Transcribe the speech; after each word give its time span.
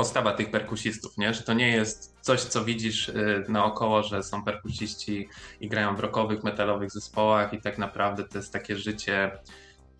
postawa 0.00 0.32
tych 0.32 0.50
perkusistów, 0.50 1.18
nie? 1.18 1.34
że 1.34 1.42
to 1.42 1.52
nie 1.52 1.68
jest 1.68 2.16
coś, 2.20 2.40
co 2.40 2.64
widzisz 2.64 3.08
y, 3.08 3.44
naokoło, 3.48 4.02
że 4.02 4.22
są 4.22 4.44
perkusiści 4.44 5.28
i 5.60 5.68
grają 5.68 5.96
w 5.96 6.00
rockowych, 6.00 6.44
metalowych 6.44 6.90
zespołach 6.90 7.52
i 7.52 7.60
tak 7.60 7.78
naprawdę 7.78 8.24
to 8.24 8.38
jest 8.38 8.52
takie 8.52 8.76
życie 8.76 9.30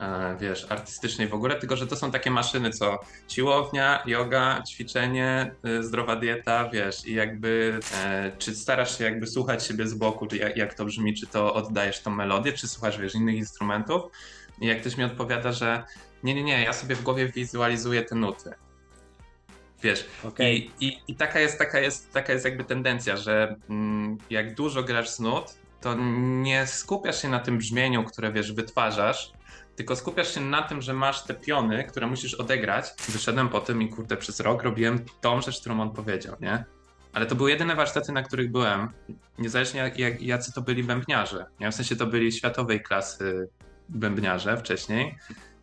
e, 0.01 0.37
wiesz, 0.41 0.67
artystycznej 0.69 1.29
w 1.29 1.35
ogóle, 1.35 1.57
tylko 1.57 1.77
że 1.77 1.87
to 1.87 1.97
są 1.97 2.11
takie 2.11 2.31
maszyny, 2.31 2.71
co 2.71 2.99
siłownia, 3.29 4.03
yoga, 4.07 4.63
ćwiczenie, 4.69 5.55
y, 5.67 5.83
zdrowa 5.85 6.17
dieta, 6.17 6.69
wiesz, 6.69 7.07
i 7.07 7.15
jakby 7.15 7.81
e, 8.05 8.33
czy 8.39 8.55
starasz 8.55 8.99
się 8.99 9.05
jakby 9.05 9.27
słuchać 9.27 9.67
siebie 9.67 9.87
z 9.87 9.95
boku, 9.95 10.27
czy 10.27 10.37
jak, 10.37 10.57
jak 10.57 10.75
to 10.75 10.85
brzmi, 10.85 11.15
czy 11.15 11.27
to 11.27 11.55
oddajesz 11.55 12.01
tą 12.01 12.11
melodię, 12.11 12.53
czy 12.53 12.69
słuchasz, 12.69 12.99
wiesz, 12.99 13.15
innych 13.15 13.37
instrumentów 13.37 14.03
i 14.61 14.67
jak 14.67 14.81
ktoś 14.81 14.97
mi 14.97 15.05
odpowiada, 15.05 15.53
że 15.53 15.85
nie, 16.23 16.35
nie, 16.35 16.43
nie, 16.43 16.65
ja 16.65 16.73
sobie 16.73 16.95
w 16.95 17.03
głowie 17.03 17.29
wizualizuję 17.29 18.03
te 18.03 18.15
nuty. 18.15 18.51
Wiesz, 19.83 20.07
okay. 20.25 20.53
I, 20.53 20.71
i, 20.81 20.99
i, 21.09 21.15
taka, 21.15 21.41
jest, 21.41 21.59
taka, 21.59 21.81
jest, 21.81 22.13
taka 22.13 22.33
jest 22.33 22.45
jakby 22.45 22.65
tendencja, 22.65 23.17
że 23.17 23.57
mm, 23.71 24.19
jak 24.31 24.55
dużo 24.55 24.83
grasz 24.83 25.09
z 25.09 25.21
nut, 25.21 25.45
to 25.81 25.95
nie 26.43 26.67
skupiasz 26.67 27.23
się 27.23 27.29
na 27.29 27.39
tym 27.39 27.59
brzmieniu, 27.59 28.05
które 28.05 28.33
wiesz, 28.33 28.53
wytwarzasz, 28.53 29.33
tylko 29.77 29.97
skupiasz 29.97 30.35
się 30.35 30.41
na 30.41 30.63
tym, 30.63 30.83
że 30.83 30.95
masz 30.95 31.25
te 31.25 31.35
piony, 31.35 31.85
które 31.85 32.07
musisz 32.07 32.35
odegrać. 32.35 32.87
Wyszedłem 33.09 33.49
po 33.49 33.61
tym 33.61 33.83
i 33.83 33.89
kurde, 33.89 34.17
przez 34.17 34.41
rok 34.41 34.63
robiłem 34.63 35.05
tą 35.21 35.41
rzecz, 35.41 35.61
którą 35.61 35.81
on 35.81 35.91
powiedział, 35.91 36.37
nie? 36.41 36.65
Ale 37.13 37.27
to 37.27 37.35
były 37.35 37.51
jedyne 37.51 37.75
warsztaty, 37.75 38.13
na 38.13 38.23
których 38.23 38.51
byłem, 38.51 38.89
niezależnie 39.39 39.81
jak, 39.81 39.99
jak, 39.99 40.23
jacy 40.23 40.53
to 40.53 40.63
byli 40.63 40.85
bębniarze. 40.85 41.47
Nie? 41.61 41.71
W 41.71 41.75
sensie 41.75 41.97
to 41.97 42.07
byli 42.07 42.33
światowej 42.33 42.83
klasy 42.83 43.49
bębniarze 43.89 44.57
wcześniej. 44.57 45.19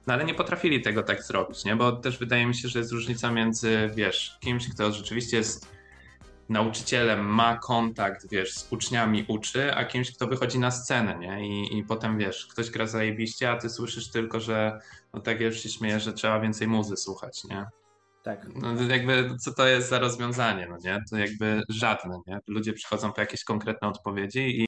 No 0.08 0.14
ale 0.14 0.26
nie 0.26 0.34
potrafili 0.34 0.82
tego 0.82 1.04
tak 1.04 1.24
zrobić, 1.24 1.66
nie? 1.66 1.76
Bo 1.76 1.92
też 1.92 2.18
wydaje 2.18 2.46
mi 2.46 2.56
się, 2.56 2.68
że 2.68 2.80
jest 2.80 2.92
różnica 2.92 3.32
między, 3.32 3.90
wiesz, 3.96 4.38
kimś, 4.42 4.70
kto 4.70 4.92
rzeczywiście 4.92 5.38
jest 5.38 5.78
nauczycielem, 6.50 7.26
ma 7.26 7.58
kontakt, 7.58 8.30
wiesz, 8.30 8.54
z 8.54 8.72
uczniami, 8.72 9.26
uczy, 9.28 9.76
a 9.76 9.86
kimś, 9.86 10.12
kto 10.12 10.28
wychodzi 10.28 10.60
na 10.60 10.72
scenę, 10.72 11.20
nie? 11.20 11.48
I, 11.48 11.78
i 11.78 11.84
potem, 11.84 12.18
wiesz, 12.18 12.48
ktoś 12.48 12.70
gra 12.70 12.88
zajebiście, 12.88 13.52
a 13.52 13.58
ty 13.58 13.70
słyszysz 13.70 14.12
tylko, 14.12 14.40
że, 14.40 14.80
no 15.14 15.20
tak 15.20 15.42
już 15.42 15.60
się 15.60 15.70
śmieję, 15.70 16.00
że 16.00 16.14
trzeba 16.14 16.40
więcej 16.40 16.68
muzy 16.68 16.98
słuchać, 16.98 17.44
nie? 17.44 17.66
Tak. 18.24 18.48
No 18.56 18.84
jakby, 18.84 19.38
co 19.40 19.54
to 19.54 19.68
jest 19.68 19.90
za 19.90 20.00
rozwiązanie, 20.00 20.68
no 20.70 20.78
nie? 20.78 21.04
To 21.10 21.18
jakby 21.18 21.64
żadne, 21.70 22.20
nie? 22.28 22.40
Ludzie 22.48 22.74
przychodzą 22.74 23.14
po 23.14 23.22
jakieś 23.22 23.44
konkretne 23.44 23.88
odpowiedzi 23.88 24.62
i 24.62 24.67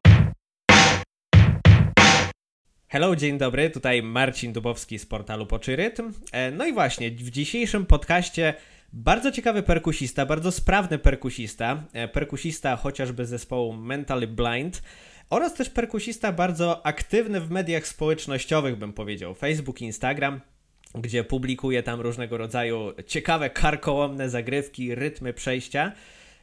Hello, 2.91 3.15
dzień 3.15 3.37
dobry, 3.37 3.69
tutaj 3.69 4.03
Marcin 4.03 4.53
Dubowski 4.53 4.99
z 4.99 5.05
portalu 5.05 5.45
Poczyrytm. 5.45 6.13
E, 6.31 6.51
no 6.51 6.65
i 6.65 6.73
właśnie, 6.73 7.11
w 7.11 7.29
dzisiejszym 7.29 7.85
podcaście 7.85 8.53
bardzo 8.93 9.31
ciekawy 9.31 9.63
perkusista, 9.63 10.25
bardzo 10.25 10.51
sprawny 10.51 10.99
perkusista, 10.99 11.83
e, 11.93 12.07
perkusista 12.07 12.75
chociażby 12.75 13.25
zespołu 13.25 13.73
Mentally 13.73 14.27
Blind 14.27 14.81
oraz 15.29 15.53
też 15.53 15.69
perkusista 15.69 16.31
bardzo 16.31 16.85
aktywny 16.85 17.41
w 17.41 17.51
mediach 17.51 17.87
społecznościowych, 17.87 18.75
bym 18.75 18.93
powiedział, 18.93 19.35
Facebook, 19.35 19.81
Instagram, 19.81 20.41
gdzie 20.95 21.23
publikuje 21.23 21.83
tam 21.83 22.01
różnego 22.01 22.37
rodzaju 22.37 22.93
ciekawe, 23.07 23.49
karkołomne 23.49 24.29
zagrywki, 24.29 24.95
rytmy 24.95 25.33
przejścia. 25.33 25.91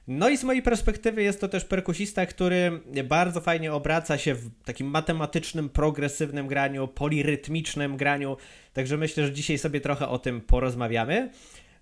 No 0.08 0.28
i 0.28 0.36
z 0.36 0.44
mojej 0.44 0.62
perspektywy 0.62 1.22
jest 1.22 1.40
to 1.40 1.48
też 1.48 1.64
perkusista, 1.64 2.26
który 2.26 2.80
bardzo 3.04 3.40
fajnie 3.40 3.72
obraca 3.72 4.18
się 4.18 4.34
w 4.34 4.50
takim 4.64 4.86
matematycznym, 4.86 5.68
progresywnym 5.68 6.46
graniu, 6.46 6.88
polirytmicznym 6.88 7.96
graniu. 7.96 8.36
Także 8.72 8.96
myślę, 8.96 9.26
że 9.26 9.32
dzisiaj 9.32 9.58
sobie 9.58 9.80
trochę 9.80 10.08
o 10.08 10.18
tym 10.18 10.40
porozmawiamy. 10.40 11.30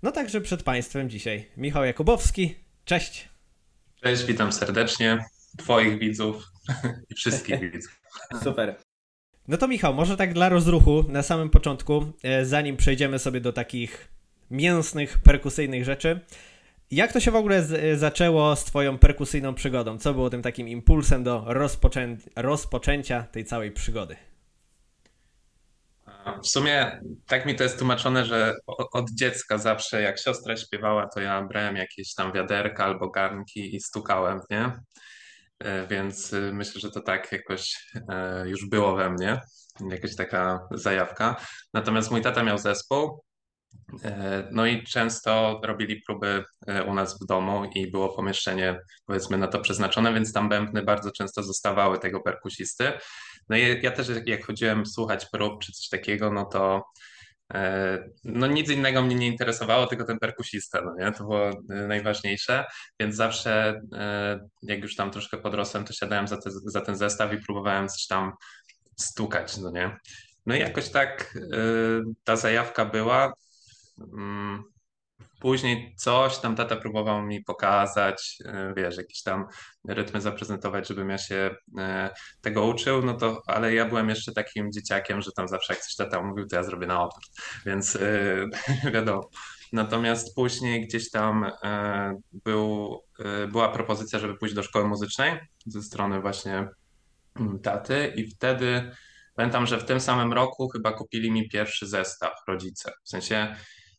No 0.03 0.13
także 0.13 0.41
przed 0.41 0.63
Państwem 0.63 1.11
dzisiaj 1.11 1.49
Michał 1.57 1.85
Jakubowski. 1.85 2.55
Cześć. 2.85 3.29
Cześć, 4.03 4.25
witam 4.25 4.53
serdecznie 4.53 5.25
Twoich 5.59 5.99
widzów 5.99 6.45
i 7.11 7.15
wszystkich 7.15 7.73
widzów. 7.73 8.01
Super. 8.43 8.77
No 9.49 9.57
to 9.57 9.69
Michał, 9.69 9.95
może 9.95 10.17
tak 10.17 10.35
dla 10.35 10.49
rozruchu 10.49 11.05
na 11.09 11.23
samym 11.23 11.51
początku, 11.51 12.13
e, 12.23 12.45
zanim 12.45 12.77
przejdziemy 12.77 13.19
sobie 13.19 13.41
do 13.41 13.53
takich 13.53 14.09
mięsnych, 14.51 15.19
perkusyjnych 15.19 15.85
rzeczy. 15.85 16.21
Jak 16.91 17.13
to 17.13 17.21
się 17.21 17.31
w 17.31 17.37
ogóle 17.37 17.63
z, 17.63 18.01
zaczęło 18.01 18.57
z 18.57 18.65
Twoją 18.65 18.99
perkusyjną 18.99 19.55
przygodą? 19.55 19.99
Co 19.99 20.15
było 20.15 20.31
tym 20.31 20.43
takim 20.43 20.69
impulsem 20.69 21.25
do 21.25 21.45
rozpoczę 21.47 22.17
rozpoczęcia 22.37 23.23
tej 23.23 23.45
całej 23.45 23.71
przygody? 23.73 24.17
W 26.43 26.49
sumie 26.49 27.01
tak 27.27 27.47
mi 27.47 27.55
to 27.55 27.63
jest 27.63 27.79
tłumaczone, 27.79 28.25
że 28.25 28.55
od 28.93 29.11
dziecka 29.11 29.59
zawsze 29.59 30.03
jak 30.03 30.21
siostra 30.21 30.57
śpiewała, 30.57 31.09
to 31.15 31.21
ja 31.21 31.43
brałem 31.43 31.77
jakieś 31.77 32.15
tam 32.15 32.33
wiaderka 32.33 32.85
albo 32.85 33.11
garnki 33.11 33.77
i 33.77 33.81
stukałem, 33.81 34.41
nie? 34.51 34.73
E, 35.59 35.87
więc 35.87 36.33
y, 36.33 36.53
myślę, 36.53 36.81
że 36.81 36.91
to 36.91 37.01
tak 37.01 37.33
jakoś 37.33 37.91
e, 38.09 38.49
już 38.49 38.69
było 38.69 38.97
we 38.97 39.11
mnie, 39.11 39.41
jakaś 39.91 40.17
taka 40.17 40.69
zajawka. 40.71 41.37
Natomiast 41.73 42.11
mój 42.11 42.23
tata 42.23 42.43
miał 42.43 42.59
zespół 42.59 43.25
E, 43.34 43.34
no 44.51 44.67
i 44.67 44.85
często 44.85 45.61
robili 45.65 46.01
próby 46.07 46.45
e, 46.67 46.83
u 46.83 46.95
nas 46.95 47.19
w 47.21 47.27
domu 47.27 47.65
i 47.75 47.91
było 47.91 48.09
pomieszczenie 48.09 48.81
powiedzmy 49.07 49.39
na 49.39 49.49
to 49.49 49.61
przeznaczone, 49.61 50.15
więc 50.15 50.33
tam 50.33 50.49
bębny 50.49 50.83
bardzo 50.83 51.11
często 51.11 51.43
zostawały 51.43 51.99
tego 51.99 52.21
perkusisty. 52.21 52.93
No 53.49 53.57
i 53.57 53.83
ja 53.83 53.91
też 53.91 54.09
jak 54.27 54.47
chodziłem 54.47 54.87
słuchać 54.87 55.27
prób 55.33 55.63
czy 55.63 55.73
coś 55.73 55.89
takiego, 55.89 56.33
no 56.33 56.45
to 56.45 56.85
e, 57.55 57.99
no 58.25 58.47
nic 58.47 58.71
innego 58.71 59.03
mnie 59.03 59.15
nie 59.15 59.27
interesowało, 59.27 59.87
tylko 59.87 60.05
ten 60.05 60.19
perkusista, 60.19 60.81
no 60.85 60.95
nie? 61.05 61.13
To 61.13 61.25
było 61.25 61.51
najważniejsze, 61.69 62.65
więc 63.01 63.17
zawsze 63.17 63.81
jak 64.63 64.83
już 64.83 64.97
tam 64.97 65.11
troszkę 65.11 65.39
podrosłem, 65.39 65.85
to 65.85 65.93
siadałem 65.93 66.29
za, 66.29 66.37
te, 66.37 66.51
za 66.51 66.81
ten 66.81 66.97
zestaw 66.97 67.33
i 67.33 67.39
próbowałem 67.39 67.89
coś 67.89 68.07
tam 68.07 68.33
stukać, 68.97 69.57
no 69.57 69.71
nie? 69.71 69.97
No 70.47 70.55
i 70.55 70.59
jakoś 70.59 70.89
tak 70.89 71.39
ta 72.25 72.37
zajawka 72.37 72.85
była. 72.85 73.33
Mm, 73.99 74.65
później 75.41 75.95
coś 75.97 76.39
tam 76.39 76.57
tata 76.57 76.77
próbował 76.77 77.23
mi 77.23 77.45
pokazać, 77.45 78.39
e, 78.45 78.75
wiesz, 78.77 78.97
jakieś 78.97 79.23
tam 79.23 79.47
rytmy 79.89 80.21
zaprezentować, 80.21 80.89
żebym 80.89 81.11
ja 81.11 81.19
się 81.19 81.57
e, 81.79 82.11
tego 82.41 82.65
uczył, 82.65 83.03
no 83.03 83.15
to, 83.15 83.43
ale 83.47 83.75
ja 83.75 83.85
byłem 83.85 84.09
jeszcze 84.09 84.33
takim 84.33 84.73
dzieciakiem, 84.73 85.23
że 85.23 85.31
tam 85.37 85.49
zawsze 85.49 85.75
jak 85.75 85.83
coś 85.83 85.97
tata 85.97 86.23
mówił, 86.23 86.47
to 86.47 86.57
ja 86.57 86.63
zrobię 86.63 86.87
na 86.87 87.03
odwrót, 87.03 87.31
więc 87.67 87.97
e, 87.97 88.91
wiadomo. 88.95 89.31
Natomiast 89.73 90.35
później 90.35 90.87
gdzieś 90.87 91.11
tam 91.11 91.51
był, 92.33 93.01
była 93.49 93.69
propozycja, 93.69 94.19
żeby 94.19 94.35
pójść 94.35 94.55
do 94.55 94.63
szkoły 94.63 94.89
muzycznej 94.89 95.41
ze 95.67 95.83
strony 95.83 96.21
właśnie 96.21 96.69
mm, 97.37 97.59
taty 97.59 98.13
i 98.17 98.31
wtedy 98.31 98.91
pamiętam, 99.35 99.67
że 99.67 99.79
w 99.79 99.85
tym 99.85 100.01
samym 100.01 100.33
roku 100.33 100.69
chyba 100.69 100.93
kupili 100.93 101.31
mi 101.33 101.49
pierwszy 101.49 101.87
zestaw 101.87 102.33
rodzice. 102.49 102.93
W 103.05 103.09
sensie 103.09 103.57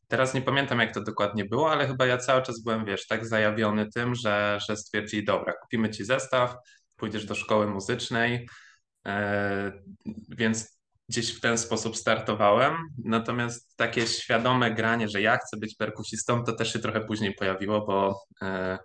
Teraz 0.07 0.33
nie 0.33 0.41
pamiętam, 0.41 0.79
jak 0.79 0.93
to 0.93 1.01
dokładnie 1.01 1.45
było, 1.45 1.71
ale 1.71 1.87
chyba 1.87 2.05
ja 2.05 2.17
cały 2.17 2.41
czas 2.41 2.63
byłem, 2.63 2.85
wiesz, 2.85 3.07
tak 3.07 3.25
zajawiony 3.25 3.89
tym, 3.89 4.15
że, 4.15 4.59
że 4.69 4.77
stwierdzili, 4.77 5.25
dobra, 5.25 5.53
kupimy 5.53 5.89
ci 5.89 6.05
zestaw, 6.05 6.55
pójdziesz 6.95 7.25
do 7.25 7.35
szkoły 7.35 7.67
muzycznej, 7.67 8.47
e, 9.07 9.71
więc 10.29 10.79
gdzieś 11.09 11.37
w 11.37 11.39
ten 11.39 11.57
sposób 11.57 11.97
startowałem. 11.97 12.77
Natomiast 13.03 13.75
takie 13.75 14.07
świadome 14.07 14.71
granie, 14.71 15.09
że 15.09 15.21
ja 15.21 15.37
chcę 15.37 15.57
być 15.57 15.75
perkusistą, 15.75 16.43
to 16.43 16.53
też 16.53 16.73
się 16.73 16.79
trochę 16.79 17.01
później 17.01 17.33
pojawiło, 17.33 17.85
bo 17.85 18.19
e, 18.41 18.77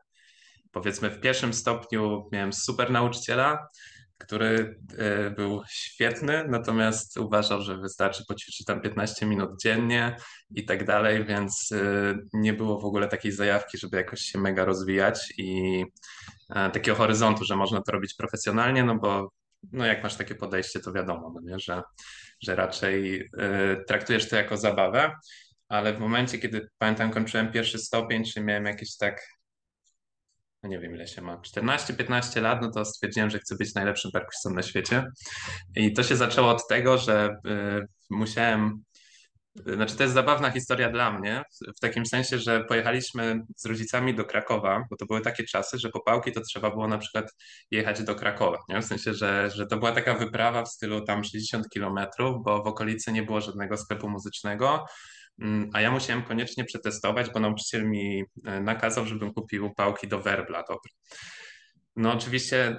powiedzmy 0.71 1.11
w 1.11 1.21
pierwszym 1.21 1.55
stopniu 1.55 2.29
miałem 2.33 2.53
super 2.53 2.91
nauczyciela, 2.91 3.69
który 4.21 4.79
e, 4.99 5.31
był 5.31 5.63
świetny, 5.69 6.45
natomiast 6.49 7.19
uważał, 7.19 7.63
że 7.63 7.77
wystarczy 7.77 8.25
poćwiczyć 8.29 8.67
tam 8.67 8.81
15 8.81 9.27
minut 9.27 9.51
dziennie 9.63 10.17
i 10.55 10.65
tak 10.65 10.85
dalej, 10.85 11.25
więc 11.25 11.73
e, 11.73 12.15
nie 12.33 12.53
było 12.53 12.81
w 12.81 12.85
ogóle 12.85 13.09
takiej 13.09 13.33
zajawki, 13.33 13.79
żeby 13.79 13.97
jakoś 13.97 14.21
się 14.21 14.39
mega 14.39 14.65
rozwijać 14.65 15.33
i 15.39 15.85
e, 16.51 16.71
takiego 16.71 16.97
horyzontu, 16.97 17.45
że 17.45 17.57
można 17.57 17.83
to 17.83 17.93
robić 17.93 18.15
profesjonalnie, 18.15 18.85
no 18.85 18.99
bo 18.99 19.33
no 19.73 19.87
jak 19.87 20.03
masz 20.03 20.17
takie 20.17 20.35
podejście, 20.35 20.81
to 20.81 20.93
wiadomo, 20.93 21.33
no 21.35 21.41
nie? 21.41 21.59
Że, 21.59 21.83
że 22.43 22.55
raczej 22.55 23.31
traktujesz 23.89 24.29
to 24.29 24.37
jako 24.37 24.57
zabawę, 24.57 25.11
ale 25.69 25.95
w 25.95 26.01
momencie, 26.01 26.39
kiedy 26.39 26.69
pamiętam, 26.79 27.11
kończyłem 27.11 27.53
pierwszy 27.53 27.79
stopień, 27.79 28.25
czy 28.25 28.41
miałem 28.41 28.65
jakieś 28.65 28.97
tak 28.97 29.21
nie 30.63 30.79
wiem 30.79 30.95
ile 30.95 31.07
się 31.07 31.23
ma, 31.23 31.37
14-15 31.37 32.43
lat, 32.43 32.63
no 32.63 32.71
to 32.71 32.85
stwierdziłem, 32.85 33.31
że 33.31 33.39
chcę 33.39 33.57
być 33.57 33.75
najlepszym 33.75 34.11
perkusistą 34.11 34.51
na 34.51 34.63
świecie. 34.63 35.07
I 35.77 35.93
to 35.93 36.03
się 36.03 36.17
zaczęło 36.17 36.51
od 36.51 36.69
tego, 36.69 36.99
że 36.99 37.37
y, 37.47 37.87
musiałem 38.11 38.83
znaczy, 39.67 39.97
to 39.97 40.03
jest 40.03 40.15
zabawna 40.15 40.51
historia 40.51 40.91
dla 40.91 41.19
mnie, 41.19 41.43
w 41.77 41.81
takim 41.81 42.07
sensie, 42.07 42.39
że 42.39 42.65
pojechaliśmy 42.65 43.41
z 43.57 43.67
rodzicami 43.67 44.15
do 44.15 44.25
Krakowa, 44.25 44.85
bo 44.91 44.97
to 44.97 45.07
były 45.07 45.21
takie 45.21 45.45
czasy, 45.45 45.79
że 45.79 45.89
po 45.89 46.01
pałki 46.01 46.33
to 46.33 46.41
trzeba 46.41 46.71
było 46.71 46.89
na 46.89 46.99
przykład 46.99 47.33
jechać 47.71 48.03
do 48.03 48.15
Krakowa. 48.15 48.59
Nie? 48.69 48.83
W 48.83 48.85
sensie, 48.85 49.15
że, 49.15 49.51
że 49.51 49.67
to 49.67 49.77
była 49.77 49.93
taka 49.93 50.15
wyprawa 50.15 50.63
w 50.65 50.69
stylu 50.69 51.01
tam 51.01 51.25
60 51.25 51.69
kilometrów, 51.69 52.45
bo 52.45 52.63
w 52.63 52.67
okolicy 52.67 53.13
nie 53.13 53.23
było 53.23 53.41
żadnego 53.41 53.77
sklepu 53.77 54.09
muzycznego. 54.09 54.87
Mm, 55.39 55.71
a 55.73 55.81
ja 55.81 55.91
musiałem 55.91 56.23
koniecznie 56.23 56.65
przetestować, 56.65 57.31
bo 57.31 57.41
nauczyciel 57.41 57.89
mi 57.89 58.25
e, 58.45 58.61
nakazał, 58.61 59.07
żebym 59.07 59.33
kupił 59.33 59.75
pałki 59.75 60.09
do 60.09 60.21
werbla. 60.21 60.63
Dobre. 60.69 60.91
No 61.97 62.13
oczywiście 62.13 62.71
y, 62.71 62.77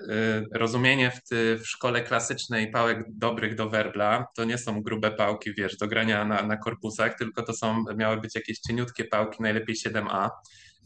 rozumienie 0.54 1.12
w, 1.12 1.24
ty, 1.24 1.60
w 1.60 1.68
szkole 1.68 2.02
klasycznej 2.04 2.72
pałek 2.72 3.04
dobrych 3.10 3.56
do 3.56 3.70
werbla 3.70 4.26
to 4.36 4.44
nie 4.44 4.58
są 4.58 4.82
grube 4.82 5.12
pałki, 5.12 5.54
wiesz, 5.54 5.78
do 5.78 5.88
grania 5.88 6.26
na, 6.26 6.44
na 6.44 6.58
korpusach, 6.58 7.18
tylko 7.18 7.44
to 7.44 7.54
są, 7.54 7.84
miały 7.98 8.22
być 8.22 8.36
jakieś 8.36 8.60
cieniutkie 8.60 9.06
pałki, 9.06 9.44
najlepiej 9.44 9.76
7A. 9.76 10.30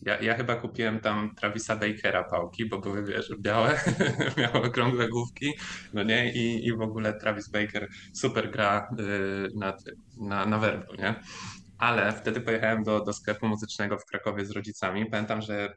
Ja, 0.02 0.22
ja 0.22 0.38
chyba 0.38 0.56
kupiłem 0.56 1.00
tam 1.00 1.36
Travisa 1.36 1.76
Bakera 1.76 2.24
pałki, 2.24 2.66
bo 2.66 2.80
były, 2.80 3.06
wiesz, 3.06 3.32
białe, 3.40 3.80
miały 4.38 4.62
okrągłe 4.62 5.10
główki, 5.10 5.54
no 5.94 6.04
nie, 6.04 6.34
i, 6.34 6.66
i 6.68 6.74
w 6.74 6.82
ogóle 6.82 7.14
Travis 7.14 7.50
Baker 7.50 7.88
super 8.14 8.52
gra 8.52 8.90
y, 9.00 9.50
na, 9.56 9.78
na, 10.18 10.46
na 10.46 10.60
werblu, 10.60 10.96
nie? 10.96 11.16
Ale 11.78 12.12
wtedy 12.14 12.42
pojechałem 12.42 12.84
do, 12.84 13.00
do 13.00 13.14
sklepu 13.14 13.48
muzycznego 13.48 13.98
w 13.98 14.06
Krakowie 14.06 14.46
z 14.46 14.52
rodzicami. 14.52 15.06
Pamiętam, 15.06 15.42
że 15.42 15.76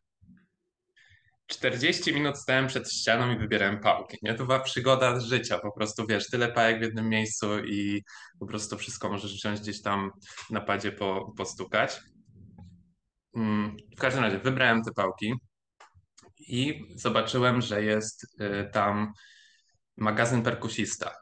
40 1.48 2.14
minut 2.14 2.38
stałem 2.38 2.66
przed 2.66 2.92
ścianą 2.92 3.32
i 3.32 3.38
wybierałem 3.38 3.80
pałki. 3.80 4.18
Nie? 4.22 4.34
To 4.34 4.46
była 4.46 4.60
przygoda 4.60 5.20
życia, 5.20 5.58
po 5.58 5.72
prostu 5.72 6.06
wiesz, 6.06 6.30
tyle 6.30 6.52
pałek 6.52 6.78
w 6.78 6.82
jednym 6.82 7.08
miejscu 7.08 7.64
i 7.64 8.02
po 8.38 8.46
prostu 8.46 8.78
wszystko 8.78 9.08
możesz 9.08 9.34
wziąć 9.34 9.60
gdzieś 9.60 9.82
tam 9.82 10.10
na 10.50 10.60
padzie 10.60 10.92
po, 10.92 11.32
postukać. 11.36 12.00
Mm, 13.36 13.76
w 13.96 14.00
każdym 14.00 14.24
razie 14.24 14.38
wybrałem 14.38 14.82
te 14.82 14.92
pałki 14.92 15.34
i 16.38 16.84
zobaczyłem, 16.94 17.60
że 17.60 17.84
jest 17.84 18.24
y, 18.24 18.70
tam 18.72 19.12
magazyn 19.96 20.42
perkusista. 20.42 21.14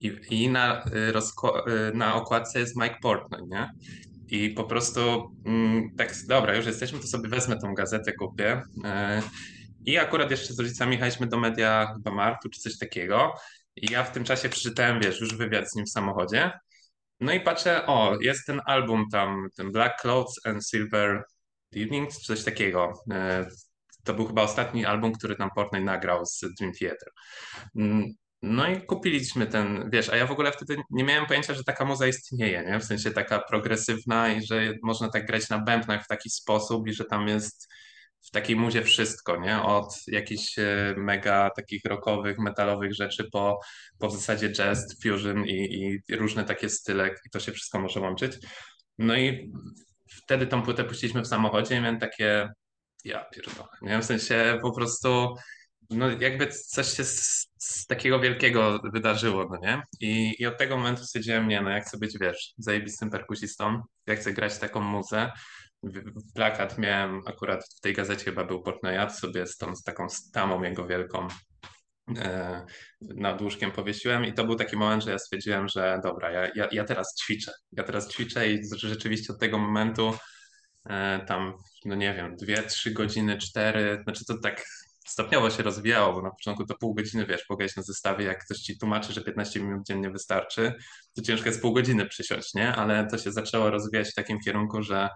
I, 0.00 0.12
i 0.30 0.48
na, 0.48 0.84
y, 0.86 0.90
y, 1.68 1.94
na 1.94 2.14
okładce 2.14 2.60
jest 2.60 2.76
Mike 2.76 2.96
Portnoy, 3.02 3.42
nie? 3.48 3.70
I 4.28 4.50
po 4.50 4.64
prostu 4.64 5.00
mm, 5.44 5.94
tak, 5.96 6.14
dobra, 6.28 6.56
już 6.56 6.66
jesteśmy, 6.66 6.98
to 6.98 7.06
sobie 7.06 7.28
wezmę 7.28 7.58
tą 7.58 7.74
gazetę, 7.74 8.12
kupię. 8.12 8.62
I 9.84 9.98
akurat 9.98 10.30
jeszcze 10.30 10.54
z 10.54 10.58
rodzicami 10.58 10.92
jechaliśmy 10.92 11.26
do 11.26 11.38
media 11.38 11.94
do 12.00 12.12
Martu 12.12 12.48
czy 12.48 12.60
coś 12.60 12.78
takiego. 12.78 13.34
I 13.76 13.92
ja 13.92 14.04
w 14.04 14.12
tym 14.12 14.24
czasie 14.24 14.48
przeczytałem, 14.48 15.00
wiesz, 15.00 15.20
już 15.20 15.36
wywiad 15.36 15.70
z 15.70 15.74
nim 15.74 15.86
w 15.86 15.90
samochodzie. 15.90 16.52
No 17.20 17.32
i 17.32 17.40
patrzę, 17.40 17.86
o, 17.86 18.16
jest 18.20 18.46
ten 18.46 18.60
album 18.66 19.04
tam, 19.12 19.48
ten 19.56 19.72
Black 19.72 20.00
Clothes 20.00 20.46
and 20.46 20.68
Silver 20.68 21.22
Evenings, 21.76 22.20
coś 22.20 22.44
takiego. 22.44 22.92
E, 23.12 23.46
to 24.04 24.14
był 24.14 24.26
chyba 24.26 24.42
ostatni 24.42 24.84
album, 24.84 25.12
który 25.12 25.36
tam 25.36 25.50
Portnoy 25.54 25.84
nagrał 25.84 26.26
z 26.26 26.40
Dream 26.58 26.72
Theater. 26.72 27.08
Mm, 27.76 28.04
no 28.42 28.68
i 28.68 28.82
kupiliśmy 28.82 29.46
ten, 29.46 29.90
wiesz, 29.92 30.08
a 30.08 30.16
ja 30.16 30.26
w 30.26 30.30
ogóle 30.30 30.52
wtedy 30.52 30.76
nie 30.90 31.04
miałem 31.04 31.26
pojęcia, 31.26 31.54
że 31.54 31.64
taka 31.64 31.84
muza 31.84 32.06
istnieje, 32.06 32.64
nie? 32.66 32.80
W 32.80 32.84
sensie 32.84 33.10
taka 33.10 33.38
progresywna 33.38 34.32
i 34.32 34.46
że 34.46 34.72
można 34.82 35.08
tak 35.08 35.26
grać 35.26 35.48
na 35.48 35.58
bębnach 35.58 36.04
w 36.04 36.08
taki 36.08 36.30
sposób 36.30 36.88
i 36.88 36.92
że 36.92 37.04
tam 37.04 37.28
jest 37.28 37.68
w 38.26 38.30
takiej 38.30 38.56
muzie 38.56 38.82
wszystko, 38.82 39.36
nie? 39.36 39.62
Od 39.62 39.94
jakichś 40.06 40.58
e, 40.58 40.94
mega 40.96 41.50
takich 41.50 41.84
rockowych, 41.84 42.38
metalowych 42.38 42.94
rzeczy 42.94 43.28
po, 43.32 43.60
po 43.98 44.08
w 44.08 44.12
zasadzie 44.12 44.52
jazz, 44.52 44.96
fusion 45.02 45.44
i, 45.46 45.98
i 46.08 46.16
różne 46.16 46.44
takie 46.44 46.68
style 46.68 47.08
i 47.26 47.30
to 47.30 47.40
się 47.40 47.52
wszystko 47.52 47.80
może 47.80 48.00
łączyć. 48.00 48.32
No 48.98 49.16
i 49.16 49.52
wtedy 50.06 50.46
tą 50.46 50.62
płytę 50.62 50.84
puściliśmy 50.84 51.22
w 51.22 51.26
samochodzie 51.26 51.76
i 51.76 51.80
miałem 51.80 51.98
takie, 51.98 52.48
ja 53.04 53.24
pierdolę, 53.24 53.68
nie? 53.82 53.98
W 53.98 54.04
sensie 54.04 54.58
po 54.62 54.72
prostu 54.72 55.34
no 55.90 56.10
jakby 56.10 56.46
coś 56.46 56.96
się 56.96 57.04
z, 57.04 57.48
z, 57.58 57.86
takiego 57.86 58.20
wielkiego 58.20 58.80
wydarzyło, 58.92 59.48
no 59.50 59.58
nie? 59.62 59.82
I, 60.00 60.34
I 60.38 60.46
od 60.46 60.58
tego 60.58 60.76
momentu 60.76 61.04
stwierdziłem, 61.04 61.48
nie, 61.48 61.62
no 61.62 61.70
ja 61.70 61.80
chcę 61.80 61.98
być, 61.98 62.18
wiesz, 62.20 62.54
zajebistym 62.58 63.10
perkusistą, 63.10 63.82
ja 64.06 64.16
chcę 64.16 64.32
grać 64.32 64.58
taką 64.58 64.80
muzę. 64.80 65.32
Plakat 66.34 66.78
miałem 66.78 67.22
akurat 67.26 67.64
w 67.76 67.80
tej 67.80 67.94
gazecie 67.94 68.24
chyba 68.24 68.44
był 68.44 68.62
Portnoyat, 68.62 69.18
sobie 69.18 69.46
z, 69.46 69.56
tą, 69.56 69.76
z 69.76 69.82
taką 69.82 70.08
stamą 70.08 70.62
jego 70.62 70.86
wielką 70.86 71.28
e, 72.16 72.66
nad 73.00 73.42
łóżkiem 73.42 73.72
powiesiłem 73.72 74.24
i 74.24 74.32
to 74.32 74.44
był 74.44 74.56
taki 74.56 74.76
moment, 74.76 75.04
że 75.04 75.10
ja 75.10 75.18
stwierdziłem, 75.18 75.68
że 75.68 76.00
dobra, 76.02 76.30
ja, 76.30 76.50
ja, 76.54 76.68
ja 76.72 76.84
teraz 76.84 77.14
ćwiczę. 77.22 77.52
Ja 77.72 77.84
teraz 77.84 78.08
ćwiczę 78.08 78.48
i 78.48 78.62
rzeczywiście 78.82 79.32
od 79.32 79.40
tego 79.40 79.58
momentu 79.58 80.14
e, 80.90 81.24
tam, 81.28 81.54
no 81.84 81.94
nie 81.94 82.14
wiem, 82.14 82.36
dwie, 82.36 82.62
trzy 82.62 82.90
godziny, 82.90 83.38
cztery, 83.38 84.00
znaczy 84.04 84.24
to 84.24 84.38
tak 84.38 84.64
stopniowo 85.06 85.50
się 85.50 85.62
rozwijało, 85.62 86.12
bo 86.12 86.22
na 86.22 86.30
początku 86.30 86.66
to 86.66 86.74
pół 86.74 86.94
godziny, 86.94 87.26
wiesz, 87.26 87.44
pograć 87.44 87.76
na 87.76 87.82
zestawie, 87.82 88.24
jak 88.24 88.44
ktoś 88.44 88.58
ci 88.58 88.78
tłumaczy, 88.78 89.12
że 89.12 89.20
15 89.20 89.60
minut 89.60 89.86
dziennie 89.86 90.10
wystarczy, 90.10 90.74
to 91.16 91.22
ciężko 91.22 91.48
jest 91.48 91.62
pół 91.62 91.72
godziny 91.72 92.06
przysiąść, 92.06 92.54
nie? 92.54 92.74
Ale 92.74 93.06
to 93.10 93.18
się 93.18 93.32
zaczęło 93.32 93.70
rozwijać 93.70 94.10
w 94.10 94.14
takim 94.14 94.40
kierunku, 94.40 94.82
że 94.82 95.08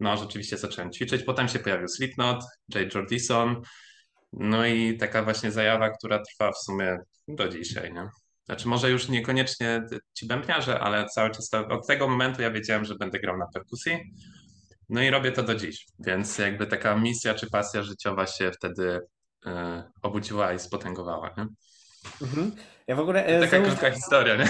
no 0.00 0.16
rzeczywiście 0.16 0.56
zacząłem 0.56 0.92
ćwiczyć. 0.92 1.22
Potem 1.22 1.48
się 1.48 1.58
pojawił 1.58 1.88
Slipknot, 1.88 2.44
Jay 2.74 2.88
Jordison, 2.94 3.62
no 4.32 4.66
i 4.66 4.96
taka 4.96 5.22
właśnie 5.22 5.50
zajawa, 5.50 5.90
która 5.90 6.22
trwa 6.22 6.52
w 6.52 6.58
sumie 6.58 6.98
do 7.28 7.48
dzisiaj, 7.48 7.92
nie? 7.92 8.08
Znaczy 8.46 8.68
może 8.68 8.90
już 8.90 9.08
niekoniecznie 9.08 9.82
ci 10.14 10.26
bębniarze, 10.26 10.80
ale 10.80 11.06
cały 11.06 11.30
czas 11.30 11.48
to, 11.48 11.68
od 11.68 11.86
tego 11.86 12.08
momentu 12.08 12.42
ja 12.42 12.50
wiedziałem, 12.50 12.84
że 12.84 12.94
będę 12.94 13.20
grał 13.20 13.36
na 13.36 13.46
perkusji. 13.54 13.98
No 14.88 15.02
i 15.02 15.10
robię 15.10 15.32
to 15.32 15.42
do 15.42 15.54
dziś, 15.54 15.86
więc 15.98 16.38
jakby 16.38 16.66
taka 16.66 16.96
misja 16.96 17.34
czy 17.34 17.50
pasja 17.50 17.82
życiowa 17.82 18.26
się 18.26 18.50
wtedy 18.52 19.00
e, 19.46 19.82
obudziła 20.02 20.52
i 20.52 20.58
spotęgowała. 20.58 21.34
Nie? 21.36 21.46
Mhm. 22.22 22.52
Ja 22.86 22.96
w 22.96 23.00
ogóle. 23.00 23.26
E, 23.26 23.40
taka 23.40 23.50
zauważ... 23.50 23.68
krótka 23.68 23.90
historia, 23.90 24.36
nie? 24.36 24.44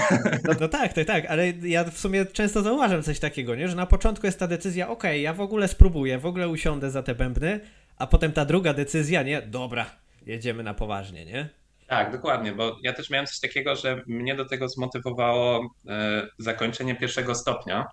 No, 0.45 0.55
no, 0.61 0.69
tak, 0.69 0.93
tak, 0.93 1.07
tak, 1.07 1.27
ale 1.27 1.51
ja 1.51 1.85
w 1.85 1.99
sumie 1.99 2.27
często 2.27 2.63
zauważam 2.63 3.03
coś 3.03 3.19
takiego, 3.19 3.55
nie? 3.55 3.69
że 3.69 3.77
na 3.77 3.87
początku 3.87 4.27
jest 4.27 4.39
ta 4.39 4.47
decyzja, 4.47 4.89
ok, 4.89 5.05
ja 5.15 5.35
w 5.35 5.41
ogóle 5.41 5.69
spróbuję, 5.69 6.19
w 6.19 6.27
ogóle 6.27 6.49
usiądę 6.49 6.91
za 6.91 7.03
te 7.03 7.15
bębny, 7.15 7.61
a 7.97 8.07
potem 8.07 8.33
ta 8.33 8.45
druga 8.45 8.75
decyzja, 8.75 9.23
nie? 9.23 9.43
Dobra, 9.43 9.87
jedziemy 10.27 10.63
na 10.63 10.75
poważnie, 10.75 11.25
nie? 11.25 11.49
Tak, 11.87 12.13
dokładnie, 12.13 12.53
bo 12.53 12.77
ja 12.83 12.93
też 12.93 13.11
miałem 13.11 13.27
coś 13.27 13.41
takiego, 13.41 13.77
że 13.77 14.03
mnie 14.07 14.35
do 14.35 14.45
tego 14.45 14.69
zmotywowało 14.69 15.75
e, 15.89 16.27
zakończenie 16.39 16.95
pierwszego 16.95 17.35
stopnia. 17.35 17.87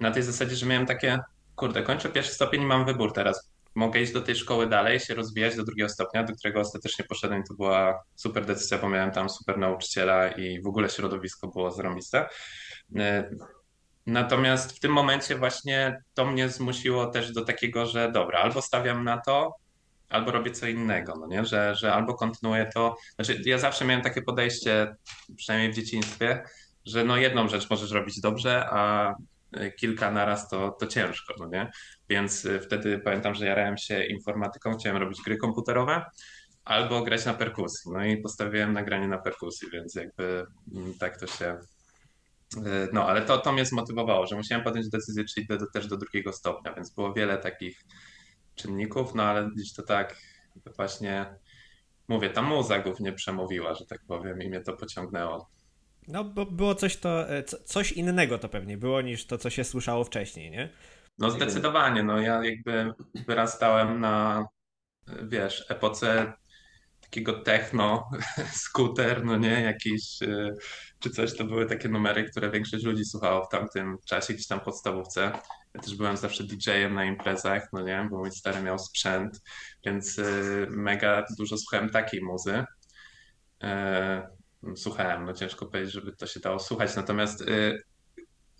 Na 0.00 0.10
tej 0.10 0.22
zasadzie, 0.22 0.56
że 0.56 0.66
miałem 0.66 0.86
takie, 0.86 1.18
kurde, 1.56 1.82
kończę 1.82 2.08
pierwszy 2.08 2.32
stopień 2.32 2.62
i 2.62 2.66
mam 2.66 2.84
wybór 2.84 3.12
teraz 3.12 3.53
mogę 3.74 4.00
iść 4.00 4.12
do 4.12 4.20
tej 4.20 4.36
szkoły 4.36 4.66
dalej, 4.66 5.00
się 5.00 5.14
rozwijać 5.14 5.56
do 5.56 5.64
drugiego 5.64 5.88
stopnia, 5.88 6.24
do 6.24 6.32
którego 6.32 6.60
ostatecznie 6.60 7.04
poszedłem. 7.04 7.42
To 7.48 7.54
była 7.54 8.02
super 8.14 8.46
decyzja, 8.46 8.78
bo 8.78 8.88
miałem 8.88 9.10
tam 9.10 9.28
super 9.28 9.58
nauczyciela 9.58 10.28
i 10.28 10.62
w 10.62 10.66
ogóle 10.66 10.90
środowisko 10.90 11.48
było 11.48 11.70
zarąbiste. 11.70 12.28
E, 12.96 13.30
natomiast 14.06 14.76
w 14.76 14.80
tym 14.80 14.92
momencie 14.92 15.36
właśnie 15.36 16.02
to 16.14 16.26
mnie 16.26 16.48
zmusiło 16.48 17.06
też 17.06 17.32
do 17.32 17.44
takiego, 17.44 17.86
że 17.86 18.12
dobra, 18.12 18.38
albo 18.38 18.62
stawiam 18.62 19.04
na 19.04 19.20
to, 19.20 19.54
albo 20.08 20.30
robię 20.30 20.50
co 20.50 20.66
innego, 20.66 21.14
no 21.20 21.26
nie? 21.26 21.44
Że, 21.44 21.74
że 21.74 21.94
albo 21.94 22.14
kontynuuję 22.14 22.70
to. 22.74 22.96
Znaczy, 23.14 23.42
ja 23.44 23.58
zawsze 23.58 23.84
miałem 23.84 24.02
takie 24.02 24.22
podejście, 24.22 24.94
przynajmniej 25.36 25.72
w 25.72 25.76
dzieciństwie, 25.76 26.44
że 26.86 27.04
no 27.04 27.16
jedną 27.16 27.48
rzecz 27.48 27.70
możesz 27.70 27.90
robić 27.90 28.20
dobrze, 28.20 28.66
a 28.70 29.14
kilka 29.76 30.10
naraz 30.10 30.48
to, 30.48 30.70
to 30.70 30.86
ciężko, 30.86 31.34
no 31.38 31.48
nie? 31.48 31.70
Więc 32.08 32.44
y, 32.44 32.60
wtedy 32.60 32.98
pamiętam, 32.98 33.34
że 33.34 33.46
jarałem 33.46 33.78
się 33.78 34.04
informatyką, 34.04 34.76
chciałem 34.78 34.96
robić 34.96 35.22
gry 35.24 35.36
komputerowe 35.36 36.04
albo 36.64 37.02
grać 37.02 37.24
na 37.24 37.34
perkusji. 37.34 37.92
No 37.92 38.04
i 38.04 38.16
postawiłem 38.16 38.72
nagranie 38.72 39.08
na 39.08 39.18
perkusji, 39.18 39.68
więc 39.72 39.94
jakby 39.94 40.46
mm, 40.74 40.94
tak 40.98 41.20
to 41.20 41.26
się. 41.26 41.58
Y, 42.56 42.88
no, 42.92 43.08
ale 43.08 43.22
to, 43.22 43.38
to 43.38 43.52
mnie 43.52 43.64
zmotywowało, 43.64 44.26
że 44.26 44.36
musiałem 44.36 44.64
podjąć 44.64 44.88
decyzję, 44.90 45.24
czy 45.24 45.40
idę 45.40 45.58
do, 45.58 45.66
też 45.70 45.86
do 45.86 45.96
drugiego 45.96 46.32
stopnia, 46.32 46.74
więc 46.74 46.94
było 46.94 47.12
wiele 47.12 47.38
takich 47.38 47.84
czynników, 48.54 49.14
no 49.14 49.22
ale 49.22 49.50
gdzieś 49.50 49.72
to 49.72 49.82
tak 49.82 50.16
właśnie 50.76 51.34
mówię, 52.08 52.30
ta 52.30 52.42
muza 52.42 52.78
głównie 52.78 53.12
przemówiła, 53.12 53.74
że 53.74 53.86
tak 53.86 54.00
powiem, 54.06 54.42
i 54.42 54.48
mnie 54.48 54.60
to 54.60 54.72
pociągnęło. 54.72 55.50
No, 56.08 56.24
bo 56.24 56.46
było 56.46 56.74
coś 56.74 56.96
to, 56.96 57.30
e, 57.30 57.42
coś 57.44 57.92
innego 57.92 58.38
to 58.38 58.48
pewnie 58.48 58.78
było 58.78 59.00
niż 59.02 59.26
to, 59.26 59.38
co 59.38 59.50
się 59.50 59.64
słyszało 59.64 60.04
wcześniej, 60.04 60.50
nie? 60.50 60.68
No 61.18 61.30
zdecydowanie, 61.30 62.02
no 62.02 62.20
ja 62.20 62.44
jakby 62.44 62.92
wyrastałem 63.26 64.00
na, 64.00 64.46
wiesz, 65.22 65.66
epoce 65.68 66.32
takiego 67.00 67.32
techno, 67.32 68.10
skuter, 68.64 69.24
no 69.24 69.36
nie, 69.36 69.60
jakiś, 69.60 70.22
y, 70.22 70.54
czy 70.98 71.10
coś, 71.10 71.36
to 71.36 71.44
były 71.44 71.66
takie 71.66 71.88
numery, 71.88 72.24
które 72.24 72.50
większość 72.50 72.84
ludzi 72.84 73.04
słuchało 73.04 73.44
w 73.44 73.48
tamtym 73.48 73.96
czasie, 74.06 74.34
gdzieś 74.34 74.46
tam 74.46 74.60
podstawówce. 74.60 75.32
Ja 75.74 75.80
też 75.80 75.94
byłem 75.94 76.16
zawsze 76.16 76.44
DJ-em 76.44 76.94
na 76.94 77.04
imprezach, 77.04 77.68
no 77.72 77.82
nie, 77.82 78.08
bo 78.10 78.18
mój 78.18 78.32
stary 78.32 78.62
miał 78.62 78.78
sprzęt, 78.78 79.40
więc 79.86 80.18
y, 80.18 80.66
mega 80.70 81.24
dużo 81.38 81.58
słuchałem 81.58 81.90
takiej 81.90 82.22
muzy. 82.22 82.64
Słuchałem, 84.76 85.24
no 85.24 85.32
ciężko 85.32 85.66
powiedzieć, 85.66 85.92
żeby 85.92 86.16
to 86.16 86.26
się 86.26 86.40
dało 86.40 86.58
słuchać, 86.58 86.96
natomiast 86.96 87.40
y, 87.40 87.82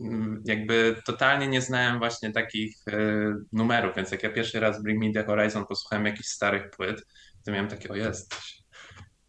Mm, 0.01 0.43
jakby 0.45 0.97
totalnie 1.05 1.49
nie 1.49 1.61
znałem 1.61 1.99
właśnie 1.99 2.33
takich 2.33 2.77
y, 2.89 3.35
numerów, 3.53 3.97
więc 3.97 4.11
jak 4.11 4.23
ja 4.23 4.31
pierwszy 4.31 4.61
raz 4.61 4.83
Bring 4.83 5.05
Me 5.05 5.13
The 5.13 5.25
Horizon 5.25 5.67
posłuchałem 5.67 6.07
jakichś 6.07 6.29
starych 6.29 6.71
płyt, 6.71 7.07
to 7.45 7.53
miałem 7.53 7.69
takie, 7.69 7.89
o 7.89 7.97
jest, 7.97 8.35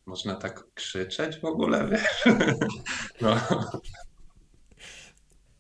można 0.05 0.36
tak 0.36 0.63
krzyczeć 0.74 1.39
w 1.39 1.46
ogóle, 1.46 1.88
wiesz? 1.91 2.24
No. 3.22 3.38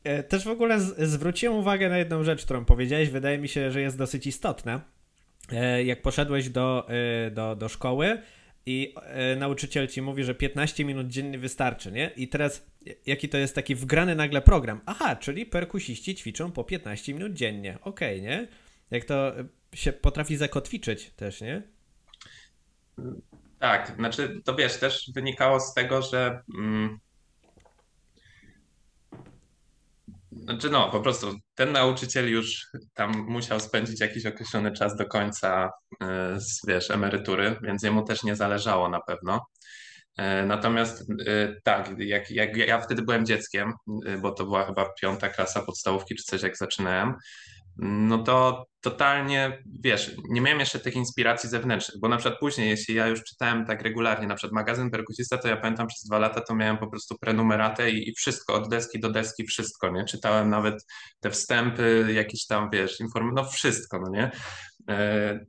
E, 0.03 0.23
też 0.23 0.43
w 0.43 0.49
ogóle 0.49 0.79
zwróciłem 0.79 1.57
uwagę 1.57 1.89
na 1.89 1.97
jedną 1.97 2.23
rzecz, 2.23 2.45
którą 2.45 2.65
powiedziałeś, 2.65 3.09
wydaje 3.09 3.37
mi 3.37 3.47
się, 3.47 3.71
że 3.71 3.81
jest 3.81 3.97
dosyć 3.97 4.27
istotna. 4.27 4.81
E, 5.51 5.83
jak 5.83 6.01
poszedłeś 6.01 6.49
do, 6.49 6.87
e, 6.89 7.31
do, 7.31 7.55
do 7.55 7.69
szkoły 7.69 8.21
i 8.65 8.95
nauczyciel 9.37 9.87
ci 9.87 10.01
mówi, 10.01 10.23
że 10.23 10.35
15 10.35 10.85
minut 10.85 11.07
dziennie 11.07 11.39
wystarczy, 11.39 11.91
nie? 11.91 12.11
I 12.15 12.27
teraz 12.27 12.65
jaki 13.05 13.29
to 13.29 13.37
jest 13.37 13.55
taki 13.55 13.75
wgrany 13.75 14.15
nagle 14.15 14.41
program? 14.41 14.81
Aha, 14.85 15.15
czyli 15.15 15.45
perkusiści 15.45 16.15
ćwiczą 16.15 16.51
po 16.51 16.63
15 16.63 17.13
minut 17.13 17.33
dziennie. 17.33 17.77
Okej, 17.81 18.19
okay, 18.19 18.29
nie? 18.29 18.47
Jak 18.91 19.05
to 19.05 19.33
się 19.73 19.93
potrafi 19.93 20.37
zakotwiczyć 20.37 21.09
też, 21.09 21.41
nie? 21.41 21.61
Tak, 23.59 23.93
znaczy 23.95 24.41
to 24.45 24.55
wiesz, 24.55 24.77
też 24.77 25.11
wynikało 25.15 25.59
z 25.59 25.73
tego, 25.73 26.01
że 26.01 26.43
mm, 26.57 26.99
Znaczy 30.43 30.69
no, 30.69 30.89
po 30.89 30.99
prostu 30.99 31.35
ten 31.55 31.71
nauczyciel 31.71 32.31
już 32.31 32.67
tam 32.93 33.11
musiał 33.27 33.59
spędzić 33.59 33.99
jakiś 33.99 34.25
określony 34.25 34.71
czas 34.71 34.95
do 34.95 35.05
końca, 35.05 35.71
e, 36.03 36.37
wiesz, 36.67 36.91
emerytury, 36.91 37.55
więc 37.63 37.83
jemu 37.83 38.03
też 38.03 38.23
nie 38.23 38.35
zależało 38.35 38.89
na 38.89 38.99
pewno. 39.01 39.45
E, 40.17 40.45
natomiast 40.45 41.11
e, 41.27 41.55
tak, 41.63 41.89
jak, 41.99 42.31
jak 42.31 42.57
ja 42.57 42.81
wtedy 42.81 43.01
byłem 43.01 43.25
dzieckiem, 43.25 43.73
bo 44.21 44.31
to 44.31 44.43
była 44.45 44.65
chyba 44.65 44.93
piąta 45.01 45.29
klasa 45.29 45.61
podstawówki 45.61 46.15
czy 46.15 46.23
coś, 46.23 46.41
jak 46.41 46.57
zaczynałem, 46.57 47.15
no 47.77 48.23
to 48.23 48.65
totalnie, 48.81 49.63
wiesz, 49.83 50.15
nie 50.29 50.41
miałem 50.41 50.59
jeszcze 50.59 50.79
tych 50.79 50.95
inspiracji 50.95 51.49
zewnętrznych, 51.49 51.99
bo 52.01 52.07
na 52.07 52.17
przykład 52.17 52.39
później, 52.39 52.69
jeśli 52.69 52.95
ja 52.95 53.07
już 53.07 53.23
czytałem 53.23 53.65
tak 53.65 53.81
regularnie, 53.81 54.27
na 54.27 54.35
przykład 54.35 54.53
magazyn 54.53 54.91
perkusista, 54.91 55.37
to 55.37 55.47
ja 55.47 55.57
pamiętam 55.57 55.87
przez 55.87 56.03
dwa 56.03 56.19
lata 56.19 56.41
to 56.41 56.55
miałem 56.55 56.77
po 56.77 56.87
prostu 56.87 57.15
prenumeratę 57.21 57.91
i, 57.91 58.09
i 58.09 58.13
wszystko, 58.13 58.53
od 58.53 58.69
deski 58.69 58.99
do 58.99 59.09
deski, 59.09 59.45
wszystko, 59.45 59.89
nie? 59.89 60.05
Czytałem 60.05 60.49
nawet 60.49 60.85
te 61.19 61.31
wstępy, 61.31 62.07
jakieś 62.13 62.45
tam, 62.45 62.69
wiesz, 62.73 62.99
informacje, 62.99 63.43
no 63.43 63.51
wszystko, 63.51 63.99
no 63.99 64.09
nie? 64.09 64.31
E, 64.89 65.39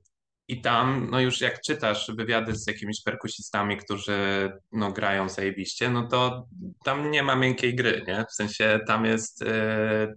I 0.48 0.60
tam, 0.60 1.08
no 1.10 1.20
już 1.20 1.40
jak 1.40 1.60
czytasz 1.60 2.10
wywiady 2.16 2.56
z 2.56 2.66
jakimiś 2.66 3.02
perkusistami, 3.02 3.76
którzy 3.76 4.50
no, 4.72 4.92
grają 4.92 5.28
zajebiście, 5.28 5.90
no 5.90 6.08
to 6.08 6.46
tam 6.84 7.10
nie 7.10 7.22
ma 7.22 7.36
miękkiej 7.36 7.74
gry, 7.74 8.04
nie? 8.08 8.24
W 8.30 8.34
sensie 8.34 8.80
tam 8.86 9.04
jest... 9.04 9.44
Yy, 9.44 10.14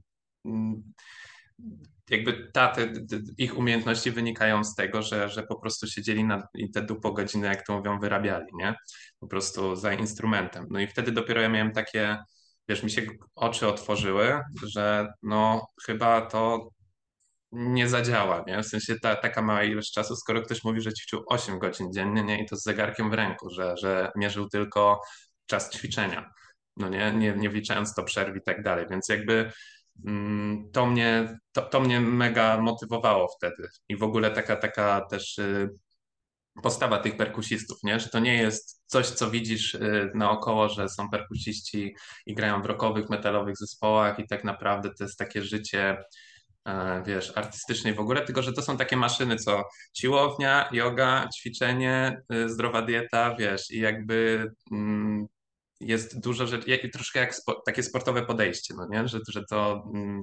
jakby 2.10 2.52
ta, 2.54 2.68
te, 2.68 2.88
te, 2.88 3.20
ich 3.38 3.58
umiejętności 3.58 4.12
wynikają 4.12 4.64
z 4.64 4.76
tego, 4.76 5.02
że, 5.02 5.30
że 5.30 5.44
po 5.44 5.60
prostu 5.60 5.88
siedzieli 5.88 6.24
na, 6.24 6.48
i 6.54 6.72
te 6.72 6.82
dupo 6.82 7.12
godziny, 7.14 7.48
jak 7.48 7.66
to 7.66 7.78
mówią, 7.78 8.00
wyrabiali, 8.00 8.46
nie? 8.54 8.76
Po 9.20 9.28
prostu 9.28 9.76
za 9.76 9.94
instrumentem. 9.94 10.66
No 10.70 10.80
i 10.80 10.88
wtedy 10.88 11.12
dopiero 11.12 11.42
ja 11.42 11.50
miałem 11.50 11.72
takie, 11.72 12.18
wiesz, 12.70 12.84
mi 12.84 12.92
się 12.92 13.02
oczy 13.36 13.68
otworzyły, 13.68 14.40
że 14.64 15.08
no 15.24 15.68
chyba 15.86 16.22
to 16.22 16.70
nie 17.52 17.90
zadziała, 17.90 18.44
nie? 18.48 18.64
W 18.64 18.66
sensie 18.66 19.00
ta, 19.00 19.16
taka 19.16 19.42
mała 19.42 19.64
ilość 19.64 19.94
czasu, 19.94 20.16
skoro 20.16 20.42
ktoś 20.42 20.64
mówi, 20.64 20.82
że 20.82 20.94
ćwiczył 20.94 21.24
8 21.28 21.60
godzin 21.60 21.94
dziennie, 21.94 22.24
nie? 22.24 22.44
I 22.44 22.46
to 22.46 22.56
z 22.56 22.64
zegarkiem 22.64 23.10
w 23.10 23.14
ręku, 23.14 23.50
że, 23.50 23.78
że 23.78 24.12
mierzył 24.16 24.50
tylko 24.50 25.02
czas 25.46 25.72
ćwiczenia, 25.74 26.32
no 26.78 26.90
nie? 26.90 27.12
Nie, 27.12 27.34
nie 27.34 27.50
wliczając 27.50 27.94
to 27.94 28.04
przerw 28.04 28.36
i 28.36 28.42
tak 28.46 28.64
dalej, 28.64 28.86
więc 28.90 29.10
jakby 29.10 29.52
to 30.74 30.86
mnie, 30.86 31.40
to, 31.52 31.62
to 31.62 31.80
mnie 31.80 32.02
mega 32.02 32.62
motywowało 32.62 33.28
wtedy. 33.38 33.68
I 33.90 33.98
w 33.98 34.04
ogóle 34.04 34.32
taka, 34.32 34.56
taka 34.56 35.02
też 35.02 35.38
y, 35.38 35.70
postawa 36.64 37.00
tych 37.00 37.18
perkusistów, 37.18 37.78
nie? 37.84 38.00
że 38.00 38.10
to 38.10 38.20
nie 38.20 38.34
jest 38.38 38.84
coś, 38.86 39.10
co 39.10 39.32
widzisz 39.32 39.74
y, 39.74 40.12
naokoło, 40.16 40.70
że 40.70 40.90
są 40.90 41.10
perkusiści 41.10 41.96
i 42.26 42.36
grają 42.36 42.62
w 42.62 42.66
rockowych, 42.66 43.10
metalowych 43.10 43.58
zespołach 43.58 44.20
i 44.20 44.28
tak 44.28 44.44
naprawdę 44.44 44.90
to 44.98 45.04
jest 45.04 45.18
takie 45.18 45.42
życie 45.42 46.04
e, 46.66 47.04
wiesz, 47.06 47.34
artystycznej 47.36 47.94
w 47.94 48.00
ogóle, 48.00 48.22
tylko 48.22 48.42
że 48.42 48.54
to 48.54 48.62
są 48.62 48.78
takie 48.78 48.98
maszyny, 48.98 49.36
co 49.36 49.64
siłownia, 49.94 50.70
yoga, 50.72 51.30
ćwiczenie, 51.36 52.22
y, 52.34 52.50
zdrowa 52.50 52.82
dieta, 52.82 53.36
wiesz, 53.36 53.72
i 53.72 53.80
jakby 53.80 54.48
mm, 54.72 55.28
jest 55.80 56.20
dużo 56.20 56.48
rzeczy, 56.48 56.90
troszkę 56.94 57.20
jak 57.20 57.36
spo, 57.36 57.62
takie 57.66 57.84
sportowe 57.84 58.26
podejście, 58.26 58.74
no 58.78 58.88
nie? 58.92 59.08
Że, 59.08 59.20
że 59.30 59.44
to 59.50 59.84
mm, 59.94 60.22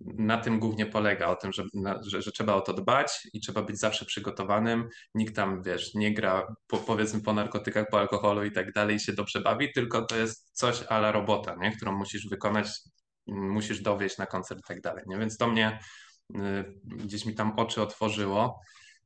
na 0.00 0.38
tym 0.38 0.58
głównie 0.58 0.86
polega, 0.86 1.26
o 1.26 1.36
tym, 1.36 1.52
że, 1.52 1.64
na, 1.74 2.02
że, 2.02 2.22
że, 2.22 2.32
trzeba 2.32 2.54
o 2.54 2.60
to 2.60 2.72
dbać 2.72 3.28
i 3.32 3.40
trzeba 3.40 3.62
być 3.62 3.78
zawsze 3.78 4.04
przygotowanym. 4.04 4.88
Nikt 5.14 5.36
tam, 5.36 5.62
wiesz, 5.62 5.94
nie 5.94 6.14
gra 6.14 6.54
po, 6.66 6.76
powiedzmy 6.76 7.20
po 7.20 7.32
narkotykach, 7.32 7.86
po 7.90 7.98
alkoholu 7.98 8.44
i 8.44 8.52
tak 8.52 8.72
dalej 8.72 9.00
się 9.00 9.12
dobrze 9.12 9.40
bawi, 9.40 9.72
tylko 9.72 10.02
to 10.02 10.16
jest 10.16 10.50
coś 10.52 10.82
ala 10.88 11.12
robota, 11.12 11.56
nie? 11.60 11.76
którą 11.76 11.92
musisz 11.92 12.28
wykonać, 12.28 12.68
musisz 13.26 13.80
dowieść 13.80 14.18
na 14.18 14.26
koncert 14.26 14.60
i 14.60 14.68
tak 14.68 14.80
dalej. 14.80 15.04
Nie? 15.06 15.18
Więc 15.18 15.36
to 15.36 15.48
mnie 15.48 15.78
y, 16.36 16.38
gdzieś 16.84 17.26
mi 17.26 17.34
tam 17.34 17.52
oczy 17.58 17.82
otworzyło. 17.82 18.60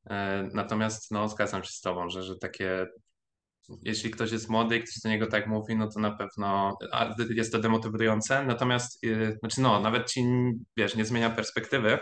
Y, 0.06 0.12
natomiast 0.54 1.10
no, 1.10 1.28
zgadzam 1.28 1.64
się 1.64 1.72
z 1.72 1.80
Tobą, 1.80 2.08
że, 2.08 2.22
że 2.22 2.36
takie 2.36 2.86
jeśli 3.82 4.10
ktoś 4.10 4.32
jest 4.32 4.48
młody 4.48 4.76
i 4.76 4.80
ktoś 4.80 4.94
do 5.04 5.08
niego 5.08 5.26
tak 5.26 5.46
mówi, 5.46 5.76
no 5.76 5.88
to 5.88 6.00
na 6.00 6.10
pewno 6.10 6.78
jest 7.30 7.52
to 7.52 7.58
demotywujące. 7.58 8.44
Natomiast, 8.44 9.02
yy, 9.02 9.36
znaczy 9.40 9.60
no, 9.60 9.80
nawet 9.80 10.10
ci, 10.10 10.24
wiesz, 10.76 10.96
nie 10.96 11.04
zmienia 11.04 11.30
perspektywy. 11.30 11.98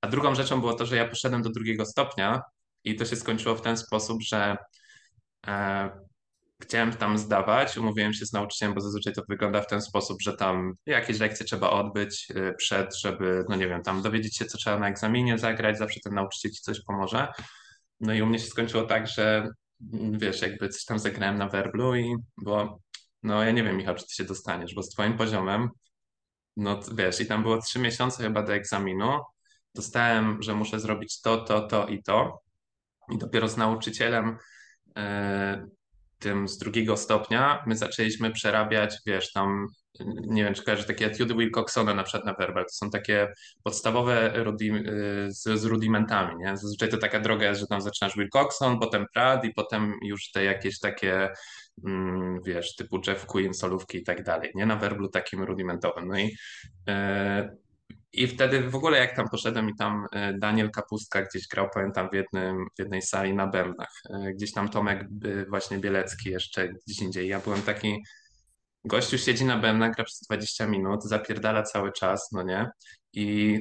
A 0.00 0.08
drugą 0.08 0.34
rzeczą 0.34 0.60
było 0.60 0.74
to, 0.74 0.86
że 0.86 0.96
ja 0.96 1.08
poszedłem 1.08 1.42
do 1.42 1.50
drugiego 1.50 1.86
stopnia 1.86 2.42
i 2.84 2.96
to 2.96 3.04
się 3.04 3.16
skończyło 3.16 3.54
w 3.54 3.62
ten 3.62 3.76
sposób, 3.76 4.22
że 4.22 4.56
e, 5.46 5.90
chciałem 6.62 6.92
tam 6.92 7.18
zdawać, 7.18 7.76
umówiłem 7.76 8.12
się 8.12 8.26
z 8.26 8.32
nauczycielem, 8.32 8.74
bo 8.74 8.80
zazwyczaj 8.80 9.12
to 9.12 9.22
wygląda 9.28 9.60
w 9.60 9.66
ten 9.66 9.82
sposób, 9.82 10.22
że 10.22 10.36
tam 10.36 10.72
jakieś 10.86 11.18
lekcje 11.18 11.46
trzeba 11.46 11.70
odbyć 11.70 12.28
yy, 12.30 12.54
przed, 12.58 12.96
żeby, 12.96 13.44
no 13.48 13.56
nie 13.56 13.68
wiem, 13.68 13.82
tam 13.82 14.02
dowiedzieć 14.02 14.36
się, 14.36 14.44
co 14.44 14.58
trzeba 14.58 14.78
na 14.78 14.88
egzaminie 14.88 15.38
zagrać, 15.38 15.78
zawsze 15.78 16.00
ten 16.00 16.14
nauczyciel 16.14 16.50
ci 16.50 16.60
coś 16.60 16.80
pomoże. 16.84 17.28
No 18.00 18.14
i 18.14 18.22
u 18.22 18.26
mnie 18.26 18.38
się 18.38 18.46
skończyło 18.46 18.82
tak, 18.82 19.06
że 19.06 19.48
wiesz, 20.12 20.42
jakby 20.42 20.68
coś 20.68 20.84
tam 20.84 20.98
zagrałem 20.98 21.38
na 21.38 21.48
werblu 21.48 21.96
i 21.96 22.14
bo 22.36 22.80
no 23.22 23.44
ja 23.44 23.50
nie 23.50 23.62
wiem 23.62 23.76
Michał, 23.76 23.94
czy 23.94 24.06
ty 24.06 24.14
się 24.14 24.24
dostaniesz, 24.24 24.74
bo 24.74 24.82
z 24.82 24.90
twoim 24.90 25.16
poziomem, 25.16 25.68
no 26.56 26.80
wiesz, 26.94 27.20
i 27.20 27.26
tam 27.26 27.42
było 27.42 27.62
trzy 27.62 27.78
miesiące 27.78 28.22
chyba 28.22 28.42
do 28.42 28.54
egzaminu, 28.54 29.20
dostałem, 29.74 30.42
że 30.42 30.54
muszę 30.54 30.80
zrobić 30.80 31.20
to, 31.20 31.44
to, 31.44 31.60
to 31.60 31.86
i 31.86 32.02
to. 32.02 32.42
I 33.10 33.18
dopiero 33.18 33.48
z 33.48 33.56
nauczycielem 33.56 34.36
e, 34.96 35.68
tym 36.18 36.48
z 36.48 36.58
drugiego 36.58 36.96
stopnia 36.96 37.62
my 37.66 37.76
zaczęliśmy 37.76 38.30
przerabiać, 38.30 38.98
wiesz, 39.06 39.32
tam 39.32 39.68
nie 40.06 40.44
wiem, 40.44 40.54
czy 40.54 40.64
kojarzysz 40.64 40.86
takie 40.86 41.06
etiudy 41.06 41.34
Wilcoxona 41.34 41.94
na 41.94 42.02
przykład 42.02 42.24
na 42.24 42.34
werbel, 42.34 42.64
to 42.64 42.72
są 42.72 42.90
takie 42.90 43.28
podstawowe 43.62 44.36
y, 44.36 45.32
z, 45.32 45.60
z, 45.60 45.64
rudimentami, 45.64 46.36
nie? 46.36 46.56
Zazwyczaj 46.56 46.88
to 46.88 46.96
taka 46.96 47.20
droga 47.20 47.48
jest, 47.48 47.60
że 47.60 47.66
tam 47.66 47.80
zaczynasz 47.80 48.16
Wilcoxon, 48.16 48.78
potem 48.78 49.06
Prad 49.14 49.44
i 49.44 49.54
potem 49.54 49.94
już 50.02 50.30
te 50.30 50.44
jakieś 50.44 50.78
takie, 50.78 51.28
mm, 51.86 52.40
wiesz, 52.46 52.76
typu 52.76 53.00
Jeff 53.06 53.26
Queen, 53.26 53.54
solówki 53.54 53.98
i 53.98 54.04
tak 54.04 54.22
dalej, 54.22 54.50
nie? 54.54 54.66
Na 54.66 54.76
werblu 54.76 55.08
takim 55.08 55.42
rudimentowym. 55.42 56.08
No 56.08 56.18
i, 56.18 56.36
yy, 56.86 57.58
i 58.12 58.26
wtedy 58.26 58.70
w 58.70 58.74
ogóle 58.74 58.98
jak 58.98 59.16
tam 59.16 59.28
poszedłem 59.28 59.70
i 59.70 59.76
tam 59.76 60.04
y, 60.04 60.38
Daniel 60.38 60.70
Kapustka 60.70 61.22
gdzieś 61.22 61.48
grał, 61.48 61.68
pamiętam, 61.74 62.08
w, 62.10 62.14
jednym, 62.14 62.66
w 62.76 62.78
jednej 62.78 63.02
sali 63.02 63.34
na 63.34 63.46
bębnach. 63.46 63.92
Y, 64.10 64.34
gdzieś 64.34 64.52
tam 64.52 64.68
Tomek 64.68 65.08
właśnie 65.48 65.78
Bielecki 65.78 66.30
jeszcze 66.30 66.68
gdzieś 66.68 67.02
indziej. 67.02 67.28
Ja 67.28 67.40
byłem 67.40 67.62
taki 67.62 68.02
gościu 68.84 69.18
siedzi 69.18 69.44
na 69.44 69.58
bębnach, 69.58 69.94
gra 69.94 70.04
przez 70.04 70.20
20 70.20 70.66
minut, 70.66 71.04
zapierdala 71.04 71.62
cały 71.62 71.92
czas, 71.92 72.28
no 72.32 72.42
nie? 72.42 72.70
I 73.12 73.58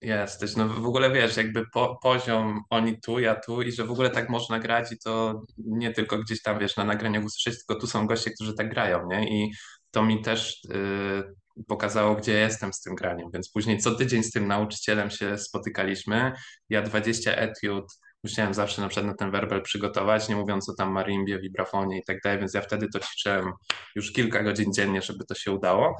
jesteś, 0.00 0.56
no 0.56 0.68
w 0.68 0.86
ogóle 0.86 1.10
wiesz, 1.10 1.36
jakby 1.36 1.64
po, 1.72 1.98
poziom 2.02 2.60
oni 2.70 3.00
tu, 3.00 3.18
ja 3.18 3.34
tu 3.34 3.62
i 3.62 3.72
że 3.72 3.84
w 3.84 3.90
ogóle 3.90 4.10
tak 4.10 4.28
można 4.28 4.58
grać 4.58 4.92
i 4.92 4.98
to 4.98 5.42
nie 5.58 5.92
tylko 5.92 6.18
gdzieś 6.18 6.42
tam, 6.42 6.58
wiesz, 6.58 6.76
na 6.76 6.84
nagraniach 6.84 7.24
usłyszeć, 7.24 7.58
tylko 7.58 7.80
tu 7.80 7.86
są 7.86 8.06
goście, 8.06 8.30
którzy 8.30 8.54
tak 8.54 8.70
grają, 8.70 9.06
nie? 9.10 9.28
I 9.28 9.52
to 9.90 10.02
mi 10.02 10.22
też 10.22 10.64
y, 10.64 11.34
pokazało, 11.68 12.14
gdzie 12.14 12.32
jestem 12.32 12.72
z 12.72 12.80
tym 12.80 12.94
graniem, 12.94 13.30
więc 13.32 13.50
później 13.50 13.78
co 13.78 13.94
tydzień 13.94 14.22
z 14.22 14.30
tym 14.30 14.46
nauczycielem 14.46 15.10
się 15.10 15.38
spotykaliśmy, 15.38 16.32
ja 16.68 16.82
20 16.82 17.36
etiud 17.36 17.84
musiałem 18.24 18.54
zawsze 18.54 18.82
na 18.82 18.88
przykład 18.88 19.06
na 19.06 19.14
ten 19.14 19.30
werbel 19.30 19.62
przygotować, 19.62 20.28
nie 20.28 20.36
mówiąc 20.36 20.68
o 20.68 20.74
tam 20.74 20.92
marimbie, 20.92 21.38
vibrafonie 21.38 21.98
i 21.98 22.04
tak 22.04 22.20
dalej, 22.24 22.38
więc 22.38 22.54
ja 22.54 22.60
wtedy 22.60 22.88
to 22.92 23.00
ćwiczyłem 23.00 23.52
już 23.94 24.12
kilka 24.12 24.42
godzin 24.42 24.72
dziennie, 24.72 25.02
żeby 25.02 25.24
to 25.24 25.34
się 25.34 25.52
udało. 25.52 25.96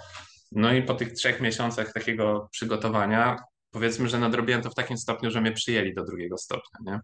No 0.53 0.73
i 0.73 0.83
po 0.83 0.95
tych 0.95 1.13
trzech 1.13 1.41
miesiącach 1.41 1.93
takiego 1.93 2.49
przygotowania, 2.51 3.37
powiedzmy, 3.71 4.09
że 4.09 4.19
nadrobiłem 4.19 4.63
to 4.63 4.71
w 4.71 4.75
takim 4.75 4.99
stopniu, 4.99 5.31
że 5.31 5.41
mnie 5.41 5.53
przyjęli 5.53 5.95
do 5.95 6.05
drugiego 6.05 6.39
stopnia, 6.39 6.79
nie? 6.93 7.01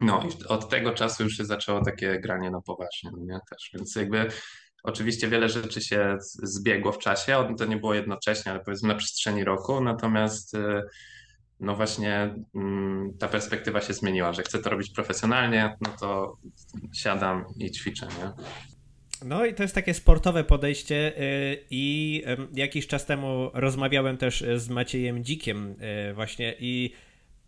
No 0.00 0.22
i 0.22 0.46
od 0.48 0.68
tego 0.68 0.92
czasu 0.92 1.22
już 1.22 1.36
się 1.36 1.44
zaczęło 1.44 1.84
takie 1.84 2.20
granie 2.20 2.50
na 2.50 2.60
poważnie, 2.60 3.10
no 3.12 3.24
nie? 3.24 3.38
Też, 3.50 3.70
więc 3.74 3.96
jakby 3.96 4.30
oczywiście 4.84 5.28
wiele 5.28 5.48
rzeczy 5.48 5.80
się 5.80 6.16
zbiegło 6.20 6.92
w 6.92 6.98
czasie, 6.98 7.54
to 7.58 7.64
nie 7.64 7.76
było 7.76 7.94
jednocześnie, 7.94 8.52
ale 8.52 8.60
powiedzmy 8.60 8.88
na 8.88 8.94
przestrzeni 8.94 9.44
roku, 9.44 9.80
natomiast 9.80 10.54
y, 10.54 10.82
no 11.60 11.76
właśnie 11.76 12.34
mm, 12.54 13.12
ta 13.18 13.28
perspektywa 13.28 13.80
się 13.80 13.94
zmieniła, 13.94 14.32
że 14.32 14.42
chcę 14.42 14.58
to 14.58 14.70
robić 14.70 14.90
profesjonalnie, 14.90 15.76
no 15.80 15.90
to 16.00 16.36
siadam 16.94 17.44
i 17.58 17.70
ćwiczę, 17.70 18.06
nie? 18.06 18.44
No 19.24 19.46
i 19.46 19.54
to 19.54 19.62
jest 19.62 19.74
takie 19.74 19.94
sportowe 19.94 20.44
podejście 20.44 21.12
i 21.70 22.22
jakiś 22.54 22.86
czas 22.86 23.06
temu 23.06 23.50
rozmawiałem 23.54 24.16
też 24.16 24.44
z 24.56 24.68
Maciejem 24.68 25.24
Dzikiem 25.24 25.76
właśnie 26.14 26.54
i 26.58 26.92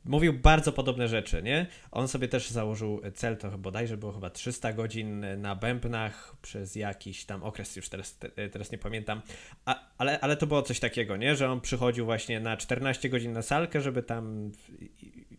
mówił 0.06 0.32
bardzo 0.32 0.72
podobne 0.72 1.08
rzeczy, 1.08 1.42
nie? 1.42 1.66
On 1.90 2.08
sobie 2.08 2.28
też 2.28 2.50
założył 2.50 3.00
cel, 3.14 3.36
to 3.36 3.58
bodajże 3.58 3.96
było 3.96 4.12
chyba 4.12 4.30
300 4.30 4.72
godzin 4.72 5.24
na 5.38 5.56
bębnach 5.56 6.36
przez 6.42 6.76
jakiś 6.76 7.24
tam 7.24 7.42
okres, 7.42 7.76
już 7.76 7.88
teraz, 7.88 8.18
teraz 8.52 8.72
nie 8.72 8.78
pamiętam, 8.78 9.22
A, 9.64 9.80
ale, 9.98 10.20
ale 10.20 10.36
to 10.36 10.46
było 10.46 10.62
coś 10.62 10.80
takiego, 10.80 11.16
nie? 11.16 11.36
Że 11.36 11.50
on 11.50 11.60
przychodził 11.60 12.04
właśnie 12.04 12.40
na 12.40 12.56
14 12.56 13.08
godzin 13.08 13.32
na 13.32 13.42
salkę, 13.42 13.80
żeby 13.80 14.02
tam 14.02 14.52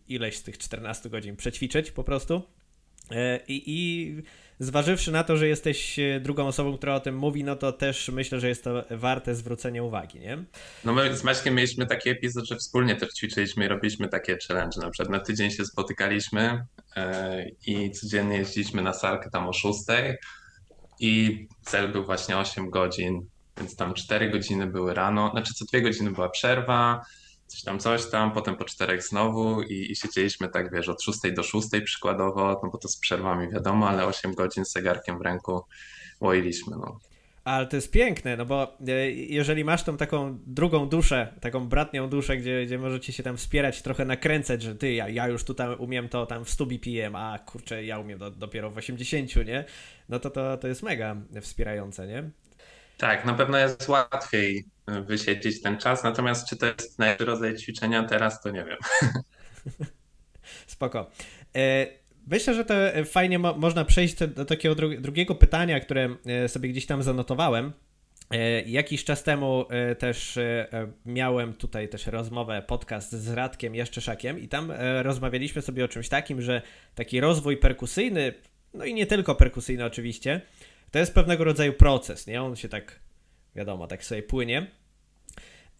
ileś 0.08 0.36
z 0.36 0.42
tych 0.42 0.58
14 0.58 1.10
godzin 1.10 1.36
przećwiczyć 1.36 1.90
po 1.90 2.04
prostu. 2.04 2.42
E, 3.10 3.40
I, 3.48 3.62
I 3.66 4.22
zważywszy 4.58 5.12
na 5.12 5.24
to, 5.24 5.36
że 5.36 5.48
jesteś 5.48 5.98
e, 5.98 6.20
drugą 6.20 6.46
osobą, 6.46 6.76
która 6.76 6.94
o 6.94 7.00
tym 7.00 7.16
mówi, 7.16 7.44
no 7.44 7.56
to 7.56 7.72
też 7.72 8.08
myślę, 8.08 8.40
że 8.40 8.48
jest 8.48 8.64
to 8.64 8.84
warte 8.90 9.34
zwrócenia 9.34 9.82
uwagi, 9.82 10.20
nie? 10.20 10.44
No 10.84 10.92
my 10.92 11.16
z 11.16 11.24
Maćkiem 11.24 11.54
mieliśmy 11.54 11.86
taki 11.86 12.10
epizod, 12.10 12.48
że 12.48 12.56
wspólnie 12.56 12.96
też 12.96 13.08
ćwiczyliśmy 13.14 13.64
i 13.64 13.68
robiliśmy 13.68 14.08
takie 14.08 14.38
challenge. 14.48 14.80
Na 14.80 14.90
przykład 14.90 15.10
na 15.10 15.20
tydzień 15.20 15.50
się 15.50 15.64
spotykaliśmy 15.64 16.64
e, 16.96 17.44
i 17.66 17.90
codziennie 17.90 18.36
jeździliśmy 18.36 18.82
na 18.82 18.92
salkę 18.92 19.30
tam 19.30 19.48
o 19.48 19.52
6 19.52 19.78
i 21.00 21.46
cel 21.62 21.92
był 21.92 22.04
właśnie 22.04 22.38
8 22.38 22.70
godzin, 22.70 23.26
więc 23.58 23.76
tam 23.76 23.94
4 23.94 24.30
godziny 24.30 24.66
były 24.66 24.94
rano, 24.94 25.30
znaczy 25.30 25.54
co 25.54 25.64
2 25.64 25.80
godziny 25.80 26.10
była 26.10 26.28
przerwa, 26.28 27.00
coś 27.48 27.62
tam, 27.62 27.78
coś 27.78 28.10
tam, 28.10 28.32
potem 28.32 28.56
po 28.56 28.64
czterech 28.64 29.02
znowu 29.02 29.62
i, 29.62 29.92
i 29.92 29.96
siedzieliśmy 29.96 30.48
tak, 30.48 30.72
wiesz, 30.72 30.88
od 30.88 31.02
szóstej 31.02 31.34
do 31.34 31.42
szóstej 31.42 31.82
przykładowo, 31.82 32.60
no 32.62 32.70
bo 32.70 32.78
to 32.78 32.88
z 32.88 32.96
przerwami 32.96 33.48
wiadomo, 33.48 33.88
ale 33.88 34.06
8 34.06 34.34
godzin 34.34 34.64
z 34.64 34.72
zegarkiem 34.72 35.18
w 35.18 35.22
ręku 35.22 35.64
łoiliśmy, 36.20 36.76
no. 36.76 37.00
Ale 37.44 37.66
to 37.66 37.76
jest 37.76 37.90
piękne, 37.90 38.36
no 38.36 38.46
bo 38.46 38.76
e, 38.88 39.10
jeżeli 39.10 39.64
masz 39.64 39.82
tą 39.82 39.96
taką 39.96 40.38
drugą 40.46 40.88
duszę, 40.88 41.34
taką 41.40 41.68
bratnią 41.68 42.08
duszę, 42.08 42.36
gdzie, 42.36 42.66
gdzie 42.66 42.78
możecie 42.78 43.12
się 43.12 43.22
tam 43.22 43.36
wspierać, 43.36 43.82
trochę 43.82 44.04
nakręcać, 44.04 44.62
że 44.62 44.74
ty, 44.74 44.92
ja, 44.92 45.08
ja 45.08 45.28
już 45.28 45.44
tutaj 45.44 45.76
umiem 45.76 46.08
to 46.08 46.26
tam 46.26 46.44
w 46.44 46.50
100 46.50 46.66
BPM, 46.66 47.16
a 47.16 47.38
kurczę, 47.38 47.84
ja 47.84 47.98
umiem 47.98 48.18
do, 48.18 48.30
dopiero 48.30 48.70
w 48.70 48.76
80, 48.76 49.36
nie? 49.46 49.64
No 50.08 50.18
to, 50.18 50.30
to 50.30 50.56
to 50.56 50.68
jest 50.68 50.82
mega 50.82 51.16
wspierające, 51.40 52.06
nie? 52.06 52.30
Tak, 52.98 53.24
na 53.24 53.34
pewno 53.34 53.58
jest 53.58 53.88
łatwiej 53.88 54.64
wysiedzieć 55.06 55.62
ten 55.62 55.78
czas, 55.78 56.04
natomiast 56.04 56.48
czy 56.48 56.56
to 56.56 56.66
jest 56.66 56.98
najlepszy 56.98 57.24
rodzaj 57.24 57.56
ćwiczenia 57.56 58.02
teraz, 58.02 58.42
to 58.42 58.50
nie 58.50 58.64
wiem. 58.64 58.78
Spoko. 60.66 61.10
E, 61.56 61.86
myślę, 62.26 62.54
że 62.54 62.64
to 62.64 62.74
fajnie 63.04 63.38
mo 63.38 63.54
można 63.54 63.84
przejść 63.84 64.14
do 64.14 64.44
takiego 64.44 64.74
dru 64.74 65.00
drugiego 65.00 65.34
pytania, 65.34 65.80
które 65.80 66.16
e, 66.26 66.48
sobie 66.48 66.68
gdzieś 66.68 66.86
tam 66.86 67.02
zanotowałem. 67.02 67.72
E, 68.30 68.62
jakiś 68.62 69.04
czas 69.04 69.22
temu 69.22 69.64
też 69.98 70.38
miałem 71.06 71.54
tutaj 71.54 71.88
też 71.88 72.06
rozmowę, 72.06 72.62
podcast 72.66 73.12
z 73.12 73.28
Radkiem 73.28 73.74
Jaszczeszakiem 73.74 74.38
i 74.38 74.48
tam 74.48 74.72
rozmawialiśmy 75.02 75.62
sobie 75.62 75.84
o 75.84 75.88
czymś 75.88 76.08
takim, 76.08 76.42
że 76.42 76.62
taki 76.94 77.20
rozwój 77.20 77.56
perkusyjny, 77.56 78.34
no 78.74 78.84
i 78.84 78.94
nie 78.94 79.06
tylko 79.06 79.34
perkusyjny 79.34 79.84
oczywiście, 79.84 80.40
to 80.90 80.98
jest 80.98 81.14
pewnego 81.14 81.44
rodzaju 81.44 81.72
proces, 81.72 82.26
nie? 82.26 82.42
On 82.42 82.56
się 82.56 82.68
tak, 82.68 83.00
wiadomo, 83.58 83.86
tak 83.86 84.04
sobie 84.04 84.22
płynie. 84.22 84.66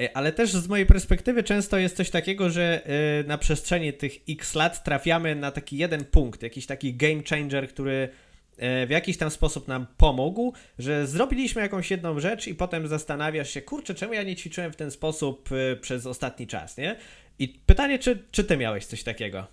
E, 0.00 0.16
ale 0.16 0.32
też 0.32 0.52
z 0.52 0.68
mojej 0.68 0.87
perspektywy 0.87 1.42
często 1.42 1.78
jest 1.78 1.97
coś 1.97 2.11
takiego, 2.11 2.50
że 2.50 2.87
e, 2.87 3.25
na 3.25 3.38
przestrzeni 3.38 3.92
tych 3.92 4.12
x 4.28 4.54
lat 4.54 4.85
trafiamy 4.85 5.35
na 5.35 5.50
taki 5.50 5.76
jeden 5.76 6.04
punkt, 6.04 6.42
jakiś 6.42 6.66
taki 6.66 6.94
game 6.94 7.23
changer, 7.30 7.68
który 7.68 8.08
e, 8.56 8.87
w 8.87 8.90
jakiś 8.90 9.16
tam 9.16 9.30
sposób 9.30 9.68
nam 9.68 9.87
pomógł, 9.97 10.52
że 10.78 11.06
zrobiliśmy 11.06 11.62
jakąś 11.62 11.90
jedną 11.90 12.20
rzecz 12.20 12.47
i 12.47 12.54
potem 12.54 12.88
zastanawiasz 12.88 13.50
się, 13.50 13.62
kurczę, 13.62 13.94
czemu 13.94 14.12
ja 14.12 14.23
nie 14.23 14.37
ćwiczyłem 14.37 14.73
w 14.73 14.76
ten 14.76 14.90
sposób 14.90 15.49
przez 15.80 16.06
ostatni 16.06 16.47
czas, 16.47 16.76
nie? 16.76 16.97
I 17.38 17.49
pytanie, 17.49 17.99
czy, 17.99 18.23
czy 18.30 18.44
ty 18.44 18.56
miałeś 18.56 18.87
coś 18.87 19.02
takiego? 19.02 19.47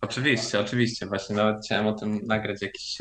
Oczywiście, 0.00 0.60
oczywiście. 0.60 1.06
Właśnie 1.06 1.36
nawet 1.36 1.64
chciałem 1.64 1.86
o 1.86 1.92
tym 1.92 2.26
nagrać 2.26 2.62
jakiś, 2.62 2.98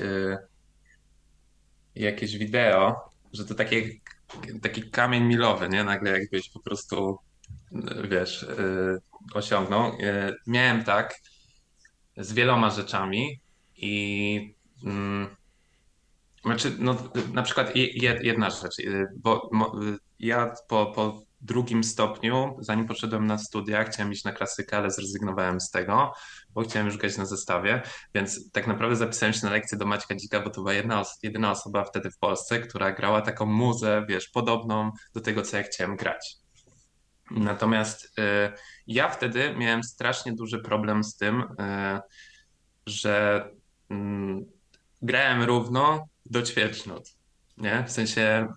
jakieś 1.96 2.38
wideo, 2.38 3.10
że 3.34 3.46
to 3.46 3.56
takie 3.56 3.82
taki 4.62 4.90
kamień 4.90 5.24
milowy, 5.24 5.70
nie? 5.70 5.84
Nagle 5.84 6.12
jakbyś 6.20 6.50
po 6.50 6.60
prostu, 6.60 7.18
wiesz, 8.10 8.46
yy, 8.58 9.02
osiągnął. 9.34 9.98
Yy, 10.00 10.36
miałem 10.48 10.84
tak 10.84 11.16
z 12.18 12.34
wieloma 12.34 12.70
rzeczami 12.70 13.40
i 13.76 14.56
yy, 14.84 15.28
znaczy, 16.46 16.76
no, 16.80 16.98
na 17.34 17.44
przykład 17.44 17.76
jedna 18.22 18.50
rzecz, 18.50 18.80
yy, 18.80 19.08
bo 19.16 19.50
ja 20.20 20.54
po, 20.68 20.86
po 20.86 21.31
drugim 21.42 21.84
stopniu, 21.84 22.58
zanim 22.60 22.88
poszedłem 22.88 23.28
na 23.28 23.38
studia, 23.38 23.84
chciałem 23.84 24.12
iść 24.12 24.24
na 24.24 24.32
klasykę, 24.32 24.78
ale 24.78 24.92
zrezygnowałem 24.92 25.62
z 25.62 25.72
tego, 25.72 26.14
bo 26.50 26.62
chciałem 26.62 26.88
już 26.88 26.98
grać 26.98 27.18
na 27.18 27.26
zestawie, 27.26 27.82
więc 28.16 28.52
tak 28.52 28.68
naprawdę 28.68 28.96
zapisałem 28.96 29.34
się 29.34 29.46
na 29.46 29.52
lekcję 29.52 29.78
do 29.78 29.86
Maćka 29.86 30.16
Dzika, 30.16 30.40
bo 30.40 30.50
to 30.50 30.62
była 30.62 30.74
jedna, 30.74 31.04
jedyna 31.24 31.52
osoba 31.52 31.84
wtedy 31.84 32.12
w 32.12 32.18
Polsce, 32.18 32.60
która 32.60 32.92
grała 32.92 33.22
taką 33.22 33.46
muzę, 33.46 34.06
wiesz, 34.10 34.30
podobną 34.30 34.92
do 35.14 35.22
tego, 35.22 35.42
co 35.42 35.58
ja 35.58 35.64
chciałem 35.64 35.96
grać. 35.96 36.36
Natomiast 37.32 38.06
y, 38.06 38.12
ja 38.88 39.10
wtedy 39.10 39.56
miałem 39.58 39.84
strasznie 39.84 40.34
duży 40.34 40.60
problem 40.60 41.04
z 41.04 41.18
tym, 41.18 41.42
y, 41.42 41.46
że 42.86 43.46
y, 43.92 43.96
grałem 45.02 45.44
równo 45.44 46.08
do 46.26 46.42
ćwierćnut, 46.42 47.04
nie? 47.58 47.84
W 47.88 47.92
sensie 47.92 48.48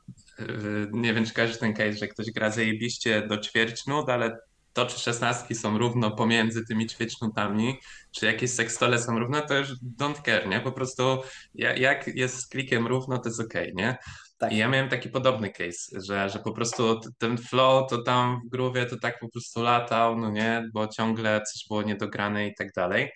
nie 0.93 1.15
wiem, 1.15 1.27
czy 1.27 1.35
każdy 1.35 1.59
ten 1.59 1.75
case, 1.75 1.93
że 1.93 2.09
ktoś 2.09 2.31
gra 2.31 2.51
zajebiście 2.51 3.27
do 3.27 3.39
ćwierćnut, 3.39 4.09
ale 4.09 4.39
to, 4.73 4.87
czy 4.87 4.99
szesnastki 4.99 5.55
są 5.55 5.79
równo 5.79 6.11
pomiędzy 6.11 6.67
tymi 6.67 6.87
ćwierćnutami, 6.87 7.79
czy 8.11 8.27
jakieś 8.27 8.51
sekstole 8.51 8.99
są 8.99 9.19
równo, 9.19 9.41
to 9.41 9.59
już 9.59 9.69
don't 9.99 10.23
care, 10.23 10.49
nie? 10.49 10.61
Po 10.61 10.73
prostu 10.73 11.23
jak 11.55 12.07
jest 12.07 12.37
z 12.37 12.49
klikiem 12.49 12.87
równo, 12.87 13.19
to 13.19 13.29
jest 13.29 13.41
ok, 13.41 13.55
nie? 13.75 13.97
Tak. 14.39 14.53
I 14.53 14.57
ja 14.57 14.69
miałem 14.69 14.89
taki 14.89 15.09
podobny 15.09 15.51
case, 15.51 16.01
że, 16.01 16.31
że 16.31 16.39
po 16.39 16.53
prostu 16.53 17.01
ten 17.19 17.39
flow 17.39 17.91
to 17.91 18.03
tam 18.03 18.41
w 18.47 18.57
głowie 18.57 18.87
to 18.87 18.99
tak 18.99 19.19
po 19.19 19.29
prostu 19.29 19.63
latał, 19.63 20.19
no 20.19 20.31
nie, 20.31 20.69
bo 20.73 20.89
ciągle 20.89 21.43
coś 21.53 21.65
było 21.69 21.83
niedograne 21.83 22.49
i 22.49 22.55
tak 22.55 22.73
dalej. 22.73 23.11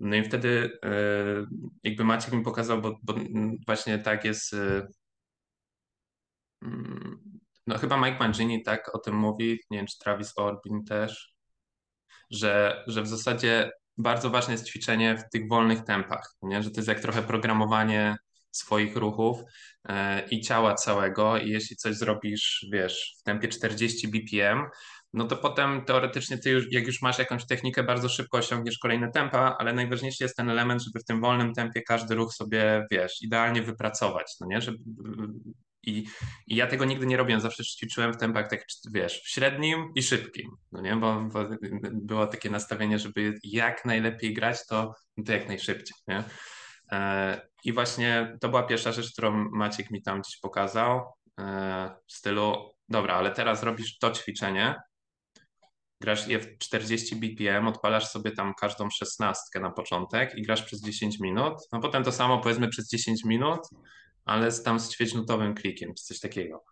No 0.00 0.16
i 0.16 0.24
wtedy 0.24 0.78
yy, 0.82 1.46
jakby 1.82 2.04
Maciek 2.04 2.32
mi 2.32 2.42
pokazał, 2.42 2.80
bo, 2.80 2.98
bo 3.02 3.14
właśnie 3.66 3.98
tak 3.98 4.24
jest 4.24 4.52
yy, 4.52 4.86
no 7.66 7.78
chyba 7.78 7.96
Mike 7.96 8.18
Mangini 8.18 8.62
tak 8.62 8.94
o 8.94 8.98
tym 8.98 9.14
mówi, 9.14 9.60
nie 9.70 9.78
wiem 9.78 9.86
czy 9.86 9.98
Travis 9.98 10.32
Orbin 10.36 10.84
też, 10.84 11.34
że, 12.30 12.84
że 12.86 13.02
w 13.02 13.08
zasadzie 13.08 13.70
bardzo 13.98 14.30
ważne 14.30 14.54
jest 14.54 14.66
ćwiczenie 14.66 15.16
w 15.16 15.30
tych 15.32 15.48
wolnych 15.48 15.84
tempach, 15.84 16.34
nie? 16.42 16.62
że 16.62 16.70
to 16.70 16.76
jest 16.76 16.88
jak 16.88 17.00
trochę 17.00 17.22
programowanie 17.22 18.16
swoich 18.50 18.96
ruchów 18.96 19.42
e, 19.88 20.28
i 20.28 20.40
ciała 20.40 20.74
całego 20.74 21.38
i 21.38 21.48
jeśli 21.48 21.76
coś 21.76 21.96
zrobisz, 21.96 22.66
wiesz, 22.72 23.16
w 23.20 23.22
tempie 23.22 23.48
40 23.48 24.08
BPM, 24.08 24.66
no 25.12 25.24
to 25.24 25.36
potem 25.36 25.84
teoretycznie 25.84 26.38
ty 26.38 26.50
już, 26.50 26.72
jak 26.72 26.86
już 26.86 27.02
masz 27.02 27.18
jakąś 27.18 27.46
technikę, 27.46 27.82
bardzo 27.82 28.08
szybko 28.08 28.38
osiągniesz 28.38 28.78
kolejne 28.78 29.10
tempa, 29.10 29.56
ale 29.58 29.72
najważniejszy 29.72 30.24
jest 30.24 30.36
ten 30.36 30.50
element, 30.50 30.82
żeby 30.82 31.00
w 31.00 31.04
tym 31.04 31.20
wolnym 31.20 31.54
tempie 31.54 31.82
każdy 31.82 32.14
ruch 32.14 32.34
sobie, 32.34 32.86
wiesz, 32.90 33.22
idealnie 33.22 33.62
wypracować, 33.62 34.36
no 34.40 34.46
nie, 34.46 34.60
żeby 34.60 34.78
i, 35.82 36.06
I 36.46 36.56
ja 36.56 36.66
tego 36.66 36.84
nigdy 36.84 37.06
nie 37.06 37.16
robiłem, 37.16 37.40
zawsze 37.40 37.64
ćwiczyłem 37.64 38.12
w 38.12 38.16
tempach 38.16 38.48
tak, 38.48 38.64
wiesz, 38.92 39.22
średnim 39.24 39.92
i 39.94 40.02
szybkim, 40.02 40.50
no 40.72 40.80
nie, 40.80 40.96
bo, 40.96 41.20
bo 41.20 41.44
było 41.92 42.26
takie 42.26 42.50
nastawienie, 42.50 42.98
żeby 42.98 43.38
jak 43.44 43.84
najlepiej 43.84 44.34
grać, 44.34 44.66
to, 44.66 44.94
to 45.26 45.32
jak 45.32 45.48
najszybciej, 45.48 45.96
nie. 46.08 46.24
E, 46.92 47.40
I 47.64 47.72
właśnie 47.72 48.36
to 48.40 48.48
była 48.48 48.62
pierwsza 48.62 48.92
rzecz, 48.92 49.12
którą 49.12 49.50
Maciek 49.50 49.90
mi 49.90 50.02
tam 50.02 50.20
gdzieś 50.20 50.38
pokazał, 50.40 51.12
e, 51.40 51.90
w 52.06 52.12
stylu, 52.12 52.74
dobra, 52.88 53.14
ale 53.14 53.30
teraz 53.30 53.62
robisz 53.62 53.98
to 53.98 54.10
ćwiczenie, 54.10 54.74
grasz 56.00 56.28
je 56.28 56.38
w 56.38 56.58
40 56.58 57.16
BPM, 57.16 57.66
odpalasz 57.66 58.08
sobie 58.08 58.30
tam 58.30 58.54
każdą 58.60 58.90
szesnastkę 58.90 59.60
na 59.60 59.70
początek 59.70 60.34
i 60.34 60.42
grasz 60.42 60.62
przez 60.62 60.82
10 60.82 61.20
minut, 61.20 61.54
no 61.72 61.80
potem 61.80 62.04
to 62.04 62.12
samo 62.12 62.38
powiedzmy 62.38 62.68
przez 62.68 62.88
10 62.88 63.24
minut, 63.24 63.60
ale 64.30 64.52
tam 64.52 64.80
z 64.80 64.90
ćwierćnutowym 64.90 65.54
klikiem, 65.54 65.94
coś 65.94 66.20
takiego. 66.20 66.64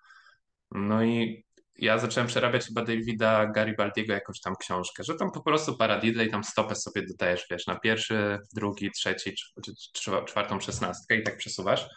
No 0.71 1.05
i 1.05 1.45
ja 1.79 1.99
zacząłem 1.99 2.27
przerabiać 2.27 2.67
chyba 2.67 2.85
Davida 2.85 3.47
Garibaldiego 3.47 4.13
jakąś 4.13 4.41
tam 4.41 4.57
książkę, 4.57 5.05
że 5.05 5.15
tam 5.15 5.31
po 5.31 5.43
prostu 5.43 5.77
paradidle 5.77 6.25
i 6.25 6.31
tam 6.31 6.45
stopę 6.45 6.75
sobie 6.75 7.07
dodajesz, 7.07 7.47
wiesz, 7.51 7.67
na 7.67 7.79
pierwszy, 7.79 8.39
drugi, 8.55 8.91
trzeci, 8.91 9.35
czwartą 10.27 10.61
szesnastkę 10.61 11.17
i 11.17 11.23
tak 11.23 11.37
przesuwasz. 11.37 11.89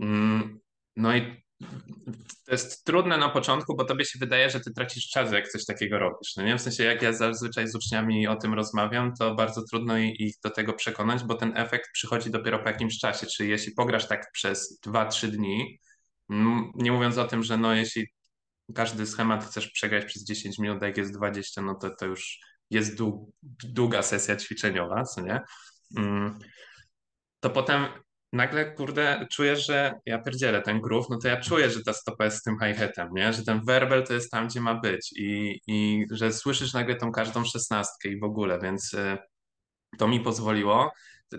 Mm, 0.00 0.60
no 0.96 1.16
i 1.16 1.42
to 2.46 2.52
jest 2.52 2.84
trudne 2.84 3.18
na 3.18 3.28
początku, 3.28 3.76
bo 3.76 3.84
tobie 3.84 4.04
się 4.04 4.18
wydaje, 4.18 4.50
że 4.50 4.60
ty 4.60 4.72
tracisz 4.72 5.08
czas, 5.08 5.32
jak 5.32 5.48
coś 5.48 5.64
takiego 5.64 5.98
robisz. 5.98 6.36
No 6.36 6.42
nie? 6.42 6.58
W 6.58 6.62
sensie, 6.62 6.84
jak 6.84 7.02
ja 7.02 7.12
zazwyczaj 7.12 7.68
z 7.68 7.74
uczniami 7.74 8.28
o 8.28 8.36
tym 8.36 8.54
rozmawiam, 8.54 9.12
to 9.18 9.34
bardzo 9.34 9.62
trudno 9.70 9.98
ich 9.98 10.34
do 10.44 10.50
tego 10.50 10.72
przekonać, 10.72 11.24
bo 11.24 11.34
ten 11.34 11.56
efekt 11.56 11.90
przychodzi 11.92 12.30
dopiero 12.30 12.58
po 12.58 12.68
jakimś 12.68 12.98
czasie. 12.98 13.26
Czyli 13.26 13.50
jeśli 13.50 13.72
pograsz 13.74 14.08
tak 14.08 14.32
przez 14.32 14.80
2-3 14.86 15.28
dni, 15.28 15.80
nie 16.74 16.92
mówiąc 16.92 17.18
o 17.18 17.24
tym, 17.24 17.42
że 17.42 17.56
no 17.56 17.74
jeśli 17.74 18.08
każdy 18.74 19.06
schemat 19.06 19.44
chcesz 19.44 19.70
przegrać 19.70 20.04
przez 20.04 20.24
10 20.24 20.58
minut, 20.58 20.82
jak 20.82 20.96
jest 20.96 21.12
20, 21.14 21.62
no 21.62 21.74
to 21.74 21.90
to 21.90 22.06
już 22.06 22.38
jest 22.70 22.98
długa 23.64 24.02
sesja 24.02 24.36
ćwiczeniowa, 24.36 25.04
co 25.04 25.20
nie? 25.20 25.40
Mm. 25.96 26.38
To 27.40 27.50
potem 27.50 27.86
nagle, 28.32 28.72
kurde, 28.74 29.26
czujesz, 29.30 29.66
że 29.66 30.00
ja 30.06 30.18
pierdzielę 30.18 30.62
ten 30.62 30.80
groove, 30.80 31.10
no 31.10 31.18
to 31.18 31.28
ja 31.28 31.40
czuję, 31.40 31.70
że 31.70 31.82
ta 31.82 31.92
stopa 31.92 32.24
jest 32.24 32.36
z 32.36 32.42
tym 32.42 32.56
hi-hatem, 32.58 33.08
nie? 33.14 33.32
Że 33.32 33.44
ten 33.44 33.64
werbel 33.64 34.06
to 34.06 34.14
jest 34.14 34.30
tam, 34.30 34.48
gdzie 34.48 34.60
ma 34.60 34.74
być 34.74 35.12
i, 35.16 35.60
i 35.66 36.06
że 36.10 36.32
słyszysz 36.32 36.72
nagle 36.72 36.94
tą 36.96 37.12
każdą 37.12 37.44
szesnastkę 37.44 38.08
i 38.08 38.20
w 38.20 38.24
ogóle, 38.24 38.58
więc 38.58 38.94
y, 38.94 39.18
to 39.98 40.08
mi 40.08 40.20
pozwoliło, 40.20 40.92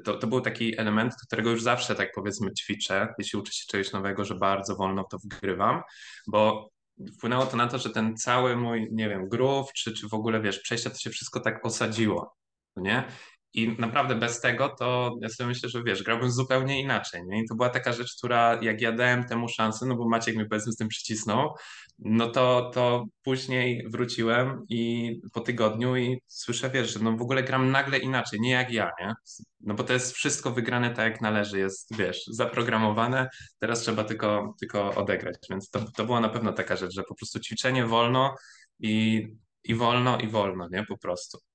to, 0.04 0.18
to 0.18 0.28
był 0.28 0.42
taki 0.42 0.80
element, 0.80 1.14
którego 1.28 1.50
już 1.50 1.64
zawsze, 1.64 1.96
tak 1.96 2.12
powiedzmy, 2.16 2.54
ćwiczę, 2.54 3.14
jeśli 3.18 3.40
uczę 3.40 3.54
się 3.54 3.66
czegoś 3.68 3.92
nowego, 3.92 4.26
że 4.26 4.36
bardzo 4.36 4.76
wolno 4.76 5.04
to 5.04 5.18
wgrywam, 5.18 5.82
bo 6.28 6.70
wpłynęło 7.18 7.46
to 7.46 7.58
na 7.58 7.68
to, 7.68 7.78
że 7.78 7.90
ten 7.90 8.18
cały 8.18 8.56
mój, 8.56 8.88
nie 8.92 9.10
wiem, 9.10 9.30
groove, 9.30 9.74
czy, 9.74 9.94
czy 9.94 10.08
w 10.08 10.14
ogóle, 10.14 10.42
wiesz, 10.42 10.60
przejścia, 10.60 10.90
to 10.90 10.98
się 10.98 11.10
wszystko 11.10 11.40
tak 11.40 11.66
osadziło, 11.66 12.36
nie? 12.76 13.04
I 13.54 13.76
naprawdę 13.80 14.16
bez 14.16 14.42
tego 14.42 14.70
to 14.70 15.16
ja 15.22 15.30
sobie 15.30 15.48
myślę, 15.48 15.70
że 15.70 15.84
wiesz, 15.84 16.04
grałbym 16.04 16.32
zupełnie 16.32 16.82
inaczej. 16.82 17.22
Nie? 17.26 17.42
I 17.44 17.48
to 17.48 17.56
była 17.56 17.70
taka 17.70 17.94
rzecz, 17.94 18.16
która 18.18 18.60
jak 18.62 18.82
ja 18.82 18.92
dałem 18.92 19.24
temu 19.24 19.50
szansę, 19.50 19.86
no 19.86 19.96
bo 19.96 20.10
Maciek 20.10 20.36
mi 20.36 20.50
powiedzmy 20.50 20.72
z 20.72 20.76
tym 20.76 20.88
przycisnął, 20.88 21.54
no 22.00 22.30
to, 22.30 22.72
to 22.74 23.06
później 23.24 23.88
wróciłem 23.90 24.66
i 24.70 25.12
po 25.34 25.42
tygodniu 25.42 25.96
i 25.98 26.22
słyszę, 26.28 26.70
wiesz, 26.70 26.94
że 26.94 27.00
no 27.00 27.18
w 27.18 27.22
ogóle 27.22 27.44
gram 27.44 27.72
nagle 27.72 27.98
inaczej, 27.98 28.40
nie 28.40 28.52
jak 28.52 28.72
ja, 28.72 28.92
nie? 29.00 29.14
No 29.60 29.74
bo 29.74 29.84
to 29.84 29.94
jest 29.94 30.14
wszystko 30.14 30.52
wygrane 30.52 30.90
tak 30.90 31.12
jak 31.12 31.22
należy, 31.22 31.60
jest, 31.60 31.98
wiesz, 31.98 32.24
zaprogramowane, 32.28 33.30
teraz 33.60 33.82
trzeba 33.82 34.04
tylko, 34.04 34.54
tylko 34.60 34.96
odegrać, 34.96 35.36
więc 35.50 35.70
to, 35.70 35.86
to 35.96 36.06
była 36.06 36.20
na 36.20 36.30
pewno 36.30 36.54
taka 36.54 36.76
rzecz, 36.76 36.94
że 36.94 37.04
po 37.04 37.16
prostu 37.16 37.40
ćwiczenie 37.40 37.86
wolno 37.86 38.36
i, 38.80 39.28
i 39.64 39.76
wolno 39.76 40.20
i 40.20 40.28
wolno, 40.28 40.68
nie? 40.72 40.86
Po 40.86 40.98
prostu. 40.98 41.51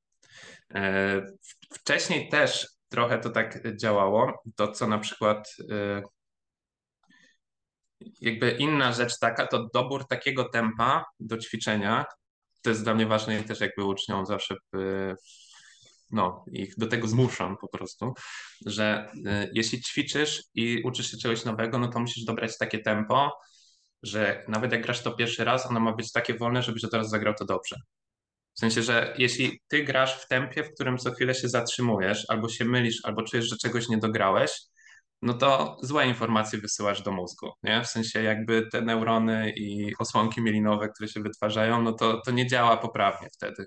E, 0.74 1.22
wcześniej 1.72 2.28
też 2.28 2.68
trochę 2.88 3.18
to 3.18 3.30
tak 3.30 3.76
działało. 3.76 4.42
To, 4.56 4.72
co 4.72 4.86
na 4.86 4.98
przykład 4.98 5.48
e, 5.70 6.02
jakby 8.20 8.50
inna 8.50 8.92
rzecz 8.92 9.18
taka, 9.18 9.46
to 9.46 9.68
dobór 9.74 10.08
takiego 10.08 10.48
tempa 10.48 11.04
do 11.20 11.38
ćwiczenia. 11.38 12.04
To 12.62 12.70
jest 12.70 12.84
dla 12.84 12.94
mnie 12.94 13.06
ważne 13.06 13.40
i 13.40 13.44
też 13.44 13.60
jakby 13.60 13.84
uczniom 13.84 14.26
zawsze 14.26 14.54
no, 16.10 16.44
ich 16.52 16.76
do 16.76 16.86
tego 16.86 17.08
zmuszam 17.08 17.56
po 17.60 17.68
prostu, 17.68 18.14
że 18.66 19.12
e, 19.26 19.48
jeśli 19.52 19.82
ćwiczysz 19.82 20.42
i 20.54 20.82
uczysz 20.82 21.10
się 21.10 21.16
czegoś 21.16 21.44
nowego, 21.44 21.78
no 21.78 21.88
to 21.88 22.00
musisz 22.00 22.24
dobrać 22.24 22.58
takie 22.58 22.78
tempo, 22.78 23.32
że 24.02 24.44
nawet 24.48 24.72
jak 24.72 24.82
grasz 24.82 25.02
to 25.02 25.12
pierwszy 25.12 25.44
raz, 25.44 25.66
ono 25.66 25.80
ma 25.80 25.92
być 25.92 26.12
takie 26.12 26.34
wolne, 26.34 26.62
żebyś 26.62 26.84
od 26.84 26.94
razu 26.94 27.10
zagrał 27.10 27.34
to 27.34 27.44
dobrze. 27.44 27.76
W 28.56 28.60
sensie, 28.60 28.82
że 28.82 29.14
jeśli 29.18 29.60
ty 29.68 29.84
grasz 29.84 30.22
w 30.22 30.28
tempie, 30.28 30.64
w 30.64 30.74
którym 30.74 30.98
co 30.98 31.12
chwilę 31.12 31.34
się 31.34 31.48
zatrzymujesz, 31.48 32.24
albo 32.28 32.48
się 32.48 32.64
mylisz, 32.64 33.00
albo 33.04 33.22
czujesz, 33.22 33.48
że 33.48 33.56
czegoś 33.56 33.88
nie 33.88 33.98
dograłeś, 33.98 34.60
no 35.22 35.34
to 35.34 35.76
złe 35.82 36.06
informacje 36.06 36.58
wysyłasz 36.58 37.02
do 37.02 37.12
mózgu, 37.12 37.52
nie? 37.62 37.82
W 37.84 37.86
sensie 37.86 38.22
jakby 38.22 38.68
te 38.72 38.82
neurony 38.82 39.52
i 39.56 39.92
osłonki 39.98 40.42
mielinowe, 40.42 40.88
które 40.88 41.08
się 41.08 41.20
wytwarzają, 41.20 41.82
no 41.82 41.92
to, 41.92 42.20
to 42.20 42.30
nie 42.30 42.46
działa 42.46 42.76
poprawnie 42.76 43.28
wtedy. 43.32 43.66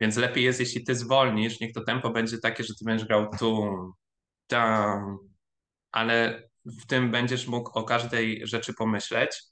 Więc 0.00 0.16
lepiej 0.16 0.44
jest, 0.44 0.60
jeśli 0.60 0.84
ty 0.84 0.94
zwolnisz, 0.94 1.60
niech 1.60 1.72
to 1.72 1.84
tempo 1.84 2.10
będzie 2.10 2.38
takie, 2.38 2.64
że 2.64 2.74
ty 2.74 2.84
będziesz 2.84 3.08
grał 3.08 3.30
tu, 3.38 3.68
tam, 4.46 5.18
ale 5.92 6.42
w 6.64 6.86
tym 6.86 7.10
będziesz 7.10 7.46
mógł 7.46 7.78
o 7.78 7.84
każdej 7.84 8.46
rzeczy 8.46 8.74
pomyśleć, 8.74 9.42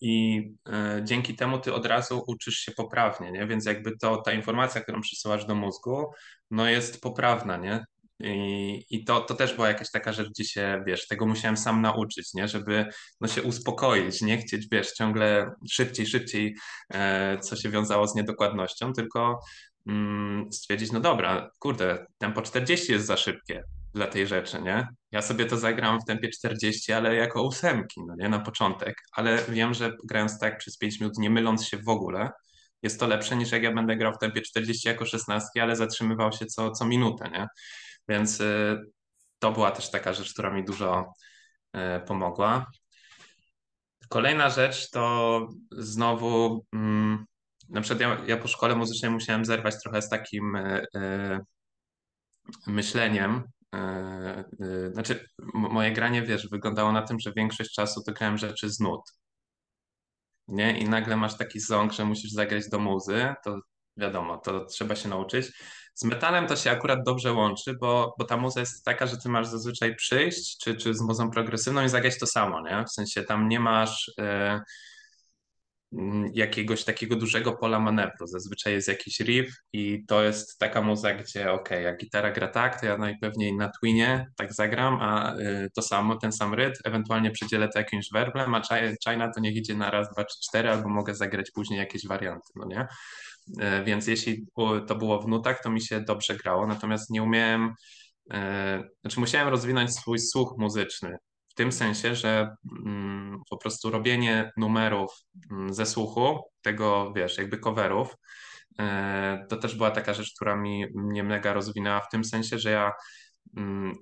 i 0.00 0.42
y, 0.68 1.04
dzięki 1.04 1.34
temu 1.34 1.58
ty 1.58 1.74
od 1.74 1.86
razu 1.86 2.24
uczysz 2.26 2.54
się 2.54 2.72
poprawnie, 2.72 3.32
nie? 3.32 3.46
Więc 3.46 3.66
jakby 3.66 3.96
to 3.96 4.16
ta 4.16 4.32
informacja, 4.32 4.80
którą 4.80 5.00
przysyłasz 5.00 5.44
do 5.44 5.54
mózgu, 5.54 6.12
no 6.50 6.68
jest 6.68 7.00
poprawna, 7.00 7.56
nie? 7.56 7.84
I, 8.20 8.84
i 8.90 9.04
to, 9.04 9.20
to 9.20 9.34
też 9.34 9.54
była 9.54 9.68
jakaś 9.68 9.90
taka 9.90 10.12
rzecz, 10.12 10.28
gdzie 10.28 10.44
się, 10.44 10.82
wiesz, 10.86 11.06
tego 11.08 11.26
musiałem 11.26 11.56
sam 11.56 11.82
nauczyć, 11.82 12.34
nie? 12.34 12.48
Żeby 12.48 12.86
no, 13.20 13.28
się 13.28 13.42
uspokoić, 13.42 14.22
nie 14.22 14.38
chcieć, 14.38 14.66
wiesz, 14.72 14.92
ciągle 14.92 15.50
szybciej, 15.70 16.06
szybciej, 16.06 16.56
e, 16.94 17.38
co 17.38 17.56
się 17.56 17.70
wiązało 17.70 18.06
z 18.06 18.14
niedokładnością, 18.14 18.92
tylko 18.92 19.40
mm, 19.86 20.52
stwierdzić, 20.52 20.92
no 20.92 21.00
dobra, 21.00 21.50
kurde, 21.58 22.06
tempo 22.18 22.42
40 22.42 22.92
jest 22.92 23.06
za 23.06 23.16
szybkie, 23.16 23.62
dla 23.94 24.06
tej 24.06 24.26
rzeczy, 24.26 24.62
nie? 24.62 24.88
Ja 25.10 25.22
sobie 25.22 25.46
to 25.46 25.56
zagram 25.56 26.00
w 26.00 26.04
tempie 26.04 26.28
40, 26.28 26.92
ale 26.92 27.14
jako 27.14 27.42
ósemki, 27.42 28.00
no 28.06 28.14
nie, 28.18 28.28
na 28.28 28.38
początek, 28.38 28.94
ale 29.12 29.38
wiem, 29.48 29.74
że 29.74 29.96
grając 30.04 30.38
tak 30.38 30.58
przez 30.58 30.78
5 30.78 31.00
minut, 31.00 31.18
nie 31.18 31.30
myląc 31.30 31.66
się 31.66 31.78
w 31.78 31.88
ogóle, 31.88 32.30
jest 32.82 33.00
to 33.00 33.06
lepsze 33.06 33.36
niż 33.36 33.52
jak 33.52 33.62
ja 33.62 33.72
będę 33.72 33.96
grał 33.96 34.12
w 34.12 34.18
tempie 34.18 34.42
40 34.42 34.88
jako 34.88 35.06
16, 35.06 35.62
ale 35.62 35.76
zatrzymywał 35.76 36.32
się 36.32 36.46
co, 36.46 36.70
co 36.70 36.84
minutę, 36.84 37.30
nie? 37.30 37.46
Więc 38.08 38.40
y, 38.40 38.80
to 39.38 39.52
była 39.52 39.70
też 39.70 39.90
taka 39.90 40.12
rzecz, 40.12 40.32
która 40.32 40.50
mi 40.50 40.64
dużo 40.64 41.12
y, 41.76 42.00
pomogła. 42.06 42.66
Kolejna 44.08 44.50
rzecz 44.50 44.90
to 44.90 45.48
znowu, 45.70 46.64
mm, 46.72 47.24
na 47.68 47.80
przykład 47.80 48.00
ja, 48.00 48.24
ja, 48.26 48.36
po 48.36 48.48
szkole 48.48 48.76
muzycznej 48.76 49.10
musiałem 49.10 49.44
zerwać 49.44 49.74
trochę 49.82 50.02
z 50.02 50.08
takim 50.08 50.56
y, 50.56 50.86
y 50.96 51.40
myśleniem, 52.66 53.42
znaczy, 54.92 55.28
moje 55.54 55.92
granie, 55.92 56.22
wiesz, 56.22 56.48
wyglądało 56.48 56.92
na 56.92 57.02
tym, 57.02 57.20
że 57.20 57.32
większość 57.32 57.74
czasu 57.74 58.02
to 58.02 58.12
grałem 58.12 58.38
rzeczy 58.38 58.70
z 58.70 58.80
nut. 58.80 59.00
Nie? 60.48 60.78
I 60.78 60.88
nagle 60.88 61.16
masz 61.16 61.36
taki 61.36 61.60
ząg, 61.60 61.92
że 61.92 62.04
musisz 62.04 62.30
zagrać 62.30 62.68
do 62.68 62.78
muzy, 62.78 63.34
to 63.44 63.58
wiadomo, 63.96 64.38
to 64.38 64.64
trzeba 64.64 64.96
się 64.96 65.08
nauczyć. 65.08 65.52
Z 65.94 66.04
metalem 66.04 66.46
to 66.46 66.56
się 66.56 66.70
akurat 66.70 66.98
dobrze 67.06 67.32
łączy, 67.32 67.74
bo, 67.80 68.14
bo 68.18 68.24
ta 68.24 68.36
muza 68.36 68.60
jest 68.60 68.84
taka, 68.84 69.06
że 69.06 69.16
ty 69.16 69.28
masz 69.28 69.46
zazwyczaj 69.46 69.96
przyjść, 69.96 70.58
czy, 70.64 70.74
czy 70.74 70.94
z 70.94 71.00
muzą 71.00 71.30
progresywną 71.30 71.84
i 71.84 71.88
zagrać 71.88 72.18
to 72.18 72.26
samo, 72.26 72.60
nie? 72.60 72.84
W 72.84 72.90
sensie 72.90 73.22
tam 73.22 73.48
nie 73.48 73.60
masz... 73.60 74.12
Yy, 74.18 74.60
jakiegoś 76.32 76.84
takiego 76.84 77.16
dużego 77.16 77.52
pola 77.52 77.80
manewru. 77.80 78.26
Zazwyczaj 78.26 78.72
jest 78.72 78.88
jakiś 78.88 79.20
riff 79.20 79.54
i 79.72 80.04
to 80.08 80.22
jest 80.22 80.58
taka 80.58 80.82
muza, 80.82 81.14
gdzie 81.14 81.52
ok, 81.52 81.70
jak 81.70 81.98
gitara 82.00 82.30
gra 82.32 82.48
tak, 82.48 82.80
to 82.80 82.86
ja 82.86 82.98
najpewniej 82.98 83.56
na 83.56 83.70
twinie 83.70 84.26
tak 84.36 84.52
zagram, 84.52 84.98
a 85.00 85.36
y, 85.36 85.68
to 85.74 85.82
samo, 85.82 86.16
ten 86.16 86.32
sam 86.32 86.54
rytm, 86.54 86.80
ewentualnie 86.84 87.30
przydzielę 87.30 87.68
to 87.68 87.78
jakimś 87.78 88.08
werblem, 88.12 88.54
a 88.54 88.62
China 89.08 89.32
to 89.34 89.40
niech 89.40 89.56
idzie 89.56 89.74
na 89.74 89.90
raz, 89.90 90.12
dwa, 90.12 90.24
trzy, 90.24 90.38
cztery, 90.42 90.70
albo 90.70 90.88
mogę 90.88 91.14
zagrać 91.14 91.50
później 91.54 91.78
jakieś 91.78 92.06
warianty, 92.06 92.52
no 92.56 92.66
nie? 92.66 92.86
Y, 93.80 93.84
więc 93.84 94.06
jeśli 94.06 94.46
to 94.86 94.94
było 94.94 95.20
w 95.22 95.28
nutach, 95.28 95.62
to 95.62 95.70
mi 95.70 95.82
się 95.82 96.00
dobrze 96.00 96.36
grało, 96.36 96.66
natomiast 96.66 97.10
nie 97.10 97.22
umiałem, 97.22 97.74
y, 98.34 98.36
znaczy 99.00 99.20
musiałem 99.20 99.48
rozwinąć 99.48 99.94
swój 99.94 100.18
słuch 100.18 100.54
muzyczny, 100.58 101.16
tym 101.60 101.72
sensie, 101.72 102.14
że 102.14 102.56
mm, 102.86 103.40
po 103.50 103.56
prostu 103.56 103.90
robienie 103.90 104.52
numerów 104.56 105.12
mm, 105.50 105.74
ze 105.74 105.86
słuchu, 105.86 106.40
tego 106.62 107.12
wiesz, 107.16 107.38
jakby 107.38 107.58
coverów, 107.58 108.14
e, 108.78 109.46
to 109.48 109.56
też 109.56 109.74
była 109.74 109.90
taka 109.90 110.14
rzecz, 110.14 110.34
która 110.34 110.56
mi 110.56 110.86
mnie 110.94 111.24
mega 111.24 111.52
rozwinęła 111.52 112.00
w 112.00 112.08
tym 112.08 112.24
sensie, 112.24 112.58
że 112.58 112.70
ja 112.70 112.92
mm, 113.56 113.94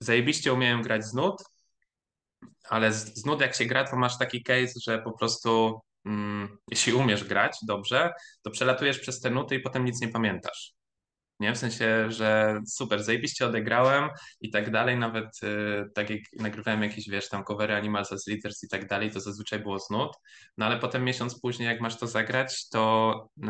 zajebiście 0.00 0.52
umiałem 0.52 0.82
grać 0.82 1.04
z 1.04 1.14
nut, 1.14 1.42
ale 2.68 2.92
z, 2.92 3.14
z 3.14 3.26
nut 3.26 3.40
jak 3.40 3.54
się 3.54 3.66
gra, 3.66 3.84
to 3.84 3.96
masz 3.96 4.18
taki 4.18 4.42
case, 4.42 4.72
że 4.86 4.98
po 4.98 5.12
prostu 5.18 5.80
jeśli 6.70 6.92
umiesz 6.92 7.24
grać 7.24 7.56
dobrze, 7.62 8.12
to 8.42 8.50
przelatujesz 8.50 8.98
przez 8.98 9.20
te 9.20 9.30
nuty 9.30 9.54
i 9.54 9.60
potem 9.60 9.84
nic 9.84 10.00
nie 10.00 10.08
pamiętasz 10.08 10.81
nie? 11.42 11.54
W 11.54 11.58
sensie, 11.58 12.10
że 12.10 12.60
super, 12.66 13.04
zajebiście 13.04 13.46
odegrałem 13.46 14.08
i 14.40 14.50
tak 14.50 14.70
dalej, 14.70 14.98
nawet 14.98 15.26
y, 15.42 15.90
tak 15.94 16.10
jak 16.10 16.20
nagrywałem 16.38 16.82
jakieś, 16.82 17.08
wiesz, 17.08 17.28
tam 17.28 17.44
covery 17.44 17.74
Animals 17.74 18.12
as 18.12 18.26
Leaders 18.26 18.64
i 18.64 18.68
tak 18.68 18.88
dalej, 18.88 19.10
to 19.10 19.20
zazwyczaj 19.20 19.58
było 19.58 19.78
z 19.78 19.90
nut, 19.90 20.12
no 20.58 20.66
ale 20.66 20.78
potem 20.78 21.04
miesiąc 21.04 21.40
później, 21.40 21.68
jak 21.68 21.80
masz 21.80 21.96
to 21.96 22.06
zagrać, 22.06 22.68
to 22.68 23.14
y, 23.38 23.48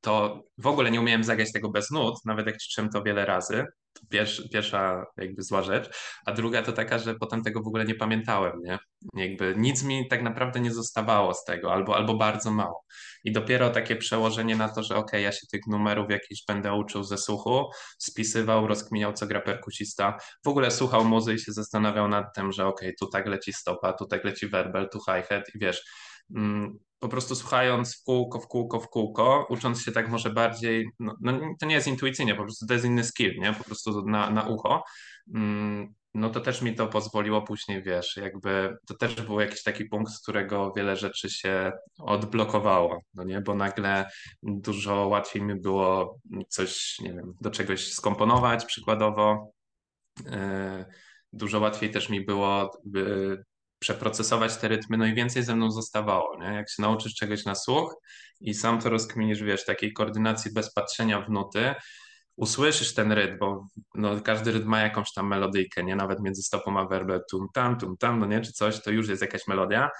to 0.00 0.42
w 0.58 0.66
ogóle 0.66 0.90
nie 0.90 1.00
umiałem 1.00 1.24
zagrać 1.24 1.52
tego 1.52 1.70
bez 1.70 1.90
nut, 1.90 2.14
nawet 2.24 2.46
jak 2.46 2.56
ćwiczyłem 2.58 2.90
to 2.90 3.02
wiele 3.02 3.26
razy. 3.26 3.64
Pierwsza, 4.08 4.42
pierwsza 4.52 5.04
jakby 5.16 5.42
zła 5.42 5.62
rzecz, 5.62 5.90
a 6.26 6.32
druga 6.32 6.62
to 6.62 6.72
taka, 6.72 6.98
że 6.98 7.14
potem 7.14 7.42
tego 7.42 7.62
w 7.62 7.66
ogóle 7.66 7.84
nie 7.84 7.94
pamiętałem, 7.94 8.52
nie? 8.62 8.78
Jakby 9.14 9.54
nic 9.56 9.82
mi 9.82 10.08
tak 10.08 10.22
naprawdę 10.22 10.60
nie 10.60 10.72
zostawało 10.72 11.34
z 11.34 11.44
tego, 11.44 11.72
albo, 11.72 11.96
albo 11.96 12.14
bardzo 12.14 12.50
mało. 12.50 12.84
I 13.24 13.32
dopiero 13.32 13.70
takie 13.70 13.96
przełożenie 13.96 14.56
na 14.56 14.68
to, 14.68 14.82
że 14.82 14.96
ok, 14.96 15.12
ja 15.12 15.32
się 15.32 15.46
tych 15.52 15.60
numerów 15.66 16.10
jakichś 16.10 16.44
będę 16.48 16.74
uczył 16.74 17.04
ze 17.04 17.18
słuchu, 17.18 17.70
spisywał, 17.98 18.66
rozkminiał, 18.66 19.12
co 19.12 19.26
gra 19.26 19.40
perkusista, 19.40 20.18
w 20.44 20.48
ogóle 20.48 20.70
słuchał 20.70 21.04
muzy 21.04 21.34
i 21.34 21.38
się 21.38 21.52
zastanawiał 21.52 22.08
nad 22.08 22.34
tym, 22.34 22.52
że 22.52 22.66
ok, 22.66 22.80
tu 23.00 23.06
tak 23.06 23.26
leci 23.26 23.52
stopa, 23.52 23.92
tu 23.92 24.06
tak 24.06 24.24
leci 24.24 24.48
werbel, 24.48 24.88
tu 24.88 24.98
hi-hat 24.98 25.54
i 25.54 25.58
wiesz, 25.58 25.84
mm, 26.36 26.78
po 27.04 27.08
prostu 27.08 27.34
słuchając 27.34 27.96
w 27.96 28.04
kółko, 28.04 28.40
w 28.40 28.46
kółko, 28.46 28.80
w 28.80 28.88
kółko, 28.88 29.46
ucząc 29.50 29.82
się 29.82 29.92
tak 29.92 30.08
może 30.08 30.30
bardziej, 30.30 30.88
no, 30.98 31.16
no 31.20 31.40
to 31.60 31.66
nie 31.66 31.74
jest 31.74 31.86
intuicyjnie, 31.86 32.34
po 32.34 32.42
prostu 32.42 32.66
to 32.66 32.72
jest 32.72 32.84
inny 32.84 33.04
skill, 33.04 33.40
nie? 33.40 33.52
Po 33.52 33.64
prostu 33.64 34.06
na, 34.06 34.30
na 34.30 34.42
ucho. 34.42 34.84
Mm, 35.34 35.94
no 36.14 36.30
to 36.30 36.40
też 36.40 36.62
mi 36.62 36.74
to 36.74 36.86
pozwoliło 36.86 37.42
później, 37.42 37.82
wiesz, 37.82 38.16
jakby 38.16 38.76
to 38.86 38.94
też 38.94 39.14
był 39.14 39.40
jakiś 39.40 39.62
taki 39.62 39.84
punkt, 39.84 40.12
z 40.12 40.22
którego 40.22 40.72
wiele 40.76 40.96
rzeczy 40.96 41.30
się 41.30 41.72
odblokowało, 41.98 43.00
no 43.14 43.24
nie? 43.24 43.40
Bo 43.40 43.54
nagle 43.54 44.10
dużo 44.42 45.08
łatwiej 45.08 45.42
mi 45.42 45.60
było 45.60 46.18
coś, 46.48 46.98
nie 47.00 47.12
wiem, 47.12 47.34
do 47.40 47.50
czegoś 47.50 47.92
skomponować 47.92 48.64
przykładowo. 48.64 49.52
E, 50.26 50.84
dużo 51.32 51.60
łatwiej 51.60 51.90
też 51.90 52.08
mi 52.08 52.20
było 52.20 52.70
przeprocesować 53.84 54.56
te 54.56 54.68
rytmy, 54.68 54.96
no 54.96 55.06
i 55.06 55.14
więcej 55.14 55.42
ze 55.42 55.56
mną 55.56 55.70
zostawało, 55.70 56.38
nie? 56.40 56.46
Jak 56.46 56.70
się 56.70 56.82
nauczysz 56.82 57.14
czegoś 57.14 57.44
na 57.44 57.54
słuch 57.54 57.94
i 58.40 58.54
sam 58.54 58.80
to 58.80 58.90
rozkminisz, 58.90 59.42
wiesz, 59.42 59.64
takiej 59.64 59.92
koordynacji 59.92 60.52
bez 60.52 60.72
patrzenia 60.72 61.20
w 61.20 61.30
nuty, 61.30 61.74
usłyszysz 62.36 62.94
ten 62.94 63.12
rytm, 63.12 63.38
bo 63.38 63.66
no, 63.94 64.20
każdy 64.20 64.52
rytm 64.52 64.68
ma 64.68 64.80
jakąś 64.80 65.12
tam 65.12 65.28
melodyjkę, 65.28 65.84
nie? 65.84 65.96
Nawet 65.96 66.20
między 66.20 66.42
stopą 66.42 66.80
a 66.80 66.86
werbę 66.86 67.20
tum 67.30 67.46
tam, 67.54 67.78
tum 67.78 67.96
tam, 67.96 68.18
no 68.18 68.26
nie? 68.26 68.40
Czy 68.40 68.52
coś, 68.52 68.82
to 68.82 68.90
już 68.90 69.08
jest 69.08 69.22
jakaś 69.22 69.46
melodia, 69.48 69.90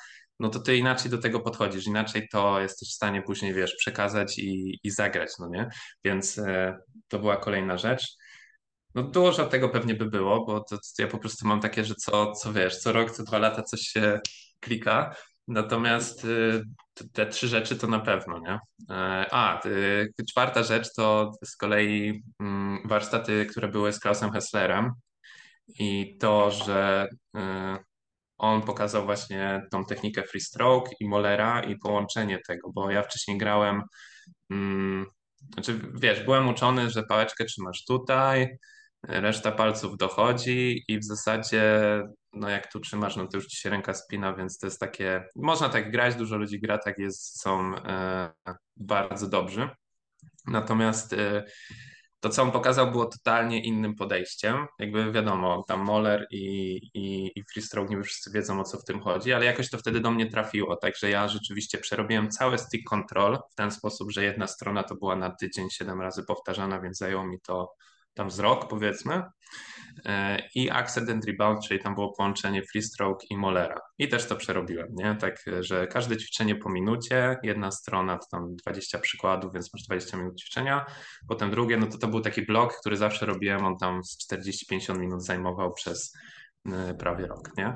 no 0.41 0.49
to 0.49 0.59
ty 0.61 0.77
inaczej 0.77 1.11
do 1.11 1.19
tego 1.19 1.41
podchodzisz, 1.41 1.87
inaczej 1.87 2.29
to 2.33 2.61
jesteś 2.61 2.89
w 2.89 2.95
stanie 2.95 3.23
później, 3.23 3.55
wiesz, 3.55 3.75
przekazać 3.77 4.39
i, 4.39 4.79
i 4.83 4.91
zagrać, 4.91 5.31
no 5.39 5.49
nie? 5.49 5.69
Więc 6.05 6.39
e, 6.39 6.77
to 7.09 7.19
była 7.19 7.37
kolejna 7.37 7.79
rzecz. 7.79 8.17
No 8.95 9.03
dużo 9.03 9.47
tego 9.47 9.69
pewnie 9.69 9.95
by 9.95 10.07
było, 10.07 10.45
bo 10.47 10.61
to, 10.61 10.77
to 10.77 11.03
ja 11.03 11.09
po 11.09 11.19
prostu 11.19 11.49
mam 11.49 11.61
takie, 11.61 11.85
że 11.85 11.95
co, 11.95 12.33
co 12.33 12.53
wiesz, 12.53 12.79
co 12.79 12.93
rok, 12.93 13.11
co 13.11 13.25
dwa 13.25 13.39
lata 13.39 13.63
coś 13.63 13.81
się 13.81 14.21
klika. 14.61 15.17
Natomiast 15.49 16.25
y, 16.25 16.63
te 17.13 17.27
trzy 17.27 17.49
rzeczy 17.49 17.77
to 17.77 17.87
na 17.87 18.01
pewno, 18.01 18.39
nie? 18.39 18.59
E, 18.91 19.27
a, 19.31 19.67
y, 19.67 20.09
czwarta 20.31 20.63
rzecz 20.63 20.95
to 20.97 21.33
z 21.45 21.57
kolei 21.57 22.23
mm, 22.41 22.79
warsztaty, 22.85 23.47
które 23.47 23.69
były 23.69 23.93
z 23.93 24.01
Klausem 24.01 24.33
Hesslerem 24.33 24.93
i 25.69 26.19
to, 26.21 26.51
że 26.51 27.09
y, 27.37 27.41
on 28.39 28.63
pokazał 28.63 29.05
właśnie 29.05 29.63
tą 29.71 29.85
technikę 29.85 30.23
free 30.23 30.41
stroke 30.41 30.91
i 31.01 31.09
Mollera 31.09 31.63
i 31.63 31.79
połączenie 31.79 32.39
tego, 32.47 32.73
bo 32.73 32.91
ja 32.91 33.03
wcześniej 33.03 33.39
grałem, 33.39 33.83
mm, 34.51 35.07
znaczy 35.55 35.81
wiesz, 35.95 36.25
byłem 36.25 36.49
uczony, 36.49 36.91
że 36.91 37.03
pałeczkę 37.03 37.45
trzymasz 37.45 37.85
tutaj, 37.85 38.59
reszta 39.09 39.53
palców 39.53 39.97
dochodzi 39.97 40.85
i 40.89 40.99
w 40.99 41.05
zasadzie, 41.05 41.63
no 42.33 42.49
jak 42.49 42.73
tu 42.73 42.81
trzymasz, 42.81 43.17
no 43.17 43.27
to 43.27 43.37
już 43.37 43.47
ci 43.47 43.57
się 43.57 43.71
ręka 43.71 43.95
spina, 43.95 44.35
więc 44.35 44.59
to 44.59 44.67
jest 44.67 44.81
takie, 44.81 45.25
można 45.37 45.69
tak 45.69 45.91
grać, 45.91 46.15
dużo 46.15 46.37
ludzi 46.37 46.61
gra, 46.61 46.79
tak 46.79 46.99
jest, 46.99 47.41
są 47.41 47.77
e, 47.77 48.31
bardzo 48.77 49.29
dobrzy. 49.29 49.69
Natomiast 50.47 51.13
e, 51.13 51.45
to, 52.21 52.31
co 52.31 52.43
on 52.43 52.51
pokazał, 52.51 52.91
było 52.91 53.07
totalnie 53.07 53.65
innym 53.65 53.95
podejściem. 53.95 54.67
Jakby 54.79 55.13
wiadomo, 55.13 55.65
tam 55.69 55.81
Moller 55.81 56.27
i, 56.31 56.75
i, 56.95 57.33
i 57.39 57.45
Freestroke 57.53 57.91
niby 57.91 58.03
wszyscy 58.03 58.31
wiedzą, 58.31 58.61
o 58.61 58.65
co 58.65 58.79
w 58.79 58.85
tym 58.85 59.01
chodzi, 59.01 59.33
ale 59.33 59.45
jakoś 59.45 59.71
to 59.71 59.79
wtedy 59.79 60.01
do 60.01 60.11
mnie 60.11 60.31
trafiło. 60.31 60.77
Także 60.77 61.11
ja 61.11 61.29
rzeczywiście 61.29 61.79
przerobiłem 61.79 62.31
całe 62.31 62.59
stick 62.59 62.89
control 62.89 63.39
w 63.53 63.55
ten 63.55 63.71
sposób, 63.71 64.13
że 64.13 64.25
jedna 64.25 64.47
strona 64.47 64.83
to 64.83 64.95
była 64.95 65.17
na 65.17 65.31
tydzień 65.31 65.71
siedem 65.71 66.01
razy 66.01 66.25
powtarzana, 66.25 66.81
więc 66.81 66.99
zajęło 66.99 67.27
mi 67.27 67.41
to 67.41 67.75
tam 68.15 68.29
wzrok 68.29 68.69
powiedzmy 68.69 69.23
e, 70.07 70.39
i 70.55 70.71
Accident 70.71 71.25
Rebound, 71.25 71.69
czyli 71.69 71.81
tam 71.81 71.95
było 71.95 72.13
połączenie 72.13 72.63
Freestroke 72.73 73.27
i 73.31 73.37
Mollera. 73.37 73.81
I 73.99 74.09
też 74.09 74.27
to 74.27 74.37
przerobiłem, 74.37 74.89
nie? 74.95 75.17
Tak, 75.21 75.45
że 75.61 75.87
każde 75.87 76.17
ćwiczenie 76.17 76.55
po 76.55 76.71
minucie, 76.71 77.37
jedna 77.43 77.71
strona 77.71 78.19
to 78.19 78.27
tam 78.31 78.57
20 78.57 78.99
przykładów, 78.99 79.55
więc 79.55 79.75
masz 79.75 79.83
20 79.83 80.17
minut 80.17 80.41
ćwiczenia, 80.41 80.87
potem 81.29 81.51
drugie, 81.51 81.77
no 81.77 81.87
to 81.87 81.99
to 81.99 82.09
był 82.09 82.21
taki 82.21 82.43
blok, 82.43 82.75
który 82.81 82.97
zawsze 82.97 83.27
robiłem, 83.27 83.65
on 83.65 83.79
tam 83.79 84.01
40-50 84.33 84.99
minut 84.99 85.25
zajmował 85.25 85.73
przez 85.73 86.13
e, 86.73 86.95
prawie 86.95 87.27
rok, 87.27 87.51
nie? 87.57 87.75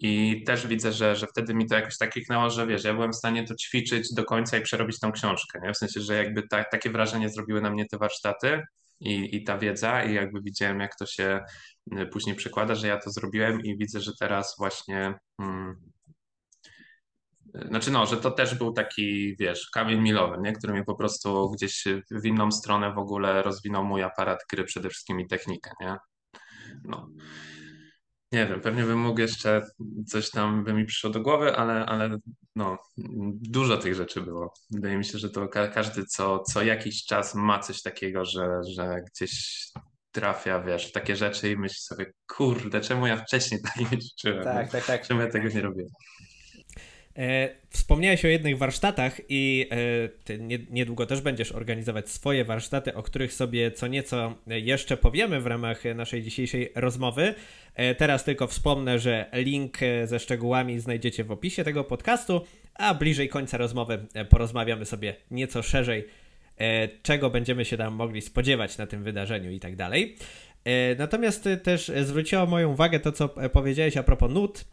I 0.00 0.44
też 0.46 0.66
widzę, 0.66 0.92
że, 0.92 1.16
że 1.16 1.26
wtedy 1.26 1.54
mi 1.54 1.66
to 1.66 1.74
jakoś 1.74 1.98
tak 1.98 2.10
kliknęło, 2.10 2.50
że 2.50 2.66
wiesz, 2.66 2.84
ja 2.84 2.94
byłem 2.94 3.12
w 3.12 3.16
stanie 3.16 3.44
to 3.44 3.54
ćwiczyć 3.54 4.14
do 4.14 4.24
końca 4.24 4.58
i 4.58 4.60
przerobić 4.60 5.00
tą 5.00 5.12
książkę, 5.12 5.60
nie? 5.62 5.72
W 5.72 5.76
sensie, 5.76 6.00
że 6.00 6.14
jakby 6.14 6.42
ta, 6.48 6.64
takie 6.64 6.90
wrażenie 6.90 7.28
zrobiły 7.28 7.60
na 7.60 7.70
mnie 7.70 7.86
te 7.86 7.98
warsztaty, 7.98 8.62
i, 9.00 9.36
i 9.36 9.44
ta 9.44 9.58
wiedza, 9.58 10.04
i 10.04 10.14
jakby 10.14 10.42
widziałem, 10.42 10.80
jak 10.80 10.96
to 10.96 11.06
się 11.06 11.40
y, 11.98 12.06
później 12.06 12.36
przekłada, 12.36 12.74
że 12.74 12.88
ja 12.88 13.00
to 13.00 13.10
zrobiłem 13.10 13.60
i 13.60 13.78
widzę, 13.78 14.00
że 14.00 14.12
teraz 14.20 14.54
właśnie. 14.58 15.14
Hmm, 15.40 15.76
znaczy, 17.68 17.90
no, 17.90 18.06
że 18.06 18.16
to 18.16 18.30
też 18.30 18.54
był 18.54 18.72
taki, 18.72 19.36
wiesz, 19.36 19.70
kamień 19.70 20.00
milowy, 20.00 20.36
nie? 20.42 20.52
który 20.52 20.72
mnie 20.72 20.84
po 20.84 20.94
prostu 20.94 21.50
gdzieś 21.50 21.84
w 22.10 22.26
inną 22.26 22.52
stronę 22.52 22.94
w 22.94 22.98
ogóle 22.98 23.42
rozwinął 23.42 23.84
mój 23.84 24.02
aparat 24.02 24.38
gry, 24.52 24.64
przede 24.64 24.88
wszystkim 24.88 25.20
i 25.20 25.26
technikę, 25.26 25.70
nie? 25.80 25.96
No. 26.84 27.08
Nie 28.32 28.46
wiem, 28.46 28.60
pewnie 28.60 28.84
bym 28.84 28.98
mógł 28.98 29.20
jeszcze 29.20 29.62
coś 30.06 30.30
tam 30.30 30.64
by 30.64 30.72
mi 30.72 30.84
przyszło 30.84 31.10
do 31.10 31.20
głowy, 31.20 31.56
ale, 31.56 31.86
ale 31.86 32.18
no, 32.56 32.78
dużo 33.40 33.76
tych 33.76 33.94
rzeczy 33.94 34.20
było. 34.20 34.54
Wydaje 34.70 34.98
mi 34.98 35.04
się, 35.04 35.18
że 35.18 35.30
to 35.30 35.48
każdy 35.48 36.04
co, 36.04 36.38
co 36.38 36.62
jakiś 36.62 37.04
czas 37.04 37.34
ma 37.34 37.58
coś 37.58 37.82
takiego, 37.82 38.24
że, 38.24 38.60
że 38.76 38.96
gdzieś 39.12 39.64
trafia, 40.12 40.60
wiesz, 40.60 40.92
takie 40.92 41.16
rzeczy 41.16 41.50
i 41.50 41.56
myśli 41.56 41.80
sobie, 41.80 42.12
kurde, 42.26 42.80
czemu 42.80 43.06
ja 43.06 43.16
wcześniej 43.16 43.60
tak 43.62 43.92
nie 43.92 43.98
ćwiczyłem? 43.98 44.44
Tak, 44.44 44.70
tak, 44.70 44.86
tak. 44.86 45.06
Czemu 45.06 45.20
ja 45.20 45.30
tego 45.30 45.48
nie 45.48 45.60
robię? 45.60 45.84
E, 47.18 47.48
wspomniałeś 47.70 48.24
o 48.24 48.28
jednych 48.28 48.58
warsztatach 48.58 49.20
i 49.28 49.66
e, 49.70 50.08
ty 50.08 50.38
niedługo 50.70 51.06
też 51.06 51.20
będziesz 51.20 51.52
organizować 51.52 52.10
swoje 52.10 52.44
warsztaty, 52.44 52.94
o 52.94 53.02
których 53.02 53.32
sobie 53.32 53.70
co 53.70 53.86
nieco 53.86 54.34
jeszcze 54.46 54.96
powiemy 54.96 55.40
w 55.40 55.46
ramach 55.46 55.82
naszej 55.94 56.22
dzisiejszej 56.22 56.72
rozmowy. 56.74 57.34
E, 57.74 57.94
teraz 57.94 58.24
tylko 58.24 58.46
wspomnę, 58.46 58.98
że 58.98 59.26
link 59.32 59.78
ze 60.04 60.18
szczegółami 60.18 60.80
znajdziecie 60.80 61.24
w 61.24 61.30
opisie 61.30 61.64
tego 61.64 61.84
podcastu, 61.84 62.40
a 62.74 62.94
bliżej 62.94 63.28
końca 63.28 63.58
rozmowy 63.58 64.06
porozmawiamy 64.28 64.84
sobie 64.84 65.14
nieco 65.30 65.62
szerzej, 65.62 66.04
czego 67.02 67.30
będziemy 67.30 67.64
się 67.64 67.76
tam 67.76 67.94
mogli 67.94 68.22
spodziewać 68.22 68.78
na 68.78 68.86
tym 68.86 69.02
wydarzeniu 69.02 69.50
i 69.50 69.60
tak 69.60 69.76
dalej. 69.76 70.16
Natomiast 70.98 71.48
też 71.62 71.92
zwróciło 72.02 72.46
moją 72.46 72.72
uwagę 72.72 73.00
to, 73.00 73.12
co 73.12 73.28
powiedziałeś 73.28 73.96
a 73.96 74.02
propos 74.02 74.32
nut 74.32 74.64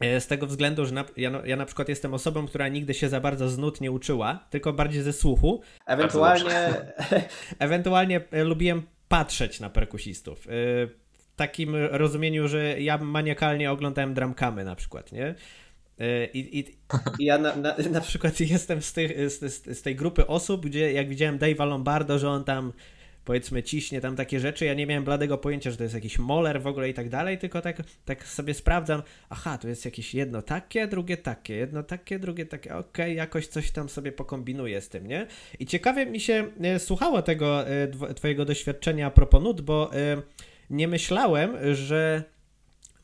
z 0.00 0.26
tego 0.26 0.46
względu, 0.46 0.86
że 0.86 0.94
na, 0.94 1.04
ja, 1.16 1.30
no, 1.30 1.44
ja, 1.44 1.56
na 1.56 1.66
przykład 1.66 1.88
jestem 1.88 2.14
osobą, 2.14 2.46
która 2.46 2.68
nigdy 2.68 2.94
się 2.94 3.08
za 3.08 3.20
bardzo 3.20 3.48
z 3.48 3.58
nut 3.58 3.80
nie 3.80 3.90
uczyła, 3.90 4.46
tylko 4.50 4.72
bardziej 4.72 5.02
ze 5.02 5.12
słuchu. 5.12 5.62
Ewentualnie, 5.86 6.74
ewentualnie 7.58 8.20
e, 8.30 8.44
lubiłem 8.44 8.82
patrzeć 9.08 9.60
na 9.60 9.70
perkusistów. 9.70 10.46
E, 10.46 10.50
w 11.12 11.36
takim 11.36 11.76
rozumieniu, 11.76 12.48
że 12.48 12.80
ja 12.80 12.98
maniakalnie 12.98 13.70
oglądałem 13.70 14.14
dramkamy 14.14 14.64
na 14.64 14.76
przykład, 14.76 15.12
nie? 15.12 15.34
I, 16.34 16.38
i, 16.38 16.58
i 16.58 16.76
ja 17.26 17.38
na, 17.38 17.56
na, 17.56 17.74
na, 17.90 18.00
przykład 18.00 18.40
jestem 18.40 18.82
z, 18.82 18.92
tych, 18.92 19.30
z, 19.30 19.66
z, 19.78 19.82
tej 19.82 19.96
grupy 19.96 20.26
osób, 20.26 20.66
gdzie 20.66 20.92
jak 20.92 21.08
widziałem 21.08 21.38
Dave'a 21.38 21.68
Lombardo, 21.68 22.18
że 22.18 22.30
on 22.30 22.44
tam 22.44 22.72
powiedzmy 23.26 23.62
ciśnie 23.62 24.00
tam 24.00 24.16
takie 24.16 24.40
rzeczy. 24.40 24.64
Ja 24.64 24.74
nie 24.74 24.86
miałem 24.86 25.04
bladego 25.04 25.38
pojęcia, 25.38 25.70
że 25.70 25.76
to 25.76 25.82
jest 25.82 25.94
jakiś 25.94 26.18
moler 26.18 26.62
w 26.62 26.66
ogóle 26.66 26.88
i 26.88 26.94
tak 26.94 27.08
dalej, 27.08 27.38
tylko 27.38 27.60
tak, 27.60 27.82
tak 28.04 28.26
sobie 28.26 28.54
sprawdzam, 28.54 29.02
aha, 29.30 29.58
tu 29.58 29.68
jest 29.68 29.84
jakieś 29.84 30.14
jedno 30.14 30.42
takie, 30.42 30.86
drugie 30.86 31.16
takie, 31.16 31.54
jedno 31.54 31.82
takie, 31.82 32.18
drugie 32.18 32.46
takie, 32.46 32.70
okej, 32.76 33.04
okay, 33.04 33.14
jakoś 33.14 33.46
coś 33.46 33.70
tam 33.70 33.88
sobie 33.88 34.12
pokombinuję 34.12 34.80
z 34.80 34.88
tym, 34.88 35.06
nie? 35.06 35.26
I 35.58 35.66
ciekawie 35.66 36.06
mi 36.06 36.20
się 36.20 36.50
e, 36.60 36.78
słuchało 36.78 37.22
tego 37.22 37.68
e, 37.68 38.14
twojego 38.14 38.44
doświadczenia 38.44 39.06
a 39.06 39.10
propos 39.10 39.42
nut, 39.42 39.60
bo 39.60 39.94
e, 39.94 40.22
nie 40.70 40.88
myślałem, 40.88 41.74
że 41.74 42.24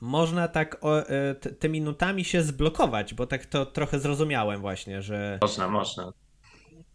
można 0.00 0.48
tak 0.48 0.84
o, 0.84 1.02
tymi 1.58 1.80
nutami 1.80 2.24
się 2.24 2.42
zblokować, 2.42 3.14
bo 3.14 3.26
tak 3.26 3.46
to 3.46 3.66
trochę 3.66 4.00
zrozumiałem 4.00 4.60
właśnie, 4.60 5.02
że... 5.02 5.38
Można, 5.42 5.68
można. 5.68 6.12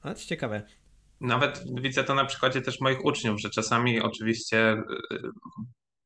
No, 0.03 0.13
to 0.13 0.19
ciekawe. 0.19 0.61
Nawet 1.21 1.63
widzę 1.81 2.03
to 2.03 2.15
na 2.15 2.25
przykładzie 2.25 2.61
też 2.61 2.79
moich 2.79 3.05
uczniów, 3.05 3.41
że 3.41 3.49
czasami 3.49 4.01
oczywiście, 4.01 4.73
y, 5.11 5.21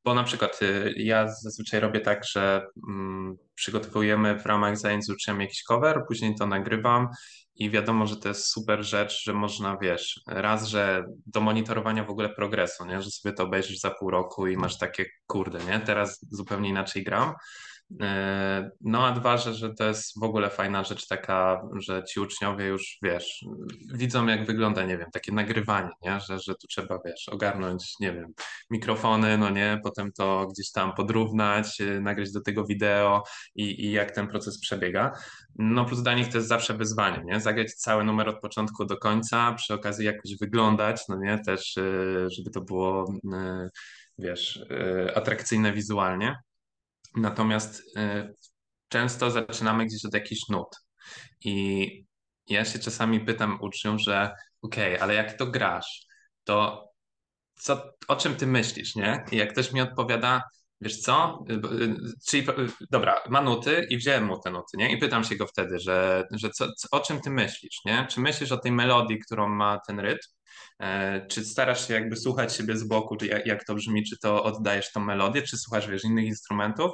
bo 0.06 0.14
na 0.14 0.24
przykład 0.24 0.62
y, 0.62 0.94
ja 0.98 1.28
zazwyczaj 1.28 1.80
robię 1.80 2.00
tak, 2.00 2.26
że 2.26 2.66
mm, 2.90 3.36
przygotowujemy 3.56 4.40
w 4.40 4.46
ramach 4.46 4.78
zajęć 4.78 5.06
z 5.06 5.10
uczniami 5.10 5.44
jakiś 5.44 5.64
cover, 5.64 6.04
później 6.08 6.36
to 6.36 6.48
nagrywam 6.48 7.08
i 7.56 7.70
wiadomo, 7.70 8.08
że 8.08 8.18
to 8.18 8.28
jest 8.28 8.48
super 8.48 8.84
rzecz, 8.84 9.24
że 9.24 9.34
można, 9.34 9.78
wiesz, 9.82 10.22
raz, 10.28 10.68
że 10.68 11.06
do 11.26 11.42
monitorowania 11.42 12.04
w 12.04 12.10
ogóle 12.10 12.30
progresu, 12.30 12.86
nie? 12.86 13.02
że 13.02 13.12
sobie 13.12 13.34
to 13.34 13.44
obejrzysz 13.44 13.80
za 13.80 13.92
pół 13.92 14.12
roku 14.12 14.48
i 14.48 14.58
masz 14.58 14.78
takie, 14.78 15.06
kurde, 15.28 15.60
nie? 15.66 15.80
Teraz 15.80 16.26
zupełnie 16.32 16.70
inaczej 16.70 17.04
gram. 17.04 17.34
No 18.82 19.08
a 19.08 19.12
dwa, 19.12 19.38
że, 19.38 19.54
że 19.54 19.74
to 19.74 19.84
jest 19.84 20.20
w 20.20 20.24
ogóle 20.24 20.50
fajna 20.50 20.84
rzecz 20.84 21.08
taka, 21.08 21.62
że 21.80 22.04
ci 22.04 22.20
uczniowie 22.20 22.66
już, 22.66 22.98
wiesz, 23.04 23.46
widzą 23.94 24.28
jak 24.28 24.46
wygląda, 24.46 24.84
nie 24.84 24.98
wiem, 24.98 25.12
takie 25.14 25.32
nagrywanie, 25.32 25.90
nie? 26.02 26.20
Że, 26.20 26.40
że 26.40 26.56
tu 26.56 26.68
trzeba, 26.68 27.00
wiesz, 27.06 27.30
ogarnąć, 27.30 27.94
nie 28.00 28.14
wiem, 28.14 28.34
mikrofony, 28.70 29.38
no 29.38 29.50
nie, 29.50 29.80
potem 29.84 30.12
to 30.12 30.48
gdzieś 30.48 30.72
tam 30.72 30.94
podrównać, 30.94 31.82
e, 31.82 32.02
nagrać 32.02 32.32
do 32.32 32.42
tego 32.42 32.66
wideo 32.66 33.24
i, 33.56 33.86
i 33.86 33.92
jak 33.92 34.12
ten 34.12 34.28
proces 34.28 34.60
przebiega. 34.60 35.12
No 35.56 35.86
plus 35.86 36.04
dla 36.04 36.14
nich 36.14 36.28
to 36.28 36.38
jest 36.38 36.50
zawsze 36.50 36.74
wyzwanie, 36.74 37.24
nie? 37.26 37.40
Zagrać 37.40 37.74
cały 37.74 38.04
numer 38.04 38.30
od 38.30 38.42
początku 38.42 38.86
do 38.86 38.98
końca, 38.98 39.54
przy 39.54 39.74
okazji 39.74 40.06
jakoś 40.06 40.38
wyglądać, 40.42 41.02
no 41.10 41.18
nie, 41.18 41.40
też 41.46 41.78
e, 41.78 41.84
żeby 42.30 42.50
to 42.52 42.62
było, 42.62 43.14
wiesz, 44.18 44.66
atrakcyjne 45.16 45.74
wizualnie. 45.74 46.36
Natomiast 47.16 47.98
y, 47.98 48.36
często 48.88 49.32
zaczynamy 49.32 49.86
gdzieś 49.86 50.06
od 50.06 50.14
jakichś 50.14 50.50
nut. 50.50 50.68
I 51.42 52.06
ja 52.48 52.66
się 52.66 52.80
czasami 52.80 53.20
pytam 53.20 53.62
uczniów, 53.62 54.02
że 54.02 54.32
okej, 54.62 54.94
okay, 54.94 55.02
ale 55.02 55.14
jak 55.14 55.38
to 55.38 55.48
grasz, 55.48 56.06
to 56.44 56.86
co, 57.56 57.94
o 58.08 58.16
czym 58.16 58.36
ty 58.36 58.48
myślisz, 58.48 58.96
nie? 58.96 59.26
I 59.32 59.38
jak 59.38 59.52
ktoś 59.52 59.72
mi 59.72 59.82
odpowiada, 59.82 60.42
wiesz 60.82 61.00
co, 61.00 61.46
y, 61.50 61.54
y, 61.54 61.96
czyli 62.28 62.48
dobra, 62.92 63.16
ma 63.30 63.42
nuty 63.42 63.88
i 63.90 63.98
wziąłem 63.98 64.26
mu 64.26 64.40
te 64.40 64.52
nuty, 64.52 64.78
nie? 64.78 64.92
I 64.92 64.98
pytam 64.98 65.24
się 65.24 65.36
go 65.36 65.48
wtedy, 65.48 65.80
że, 65.80 66.28
że 66.32 66.50
co, 66.50 66.68
o 66.92 67.00
czym 67.00 67.22
ty 67.22 67.30
myślisz, 67.30 67.80
nie? 67.86 68.08
Czy 68.10 68.20
myślisz 68.20 68.52
o 68.52 68.58
tej 68.58 68.72
melodii, 68.72 69.20
którą 69.20 69.50
ma 69.50 69.80
ten 69.88 70.00
rytm? 70.00 70.28
E, 70.80 71.28
czy 71.28 71.46
starasz 71.46 71.88
się 71.88 71.94
jakby 71.94 72.16
słuchać 72.16 72.56
siebie 72.56 72.78
z 72.78 72.84
boku, 72.84 73.18
czy 73.18 73.28
jak, 73.28 73.46
jak 73.46 73.66
to 73.66 73.76
brzmi, 73.76 74.04
czy 74.04 74.18
to 74.18 74.44
oddajesz 74.44 74.92
tą 74.92 75.00
melodię, 75.00 75.42
czy 75.42 75.58
słuchasz, 75.58 75.88
wiesz, 75.88 76.04
innych 76.04 76.26
instrumentów? 76.26 76.92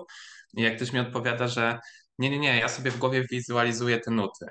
I 0.58 0.62
jak 0.62 0.76
ktoś 0.76 0.94
mi 0.94 1.00
odpowiada, 1.00 1.48
że 1.48 1.80
nie, 2.20 2.30
nie, 2.30 2.40
nie, 2.40 2.60
ja 2.60 2.70
sobie 2.70 2.92
w 2.92 2.98
głowie 2.98 3.26
wizualizuję 3.32 4.00
te 4.00 4.12
nuty. 4.12 4.46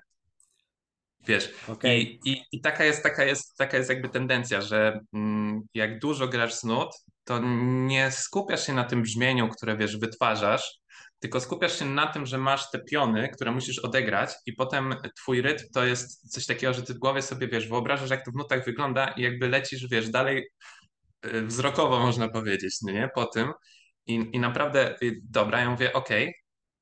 Wiesz, 1.26 1.54
okay. 1.68 1.98
I, 1.98 2.20
i, 2.24 2.42
i, 2.52 2.60
taka, 2.60 2.84
jest, 2.84 3.02
taka, 3.02 3.24
jest, 3.24 3.56
taka 3.56 3.76
jest 3.76 3.90
jakby 3.90 4.08
tendencja, 4.08 4.60
że 4.60 5.00
mm, 5.12 5.62
jak 5.74 5.98
dużo 5.98 6.28
grasz 6.28 6.54
z 6.54 6.64
nut, 6.64 6.88
to 7.24 7.40
nie 7.86 8.10
skupiasz 8.10 8.66
się 8.66 8.72
na 8.72 8.84
tym 8.84 9.02
brzmieniu, 9.02 9.48
które 9.48 9.76
wiesz, 9.76 9.96
wytwarzasz, 9.96 10.78
tylko 11.18 11.40
skupiasz 11.40 11.78
się 11.78 11.84
na 11.84 12.06
tym, 12.06 12.26
że 12.26 12.38
masz 12.38 12.70
te 12.70 12.78
piony, 12.78 13.28
które 13.28 13.50
musisz 13.50 13.78
odegrać 13.78 14.30
i 14.46 14.52
potem 14.52 14.94
twój 15.16 15.42
rytm 15.42 15.64
to 15.74 15.84
jest 15.84 16.32
coś 16.32 16.46
takiego, 16.46 16.74
że 16.74 16.82
ty 16.82 16.94
w 16.94 16.98
głowie 16.98 17.22
sobie, 17.22 17.48
wiesz, 17.48 17.68
wyobrażasz, 17.68 18.10
jak 18.10 18.24
to 18.24 18.30
w 18.30 18.34
nutach 18.34 18.64
wygląda 18.64 19.08
i 19.08 19.22
jakby 19.22 19.48
lecisz, 19.48 19.88
wiesz, 19.88 20.10
dalej 20.10 20.48
y, 21.26 21.42
wzrokowo 21.42 22.00
można 22.00 22.28
powiedzieć, 22.28 22.76
no 22.82 22.92
nie, 22.92 23.10
po 23.14 23.26
tym 23.26 23.52
i, 24.06 24.30
i 24.32 24.40
naprawdę, 24.40 24.96
y, 25.02 25.20
dobra, 25.30 25.60
ja 25.60 25.70
mówię, 25.70 25.92
ok, 25.92 26.08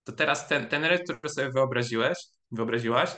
to 0.05 0.13
teraz 0.13 0.49
ten, 0.49 0.69
ten 0.69 0.85
rytm, 0.85 1.17
który 1.17 1.33
sobie 1.33 1.51
wyobraziłeś, 1.51 2.19
wyobraziłaś, 2.51 3.11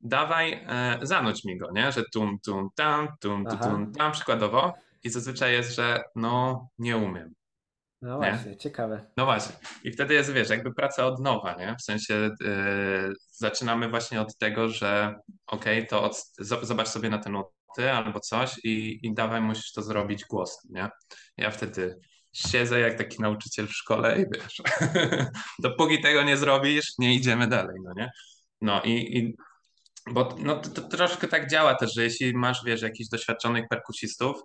dawaj, 0.00 0.52
e, 0.52 0.98
zanuć 1.02 1.44
mi 1.44 1.58
go, 1.58 1.70
nie, 1.72 1.92
że 1.92 2.02
tum, 2.12 2.38
tum, 2.44 2.68
tam, 2.74 3.08
tum, 3.20 3.46
tum, 3.46 3.58
tum, 3.58 3.92
tam, 3.92 4.12
przykładowo 4.12 4.74
i 5.02 5.10
zazwyczaj 5.10 5.52
jest, 5.52 5.74
że 5.74 6.02
no, 6.16 6.68
nie 6.78 6.96
umiem, 6.96 7.34
no 8.02 8.16
właśnie, 8.16 8.50
nie? 8.50 8.56
ciekawe. 8.56 9.06
No 9.16 9.24
właśnie. 9.24 9.56
I 9.84 9.92
wtedy 9.92 10.14
jest, 10.14 10.32
wiesz, 10.32 10.50
jakby 10.50 10.74
praca 10.74 11.06
od 11.06 11.20
nowa, 11.20 11.54
nie? 11.54 11.76
W 11.78 11.82
sensie 11.82 12.30
yy, 12.40 13.12
zaczynamy 13.30 13.88
właśnie 13.88 14.20
od 14.20 14.38
tego, 14.38 14.68
że 14.68 15.14
okej, 15.46 15.78
okay, 15.78 15.86
to 15.86 16.02
od, 16.02 16.24
zobacz 16.38 16.88
sobie 16.88 17.10
na 17.10 17.18
te 17.18 17.30
nuty 17.30 17.92
albo 17.92 18.20
coś 18.20 18.58
i, 18.64 19.06
i 19.06 19.14
dawaj, 19.14 19.40
musisz 19.40 19.72
to 19.72 19.82
zrobić 19.82 20.24
głosem, 20.24 20.70
nie? 20.74 20.88
Ja 21.36 21.50
wtedy 21.50 21.98
siedzę 22.32 22.80
jak 22.80 22.98
taki 22.98 23.22
nauczyciel 23.22 23.66
w 23.66 23.72
szkole 23.72 24.20
i 24.22 24.24
wiesz, 24.34 24.62
dopóki 25.58 26.00
tego 26.00 26.22
nie 26.22 26.36
zrobisz, 26.36 26.98
nie 26.98 27.14
idziemy 27.14 27.46
dalej, 27.46 27.76
no 27.84 27.92
nie? 27.96 28.10
No 28.60 28.82
i, 28.82 29.18
i 29.18 29.36
bo 30.10 30.36
no, 30.38 30.56
to, 30.56 30.70
to 30.70 30.82
troszkę 30.82 31.28
tak 31.28 31.50
działa 31.50 31.74
też, 31.74 31.94
że 31.94 32.04
jeśli 32.04 32.34
masz, 32.34 32.64
wiesz, 32.64 32.82
jakichś 32.82 33.08
doświadczonych 33.08 33.64
perkusistów, 33.68 34.36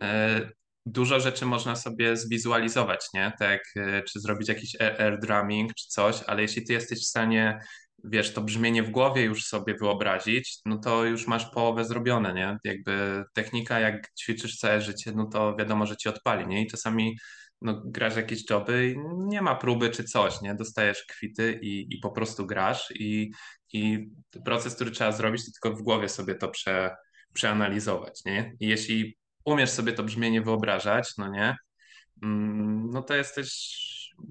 yy, 0.00 0.08
dużo 0.92 1.20
rzeczy 1.20 1.46
można 1.46 1.76
sobie 1.76 2.16
zwizualizować, 2.16 3.06
nie? 3.14 3.32
Tak, 3.38 3.60
e, 3.76 4.02
czy 4.02 4.20
zrobić 4.20 4.48
jakiś 4.48 4.80
air 4.80 5.18
drumming, 5.20 5.74
czy 5.74 5.86
coś, 5.88 6.22
ale 6.26 6.42
jeśli 6.42 6.64
ty 6.64 6.72
jesteś 6.72 6.98
w 7.00 7.08
stanie, 7.08 7.60
wiesz, 8.04 8.32
to 8.32 8.42
brzmienie 8.42 8.82
w 8.82 8.90
głowie 8.90 9.22
już 9.22 9.44
sobie 9.44 9.74
wyobrazić, 9.74 10.58
no 10.66 10.78
to 10.78 11.04
już 11.04 11.26
masz 11.26 11.50
połowę 11.50 11.84
zrobione, 11.84 12.34
nie? 12.34 12.58
Jakby 12.64 13.24
technika, 13.34 13.80
jak 13.80 14.14
ćwiczysz 14.20 14.56
całe 14.56 14.80
życie, 14.80 15.12
no 15.16 15.26
to 15.26 15.56
wiadomo, 15.56 15.86
że 15.86 15.96
ci 15.96 16.08
odpali, 16.08 16.46
nie? 16.46 16.62
I 16.62 16.66
czasami 16.66 17.18
no, 17.62 17.82
grasz 17.84 18.16
jakieś 18.16 18.50
joby 18.50 18.90
i 18.90 18.98
nie 19.28 19.42
ma 19.42 19.54
próby 19.54 19.90
czy 19.90 20.04
coś, 20.04 20.40
nie? 20.40 20.54
Dostajesz 20.54 21.04
kwity 21.04 21.58
i, 21.62 21.94
i 21.94 21.98
po 22.00 22.10
prostu 22.10 22.46
grasz 22.46 22.92
i, 22.94 23.30
i 23.72 24.10
proces, 24.44 24.74
który 24.74 24.90
trzeba 24.90 25.12
zrobić, 25.12 25.46
to 25.46 25.52
tylko 25.52 25.78
w 25.78 25.82
głowie 25.82 26.08
sobie 26.08 26.34
to 26.34 26.48
prze, 26.48 26.96
przeanalizować, 27.32 28.24
nie? 28.24 28.56
I 28.60 28.68
jeśli 28.68 29.18
umiesz 29.44 29.70
sobie 29.70 29.92
to 29.92 30.02
brzmienie 30.02 30.42
wyobrażać, 30.42 31.16
no 31.18 31.28
nie, 31.28 31.56
mm, 32.22 32.90
no 32.90 33.02
to 33.02 33.14
jesteś 33.14 33.78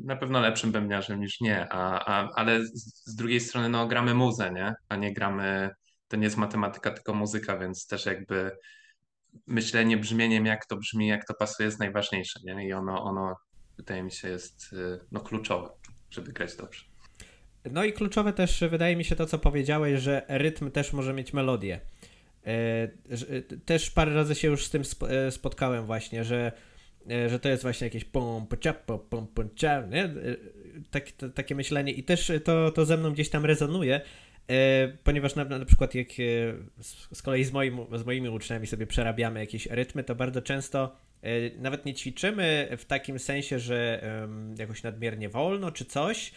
na 0.03 0.15
pewno 0.15 0.39
lepszym 0.39 0.71
bębniarzem 0.71 1.19
niż 1.19 1.41
nie, 1.41 1.67
a, 1.73 2.05
a, 2.05 2.29
ale 2.35 2.65
z, 2.65 3.15
drugiej 3.15 3.39
strony 3.39 3.69
no 3.69 3.87
gramy 3.87 4.13
muzę, 4.13 4.51
nie, 4.51 4.73
a 4.89 4.95
nie 4.95 5.13
gramy, 5.13 5.69
to 6.07 6.17
nie 6.17 6.23
jest 6.23 6.37
matematyka, 6.37 6.91
tylko 6.91 7.13
muzyka, 7.13 7.57
więc 7.57 7.87
też 7.87 8.05
jakby 8.05 8.51
myślenie 9.47 9.97
brzmieniem, 9.97 10.45
jak 10.45 10.65
to 10.65 10.77
brzmi, 10.77 11.07
jak 11.07 11.25
to 11.27 11.33
pasuje 11.33 11.65
jest 11.65 11.79
najważniejsze, 11.79 12.39
nie, 12.43 12.67
i 12.67 12.73
ono, 12.73 13.03
ono 13.03 13.35
wydaje 13.77 14.03
mi 14.03 14.11
się 14.11 14.29
jest 14.29 14.73
y, 14.73 14.99
no, 15.11 15.19
kluczowe, 15.19 15.69
żeby 16.09 16.33
grać 16.33 16.55
dobrze. 16.55 16.85
No 17.71 17.83
i 17.83 17.93
kluczowe 17.93 18.33
też 18.33 18.63
wydaje 18.69 18.95
mi 18.95 19.03
się 19.03 19.15
to, 19.15 19.25
co 19.25 19.39
powiedziałeś, 19.39 20.01
że 20.01 20.21
rytm 20.27 20.71
też 20.71 20.93
może 20.93 21.13
mieć 21.13 21.33
melodię. 21.33 21.79
E, 22.47 22.87
też 23.65 23.91
parę 23.91 24.13
razy 24.13 24.35
się 24.35 24.47
już 24.47 24.65
z 24.65 24.69
tym 24.69 24.83
e, 25.09 25.31
spotkałem 25.31 25.85
właśnie, 25.85 26.23
że, 26.23 26.51
e, 27.11 27.29
że 27.29 27.39
to 27.39 27.49
jest 27.49 27.63
właśnie 27.63 27.87
jakieś 27.87 28.05
pom, 28.05 28.47
pcia, 28.47 28.73
pom, 28.73 29.27
pom, 29.27 29.49
cia, 29.55 29.81
nie? 29.81 30.09
Tak, 30.91 31.11
to, 31.11 31.29
takie 31.29 31.55
myślenie 31.55 31.91
i 31.91 32.03
też 32.03 32.31
to, 32.43 32.71
to 32.71 32.85
ze 32.85 32.97
mną 32.97 33.13
gdzieś 33.13 33.29
tam 33.29 33.45
rezonuje, 33.45 34.01
ponieważ 35.03 35.35
na, 35.35 35.45
na 35.45 35.65
przykład 35.65 35.95
jak 35.95 36.07
z 37.11 37.21
kolei 37.21 37.43
z, 37.43 37.51
moim, 37.51 37.79
z 37.95 38.05
moimi 38.05 38.29
uczniami 38.29 38.67
sobie 38.67 38.87
przerabiamy 38.87 39.39
jakieś 39.39 39.65
rytmy, 39.65 40.03
to 40.03 40.15
bardzo 40.15 40.41
często 40.41 40.95
nawet 41.57 41.85
nie 41.85 41.93
ćwiczymy 41.93 42.67
w 42.77 42.85
takim 42.85 43.19
sensie, 43.19 43.59
że 43.59 44.09
jakoś 44.57 44.83
nadmiernie 44.83 45.29
wolno 45.29 45.71
czy 45.71 45.85
coś, 45.85 46.31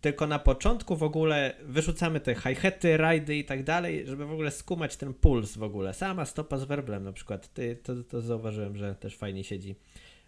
tylko 0.00 0.26
na 0.26 0.38
początku 0.38 0.96
w 0.96 1.02
ogóle 1.02 1.56
wyrzucamy 1.62 2.20
te 2.20 2.34
hi-haty, 2.34 2.96
rajdy 2.96 3.36
i 3.36 3.44
tak 3.44 3.64
dalej, 3.64 4.06
żeby 4.06 4.26
w 4.26 4.32
ogóle 4.32 4.50
skumać 4.50 4.96
ten 4.96 5.14
puls 5.14 5.56
w 5.56 5.62
ogóle. 5.62 5.94
Sama 5.94 6.24
stopa 6.24 6.58
z 6.58 6.64
werblem 6.64 7.04
na 7.04 7.12
przykład. 7.12 7.52
Ty, 7.52 7.76
to, 7.76 7.92
to 8.04 8.20
zauważyłem, 8.20 8.76
że 8.76 8.94
też 8.94 9.16
fajnie 9.16 9.44
siedzi 9.44 9.76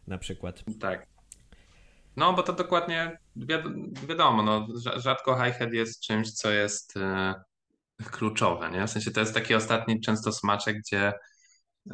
na 0.07 0.19
przykład. 0.19 0.65
Tak. 0.81 1.07
No, 2.17 2.33
bo 2.33 2.43
to 2.43 2.53
dokładnie 2.53 3.19
wiadomo, 4.09 4.43
no, 4.43 4.67
rzadko 4.97 5.45
hi-hat 5.45 5.73
jest 5.73 6.03
czymś, 6.03 6.33
co 6.33 6.51
jest 6.51 6.97
e, 6.97 7.35
kluczowe, 8.11 8.71
nie? 8.71 8.87
W 8.87 8.91
sensie 8.91 9.11
to 9.11 9.21
jest 9.21 9.35
taki 9.35 9.55
ostatni 9.55 10.01
często 10.01 10.33
smaczek, 10.33 10.79
gdzie, 10.79 11.13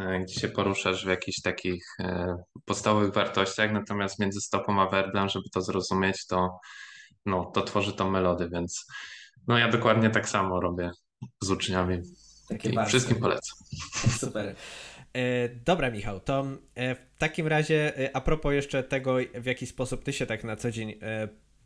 e, 0.00 0.20
gdzie 0.20 0.40
się 0.40 0.48
poruszasz 0.48 1.04
w 1.04 1.08
jakichś 1.08 1.40
takich 1.40 1.86
e, 2.00 2.36
podstawowych 2.64 3.12
wartościach, 3.12 3.72
natomiast 3.72 4.18
między 4.18 4.40
stopą 4.40 4.82
a 4.82 4.90
werblem, 4.90 5.28
żeby 5.28 5.50
to 5.52 5.62
zrozumieć, 5.62 6.26
to 6.26 6.58
no, 7.26 7.44
to 7.44 7.62
tworzy 7.62 7.92
tą 7.92 8.10
melodię, 8.10 8.48
więc 8.48 8.86
no 9.46 9.58
ja 9.58 9.68
dokładnie 9.68 10.10
tak 10.10 10.28
samo 10.28 10.60
robię 10.60 10.90
z 11.42 11.50
uczniami. 11.50 12.02
Takie 12.48 12.84
wszystkim 12.86 13.16
polecam. 13.16 13.58
Super. 14.20 14.54
E, 15.14 15.48
dobra, 15.48 15.90
Michał, 15.90 16.20
to 16.20 16.46
e, 16.74 16.94
w 16.94 17.18
takim 17.18 17.46
razie 17.46 17.98
e, 17.98 18.16
a 18.16 18.20
propos 18.20 18.52
jeszcze 18.52 18.82
tego, 18.82 19.16
w 19.34 19.46
jaki 19.46 19.66
sposób 19.66 20.04
ty 20.04 20.12
się 20.12 20.26
tak 20.26 20.44
na 20.44 20.56
co 20.56 20.70
dzień 20.70 20.94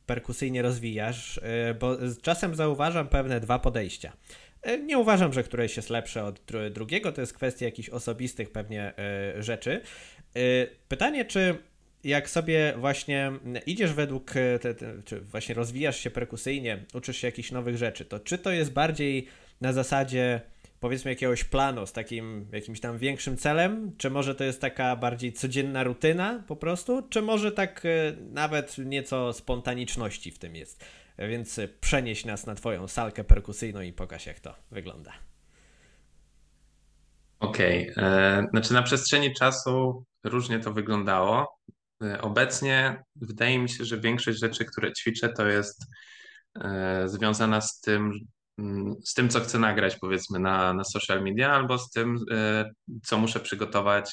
perkusyjnie 0.06 0.62
rozwijasz, 0.62 1.40
bo 1.80 1.96
czasem 2.22 2.54
zauważam 2.54 3.08
pewne 3.08 3.40
dwa 3.40 3.58
podejścia. 3.58 4.12
Nie 4.86 4.98
uważam, 4.98 5.32
że 5.32 5.42
któreś 5.42 5.76
jest 5.76 5.90
lepsze 5.90 6.24
od 6.24 6.40
drugiego, 6.70 7.12
to 7.12 7.20
jest 7.20 7.32
kwestia 7.32 7.66
jakichś 7.66 7.88
osobistych 7.88 8.52
pewnie 8.52 8.94
rzeczy. 9.38 9.80
Pytanie, 10.88 11.24
czy 11.24 11.58
jak 12.08 12.30
sobie 12.30 12.74
właśnie 12.76 13.32
idziesz 13.66 13.92
według, 13.92 14.36
e, 14.36 14.58
te, 14.58 14.74
te, 14.74 15.02
czy 15.04 15.20
właśnie 15.20 15.54
rozwijasz 15.54 16.00
się 16.00 16.10
perkusyjnie, 16.10 16.84
uczysz 16.94 17.16
się 17.16 17.28
jakichś 17.28 17.52
nowych 17.52 17.76
rzeczy, 17.76 18.04
to 18.04 18.20
czy 18.20 18.38
to 18.38 18.50
jest 18.50 18.72
bardziej 18.72 19.26
na 19.60 19.72
zasadzie 19.72 20.40
powiedzmy 20.80 21.10
jakiegoś 21.10 21.44
planu 21.44 21.86
z 21.86 21.92
takim 21.92 22.46
jakimś 22.52 22.80
tam 22.80 22.98
większym 22.98 23.36
celem, 23.36 23.92
czy 23.98 24.10
może 24.10 24.34
to 24.34 24.44
jest 24.44 24.60
taka 24.60 24.96
bardziej 24.96 25.32
codzienna 25.32 25.82
rutyna 25.84 26.42
po 26.46 26.56
prostu, 26.56 27.02
czy 27.10 27.22
może 27.22 27.52
tak 27.52 27.86
e, 27.86 27.88
nawet 28.32 28.78
nieco 28.78 29.32
spontaniczności 29.32 30.30
w 30.30 30.38
tym 30.38 30.56
jest. 30.56 30.84
Więc 31.18 31.60
przenieś 31.80 32.24
nas 32.24 32.46
na 32.46 32.54
twoją 32.54 32.88
salkę 32.88 33.24
perkusyjną 33.24 33.80
i 33.80 33.92
pokaż 33.92 34.26
jak 34.26 34.40
to 34.40 34.54
wygląda. 34.70 35.12
Okej, 37.40 37.90
okay. 37.90 38.46
znaczy 38.50 38.74
na 38.74 38.82
przestrzeni 38.82 39.34
czasu 39.34 40.04
różnie 40.24 40.60
to 40.60 40.72
wyglądało. 40.72 41.58
E, 42.02 42.20
obecnie 42.22 43.04
wydaje 43.16 43.58
mi 43.58 43.68
się, 43.68 43.84
że 43.84 44.00
większość 44.00 44.38
rzeczy, 44.38 44.64
które 44.64 44.92
ćwiczę, 44.92 45.28
to 45.28 45.46
jest 45.46 45.86
e, 46.60 47.08
związana 47.08 47.60
z 47.60 47.80
tym, 47.80 48.12
mm, 48.58 48.94
z 49.04 49.14
tym, 49.14 49.28
co 49.28 49.40
chcę 49.40 49.58
nagrać, 49.58 49.96
powiedzmy, 49.96 50.38
na, 50.38 50.74
na 50.74 50.84
social 50.84 51.22
media, 51.22 51.52
albo 51.52 51.78
z 51.78 51.90
tym, 51.90 52.18
e, 52.30 52.70
co 53.04 53.18
muszę 53.18 53.40
przygotować, 53.40 54.12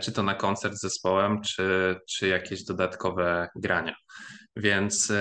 czy 0.00 0.12
to 0.12 0.22
na 0.22 0.34
koncert 0.34 0.74
z 0.74 0.80
zespołem, 0.80 1.40
czy, 1.40 1.96
czy 2.08 2.28
jakieś 2.28 2.64
dodatkowe 2.64 3.48
grania. 3.56 3.94
Więc 4.56 5.12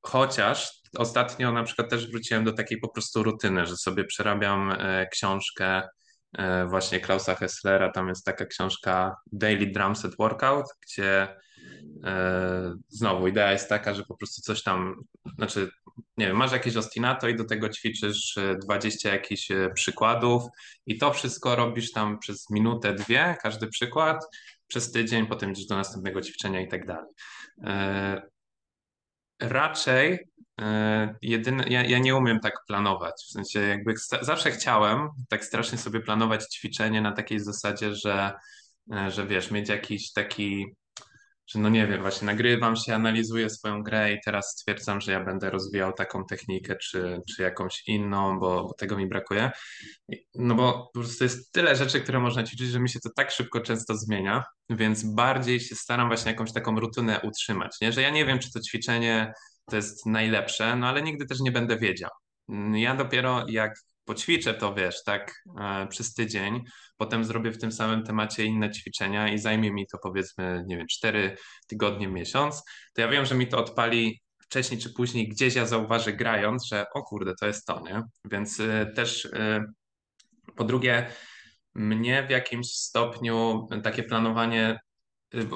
chociaż 0.00 0.82
ostatnio 0.98 1.52
na 1.52 1.64
przykład 1.64 1.90
też 1.90 2.10
wróciłem 2.10 2.44
do 2.44 2.52
takiej 2.52 2.80
po 2.80 2.88
prostu 2.88 3.22
rutyny, 3.22 3.66
że 3.66 3.76
sobie 3.76 4.04
przerabiam 4.04 4.76
książkę 5.12 5.82
właśnie 6.68 7.00
Klausa 7.00 7.34
Hesslera. 7.34 7.90
Tam 7.92 8.08
jest 8.08 8.24
taka 8.24 8.46
książka 8.46 9.16
Daily 9.32 9.66
Drum 9.66 9.96
Set 9.96 10.16
Workout, 10.16 10.66
gdzie 10.82 11.36
e, 12.04 12.74
znowu 12.88 13.28
idea 13.28 13.52
jest 13.52 13.68
taka, 13.68 13.94
że 13.94 14.02
po 14.02 14.16
prostu 14.16 14.42
coś 14.42 14.62
tam, 14.62 14.94
znaczy, 15.36 15.70
nie 16.16 16.26
wiem, 16.26 16.36
masz 16.36 16.52
jakieś 16.52 16.76
ostinato 16.76 17.28
i 17.28 17.36
do 17.36 17.44
tego 17.44 17.68
ćwiczysz 17.68 18.38
20 18.62 19.08
e, 19.08 19.12
jakichś 19.12 19.48
przykładów 19.74 20.42
i 20.86 20.98
to 20.98 21.12
wszystko 21.12 21.56
robisz 21.56 21.92
tam 21.92 22.18
przez 22.18 22.50
minutę, 22.50 22.94
dwie, 22.94 23.36
każdy 23.42 23.66
przykład, 23.66 24.24
przez 24.66 24.92
tydzień, 24.92 25.26
potem 25.26 25.52
idziesz 25.52 25.66
do 25.66 25.76
następnego 25.76 26.20
ćwiczenia 26.20 26.60
i 26.60 26.68
tak 26.68 26.86
dalej. 26.86 27.12
Raczej 29.40 30.18
E, 30.18 30.31
jedyne, 31.22 31.64
ja, 31.68 31.84
ja 31.84 31.98
nie 31.98 32.16
umiem 32.16 32.40
tak 32.40 32.54
planować. 32.66 33.14
W 33.28 33.32
sensie 33.32 33.60
jakby 33.60 33.94
zawsze 34.20 34.50
chciałem 34.50 35.08
tak 35.28 35.44
strasznie 35.44 35.78
sobie 35.78 36.00
planować 36.00 36.44
ćwiczenie 36.44 37.00
na 37.00 37.12
takiej 37.12 37.40
zasadzie, 37.40 37.94
że, 37.94 38.32
e, 38.94 39.10
że 39.10 39.26
wiesz, 39.26 39.50
mieć 39.50 39.68
jakiś 39.68 40.12
taki, 40.12 40.66
że 41.46 41.58
no 41.58 41.68
nie 41.68 41.86
wiem, 41.86 42.00
właśnie 42.00 42.26
nagrywam 42.26 42.76
się, 42.76 42.94
analizuję 42.94 43.50
swoją 43.50 43.82
grę 43.82 44.12
i 44.12 44.18
teraz 44.24 44.50
stwierdzam, 44.50 45.00
że 45.00 45.12
ja 45.12 45.24
będę 45.24 45.50
rozwijał 45.50 45.92
taką 45.92 46.24
technikę 46.24 46.76
czy, 46.76 47.20
czy 47.36 47.42
jakąś 47.42 47.82
inną, 47.86 48.38
bo, 48.40 48.64
bo 48.64 48.74
tego 48.74 48.96
mi 48.96 49.06
brakuje. 49.06 49.50
No 50.34 50.54
bo 50.54 50.90
po 50.94 51.00
prostu 51.00 51.24
jest 51.24 51.52
tyle 51.52 51.76
rzeczy, 51.76 52.00
które 52.00 52.20
można 52.20 52.42
ćwiczyć, 52.44 52.68
że 52.68 52.80
mi 52.80 52.88
się 52.88 53.00
to 53.00 53.10
tak 53.16 53.30
szybko 53.30 53.60
często 53.60 53.96
zmienia, 53.96 54.44
więc 54.70 55.14
bardziej 55.14 55.60
się 55.60 55.74
staram 55.74 56.08
właśnie 56.08 56.30
jakąś 56.32 56.52
taką 56.52 56.80
rutynę 56.80 57.20
utrzymać, 57.20 57.76
nie? 57.80 57.92
Że 57.92 58.02
ja 58.02 58.10
nie 58.10 58.26
wiem, 58.26 58.38
czy 58.38 58.52
to 58.52 58.60
ćwiczenie 58.60 59.32
to 59.72 59.76
jest 59.76 60.06
najlepsze, 60.06 60.76
no 60.76 60.88
ale 60.88 61.02
nigdy 61.02 61.26
też 61.26 61.40
nie 61.40 61.52
będę 61.52 61.78
wiedział. 61.78 62.10
Ja 62.74 62.96
dopiero 62.96 63.44
jak 63.48 63.74
poćwiczę 64.04 64.54
to, 64.54 64.74
wiesz, 64.74 65.04
tak 65.04 65.42
e, 65.60 65.86
przez 65.86 66.14
tydzień, 66.14 66.62
potem 66.96 67.24
zrobię 67.24 67.50
w 67.52 67.58
tym 67.58 67.72
samym 67.72 68.04
temacie 68.04 68.44
inne 68.44 68.70
ćwiczenia 68.70 69.28
i 69.28 69.38
zajmie 69.38 69.72
mi 69.72 69.86
to 69.86 69.98
powiedzmy, 70.02 70.64
nie 70.66 70.76
wiem, 70.76 70.86
cztery 70.90 71.36
tygodnie, 71.66 72.08
miesiąc, 72.08 72.62
to 72.94 73.00
ja 73.00 73.08
wiem, 73.08 73.26
że 73.26 73.34
mi 73.34 73.46
to 73.46 73.58
odpali 73.58 74.20
wcześniej 74.38 74.80
czy 74.80 74.92
później 74.92 75.28
gdzieś 75.28 75.54
ja 75.54 75.66
zauważę 75.66 76.12
grając, 76.12 76.66
że 76.66 76.86
o 76.94 77.02
kurde, 77.02 77.34
to 77.40 77.46
jest 77.46 77.66
to, 77.66 77.80
nie? 77.80 78.02
Więc 78.24 78.60
y, 78.60 78.92
też 78.96 79.24
y, 79.24 79.64
po 80.56 80.64
drugie, 80.64 81.06
mnie 81.74 82.26
w 82.26 82.30
jakimś 82.30 82.66
stopniu 82.66 83.66
takie 83.82 84.02
planowanie 84.02 84.78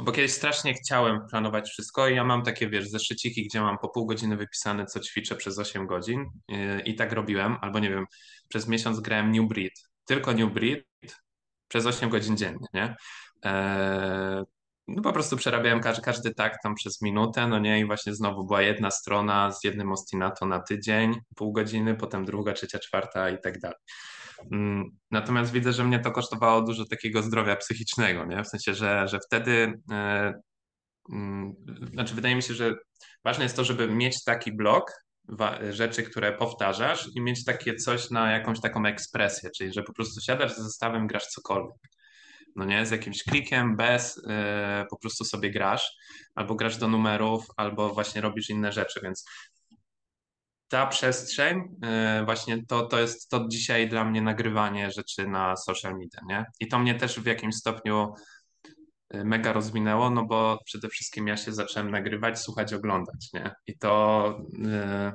bo 0.04 0.12
kiedyś 0.12 0.32
strasznie 0.32 0.74
chciałem 0.74 1.20
planować 1.30 1.68
wszystko 1.68 2.08
i 2.08 2.14
ja 2.14 2.24
mam 2.24 2.42
takie, 2.42 2.68
wiesz, 2.68 2.88
zeszyciki, 2.88 3.46
gdzie 3.46 3.60
mam 3.60 3.78
po 3.78 3.88
pół 3.88 4.06
godziny 4.06 4.36
wypisane, 4.36 4.86
co 4.86 5.00
ćwiczę 5.00 5.36
przez 5.36 5.58
8 5.58 5.86
godzin 5.86 6.24
y, 6.50 6.80
i 6.84 6.94
tak 6.94 7.12
robiłem, 7.12 7.56
albo 7.60 7.78
nie 7.78 7.90
wiem, 7.90 8.04
przez 8.48 8.68
miesiąc 8.68 9.00
grałem 9.00 9.32
New 9.32 9.48
Breed, 9.48 9.72
tylko 10.04 10.32
New 10.32 10.52
Breed 10.52 10.84
przez 11.68 11.86
8 11.86 12.10
godzin 12.10 12.36
dziennie, 12.36 12.66
nie? 12.74 12.96
Eee, 13.42 14.44
no 14.88 15.02
po 15.02 15.12
prostu 15.12 15.36
przerabiałem 15.36 15.80
każdy, 15.80 16.02
każdy 16.02 16.34
tak 16.34 16.62
tam 16.62 16.74
przez 16.74 17.02
minutę, 17.02 17.46
no 17.46 17.58
nie, 17.58 17.80
i 17.80 17.84
właśnie 17.84 18.14
znowu 18.14 18.44
była 18.44 18.62
jedna 18.62 18.90
strona 18.90 19.52
z 19.52 19.64
jednym 19.64 19.92
ostinato 19.92 20.46
na 20.46 20.60
tydzień, 20.60 21.14
pół 21.36 21.52
godziny, 21.52 21.94
potem 21.94 22.24
druga, 22.24 22.52
trzecia, 22.52 22.78
czwarta 22.78 23.30
i 23.30 23.40
tak 23.40 23.58
dalej. 23.58 23.78
Mm, 24.52 24.84
natomiast 25.10 25.52
widzę, 25.52 25.72
że 25.72 25.84
mnie 25.84 25.98
to 25.98 26.12
kosztowało 26.12 26.62
dużo 26.62 26.84
takiego 26.84 27.22
zdrowia 27.22 27.56
psychicznego, 27.56 28.24
nie? 28.24 28.44
W 28.44 28.48
sensie, 28.48 28.74
że, 28.74 29.08
że 29.08 29.18
wtedy, 29.26 29.72
e, 29.92 30.34
mm, 31.12 31.54
znaczy 31.92 32.14
wydaje 32.14 32.36
mi 32.36 32.42
się, 32.42 32.54
że 32.54 32.74
ważne 33.24 33.44
jest 33.44 33.56
to, 33.56 33.64
żeby 33.64 33.88
mieć 33.88 34.24
taki 34.24 34.52
blok 34.52 34.92
rzeczy, 35.70 36.02
które 36.02 36.32
powtarzasz 36.32 37.08
i 37.14 37.20
mieć 37.20 37.44
takie 37.44 37.74
coś 37.74 38.10
na 38.10 38.32
jakąś 38.32 38.60
taką 38.60 38.86
ekspresję, 38.86 39.50
czyli 39.56 39.72
że 39.72 39.82
po 39.82 39.92
prostu 39.92 40.20
siadasz 40.20 40.52
z 40.52 40.58
zestawem, 40.58 41.06
grasz 41.06 41.26
cokolwiek. 41.26 41.76
No 42.56 42.64
nie, 42.64 42.86
z 42.86 42.90
jakimś 42.90 43.22
klikiem, 43.22 43.76
bez, 43.76 44.16
yy, 44.16 44.86
po 44.90 44.98
prostu 44.98 45.24
sobie 45.24 45.50
grasz, 45.50 45.96
albo 46.34 46.54
grasz 46.54 46.76
do 46.76 46.88
numerów, 46.88 47.46
albo 47.56 47.94
właśnie 47.94 48.20
robisz 48.20 48.50
inne 48.50 48.72
rzeczy, 48.72 49.00
więc 49.02 49.24
ta 50.68 50.86
przestrzeń, 50.86 51.60
y, 52.20 52.24
właśnie 52.24 52.66
to, 52.66 52.86
to 52.86 53.00
jest 53.00 53.30
to 53.30 53.46
dzisiaj 53.48 53.88
dla 53.88 54.04
mnie 54.04 54.22
nagrywanie 54.22 54.90
rzeczy 54.90 55.28
na 55.28 55.56
social 55.56 55.92
media, 55.92 56.20
nie? 56.28 56.44
I 56.60 56.68
to 56.68 56.78
mnie 56.78 56.94
też 56.94 57.20
w 57.20 57.26
jakimś 57.26 57.54
stopniu 57.54 58.14
y, 59.14 59.24
mega 59.24 59.52
rozwinęło, 59.52 60.10
no 60.10 60.24
bo 60.24 60.58
przede 60.64 60.88
wszystkim 60.88 61.28
ja 61.28 61.36
się 61.36 61.52
zacząłem 61.52 61.90
nagrywać, 61.90 62.40
słuchać, 62.40 62.72
oglądać, 62.72 63.28
nie? 63.32 63.54
I 63.66 63.78
to, 63.78 64.28
y, 64.54 65.12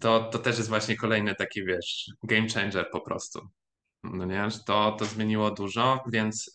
to, 0.00 0.20
to 0.20 0.38
też 0.38 0.56
jest 0.56 0.68
właśnie 0.68 0.96
kolejny 0.96 1.34
taki, 1.34 1.64
wiesz, 1.64 2.10
game 2.22 2.48
changer 2.48 2.90
po 2.90 3.00
prostu. 3.00 3.48
No 4.04 4.24
nie? 4.24 4.48
To, 4.66 4.96
to 4.98 5.04
zmieniło 5.04 5.50
dużo, 5.50 6.04
więc 6.12 6.50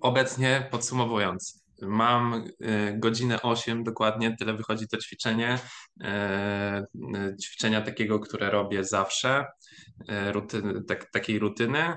obecnie 0.00 0.68
podsumowując, 0.70 1.63
Mam 1.82 2.34
y, 2.34 2.96
godzinę 2.98 3.42
8 3.42 3.84
dokładnie, 3.84 4.36
tyle 4.36 4.54
wychodzi 4.54 4.88
to 4.88 4.96
ćwiczenie. 4.96 5.58
Y, 6.02 6.06
y, 7.16 7.36
ćwiczenia 7.36 7.80
takiego, 7.80 8.20
które 8.20 8.50
robię 8.50 8.84
zawsze, 8.84 9.44
rutyny, 10.32 10.84
tak, 10.84 11.10
takiej 11.10 11.38
rutyny, 11.38 11.94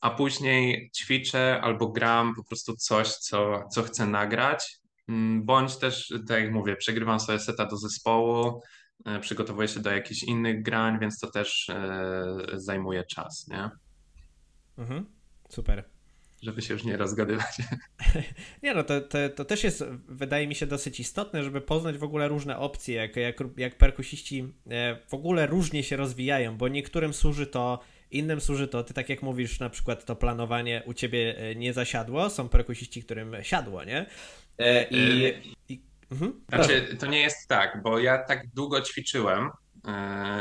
a 0.00 0.10
później 0.10 0.90
ćwiczę 0.96 1.60
albo 1.60 1.88
gram 1.88 2.34
po 2.34 2.44
prostu 2.44 2.76
coś, 2.76 3.08
co, 3.08 3.68
co 3.72 3.82
chcę 3.82 4.06
nagrać, 4.06 4.78
mm, 5.08 5.44
bądź 5.44 5.76
też, 5.76 6.14
tak 6.28 6.42
jak 6.42 6.52
mówię, 6.52 6.76
przegrywam 6.76 7.20
sobie 7.20 7.38
seta 7.38 7.66
do 7.66 7.76
zespołu, 7.76 8.62
przygotowuję 9.20 9.68
się 9.68 9.80
do 9.80 9.90
jakichś 9.90 10.22
innych 10.22 10.62
grań, 10.62 10.98
więc 11.00 11.18
to 11.18 11.30
też 11.30 11.70
zajmuje 12.54 13.04
czas, 13.04 13.46
nie? 13.48 13.70
Mhm, 14.78 15.06
super 15.48 15.97
żeby 16.42 16.62
się 16.62 16.74
już 16.74 16.84
nie 16.84 16.96
rozgadywać. 16.96 17.56
Nie 18.62 18.74
no, 18.74 18.84
to, 18.84 19.00
to, 19.00 19.28
to, 19.28 19.44
też 19.44 19.64
jest, 19.64 19.84
wydaje 20.08 20.46
mi 20.46 20.54
się, 20.54 20.66
dosyć 20.66 21.00
istotne, 21.00 21.44
żeby 21.44 21.60
poznać 21.60 21.98
w 21.98 22.04
ogóle 22.04 22.28
różne 22.28 22.58
opcje, 22.58 22.94
jak, 22.94 23.16
jak, 23.16 23.36
jak 23.56 23.78
perkusiści 23.78 24.54
e, 24.70 24.98
w 25.08 25.14
ogóle 25.14 25.46
różnie 25.46 25.82
się 25.82 25.96
rozwijają, 25.96 26.56
bo 26.56 26.68
niektórym 26.68 27.14
służy 27.14 27.46
to, 27.46 27.80
innym 28.10 28.40
służy 28.40 28.68
to, 28.68 28.84
ty 28.84 28.94
tak 28.94 29.08
jak 29.08 29.22
mówisz, 29.22 29.60
na 29.60 29.70
przykład 29.70 30.04
to 30.04 30.16
planowanie 30.16 30.82
u 30.86 30.94
ciebie 30.94 31.38
e, 31.38 31.54
nie 31.54 31.72
zasiadło, 31.72 32.30
są 32.30 32.48
perkusiści, 32.48 33.02
którym 33.02 33.36
siadło, 33.42 33.84
nie? 33.84 34.06
E, 34.58 34.88
I, 34.90 35.32
i 35.68 35.82
mhm, 36.10 36.40
znaczy, 36.48 36.96
to 37.00 37.06
nie 37.06 37.20
jest 37.20 37.48
tak, 37.48 37.82
bo 37.82 37.98
ja 37.98 38.18
tak 38.18 38.46
długo 38.54 38.80
ćwiczyłem, 38.80 39.50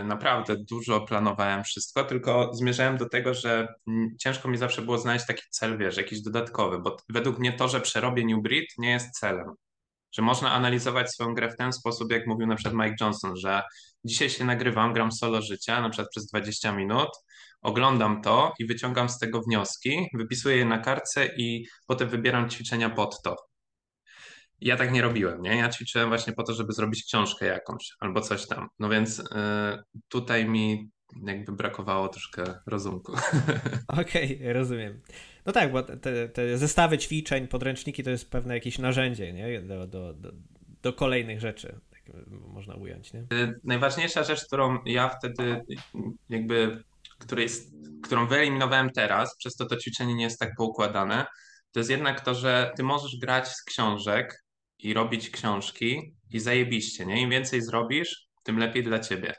naprawdę 0.03 0.55
dużo 0.69 1.01
planowałem 1.01 1.63
wszystko, 1.63 2.03
tylko 2.03 2.53
zmierzałem 2.53 2.97
do 2.97 3.09
tego, 3.09 3.33
że 3.33 3.67
ciężko 4.19 4.49
mi 4.49 4.57
zawsze 4.57 4.81
było 4.81 4.97
znaleźć 4.97 5.25
taki 5.25 5.43
cel, 5.49 5.77
wiesz, 5.77 5.97
jakiś 5.97 6.21
dodatkowy, 6.21 6.79
bo 6.79 6.97
według 7.09 7.39
mnie 7.39 7.53
to, 7.53 7.67
że 7.67 7.81
przerobię 7.81 8.25
New 8.25 8.43
Breed 8.43 8.67
nie 8.77 8.89
jest 8.89 9.11
celem. 9.11 9.53
Że 10.11 10.21
można 10.21 10.51
analizować 10.51 11.11
swoją 11.11 11.33
grę 11.33 11.49
w 11.49 11.57
ten 11.57 11.73
sposób, 11.73 12.11
jak 12.11 12.27
mówił 12.27 12.47
na 12.47 12.55
przykład 12.55 12.85
Mike 12.85 12.95
Johnson, 13.01 13.35
że 13.35 13.63
dzisiaj 14.03 14.29
się 14.29 14.45
nagrywam, 14.45 14.93
gram 14.93 15.11
solo 15.11 15.41
życia, 15.41 15.81
na 15.81 15.89
przykład 15.89 16.09
przez 16.09 16.25
20 16.27 16.71
minut, 16.71 17.09
oglądam 17.61 18.21
to 18.21 18.53
i 18.59 18.65
wyciągam 18.65 19.09
z 19.09 19.19
tego 19.19 19.41
wnioski, 19.41 20.07
wypisuję 20.13 20.57
je 20.57 20.65
na 20.65 20.77
kartce 20.77 21.29
i 21.37 21.67
potem 21.87 22.09
wybieram 22.09 22.49
ćwiczenia 22.49 22.89
pod 22.89 23.21
to. 23.21 23.35
Ja 24.61 24.77
tak 24.77 24.91
nie 24.91 25.01
robiłem, 25.01 25.41
nie? 25.41 25.55
Ja 25.57 25.69
ćwiczyłem 25.69 26.09
właśnie 26.09 26.33
po 26.33 26.43
to, 26.43 26.53
żeby 26.53 26.73
zrobić 26.73 27.03
książkę 27.03 27.45
jakąś 27.45 27.91
albo 27.99 28.21
coś 28.21 28.47
tam. 28.47 28.67
No 28.79 28.89
więc 28.89 29.19
y, 29.19 29.23
tutaj 30.07 30.45
mi 30.45 30.89
jakby 31.25 31.51
brakowało 31.51 32.09
troszkę 32.09 32.43
rozumku. 32.65 33.11
Okej, 33.87 34.35
okay, 34.35 34.53
rozumiem. 34.53 35.01
No 35.45 35.53
tak, 35.53 35.71
bo 35.71 35.83
te, 35.83 36.29
te, 36.29 36.57
zestawy 36.57 36.97
ćwiczeń, 36.97 37.47
podręczniki 37.47 38.03
to 38.03 38.09
jest 38.09 38.31
pewne 38.31 38.53
jakieś 38.53 38.79
narzędzie, 38.79 39.33
nie? 39.33 39.61
Do, 39.61 39.87
do, 39.87 40.13
do, 40.13 40.31
do 40.81 40.93
kolejnych 40.93 41.39
rzeczy, 41.39 41.79
tak 41.91 42.15
można 42.29 42.75
ująć, 42.75 43.13
nie? 43.13 43.19
Y, 43.19 43.59
najważniejsza 43.63 44.23
rzecz, 44.23 44.45
którą 44.45 44.79
ja 44.85 45.09
wtedy 45.09 45.61
jakby, 46.29 46.83
której, 47.19 47.47
którą 48.03 48.27
wyeliminowałem 48.27 48.89
teraz, 48.89 49.37
przez 49.37 49.55
to 49.55 49.65
to 49.65 49.77
ćwiczenie 49.77 50.15
nie 50.15 50.23
jest 50.23 50.39
tak 50.39 50.55
poukładane, 50.57 51.25
to 51.71 51.79
jest 51.79 51.89
jednak 51.89 52.21
to, 52.21 52.35
że 52.35 52.71
ty 52.75 52.83
możesz 52.83 53.17
grać 53.19 53.47
z 53.47 53.63
książek, 53.63 54.46
i 54.79 54.93
robić 54.93 55.29
książki 55.29 56.15
i 56.31 56.39
zajebiście, 56.39 57.05
nie? 57.05 57.21
Im 57.21 57.29
więcej 57.29 57.61
zrobisz, 57.61 58.27
tym 58.43 58.59
lepiej 58.59 58.83
dla 58.83 58.99
ciebie. 58.99 59.33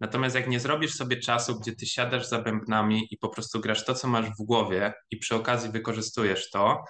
Natomiast 0.00 0.34
jak 0.34 0.48
nie 0.48 0.60
zrobisz 0.60 0.94
sobie 0.94 1.16
czasu, 1.16 1.60
gdzie 1.60 1.76
ty 1.76 1.86
siadasz 1.86 2.28
za 2.28 2.42
bębnami 2.42 3.06
i 3.10 3.18
po 3.18 3.28
prostu 3.28 3.60
grasz 3.60 3.84
to, 3.84 3.94
co 3.94 4.08
masz 4.08 4.26
w 4.26 4.44
głowie 4.44 4.92
i 5.10 5.16
przy 5.16 5.34
okazji 5.34 5.70
wykorzystujesz 5.70 6.50
to, 6.50 6.84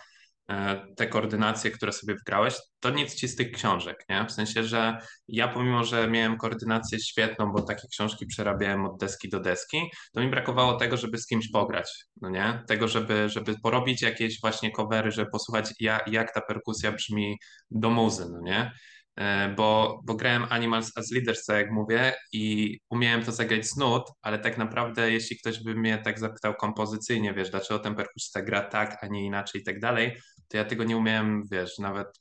te 0.96 1.06
koordynacje, 1.06 1.70
które 1.70 1.92
sobie 1.92 2.14
wgrałeś, 2.14 2.54
to 2.80 2.90
nic 2.90 3.14
ci 3.14 3.28
z 3.28 3.36
tych 3.36 3.52
książek, 3.52 4.04
nie? 4.08 4.26
W 4.26 4.32
sensie, 4.32 4.64
że 4.64 4.98
ja 5.28 5.48
pomimo, 5.48 5.84
że 5.84 6.08
miałem 6.08 6.36
koordynację 6.36 7.00
świetną, 7.00 7.52
bo 7.52 7.62
takie 7.62 7.88
książki 7.88 8.26
przerabiałem 8.26 8.86
od 8.86 9.00
deski 9.00 9.28
do 9.28 9.40
deski, 9.40 9.90
to 10.12 10.20
mi 10.20 10.28
brakowało 10.28 10.74
tego, 10.76 10.96
żeby 10.96 11.18
z 11.18 11.26
kimś 11.26 11.50
pograć, 11.50 12.04
no 12.20 12.30
nie? 12.30 12.62
Tego, 12.68 12.88
żeby, 12.88 13.28
żeby 13.28 13.54
porobić 13.62 14.02
jakieś 14.02 14.40
właśnie 14.40 14.70
covery, 14.70 15.10
żeby 15.10 15.30
posłuchać 15.30 15.74
jak, 15.80 16.08
jak 16.08 16.34
ta 16.34 16.40
perkusja 16.40 16.92
brzmi 16.92 17.38
do 17.70 17.90
muzy, 17.90 18.26
no 18.32 18.40
nie? 18.40 18.72
E, 19.16 19.48
bo, 19.56 20.00
bo 20.04 20.14
grałem 20.14 20.46
Animals 20.50 20.92
as 20.96 21.10
Leaders, 21.10 21.44
tak 21.44 21.56
jak 21.56 21.70
mówię, 21.70 22.14
i 22.32 22.78
umiałem 22.90 23.24
to 23.24 23.32
zagrać 23.32 23.66
z 23.66 23.76
nut, 23.76 24.02
ale 24.22 24.38
tak 24.38 24.58
naprawdę, 24.58 25.12
jeśli 25.12 25.38
ktoś 25.38 25.62
by 25.64 25.74
mnie 25.74 25.98
tak 26.04 26.18
zapytał 26.18 26.54
kompozycyjnie, 26.54 27.34
wiesz, 27.34 27.50
dlaczego 27.50 27.80
ten 27.80 27.94
perkusista 27.94 28.42
gra 28.42 28.62
tak, 28.62 29.04
a 29.04 29.06
nie 29.06 29.26
inaczej 29.26 29.60
i 29.60 29.64
tak 29.64 29.80
dalej, 29.80 30.16
to 30.52 30.58
ja 30.58 30.64
tego 30.64 30.84
nie 30.84 30.96
umiałem, 30.96 31.42
wiesz, 31.50 31.78
nawet 31.78 32.20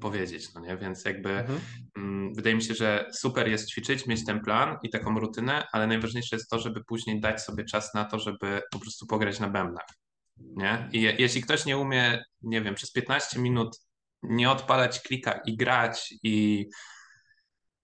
powiedzieć, 0.00 0.54
no 0.54 0.60
nie? 0.60 0.76
Więc 0.76 1.04
jakby 1.04 1.30
mhm. 1.30 1.60
mm, 1.96 2.34
wydaje 2.34 2.56
mi 2.56 2.62
się, 2.62 2.74
że 2.74 3.10
super 3.12 3.48
jest 3.48 3.70
ćwiczyć, 3.70 4.06
mieć 4.06 4.24
ten 4.26 4.40
plan 4.40 4.78
i 4.82 4.90
taką 4.90 5.20
rutynę, 5.20 5.66
ale 5.72 5.86
najważniejsze 5.86 6.36
jest 6.36 6.50
to, 6.50 6.58
żeby 6.58 6.84
później 6.84 7.20
dać 7.20 7.42
sobie 7.42 7.64
czas 7.64 7.94
na 7.94 8.04
to, 8.04 8.18
żeby 8.18 8.62
po 8.70 8.78
prostu 8.78 9.06
pograć 9.06 9.40
na 9.40 9.48
bębnach, 9.48 9.86
nie? 10.36 10.88
I 10.92 11.02
je, 11.02 11.14
jeśli 11.18 11.42
ktoś 11.42 11.64
nie 11.64 11.78
umie, 11.78 12.24
nie 12.42 12.62
wiem, 12.62 12.74
przez 12.74 12.92
15 12.92 13.40
minut 13.40 13.78
nie 14.22 14.50
odpalać 14.50 15.00
klika 15.00 15.40
i 15.46 15.56
grać 15.56 16.14
i 16.22 16.66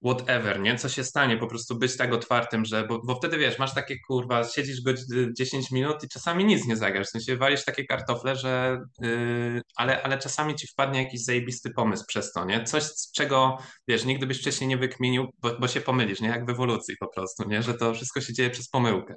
whatever, 0.05 0.61
nie? 0.61 0.77
Co 0.77 0.89
się 0.89 1.05
stanie, 1.05 1.37
po 1.37 1.47
prostu 1.47 1.79
być 1.79 1.97
tak 1.97 2.13
otwartym, 2.13 2.65
że, 2.65 2.87
bo, 2.87 3.01
bo 3.05 3.15
wtedy 3.15 3.39
wiesz, 3.39 3.59
masz 3.59 3.75
takie 3.75 3.97
kurwa, 4.07 4.45
siedzisz 4.45 4.83
go 4.83 4.93
10 5.39 5.71
minut 5.71 6.05
i 6.05 6.09
czasami 6.09 6.45
nic 6.45 6.67
nie 6.67 6.77
zagrasz, 6.77 7.07
w 7.07 7.11
sensie 7.11 7.37
walisz 7.37 7.65
takie 7.65 7.85
kartofle, 7.85 8.37
że, 8.37 8.81
yy, 9.01 9.63
ale, 9.77 10.03
ale 10.03 10.19
czasami 10.19 10.55
ci 10.55 10.67
wpadnie 10.67 11.03
jakiś 11.03 11.25
zajebisty 11.25 11.71
pomysł 11.71 12.05
przez 12.09 12.33
to, 12.33 12.45
nie? 12.45 12.65
Coś, 12.65 12.83
z 12.83 13.13
czego, 13.13 13.59
wiesz, 13.89 14.05
nigdy 14.05 14.27
byś 14.27 14.41
wcześniej 14.41 14.69
nie 14.69 14.77
wykminił, 14.77 15.27
bo, 15.39 15.59
bo 15.59 15.69
się 15.69 15.81
pomylisz, 15.81 16.21
nie? 16.21 16.29
Jak 16.29 16.47
w 16.47 16.51
ewolucji 16.51 16.95
po 17.01 17.09
prostu, 17.09 17.49
nie? 17.49 17.63
Że 17.63 17.75
to 17.75 17.95
wszystko 17.95 18.21
się 18.21 18.33
dzieje 18.33 18.51
przez 18.51 18.69
pomyłkę. 18.69 19.15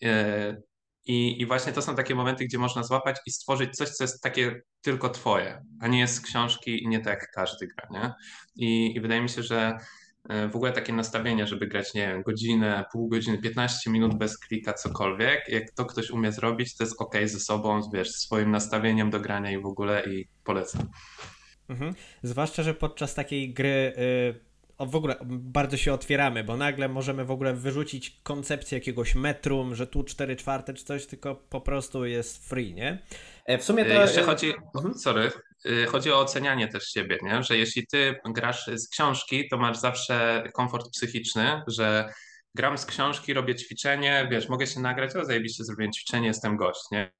Yy, 0.00 0.62
i, 1.04 1.40
I 1.40 1.46
właśnie 1.46 1.72
to 1.72 1.82
są 1.82 1.96
takie 1.96 2.14
momenty, 2.14 2.44
gdzie 2.44 2.58
można 2.58 2.82
złapać 2.82 3.16
i 3.26 3.30
stworzyć 3.30 3.76
coś, 3.76 3.88
co 3.88 4.04
jest 4.04 4.22
takie 4.22 4.60
tylko 4.80 5.08
twoje, 5.08 5.62
a 5.80 5.88
nie 5.88 5.98
jest 5.98 6.14
z 6.14 6.20
książki 6.20 6.82
i 6.82 6.88
nie 6.88 7.00
tak 7.00 7.30
każdy 7.34 7.66
gra, 7.66 7.88
nie? 7.90 8.12
I, 8.56 8.96
i 8.96 9.00
wydaje 9.00 9.20
mi 9.20 9.28
się, 9.28 9.42
że 9.42 9.78
w 10.28 10.56
ogóle 10.56 10.72
takie 10.72 10.92
nastawienie, 10.92 11.46
żeby 11.46 11.66
grać, 11.66 11.94
nie 11.94 12.08
wiem, 12.08 12.22
godzinę, 12.22 12.84
pół 12.92 13.08
godziny, 13.08 13.38
15 13.38 13.90
minut 13.90 14.18
bez 14.18 14.38
klika, 14.38 14.72
cokolwiek, 14.72 15.48
jak 15.48 15.70
to 15.70 15.84
ktoś 15.84 16.10
umie 16.10 16.32
zrobić, 16.32 16.76
to 16.76 16.84
jest 16.84 17.02
ok 17.02 17.14
ze 17.24 17.40
sobą, 17.40 17.80
wiesz, 17.94 18.10
swoim 18.10 18.50
nastawieniem 18.50 19.10
do 19.10 19.20
grania 19.20 19.50
i 19.50 19.62
w 19.62 19.66
ogóle 19.66 20.02
i 20.04 20.28
polecam. 20.44 20.88
Mhm. 21.68 21.94
Zwłaszcza, 22.22 22.62
że 22.62 22.74
podczas 22.74 23.14
takiej 23.14 23.54
gry 23.54 23.92
y, 23.98 24.86
w 24.86 24.96
ogóle 24.96 25.16
bardzo 25.24 25.76
się 25.76 25.92
otwieramy, 25.92 26.44
bo 26.44 26.56
nagle 26.56 26.88
możemy 26.88 27.24
w 27.24 27.30
ogóle 27.30 27.54
wyrzucić 27.54 28.20
koncepcję 28.22 28.78
jakiegoś 28.78 29.14
metrum, 29.14 29.74
że 29.74 29.86
tu 29.86 30.04
4 30.04 30.36
czwarte 30.36 30.74
czy 30.74 30.84
coś, 30.84 31.06
tylko 31.06 31.34
po 31.34 31.60
prostu 31.60 32.04
jest 32.04 32.48
free, 32.48 32.74
nie? 32.74 33.02
E, 33.46 33.58
w 33.58 33.64
sumie 33.64 33.84
to... 33.84 33.94
E, 33.94 34.00
jeszcze 34.00 34.22
chodzi, 34.22 34.52
mhm. 34.74 34.94
sorry, 34.94 35.22
e, 35.22 35.30
chodzi 35.88 36.12
o 36.12 36.20
ocenianie 36.20 36.68
też 36.68 36.84
siebie, 36.84 37.18
nie? 37.22 37.42
że 37.42 37.56
jeśli 37.56 37.86
ty 37.86 38.16
grasz 38.24 38.70
z 38.74 38.88
książki, 38.88 39.48
to 39.48 39.58
masz 39.58 39.78
zawsze 39.78 40.44
komfort 40.54 40.90
psychiczny, 40.90 41.62
że 41.66 42.12
gram 42.54 42.78
z 42.78 42.86
książki, 42.86 43.34
robię 43.34 43.54
ćwiczenie, 43.54 44.28
wiesz, 44.30 44.48
mogę 44.48 44.66
się 44.66 44.80
nagrać, 44.80 45.16
o 45.16 45.24
zajebiście 45.24 45.64
zrobiłem 45.64 45.92
ćwiczenie, 45.92 46.26
jestem 46.26 46.56
gość, 46.56 46.80
nie? 46.92 47.12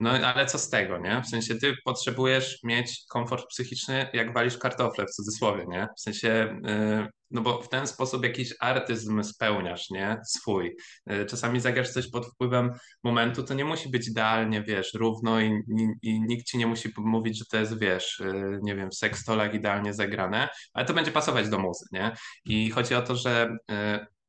No 0.00 0.10
ale 0.10 0.46
co 0.46 0.58
z 0.58 0.70
tego, 0.70 0.98
nie? 0.98 1.22
W 1.22 1.28
sensie 1.28 1.54
ty 1.54 1.76
potrzebujesz 1.84 2.58
mieć 2.64 3.02
komfort 3.08 3.46
psychiczny, 3.48 4.08
jak 4.12 4.34
walisz 4.34 4.58
kartofle 4.58 5.04
w 5.06 5.10
cudzysłowie, 5.10 5.66
nie? 5.68 5.88
W 5.98 6.00
sensie, 6.00 6.60
yy, 6.64 7.08
no 7.30 7.42
bo 7.42 7.62
w 7.62 7.68
ten 7.68 7.86
sposób 7.86 8.24
jakiś 8.24 8.54
artyzm 8.60 9.22
spełniasz, 9.22 9.90
nie? 9.90 10.16
Swój. 10.26 10.76
Yy, 11.06 11.26
czasami 11.26 11.60
zagrasz 11.60 11.90
coś 11.90 12.10
pod 12.10 12.26
wpływem 12.26 12.70
momentu, 13.02 13.42
to 13.42 13.54
nie 13.54 13.64
musi 13.64 13.88
być 13.88 14.08
idealnie, 14.08 14.62
wiesz, 14.62 14.94
równo 14.94 15.40
i, 15.40 15.46
i, 15.46 15.88
i 16.02 16.20
nikt 16.20 16.46
ci 16.46 16.58
nie 16.58 16.66
musi 16.66 16.88
mówić, 16.96 17.38
że 17.38 17.44
to 17.50 17.56
jest, 17.56 17.78
wiesz, 17.78 18.22
yy, 18.24 18.58
nie 18.62 18.76
wiem, 18.76 18.92
sekstolak 18.92 19.54
idealnie 19.54 19.94
zagrane, 19.94 20.48
ale 20.72 20.86
to 20.86 20.94
będzie 20.94 21.12
pasować 21.12 21.48
do 21.48 21.58
muzy, 21.58 21.84
nie? 21.92 22.16
I 22.44 22.70
chodzi 22.70 22.94
o 22.94 23.02
to, 23.02 23.16
że 23.16 23.56
y, 23.70 23.74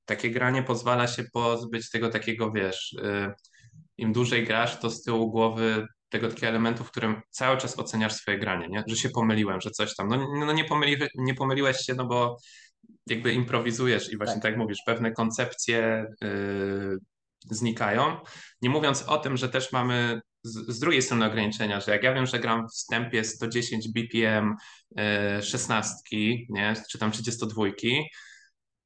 takie 0.05 0.29
granie 0.31 0.63
pozwala 0.63 1.07
się 1.07 1.23
pozbyć 1.33 1.89
tego 1.89 2.09
takiego, 2.09 2.51
wiesz 2.51 2.95
im 3.99 4.13
dłużej 4.13 4.45
grasz, 4.45 4.79
to 4.79 4.89
z 4.89 5.03
tyłu 5.03 5.31
głowy 5.31 5.87
tego 6.09 6.27
takiego 6.27 6.47
elementu, 6.47 6.83
w 6.83 6.91
którym 6.91 7.21
cały 7.29 7.57
czas 7.57 7.79
oceniasz 7.79 8.13
swoje 8.13 8.39
granie, 8.39 8.67
nie? 8.67 8.83
że 8.87 8.95
się 8.95 9.09
pomyliłem, 9.09 9.61
że 9.61 9.71
coś 9.71 9.95
tam. 9.95 10.07
No, 10.07 10.45
no 10.45 10.53
nie, 10.53 10.63
pomyli, 10.63 10.97
nie 11.15 11.33
pomyliłeś 11.33 11.77
się, 11.77 11.93
no 11.93 12.05
bo 12.05 12.37
jakby 13.09 13.33
improwizujesz 13.33 14.13
i 14.13 14.17
właśnie 14.17 14.33
tak, 14.33 14.43
tak 14.43 14.51
jak 14.51 14.59
mówisz, 14.59 14.79
pewne 14.85 15.11
koncepcje 15.11 16.05
yy, 16.21 16.97
znikają. 17.45 18.17
Nie 18.61 18.69
mówiąc 18.69 19.03
o 19.03 19.17
tym, 19.17 19.37
że 19.37 19.49
też 19.49 19.71
mamy 19.71 20.21
z, 20.43 20.75
z, 20.75 20.79
drugiej 20.79 21.01
strony 21.01 21.25
ograniczenia, 21.25 21.79
że 21.79 21.91
jak 21.91 22.03
ja 22.03 22.13
wiem, 22.13 22.25
że 22.25 22.39
gram 22.39 22.67
w 22.67 22.71
wstępie 22.71 23.23
110 23.23 23.87
BPM 23.89 24.55
yy, 24.95 25.43
16, 25.43 25.95
nie, 26.49 26.73
czy 26.91 26.99
tam 26.99 27.11
32, 27.11 27.65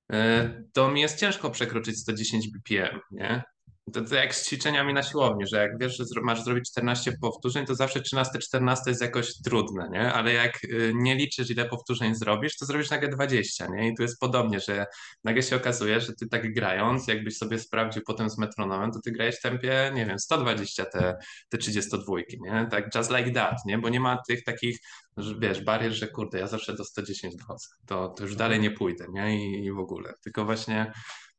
yy, 0.09 0.63
to 0.73 0.91
mi 0.91 1.01
jest 1.01 1.19
ciężko 1.19 1.49
przekroczyć 1.49 1.99
110 1.99 2.47
BPM, 2.47 2.99
nie? 3.11 3.43
To, 3.91 4.01
to 4.01 4.15
jak 4.15 4.35
z 4.35 4.47
ćwiczeniami 4.47 4.93
na 4.93 5.03
siłowni, 5.03 5.47
że 5.47 5.57
jak 5.57 5.79
wiesz, 5.79 5.97
że 5.97 6.21
masz 6.21 6.43
zrobić 6.43 6.71
14 6.71 7.17
powtórzeń, 7.21 7.65
to 7.65 7.75
zawsze 7.75 7.99
13-14 7.99 8.75
jest 8.87 9.01
jakoś 9.01 9.41
trudne, 9.45 9.89
nie? 9.91 10.13
Ale 10.13 10.33
jak 10.33 10.63
y, 10.63 10.93
nie 10.95 11.15
liczysz, 11.15 11.49
ile 11.49 11.65
powtórzeń 11.65 12.15
zrobisz, 12.15 12.57
to 12.57 12.65
zrobisz 12.65 12.89
nagle 12.89 13.09
20, 13.09 13.67
nie? 13.67 13.89
I 13.89 13.95
tu 13.95 14.01
jest 14.01 14.19
podobnie, 14.19 14.59
że 14.59 14.85
nagle 15.23 15.43
się 15.43 15.55
okazuje, 15.55 16.01
że 16.01 16.13
ty 16.13 16.27
tak 16.27 16.53
grając, 16.53 17.07
jakbyś 17.07 17.37
sobie 17.37 17.59
sprawdził 17.59 18.01
potem 18.07 18.29
z 18.29 18.37
metronomem, 18.37 18.91
to 18.91 18.99
ty 19.03 19.11
grałeś 19.11 19.35
w 19.35 19.41
tempie, 19.41 19.91
nie 19.95 20.05
wiem, 20.05 20.19
120 20.19 20.85
te, 20.85 21.15
te 21.49 21.57
32, 21.57 22.15
nie? 22.39 22.67
Tak 22.71 22.95
just 22.95 23.11
like 23.11 23.31
that, 23.31 23.57
nie? 23.65 23.77
Bo 23.77 23.89
nie 23.89 23.99
ma 23.99 24.17
tych 24.27 24.43
takich, 24.43 24.77
że 25.17 25.35
wiesz, 25.39 25.61
barier, 25.61 25.91
że 25.91 26.07
kurde, 26.07 26.39
ja 26.39 26.47
zawsze 26.47 26.73
do 26.75 26.85
110 26.85 27.35
dochodzę, 27.35 27.67
to, 27.85 28.09
to 28.09 28.23
już 28.23 28.35
dalej 28.35 28.59
nie 28.59 28.71
pójdę, 28.71 29.05
nie? 29.13 29.35
I, 29.37 29.65
i 29.65 29.71
w 29.71 29.79
ogóle. 29.79 30.13
Tylko 30.23 30.45
właśnie 30.45 30.91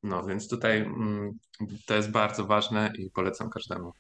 no 0.05 0.23
więc 0.23 0.49
tutaj 0.49 0.79
mm, 0.79 1.39
to 1.87 1.95
jest 1.95 2.11
bardzo 2.11 2.45
ważne 2.45 2.93
i 2.99 3.11
polecam 3.11 3.51
każdemu. 3.51 3.93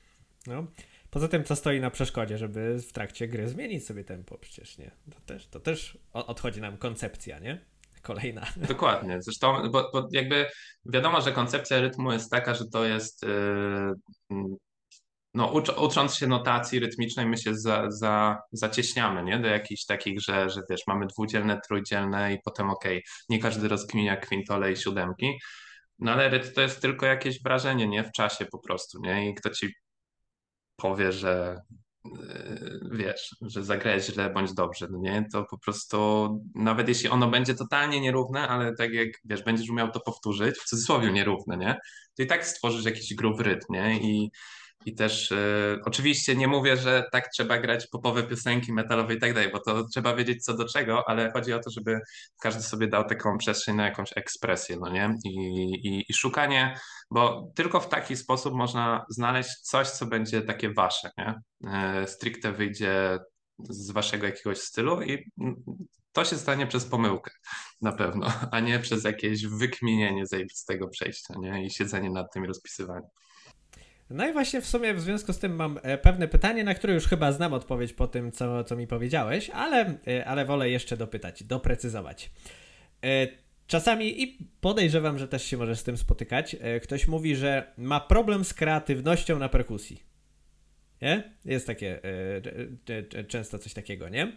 No. 0.46 0.66
Poza 1.10 1.28
tym, 1.28 1.44
co 1.44 1.56
stoi 1.56 1.80
na 1.80 1.90
przeszkodzie, 1.90 2.38
żeby 2.38 2.78
w 2.78 2.92
trakcie 2.92 3.28
gry 3.28 3.48
zmienić 3.48 3.86
sobie 3.86 4.04
tempo, 4.04 4.38
przecież 4.38 4.78
nie. 4.78 4.90
To 5.10 5.20
też, 5.20 5.46
to 5.48 5.60
też 5.60 5.98
odchodzi 6.12 6.60
nam 6.60 6.76
koncepcja, 6.76 7.38
nie? 7.38 7.64
Kolejna. 8.02 8.46
Dokładnie. 8.68 9.22
Zresztą, 9.22 9.70
bo, 9.70 9.90
bo 9.92 10.08
jakby 10.12 10.46
wiadomo, 10.86 11.20
że 11.20 11.32
koncepcja 11.32 11.80
rytmu 11.80 12.12
jest 12.12 12.30
taka, 12.30 12.54
że 12.54 12.64
to 12.72 12.84
jest. 12.84 13.22
Yy, 14.30 14.56
no, 15.34 15.46
ucz, 15.46 15.68
ucząc 15.78 16.14
się 16.14 16.26
notacji 16.26 16.80
rytmicznej, 16.80 17.26
my 17.26 17.38
się 17.38 17.54
za, 17.54 17.90
za, 17.90 18.42
zacieśniamy 18.52 19.24
nie? 19.24 19.38
do 19.38 19.48
jakichś 19.48 19.84
takich, 19.84 20.20
że, 20.20 20.50
że 20.50 20.60
wiesz, 20.70 20.80
mamy 20.86 21.06
dwudzielne, 21.06 21.60
trójdzielne 21.68 22.34
i 22.34 22.38
potem 22.44 22.70
okej, 22.70 22.96
okay, 22.98 23.02
nie 23.28 23.38
każdy 23.38 23.68
rozkminia 23.68 24.16
kwintole 24.16 24.72
i 24.72 24.76
siódemki, 24.76 25.38
no 25.98 26.12
ale 26.12 26.28
rytm 26.28 26.54
to 26.54 26.60
jest 26.60 26.82
tylko 26.82 27.06
jakieś 27.06 27.42
wrażenie, 27.42 27.88
nie? 27.88 28.04
W 28.04 28.12
czasie 28.12 28.46
po 28.46 28.58
prostu, 28.58 29.00
nie? 29.00 29.30
I 29.30 29.34
kto 29.34 29.50
ci 29.50 29.74
powie, 30.76 31.12
że 31.12 31.60
yy, 32.04 32.80
wiesz, 32.92 33.36
że 33.42 33.64
zagrałeś 33.64 34.06
źle 34.06 34.30
bądź 34.30 34.54
dobrze, 34.54 34.86
no 34.90 34.98
nie? 34.98 35.26
To 35.32 35.44
po 35.44 35.58
prostu, 35.58 36.28
nawet 36.54 36.88
jeśli 36.88 37.08
ono 37.08 37.30
będzie 37.30 37.54
totalnie 37.54 38.00
nierówne, 38.00 38.48
ale 38.48 38.74
tak 38.74 38.92
jak, 38.92 39.08
wiesz, 39.24 39.42
będziesz 39.42 39.70
umiał 39.70 39.90
to 39.90 40.00
powtórzyć, 40.00 40.56
w 40.58 40.64
cudzysłowie 40.64 41.12
nierówne, 41.12 41.56
nie? 41.56 41.76
To 42.16 42.22
i 42.22 42.26
tak 42.26 42.46
stworzysz 42.46 42.84
jakiś 42.84 43.14
grób 43.14 43.40
rytm, 43.40 43.72
nie? 43.72 44.00
I 44.00 44.30
i 44.84 44.94
też 44.94 45.30
y, 45.30 45.80
oczywiście 45.84 46.36
nie 46.36 46.48
mówię, 46.48 46.76
że 46.76 47.04
tak 47.12 47.28
trzeba 47.28 47.58
grać 47.58 47.86
popowe 47.86 48.22
piosenki 48.22 48.72
metalowe 48.72 49.14
i 49.14 49.18
tak 49.18 49.34
dalej, 49.34 49.50
bo 49.52 49.60
to 49.60 49.84
trzeba 49.88 50.16
wiedzieć 50.16 50.44
co 50.44 50.56
do 50.56 50.68
czego, 50.68 51.08
ale 51.08 51.32
chodzi 51.32 51.52
o 51.52 51.58
to, 51.58 51.70
żeby 51.70 52.00
każdy 52.40 52.62
sobie 52.62 52.88
dał 52.88 53.04
taką 53.04 53.38
przestrzeń 53.38 53.76
na 53.76 53.84
jakąś 53.84 54.10
ekspresję, 54.16 54.76
no 54.80 54.90
nie? 54.90 55.14
I, 55.24 55.30
i, 55.88 56.04
i 56.08 56.14
szukanie, 56.14 56.78
bo 57.10 57.50
tylko 57.54 57.80
w 57.80 57.88
taki 57.88 58.16
sposób 58.16 58.54
można 58.54 59.04
znaleźć 59.08 59.50
coś, 59.50 59.90
co 59.90 60.06
będzie 60.06 60.42
takie 60.42 60.72
wasze, 60.72 61.10
nie? 61.18 61.34
Y, 62.02 62.06
stricte 62.06 62.52
wyjdzie 62.52 63.18
z 63.58 63.90
waszego 63.90 64.26
jakiegoś 64.26 64.58
stylu 64.58 65.02
i 65.02 65.30
to 66.12 66.24
się 66.24 66.36
stanie 66.36 66.66
przez 66.66 66.84
pomyłkę 66.84 67.30
na 67.80 67.92
pewno, 67.92 68.26
a 68.52 68.60
nie 68.60 68.78
przez 68.78 69.04
jakieś 69.04 69.46
wykminienie 69.46 70.26
zajebistego 70.26 70.88
przejścia, 70.88 71.34
nie? 71.38 71.66
I 71.66 71.70
siedzenie 71.70 72.10
nad 72.10 72.32
tym 72.32 72.44
i 72.44 72.46
rozpisywanie. 72.46 73.08
No 74.14 74.28
i 74.28 74.32
właśnie 74.32 74.60
w 74.60 74.66
sumie 74.66 74.94
w 74.94 75.00
związku 75.00 75.32
z 75.32 75.38
tym 75.38 75.56
mam 75.56 75.78
e, 75.82 75.98
pewne 75.98 76.28
pytanie, 76.28 76.64
na 76.64 76.74
które 76.74 76.94
już 76.94 77.06
chyba 77.06 77.32
znam 77.32 77.52
odpowiedź 77.52 77.92
po 77.92 78.08
tym, 78.08 78.32
co, 78.32 78.64
co 78.64 78.76
mi 78.76 78.86
powiedziałeś, 78.86 79.50
ale, 79.50 79.94
e, 80.06 80.24
ale 80.24 80.44
wolę 80.44 80.70
jeszcze 80.70 80.96
dopytać, 80.96 81.42
doprecyzować. 81.42 82.30
E, 83.04 83.44
Czasami 83.66 84.22
i 84.22 84.38
podejrzewam, 84.60 85.18
że 85.18 85.28
też 85.28 85.44
się 85.44 85.56
może 85.56 85.76
z 85.76 85.82
tym 85.82 85.96
spotykać. 85.96 86.56
Ktoś 86.82 87.08
mówi, 87.08 87.36
że 87.36 87.72
ma 87.78 88.00
problem 88.00 88.44
z 88.44 88.54
kreatywnością 88.54 89.38
na 89.38 89.48
perkusji. 89.48 90.02
Nie? 91.02 91.32
Jest 91.44 91.66
takie 91.66 92.00
często 93.28 93.58
coś 93.58 93.74
takiego, 93.74 94.08
nie? 94.08 94.32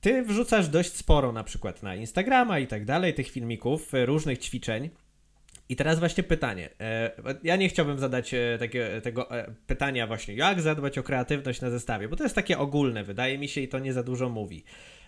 Ty 0.00 0.22
wrzucasz 0.22 0.68
dość 0.68 0.92
sporo 0.92 1.32
na 1.32 1.44
przykład 1.44 1.82
na 1.82 1.94
Instagrama 1.94 2.58
i 2.58 2.66
tak 2.66 2.84
dalej 2.84 3.14
tych 3.14 3.30
filmików, 3.30 3.90
różnych 3.92 4.38
ćwiczeń. 4.38 4.90
I 5.68 5.76
teraz 5.76 5.98
właśnie 5.98 6.22
pytanie. 6.22 6.70
E, 6.80 7.10
ja 7.42 7.56
nie 7.56 7.68
chciałbym 7.68 7.98
zadać 7.98 8.34
e, 8.34 8.58
tego 9.02 9.38
e, 9.38 9.54
pytania 9.66 10.06
właśnie, 10.06 10.34
jak 10.34 10.60
zadbać 10.60 10.98
o 10.98 11.02
kreatywność 11.02 11.60
na 11.60 11.70
zestawie, 11.70 12.08
bo 12.08 12.16
to 12.16 12.22
jest 12.22 12.34
takie 12.34 12.58
ogólne, 12.58 13.04
wydaje 13.04 13.38
mi 13.38 13.48
się, 13.48 13.60
i 13.60 13.68
to 13.68 13.78
nie 13.78 13.92
za 13.92 14.02
dużo 14.02 14.28
mówi. 14.28 14.64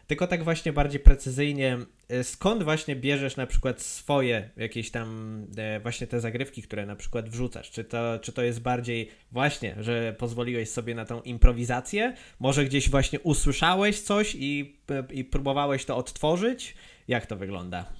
Tylko 0.06 0.26
tak 0.26 0.44
właśnie 0.44 0.72
bardziej 0.72 1.00
precyzyjnie, 1.00 1.78
skąd 2.22 2.62
właśnie 2.62 2.96
bierzesz 2.96 3.36
na 3.36 3.46
przykład 3.46 3.82
swoje 3.82 4.50
jakieś 4.56 4.90
tam 4.90 5.46
właśnie 5.82 6.06
te 6.06 6.20
zagrywki, 6.20 6.62
które 6.62 6.86
na 6.86 6.96
przykład 6.96 7.28
wrzucasz? 7.28 7.70
Czy 7.70 7.84
to, 7.84 8.18
czy 8.22 8.32
to 8.32 8.42
jest 8.42 8.60
bardziej 8.60 9.10
właśnie, 9.32 9.76
że 9.80 10.14
pozwoliłeś 10.18 10.70
sobie 10.70 10.94
na 10.94 11.04
tą 11.04 11.22
improwizację? 11.22 12.14
Może 12.40 12.64
gdzieś 12.64 12.90
właśnie 12.90 13.20
usłyszałeś 13.20 14.00
coś 14.00 14.34
i, 14.38 14.78
i 15.10 15.24
próbowałeś 15.24 15.84
to 15.84 15.96
odtworzyć? 15.96 16.74
Jak 17.08 17.26
to 17.26 17.36
wygląda? 17.36 17.92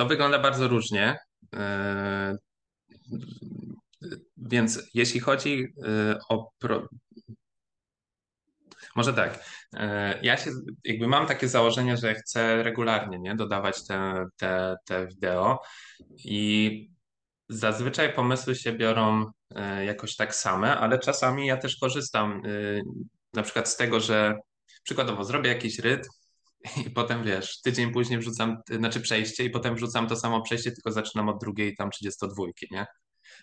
To 0.00 0.06
wygląda 0.06 0.38
bardzo 0.38 0.68
różnie. 0.68 1.16
E, 1.54 2.36
więc 4.36 4.82
jeśli 4.94 5.20
chodzi 5.20 5.66
e, 5.86 6.18
o. 6.28 6.50
Pro... 6.58 6.88
Może 8.96 9.14
tak. 9.14 9.44
E, 9.76 10.20
ja 10.22 10.36
się 10.36 10.50
jakby 10.84 11.06
mam 11.06 11.26
takie 11.26 11.48
założenie, 11.48 11.96
że 11.96 12.14
chcę 12.14 12.62
regularnie 12.62 13.18
nie, 13.18 13.36
dodawać 13.36 13.86
te, 13.86 14.24
te, 14.36 14.76
te 14.84 15.06
wideo 15.06 15.62
i 16.24 16.90
zazwyczaj 17.48 18.12
pomysły 18.12 18.54
się 18.54 18.72
biorą 18.72 19.26
jakoś 19.84 20.16
tak 20.16 20.34
same, 20.34 20.78
ale 20.78 20.98
czasami 20.98 21.46
ja 21.46 21.56
też 21.56 21.76
korzystam 21.76 22.42
na 23.34 23.42
przykład 23.42 23.68
z 23.68 23.76
tego, 23.76 24.00
że 24.00 24.34
przykładowo 24.82 25.24
zrobię 25.24 25.50
jakiś 25.50 25.78
rytm, 25.78 26.08
i 26.86 26.90
potem 26.90 27.24
wiesz, 27.24 27.60
tydzień 27.60 27.92
później 27.92 28.18
wrzucam, 28.18 28.56
znaczy 28.70 29.00
przejście 29.00 29.44
i 29.44 29.50
potem 29.50 29.74
wrzucam 29.74 30.06
to 30.08 30.16
samo 30.16 30.42
przejście, 30.42 30.72
tylko 30.72 30.92
zaczynam 30.92 31.28
od 31.28 31.40
drugiej 31.40 31.76
tam 31.76 31.90
32, 31.90 32.44
nie? 32.70 32.86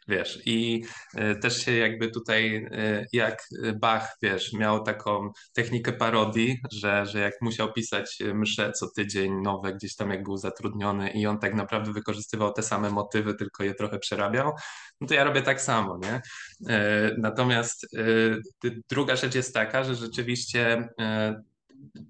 Wiesz, 0.07 0.41
i 0.45 0.83
y, 1.15 1.35
też 1.35 1.65
się 1.65 1.75
jakby 1.75 2.11
tutaj, 2.11 2.55
y, 2.55 3.05
jak 3.13 3.47
Bach, 3.75 4.17
wiesz, 4.21 4.53
miał 4.53 4.83
taką 4.83 5.31
technikę 5.53 5.93
parodii, 5.93 6.57
że, 6.71 7.05
że 7.05 7.19
jak 7.19 7.33
musiał 7.41 7.73
pisać 7.73 8.17
msze 8.33 8.71
co 8.71 8.87
tydzień 8.95 9.41
nowe 9.41 9.73
gdzieś 9.73 9.95
tam 9.95 10.11
jak 10.11 10.23
był 10.23 10.37
zatrudniony 10.37 11.09
i 11.11 11.27
on 11.27 11.39
tak 11.39 11.53
naprawdę 11.53 11.93
wykorzystywał 11.93 12.53
te 12.53 12.63
same 12.63 12.89
motywy, 12.89 13.33
tylko 13.35 13.63
je 13.63 13.73
trochę 13.73 13.99
przerabiał, 13.99 14.51
no 15.01 15.07
to 15.07 15.13
ja 15.13 15.23
robię 15.23 15.41
tak 15.41 15.61
samo, 15.61 15.99
nie? 16.03 16.21
Natomiast 17.17 17.87
druga 18.89 19.15
rzecz 19.15 19.35
jest 19.35 19.53
taka, 19.53 19.83
że 19.83 19.95
rzeczywiście 19.95 20.89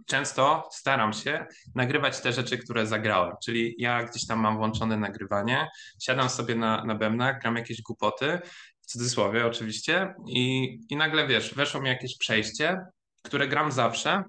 często 0.05 0.69
staram 0.71 1.13
się 1.13 1.45
nagrywać 1.75 2.21
te 2.21 2.34
rzeczy, 2.34 2.57
które 2.57 2.88
zagrałem. 2.88 3.36
Czyli 3.45 3.75
ja 3.78 4.03
gdzieś 4.03 4.28
tam 4.28 4.39
mam 4.39 4.57
włączone 4.57 4.97
nagrywanie, 4.97 5.67
siadam 6.01 6.30
sobie 6.30 6.55
na, 6.55 6.86
na 6.86 6.95
bębnach, 6.95 7.41
gram 7.41 7.55
jakieś 7.55 7.82
głupoty, 7.82 8.39
w 8.82 8.86
cudzysłowie 8.86 9.45
oczywiście, 9.45 10.13
i, 10.28 10.78
i 10.89 10.95
nagle 10.95 11.28
wiesz, 11.28 11.53
weszło 11.53 11.82
mi 11.82 11.88
jakieś 11.88 12.17
przejście, 12.17 12.78
które 13.23 13.47
gram 13.47 13.71
zawsze, 13.71 14.23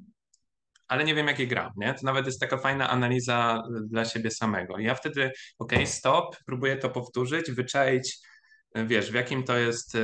ale 0.88 1.04
nie 1.04 1.14
wiem, 1.14 1.26
jakie 1.26 1.46
gram, 1.46 1.72
nie? 1.76 1.94
To 1.94 2.00
nawet 2.02 2.26
jest 2.26 2.40
taka 2.40 2.58
fajna 2.58 2.90
analiza 2.90 3.62
dla 3.82 4.04
siebie 4.04 4.30
samego. 4.30 4.78
I 4.78 4.84
ja 4.84 4.94
wtedy, 4.94 5.32
ok, 5.58 5.72
stop, 5.84 6.36
próbuję 6.46 6.76
to 6.76 6.90
powtórzyć, 6.90 7.50
wyczaić, 7.50 8.18
wiesz, 8.74 9.10
w 9.10 9.14
jakim 9.14 9.44
to 9.44 9.58
jest, 9.58 9.94
e, 9.94 10.00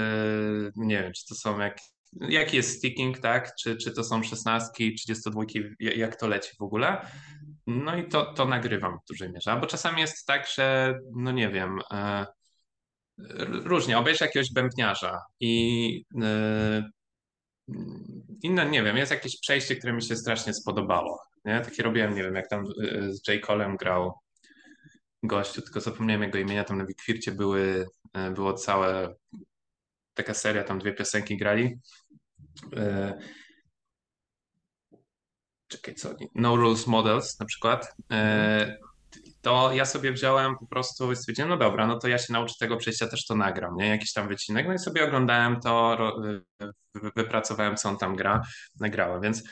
nie 0.76 1.02
wiem, 1.02 1.12
czy 1.12 1.26
to 1.26 1.34
są 1.34 1.58
jak, 1.58 1.78
jaki 2.20 2.56
jest 2.56 2.78
sticking, 2.78 3.18
tak? 3.18 3.54
Czy, 3.54 3.76
czy 3.76 3.92
to 3.92 4.04
są 4.04 4.22
szesnastki, 4.22 4.94
32, 4.94 5.42
jak 5.80 6.16
to 6.16 6.28
leci 6.28 6.50
w 6.58 6.62
ogóle. 6.62 7.06
No 7.66 7.96
i 7.96 8.08
to, 8.08 8.34
to 8.34 8.44
nagrywam 8.44 8.98
w 8.98 9.08
dużej 9.08 9.32
mierze. 9.32 9.52
Albo 9.52 9.66
czasami 9.66 10.00
jest 10.00 10.26
tak, 10.26 10.48
że 10.56 10.98
no 11.16 11.32
nie 11.32 11.48
wiem, 11.48 11.78
e, 11.92 12.26
różnie, 13.64 13.98
obejrzę 13.98 14.24
jakiegoś 14.24 14.52
bębniarza 14.52 15.20
i 15.40 16.04
e, 16.22 16.90
inne, 18.42 18.70
nie 18.70 18.82
wiem, 18.82 18.96
jest 18.96 19.12
jakieś 19.12 19.40
przejście, 19.40 19.76
które 19.76 19.92
mi 19.92 20.02
się 20.02 20.16
strasznie 20.16 20.54
spodobało. 20.54 21.22
Nie? 21.44 21.60
Takie 21.60 21.82
robiłem, 21.82 22.14
nie 22.14 22.22
wiem, 22.22 22.34
jak 22.34 22.48
tam 22.48 22.64
e, 22.64 23.12
z 23.12 23.28
J. 23.28 23.46
Colem 23.46 23.76
grał 23.76 24.12
gościu, 25.22 25.62
tylko 25.62 25.80
zapomniałem 25.80 26.22
jego 26.22 26.38
imienia, 26.38 26.64
tam 26.64 26.78
na 26.78 26.86
Wikwircie 26.86 27.32
były, 27.32 27.86
e, 28.12 28.30
było 28.30 28.52
całe 28.52 29.14
taka 30.14 30.34
seria, 30.34 30.64
tam 30.64 30.78
dwie 30.78 30.92
piosenki 30.92 31.36
grali 31.36 31.78
E, 32.76 33.18
czekaj, 35.68 35.94
co? 35.94 36.14
No 36.34 36.56
Rules 36.56 36.86
Models 36.86 37.40
na 37.40 37.46
przykład. 37.46 37.96
E, 38.10 38.76
to 39.44 39.72
ja 39.72 39.84
sobie 39.84 40.12
wziąłem 40.12 40.56
po 40.58 40.66
prostu 40.66 41.14
stwierdziłem, 41.14 41.48
no 41.48 41.56
dobra, 41.56 41.86
no 41.86 41.98
to 41.98 42.08
ja 42.08 42.18
się 42.18 42.32
nauczę 42.32 42.54
tego 42.60 42.76
przejścia, 42.76 43.08
też 43.08 43.26
to 43.26 43.34
nagram, 43.34 43.76
nie? 43.76 43.88
Jakiś 43.88 44.12
tam 44.12 44.28
wycinek, 44.28 44.66
no 44.68 44.74
i 44.74 44.78
sobie 44.78 45.04
oglądałem 45.04 45.60
to, 45.60 45.98
wypracowałem, 47.16 47.76
co 47.76 47.88
on 47.88 47.98
tam 47.98 48.16
gra, 48.16 48.42
nagrałem, 48.80 49.20
więc 49.20 49.42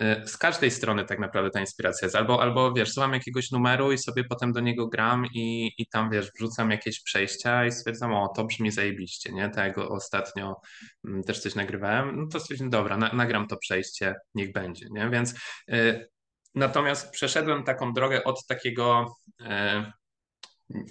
y, 0.00 0.22
z 0.26 0.36
każdej 0.36 0.70
strony 0.70 1.04
tak 1.04 1.18
naprawdę 1.18 1.50
ta 1.50 1.60
inspiracja 1.60 2.06
jest, 2.06 2.16
albo, 2.16 2.42
albo 2.42 2.72
wiesz, 2.72 2.92
słucham 2.92 3.12
jakiegoś 3.12 3.50
numeru 3.50 3.92
i 3.92 3.98
sobie 3.98 4.24
potem 4.24 4.52
do 4.52 4.60
niego 4.60 4.88
gram 4.88 5.26
i, 5.34 5.72
i 5.78 5.86
tam, 5.86 6.10
wiesz, 6.10 6.30
wrzucam 6.32 6.70
jakieś 6.70 7.02
przejścia 7.02 7.66
i 7.66 7.72
stwierdzam, 7.72 8.14
o, 8.14 8.28
to 8.28 8.44
brzmi 8.44 8.70
zajebiście, 8.70 9.32
nie? 9.32 9.50
Tak 9.50 9.78
ostatnio 9.78 10.56
mm, 11.04 11.22
też 11.22 11.40
coś 11.40 11.54
nagrywałem, 11.54 12.20
no 12.20 12.26
to 12.26 12.40
stwierdziłem, 12.40 12.70
dobra, 12.70 12.96
na, 12.96 13.12
nagram 13.12 13.46
to 13.48 13.56
przejście, 13.56 14.14
niech 14.34 14.52
będzie, 14.52 14.86
nie? 14.90 15.10
Więc 15.10 15.34
y, 15.72 16.11
natomiast 16.54 17.10
przeszedłem 17.10 17.64
taką 17.64 17.92
drogę 17.92 18.24
od 18.24 18.46
takiego 18.46 19.16
y, 19.40 19.46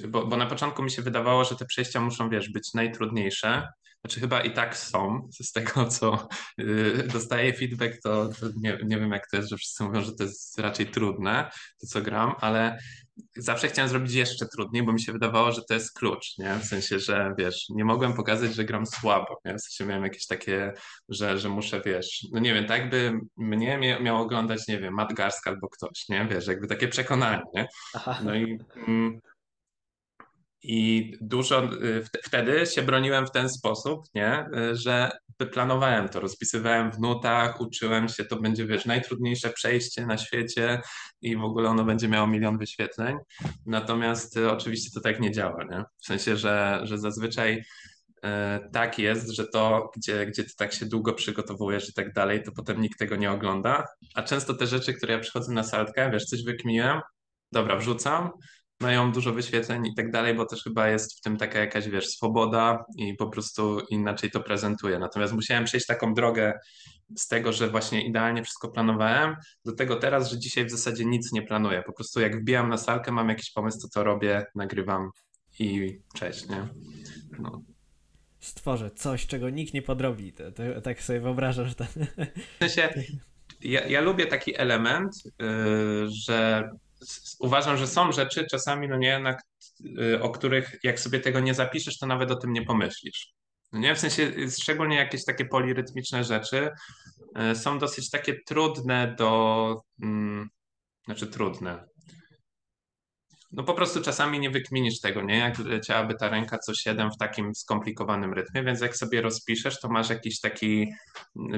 bo, 0.07 0.25
bo 0.25 0.37
na 0.37 0.45
początku 0.45 0.83
mi 0.83 0.91
się 0.91 1.01
wydawało, 1.01 1.43
że 1.43 1.55
te 1.55 1.65
przejścia 1.65 2.01
muszą, 2.01 2.29
wiesz, 2.29 2.49
być 2.49 2.73
najtrudniejsze, 2.73 3.67
znaczy 4.01 4.19
chyba 4.19 4.41
i 4.41 4.53
tak 4.53 4.77
są, 4.77 5.27
z 5.41 5.51
tego 5.51 5.85
co 5.85 6.27
yy, 6.57 7.07
dostaję 7.13 7.53
feedback, 7.53 8.01
to, 8.03 8.29
to 8.39 8.45
nie, 8.55 8.77
nie 8.85 8.99
wiem 8.99 9.11
jak 9.11 9.29
to 9.29 9.37
jest, 9.37 9.49
że 9.49 9.57
wszyscy 9.57 9.83
mówią, 9.83 10.01
że 10.01 10.15
to 10.15 10.23
jest 10.23 10.59
raczej 10.59 10.87
trudne, 10.87 11.51
to 11.81 11.87
co 11.87 12.01
gram, 12.01 12.33
ale 12.39 12.77
zawsze 13.37 13.67
chciałem 13.67 13.89
zrobić 13.89 14.13
jeszcze 14.13 14.45
trudniej, 14.45 14.83
bo 14.83 14.93
mi 14.93 15.01
się 15.01 15.11
wydawało, 15.11 15.51
że 15.51 15.61
to 15.67 15.73
jest 15.73 15.93
klucz, 15.93 16.37
nie? 16.37 16.55
W 16.55 16.65
sensie, 16.65 16.99
że 16.99 17.33
wiesz, 17.37 17.65
nie 17.69 17.85
mogłem 17.85 18.13
pokazać, 18.13 18.55
że 18.55 18.65
gram 18.65 18.85
słabo, 18.85 19.41
nie? 19.45 19.55
W 19.55 19.61
sensie 19.61 19.85
miałem 19.85 20.03
jakieś 20.03 20.27
takie, 20.27 20.73
że, 21.09 21.37
że 21.37 21.49
muszę, 21.49 21.81
wiesz, 21.85 22.27
no 22.31 22.39
nie 22.39 22.53
wiem, 22.53 22.65
tak 22.65 22.81
jakby 22.81 23.19
mnie 23.37 23.99
miał 24.01 24.21
oglądać, 24.21 24.67
nie 24.67 24.79
wiem, 24.79 24.93
Matt 24.93 25.13
Garsk 25.13 25.47
albo 25.47 25.69
ktoś, 25.69 26.09
nie? 26.09 26.27
Wiesz, 26.31 26.47
jakby 26.47 26.67
takie 26.67 26.87
przekonanie, 26.87 27.41
nie? 27.53 27.67
No 28.23 28.35
i... 28.35 28.59
Mm, 28.87 29.21
i 30.63 31.11
dużo 31.21 31.73
y, 31.73 32.03
wtedy 32.23 32.65
się 32.65 32.81
broniłem 32.81 33.27
w 33.27 33.31
ten 33.31 33.49
sposób, 33.49 34.05
nie? 34.15 34.45
Y, 34.71 34.75
że 34.75 35.11
wyplanowałem 35.39 36.09
to, 36.09 36.19
rozpisywałem 36.19 36.91
w 36.91 36.99
nutach, 36.99 37.61
uczyłem 37.61 38.09
się, 38.09 38.25
to 38.25 38.35
będzie, 38.35 38.65
wiesz, 38.65 38.85
najtrudniejsze 38.85 39.49
przejście 39.49 40.05
na 40.05 40.17
świecie 40.17 40.81
i 41.21 41.37
w 41.37 41.43
ogóle 41.43 41.69
ono 41.69 41.83
będzie 41.83 42.07
miało 42.07 42.27
milion 42.27 42.57
wyświetleń. 42.57 43.17
Natomiast 43.65 44.37
y, 44.37 44.51
oczywiście 44.51 44.89
to 44.93 45.01
tak 45.01 45.19
nie 45.19 45.31
działa, 45.31 45.63
nie? 45.63 45.83
W 46.01 46.05
sensie, 46.05 46.37
że, 46.37 46.81
że 46.83 46.97
zazwyczaj 46.97 47.63
tak 48.73 48.99
jest, 48.99 49.29
że 49.29 49.47
to, 49.47 49.91
gdzie, 49.95 50.25
gdzie 50.25 50.43
ty 50.43 50.55
tak 50.57 50.73
się 50.73 50.85
długo 50.85 51.13
przygotowujesz 51.13 51.89
i 51.89 51.93
tak 51.93 52.13
dalej, 52.13 52.43
to 52.43 52.51
potem 52.51 52.81
nikt 52.81 52.99
tego 52.99 53.15
nie 53.15 53.31
ogląda. 53.31 53.85
A 54.15 54.23
często 54.23 54.53
te 54.53 54.67
rzeczy, 54.67 54.93
które 54.93 55.13
ja 55.13 55.19
przychodzę 55.19 55.53
na 55.53 55.63
salkę, 55.63 56.11
wiesz, 56.11 56.25
coś 56.25 56.43
wykminiłem, 56.43 57.01
dobra, 57.51 57.77
wrzucam, 57.77 58.29
mają 58.81 59.11
dużo 59.11 59.33
wyświetleń 59.33 59.85
i 59.87 59.95
tak 59.95 60.11
dalej, 60.11 60.35
bo 60.35 60.45
też 60.45 60.63
chyba 60.63 60.87
jest 60.89 61.17
w 61.17 61.21
tym 61.21 61.37
taka 61.37 61.59
jakaś, 61.59 61.89
wiesz, 61.89 62.07
swoboda 62.07 62.85
i 62.97 63.13
po 63.13 63.27
prostu 63.27 63.79
inaczej 63.89 64.31
to 64.31 64.39
prezentuje. 64.39 64.99
Natomiast 64.99 65.33
musiałem 65.33 65.65
przejść 65.65 65.85
taką 65.85 66.13
drogę 66.13 66.59
z 67.17 67.27
tego, 67.27 67.53
że 67.53 67.69
właśnie 67.69 68.07
idealnie 68.07 68.43
wszystko 68.43 68.71
planowałem, 68.71 69.35
do 69.65 69.71
tego 69.71 69.95
teraz, 69.95 70.31
że 70.31 70.39
dzisiaj 70.39 70.65
w 70.65 70.71
zasadzie 70.71 71.05
nic 71.05 71.31
nie 71.31 71.41
planuję. 71.41 71.83
Po 71.85 71.93
prostu 71.93 72.19
jak 72.19 72.41
wbijam 72.41 72.69
na 72.69 72.77
salkę, 72.77 73.11
mam 73.11 73.29
jakiś 73.29 73.51
pomysł, 73.51 73.81
to 73.81 73.87
co 73.87 74.03
robię, 74.03 74.45
nagrywam 74.55 75.09
i 75.59 75.99
cześć, 76.13 76.49
nie? 76.49 76.67
No. 77.39 77.61
Stworzę 78.39 78.91
coś, 78.91 79.27
czego 79.27 79.49
nikt 79.49 79.73
nie 79.73 79.81
podrobi. 79.81 80.33
To, 80.33 80.51
to, 80.51 80.81
tak 80.83 81.03
sobie 81.03 81.19
wyobrażam, 81.19 81.67
że 81.67 81.75
to... 81.75 81.83
W 82.59 82.59
sensie, 82.59 82.93
ja, 83.61 83.87
ja 83.87 84.01
lubię 84.01 84.25
taki 84.25 84.57
element, 84.57 85.13
yy, 85.39 86.07
że 86.09 86.69
uważam, 87.39 87.77
że 87.77 87.87
są 87.87 88.11
rzeczy 88.11 88.45
czasami, 88.51 88.87
no 88.87 88.97
nie, 88.97 89.35
y, 89.99 90.21
o 90.21 90.29
których 90.29 90.79
jak 90.83 90.99
sobie 90.99 91.19
tego 91.19 91.39
nie 91.39 91.53
zapiszesz, 91.53 91.97
to 91.97 92.05
nawet 92.05 92.31
o 92.31 92.35
tym 92.35 92.53
nie 92.53 92.65
pomyślisz. 92.65 93.33
No 93.71 93.79
nie, 93.79 93.95
w 93.95 93.99
sensie 93.99 94.31
szczególnie 94.61 94.95
jakieś 94.95 95.25
takie 95.25 95.45
polirytmiczne 95.45 96.23
rzeczy 96.23 96.69
y, 97.51 97.55
są 97.55 97.79
dosyć 97.79 98.09
takie 98.09 98.35
trudne 98.47 99.15
do, 99.17 99.81
mm, 100.03 100.49
znaczy 101.05 101.27
trudne. 101.27 101.85
no 103.51 103.63
po 103.63 103.73
prostu 103.73 104.01
czasami 104.01 104.39
nie 104.39 104.49
wykminisz 104.49 104.99
tego, 104.99 105.21
nie? 105.21 105.37
Jak 105.37 105.59
leciałaby 105.59 106.15
ta 106.15 106.29
ręka 106.29 106.57
co 106.57 106.73
7 106.73 107.11
w 107.11 107.17
takim 107.17 107.55
skomplikowanym 107.55 108.33
rytmie, 108.33 108.63
więc 108.63 108.81
jak 108.81 108.97
sobie 108.97 109.21
rozpiszesz, 109.21 109.79
to 109.79 109.89
masz 109.89 110.09
jakiś 110.09 110.39
taki, 110.39 110.93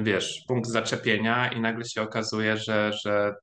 wiesz, 0.02 0.44
punkt 0.48 0.68
zaczepienia 0.70 1.52
i 1.52 1.60
nagle 1.60 1.84
się 1.84 2.02
okazuje, 2.02 2.56
że, 2.56 2.92
że 3.04 3.34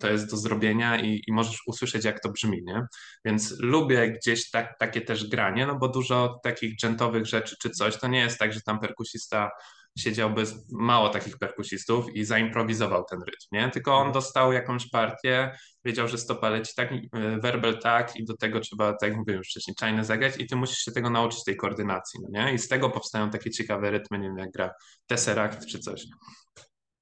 to 0.00 0.10
jest 0.10 0.30
do 0.30 0.36
zrobienia 0.36 1.00
i, 1.00 1.22
i 1.26 1.32
możesz 1.32 1.62
usłyszeć, 1.66 2.04
jak 2.04 2.20
to 2.20 2.32
brzmi, 2.32 2.62
nie? 2.64 2.82
Więc 3.24 3.54
lubię 3.58 4.12
gdzieś 4.12 4.50
tak, 4.50 4.78
takie 4.78 5.00
też 5.00 5.28
granie, 5.28 5.66
no 5.66 5.78
bo 5.78 5.88
dużo 5.88 6.40
takich 6.42 6.76
dżentowych 6.76 7.26
rzeczy 7.26 7.56
czy 7.62 7.70
coś, 7.70 7.96
to 7.96 8.08
nie 8.08 8.20
jest 8.20 8.38
tak, 8.38 8.52
że 8.52 8.60
tam 8.60 8.80
perkusista 8.80 9.50
siedziałby 9.98 10.44
mało 10.72 11.08
takich 11.08 11.38
perkusistów 11.38 12.14
i 12.14 12.24
zaimprowizował 12.24 13.04
ten 13.04 13.18
rytm, 13.18 13.46
nie? 13.52 13.70
Tylko 13.70 13.94
on 13.94 14.12
dostał 14.12 14.52
jakąś 14.52 14.90
partię, 14.90 15.58
wiedział, 15.84 16.08
że 16.08 16.18
stopa 16.18 16.50
leci 16.50 16.72
tak, 16.76 16.92
y, 16.92 17.08
werbel 17.42 17.78
tak 17.78 18.16
i 18.16 18.24
do 18.24 18.36
tego 18.36 18.60
trzeba, 18.60 18.92
tak 18.92 19.08
jak 19.08 19.18
mówiłem 19.18 19.38
już 19.38 19.48
wcześniej, 19.48 19.74
czajne 19.74 20.04
zagrać 20.04 20.34
i 20.38 20.46
ty 20.46 20.56
musisz 20.56 20.78
się 20.78 20.92
tego 20.92 21.10
nauczyć, 21.10 21.44
tej 21.44 21.56
koordynacji, 21.56 22.20
no 22.22 22.28
nie? 22.32 22.54
I 22.54 22.58
z 22.58 22.68
tego 22.68 22.90
powstają 22.90 23.30
takie 23.30 23.50
ciekawe 23.50 23.90
rytmy, 23.90 24.18
nie 24.18 24.28
wiem, 24.28 24.38
jak 24.38 24.50
gra 24.50 24.70
Tesseract 25.06 25.66
czy 25.66 25.78
coś. 25.78 26.04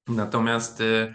Natomiast 0.07 0.81
y, 0.81 1.13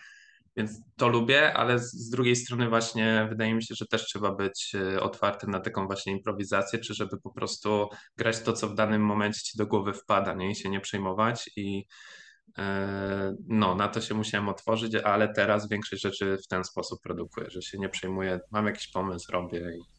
więc 0.57 0.81
to 0.97 1.09
lubię, 1.09 1.55
ale 1.55 1.79
z 1.79 2.11
drugiej 2.11 2.37
strony 2.37 2.69
właśnie 2.69 3.27
wydaje 3.31 3.55
mi 3.55 3.63
się, 3.63 3.75
że 3.75 3.87
też 3.87 4.07
trzeba 4.07 4.33
być 4.33 4.73
y, 4.75 5.01
otwartym 5.01 5.51
na 5.51 5.61
taką 5.61 5.87
właśnie 5.87 6.13
improwizację, 6.13 6.79
czy 6.79 6.95
żeby 6.95 7.21
po 7.21 7.31
prostu 7.31 7.89
grać 8.17 8.41
to, 8.41 8.53
co 8.53 8.69
w 8.69 8.75
danym 8.75 9.03
momencie 9.03 9.41
ci 9.41 9.59
do 9.59 9.67
głowy 9.67 9.93
wpada, 9.93 10.35
nie? 10.35 10.51
I 10.51 10.55
się 10.55 10.71
nie 10.71 10.81
przejmować 10.81 11.51
i 11.57 11.85
e, 12.59 13.35
no, 13.49 13.75
na 13.75 13.89
to 13.89 14.01
się 14.01 14.15
musiałem 14.15 14.49
otworzyć, 14.49 14.95
ale 14.95 15.33
teraz 15.33 15.69
większość 15.69 16.03
rzeczy 16.03 16.39
w 16.45 16.47
ten 16.47 16.65
sposób 16.65 17.01
produkuję, 17.03 17.51
że 17.51 17.63
się 17.63 17.79
nie 17.79 17.89
przejmuję, 17.89 18.41
mam 18.51 18.67
jakiś 18.67 18.89
pomysł, 18.89 19.33
robię 19.33 19.61
i 19.79 19.94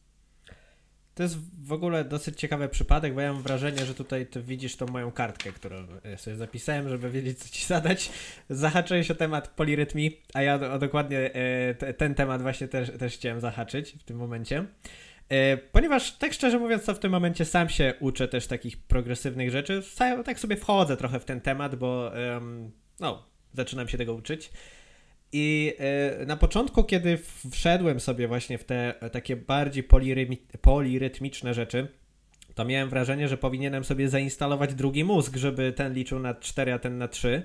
to 1.16 1.22
jest 1.22 1.38
w 1.62 1.72
ogóle 1.72 2.04
dosyć 2.04 2.38
ciekawy 2.38 2.68
przypadek, 2.68 3.14
bo 3.14 3.20
ja 3.20 3.32
mam 3.32 3.42
wrażenie, 3.42 3.86
że 3.86 3.94
tutaj 3.94 4.26
ty 4.26 4.42
widzisz 4.42 4.76
tą 4.76 4.86
moją 4.86 5.12
kartkę, 5.12 5.52
którą 5.52 5.76
e, 6.02 6.18
sobie 6.18 6.36
zapisałem, 6.36 6.88
żeby 6.88 7.10
wiedzieć, 7.10 7.38
co 7.38 7.48
ci 7.48 7.66
zadać. 7.66 8.10
Zahaczyłeś 8.50 9.10
o 9.10 9.14
temat 9.14 9.48
polirytmii, 9.48 10.20
a 10.34 10.42
ja 10.42 10.54
o, 10.54 10.78
dokładnie 10.78 11.34
e, 11.34 11.94
ten 11.94 12.14
temat 12.14 12.42
właśnie 12.42 12.68
też, 12.68 12.90
też 12.98 13.14
chciałem 13.14 13.40
zahaczyć 13.40 13.92
w 13.92 14.04
tym 14.04 14.16
momencie. 14.16 14.64
E, 15.28 15.56
ponieważ 15.56 16.12
tak 16.12 16.32
szczerze 16.32 16.58
mówiąc, 16.58 16.84
to 16.84 16.94
w 16.94 16.98
tym 16.98 17.12
momencie 17.12 17.44
sam 17.44 17.68
się 17.68 17.94
uczę 18.00 18.28
też 18.28 18.46
takich 18.46 18.76
progresywnych 18.76 19.50
rzeczy. 19.50 19.82
Tak 20.24 20.38
sobie 20.38 20.56
wchodzę 20.56 20.96
trochę 20.96 21.20
w 21.20 21.24
ten 21.24 21.40
temat, 21.40 21.74
bo 21.74 22.12
no, 23.00 23.26
zaczynam 23.54 23.88
się 23.88 23.98
tego 23.98 24.14
uczyć. 24.14 24.50
I 25.32 25.74
e, 25.78 26.26
na 26.26 26.36
początku, 26.36 26.84
kiedy 26.84 27.18
wszedłem 27.50 28.00
sobie 28.00 28.28
właśnie 28.28 28.58
w 28.58 28.64
te 28.64 28.94
takie 29.12 29.36
bardziej 29.36 29.84
polirytmiczne 30.60 31.54
rzeczy, 31.54 31.88
to 32.54 32.64
miałem 32.64 32.88
wrażenie, 32.88 33.28
że 33.28 33.36
powinienem 33.36 33.84
sobie 33.84 34.08
zainstalować 34.08 34.74
drugi 34.74 35.04
mózg, 35.04 35.36
żeby 35.36 35.72
ten 35.72 35.94
liczył 35.94 36.18
na 36.18 36.34
4, 36.34 36.72
a 36.72 36.78
ten 36.78 36.98
na 36.98 37.08
3. 37.08 37.42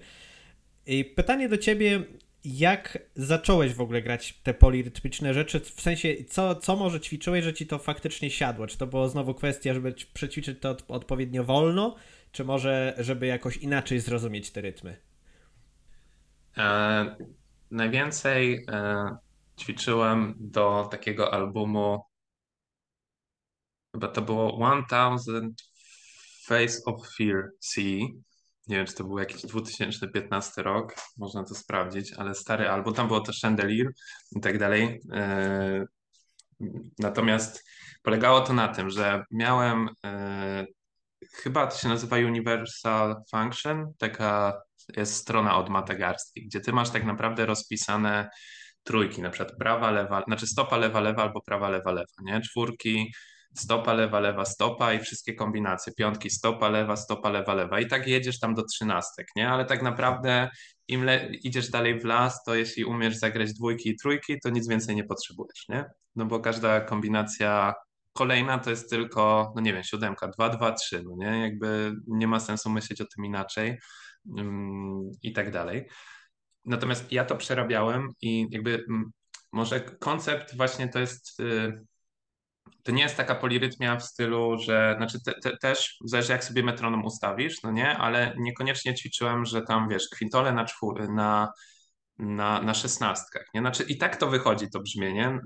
I 0.86 1.06
pytanie 1.06 1.50
do 1.50 1.58
ciebie, 1.58 2.04
jak 2.46 2.98
zacząłeś 3.16 3.74
w 3.74 3.82
ogóle 3.82 4.02
grać 4.02 4.40
te 4.44 4.54
polirytmiczne 4.54 5.34
rzeczy? 5.34 5.60
W 5.60 5.82
sensie, 5.82 6.16
co, 6.30 6.56
co 6.56 6.76
może 6.76 7.00
ćwiczyłeś, 7.00 7.44
że 7.44 7.54
ci 7.54 7.68
to 7.68 7.78
faktycznie 7.80 8.30
siadło? 8.30 8.68
Czy 8.68 8.78
to 8.78 8.88
było 8.88 9.10
znowu 9.10 9.34
kwestia, 9.34 9.74
żeby 9.74 9.94
przećwiczyć 10.14 10.60
to 10.60 10.78
odpowiednio 10.88 11.44
wolno, 11.44 11.96
czy 12.32 12.44
może, 12.44 12.94
żeby 12.98 13.26
jakoś 13.26 13.58
inaczej 13.58 14.00
zrozumieć 14.00 14.52
te 14.52 14.62
rytmy? 14.62 14.98
E, 16.58 17.16
najwięcej 17.72 18.66
e, 18.72 19.16
ćwiczyłem 19.60 20.36
do 20.40 20.88
takiego 20.92 21.34
albumu, 21.34 22.04
chyba 23.96 24.08
to 24.08 24.22
było 24.22 24.60
1000 24.90 25.26
Face 26.46 26.82
of 26.86 27.16
Fear 27.18 27.50
C. 27.60 27.82
Nie 28.68 28.78
wiem, 28.78 28.86
czy 28.86 28.94
to 28.94 29.04
był 29.04 29.20
jakiś 29.20 29.42
2015 29.42 30.64
rok, 30.64 30.96
można 31.18 31.44
to 31.44 31.56
sprawdzić, 31.56 32.14
ale 32.14 32.36
stary 32.36 32.70
album, 32.70 32.94
tam 32.94 33.08
było 33.08 33.20
to 33.20 33.32
Chandelier 33.42 33.88
i 34.36 34.42
tak 34.42 34.58
dalej. 34.58 35.02
E, 35.14 35.86
natomiast 37.00 37.64
polegało 38.04 38.42
to 38.42 38.54
na 38.54 38.68
tym, 38.68 38.90
że 38.90 39.24
miałem 39.32 39.90
e, 40.06 40.66
chyba 41.34 41.68
to 41.68 41.78
się 41.78 41.88
nazywa 41.88 42.18
Universal 42.18 43.16
Function, 43.32 43.94
taka 43.98 44.62
jest 44.98 45.16
strona 45.16 45.58
od 45.58 45.70
Matagarski, 45.70 46.46
gdzie 46.46 46.62
ty 46.62 46.74
masz 46.74 46.90
tak 46.90 47.06
naprawdę 47.06 47.46
rozpisane 47.46 48.30
trójki, 48.84 49.22
na 49.22 49.30
przykład 49.30 49.58
prawa, 49.58 49.92
lewa, 49.92 50.24
znaczy 50.24 50.48
stopa, 50.48 50.78
lewa, 50.78 51.00
lewa 51.00 51.24
albo 51.24 51.42
prawa, 51.42 51.70
lewa, 51.70 51.92
lewa, 51.92 52.14
nie? 52.24 52.42
Czwórki, 52.42 53.14
stopa, 53.56 53.94
lewa, 53.94 54.20
lewa, 54.20 54.46
stopa 54.46 54.94
i 54.94 55.00
wszystkie 55.00 55.34
kombinacje. 55.34 55.94
Piątki, 55.94 56.30
stopa, 56.30 56.70
lewa, 56.70 56.96
stopa, 56.96 57.30
lewa, 57.30 57.54
lewa. 57.54 57.80
I 57.80 57.88
tak 57.88 58.08
jedziesz 58.08 58.40
tam 58.40 58.56
do 58.56 58.64
trzynastek, 58.64 59.28
nie? 59.36 59.50
Ale 59.50 59.66
tak 59.66 59.82
naprawdę 59.82 60.50
im 60.88 61.06
idziesz 61.44 61.70
dalej 61.70 62.00
w 62.00 62.06
las, 62.06 62.44
to 62.44 62.56
jeśli 62.56 62.86
umiesz 62.86 63.16
zagrać 63.18 63.54
dwójki 63.54 63.90
i 63.90 63.96
trójki, 63.96 64.40
to 64.40 64.50
nic 64.50 64.68
więcej 64.68 64.96
nie 64.96 65.04
potrzebujesz, 65.04 65.66
nie? 65.70 65.86
No 66.16 66.26
bo 66.26 66.40
każda 66.40 66.82
kombinacja 66.82 67.74
kolejna 68.14 68.60
to 68.60 68.70
jest 68.70 68.90
tylko, 68.90 69.54
no 69.56 69.62
nie 69.62 69.74
wiem, 69.74 69.84
siódemka, 69.84 70.28
dwa, 70.28 70.50
dwa, 70.50 70.72
trzy, 70.72 71.04
no 71.04 71.16
nie? 71.18 71.42
Jakby 71.42 71.94
nie 72.08 72.28
ma 72.28 72.40
sensu 72.40 72.70
myśleć 72.70 73.02
o 73.02 73.06
tym 73.06 73.26
inaczej 73.26 73.80
i 75.24 75.34
tak 75.34 75.52
dalej. 75.52 75.90
Natomiast 76.66 77.12
ja 77.12 77.26
to 77.26 77.36
przerabiałem 77.36 78.10
i 78.22 78.48
jakby 78.52 78.86
może 79.52 79.82
koncept 79.82 80.58
właśnie 80.58 80.88
to 80.88 81.00
jest, 81.00 81.40
y, 81.40 81.86
to 82.84 82.92
nie 82.92 83.04
jest 83.04 83.18
taka 83.18 83.36
polirytmia 83.36 83.96
w 83.96 84.04
stylu, 84.04 84.58
że, 84.58 84.94
znaczy 84.98 85.24
te, 85.26 85.34
te, 85.34 85.58
też 85.58 85.98
zależy 86.06 86.32
jak 86.32 86.44
sobie 86.44 86.64
metronom 86.64 87.06
ustawisz, 87.06 87.64
no 87.64 87.72
nie, 87.72 87.98
ale 87.98 88.36
niekoniecznie 88.38 88.96
ćwiczyłem, 88.96 89.46
że 89.46 89.62
tam 89.62 89.90
wiesz, 89.90 90.10
kwintole 90.10 90.54
na, 90.54 90.66
czwór, 90.66 91.10
na 91.10 91.52
na, 92.22 92.62
na 92.62 92.74
szesnastkach. 92.74 93.46
Nie? 93.54 93.62
Znaczy, 93.62 93.84
I 93.84 93.98
tak 93.98 94.18
to 94.18 94.28
wychodzi, 94.28 94.70
to 94.70 94.80
brzmienie, 94.80 95.40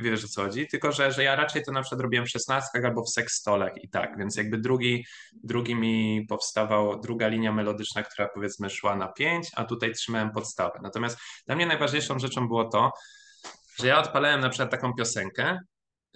wiesz 0.00 0.24
o 0.24 0.28
co 0.28 0.42
chodzi, 0.42 0.66
tylko 0.66 0.92
że, 0.92 1.12
że 1.12 1.24
ja 1.24 1.36
raczej 1.36 1.64
to 1.64 1.72
na 1.72 1.82
przykład 1.82 2.00
robiłem 2.00 2.26
w 2.26 2.30
szesnastkach 2.30 2.84
albo 2.84 3.02
w 3.04 3.10
sekstolach 3.10 3.84
i 3.84 3.88
tak, 3.88 4.18
więc 4.18 4.36
jakby 4.36 4.58
drugi, 4.58 5.04
drugi 5.44 5.74
mi 5.74 6.26
powstawał, 6.28 7.00
druga 7.00 7.28
linia 7.28 7.52
melodyczna, 7.52 8.02
która 8.02 8.28
powiedzmy 8.28 8.70
szła 8.70 8.96
na 8.96 9.08
pięć, 9.08 9.50
a 9.56 9.64
tutaj 9.64 9.92
trzymałem 9.92 10.30
podstawę. 10.30 10.78
Natomiast 10.82 11.18
dla 11.46 11.56
mnie 11.56 11.66
najważniejszą 11.66 12.18
rzeczą 12.18 12.48
było 12.48 12.64
to, 12.64 12.92
że 13.78 13.86
ja 13.86 13.98
odpalałem 13.98 14.40
na 14.40 14.48
przykład 14.48 14.70
taką 14.70 14.94
piosenkę, 14.94 15.58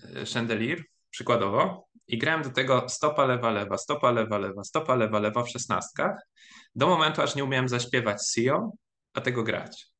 e, 0.02 0.24
Chandelier, 0.34 0.82
przykładowo, 1.10 1.88
i 2.06 2.18
grałem 2.18 2.42
do 2.42 2.50
tego 2.50 2.88
stopa 2.88 3.24
lewa, 3.24 3.50
lewa, 3.50 3.78
stopa 3.78 4.10
lewa, 4.10 4.38
lewa, 4.38 4.64
stopa 4.64 4.94
lewa, 4.94 5.18
lewa 5.18 5.42
w 5.42 5.50
szesnastkach, 5.50 6.16
do 6.74 6.86
momentu, 6.86 7.22
aż 7.22 7.34
nie 7.34 7.44
umiałem 7.44 7.68
zaśpiewać 7.68 8.18
Sio, 8.34 8.70
a 9.14 9.20
tego 9.20 9.42
grać. 9.42 9.91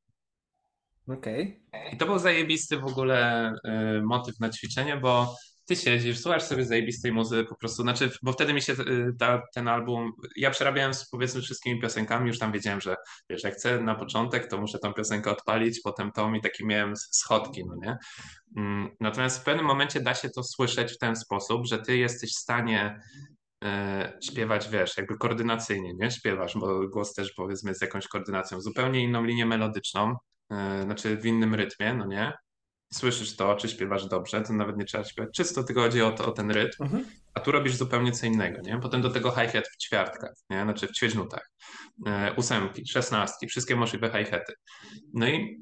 Okej. 1.07 1.61
Okay. 1.67 1.89
I 1.93 1.97
to 1.97 2.05
był 2.05 2.19
zajebisty 2.19 2.77
w 2.77 2.85
ogóle 2.85 3.51
y, 3.97 4.01
motyw 4.01 4.39
na 4.39 4.49
ćwiczenie, 4.49 4.97
bo 4.97 5.35
ty 5.65 5.75
siedzisz, 5.75 6.19
słuchasz 6.19 6.43
sobie 6.43 6.65
zajebistej 6.65 7.11
muzyki 7.11 7.49
po 7.49 7.55
prostu, 7.55 7.81
znaczy, 7.81 8.11
bo 8.21 8.33
wtedy 8.33 8.53
mi 8.53 8.61
się 8.61 8.73
y, 8.73 9.13
ta, 9.19 9.41
ten 9.53 9.67
album, 9.67 10.11
ja 10.35 10.51
przerabiałem 10.51 10.93
z 10.93 11.09
powiedzmy 11.09 11.41
wszystkimi 11.41 11.81
piosenkami, 11.81 12.27
już 12.27 12.39
tam 12.39 12.51
wiedziałem, 12.51 12.81
że 12.81 12.95
wiesz, 13.29 13.43
jak 13.43 13.53
chcę 13.53 13.81
na 13.81 13.95
początek, 13.95 14.47
to 14.47 14.57
muszę 14.57 14.79
tą 14.79 14.93
piosenkę 14.93 15.31
odpalić, 15.31 15.79
potem 15.83 16.11
to 16.11 16.33
i 16.33 16.41
taki 16.41 16.65
miałem 16.65 16.93
schodki, 16.95 17.65
no 17.65 17.75
nie? 17.75 17.97
Mm, 18.57 18.89
natomiast 18.99 19.41
w 19.41 19.43
pewnym 19.43 19.65
momencie 19.65 19.99
da 19.99 20.13
się 20.13 20.29
to 20.29 20.43
słyszeć 20.43 20.93
w 20.93 20.97
ten 20.97 21.15
sposób, 21.15 21.65
że 21.65 21.79
ty 21.79 21.97
jesteś 21.97 22.31
w 22.31 22.39
stanie 22.39 23.01
y, 23.63 23.67
śpiewać, 24.21 24.69
wiesz, 24.69 24.97
jakby 24.97 25.17
koordynacyjnie, 25.17 25.93
nie? 25.93 26.11
Śpiewasz, 26.11 26.57
bo 26.57 26.87
głos 26.87 27.13
też 27.13 27.31
powiedzmy 27.31 27.75
z 27.75 27.81
jakąś 27.81 28.07
koordynacją, 28.07 28.61
zupełnie 28.61 29.03
inną 29.03 29.23
linię 29.23 29.45
melodyczną, 29.45 30.15
znaczy 30.83 31.17
w 31.17 31.25
innym 31.25 31.55
rytmie, 31.55 31.93
no 31.93 32.05
nie? 32.05 32.33
Słyszysz 32.93 33.35
to, 33.35 33.55
czy 33.55 33.69
śpiewasz 33.69 34.07
dobrze, 34.07 34.41
to 34.41 34.53
nawet 34.53 34.77
nie 34.77 34.85
trzeba 34.85 35.03
śpiewać. 35.03 35.35
Czysto 35.35 35.63
tylko 35.63 35.81
chodzi 35.81 36.01
o, 36.01 36.11
to, 36.11 36.25
o 36.25 36.31
ten 36.31 36.51
rytm, 36.51 36.83
mhm. 36.83 37.05
a 37.33 37.39
tu 37.39 37.51
robisz 37.51 37.75
zupełnie 37.75 38.11
co 38.11 38.25
innego, 38.25 38.61
nie? 38.61 38.79
Potem 38.79 39.01
do 39.01 39.09
tego 39.09 39.31
hi-hat 39.31 39.67
w 39.67 39.77
ćwiartkach, 39.77 40.33
nie? 40.49 40.63
Znaczy 40.63 40.87
w 40.87 40.91
ćwierćnutach. 40.91 41.51
E, 42.07 42.33
ósemki, 42.37 42.87
szesnastki, 42.87 43.47
wszystkie 43.47 43.75
możliwe 43.75 44.09
hi-haty. 44.09 44.53
No 45.13 45.27
i 45.27 45.61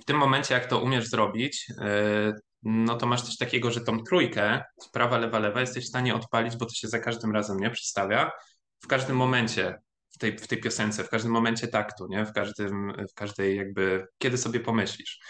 w 0.00 0.04
tym 0.04 0.16
momencie, 0.16 0.54
jak 0.54 0.66
to 0.66 0.80
umiesz 0.80 1.08
zrobić, 1.08 1.66
e, 1.80 2.32
no 2.62 2.96
to 2.96 3.06
masz 3.06 3.22
coś 3.22 3.36
takiego, 3.36 3.70
że 3.70 3.80
tą 3.80 4.02
trójkę, 4.02 4.64
prawa, 4.92 5.18
lewa, 5.18 5.38
lewa, 5.38 5.60
jesteś 5.60 5.84
w 5.84 5.88
stanie 5.88 6.14
odpalić, 6.14 6.56
bo 6.56 6.66
to 6.66 6.74
się 6.74 6.88
za 6.88 6.98
każdym 6.98 7.32
razem 7.32 7.56
nie 7.56 7.70
przedstawia. 7.70 8.30
W 8.84 8.86
każdym 8.86 9.16
momencie 9.16 9.78
tej, 10.22 10.38
w 10.38 10.46
tej 10.48 10.60
piosence, 10.60 11.04
w 11.04 11.08
każdym 11.08 11.32
momencie 11.32 11.68
taktu, 11.68 12.06
nie? 12.08 12.26
W, 12.26 12.32
każdym, 12.32 12.92
w 13.10 13.14
każdej 13.14 13.56
jakby, 13.56 14.06
kiedy 14.18 14.38
sobie 14.38 14.60
pomyślisz. 14.60 15.20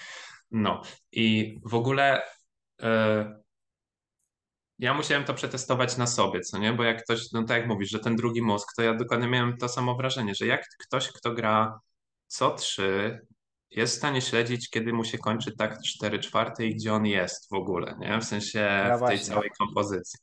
No 0.50 0.82
i 1.12 1.56
w 1.64 1.74
ogóle 1.74 2.22
e, 2.82 3.42
ja 4.78 4.94
musiałem 4.94 5.24
to 5.24 5.34
przetestować 5.34 5.96
na 5.96 6.06
sobie, 6.06 6.40
co 6.40 6.58
nie? 6.58 6.72
Bo 6.72 6.82
jak 6.84 7.04
ktoś, 7.04 7.32
no 7.32 7.44
tak 7.44 7.58
jak 7.58 7.68
mówisz, 7.68 7.90
że 7.90 7.98
ten 7.98 8.16
drugi 8.16 8.42
mózg, 8.42 8.68
to 8.76 8.82
ja 8.82 8.94
dokładnie 8.94 9.28
miałem 9.28 9.56
to 9.56 9.68
samo 9.68 9.94
wrażenie, 9.94 10.34
że 10.34 10.46
jak 10.46 10.62
ktoś, 10.86 11.08
kto 11.08 11.32
gra 11.34 11.80
co 12.26 12.54
trzy 12.54 13.20
jest 13.70 13.94
w 13.94 13.98
stanie 13.98 14.20
śledzić, 14.20 14.70
kiedy 14.70 14.92
mu 14.92 15.04
się 15.04 15.18
kończy 15.18 15.56
takt 15.56 15.82
4 15.82 16.18
czwarte 16.18 16.66
i 16.66 16.74
gdzie 16.74 16.94
on 16.94 17.06
jest 17.06 17.50
w 17.50 17.54
ogóle, 17.54 17.96
nie? 17.98 18.20
W 18.20 18.24
sensie 18.24 18.68
No 18.82 18.84
w 18.84 18.88
tej 18.88 18.98
właśnie. 18.98 19.18
całej 19.18 19.50
kompozycji. 19.58 20.20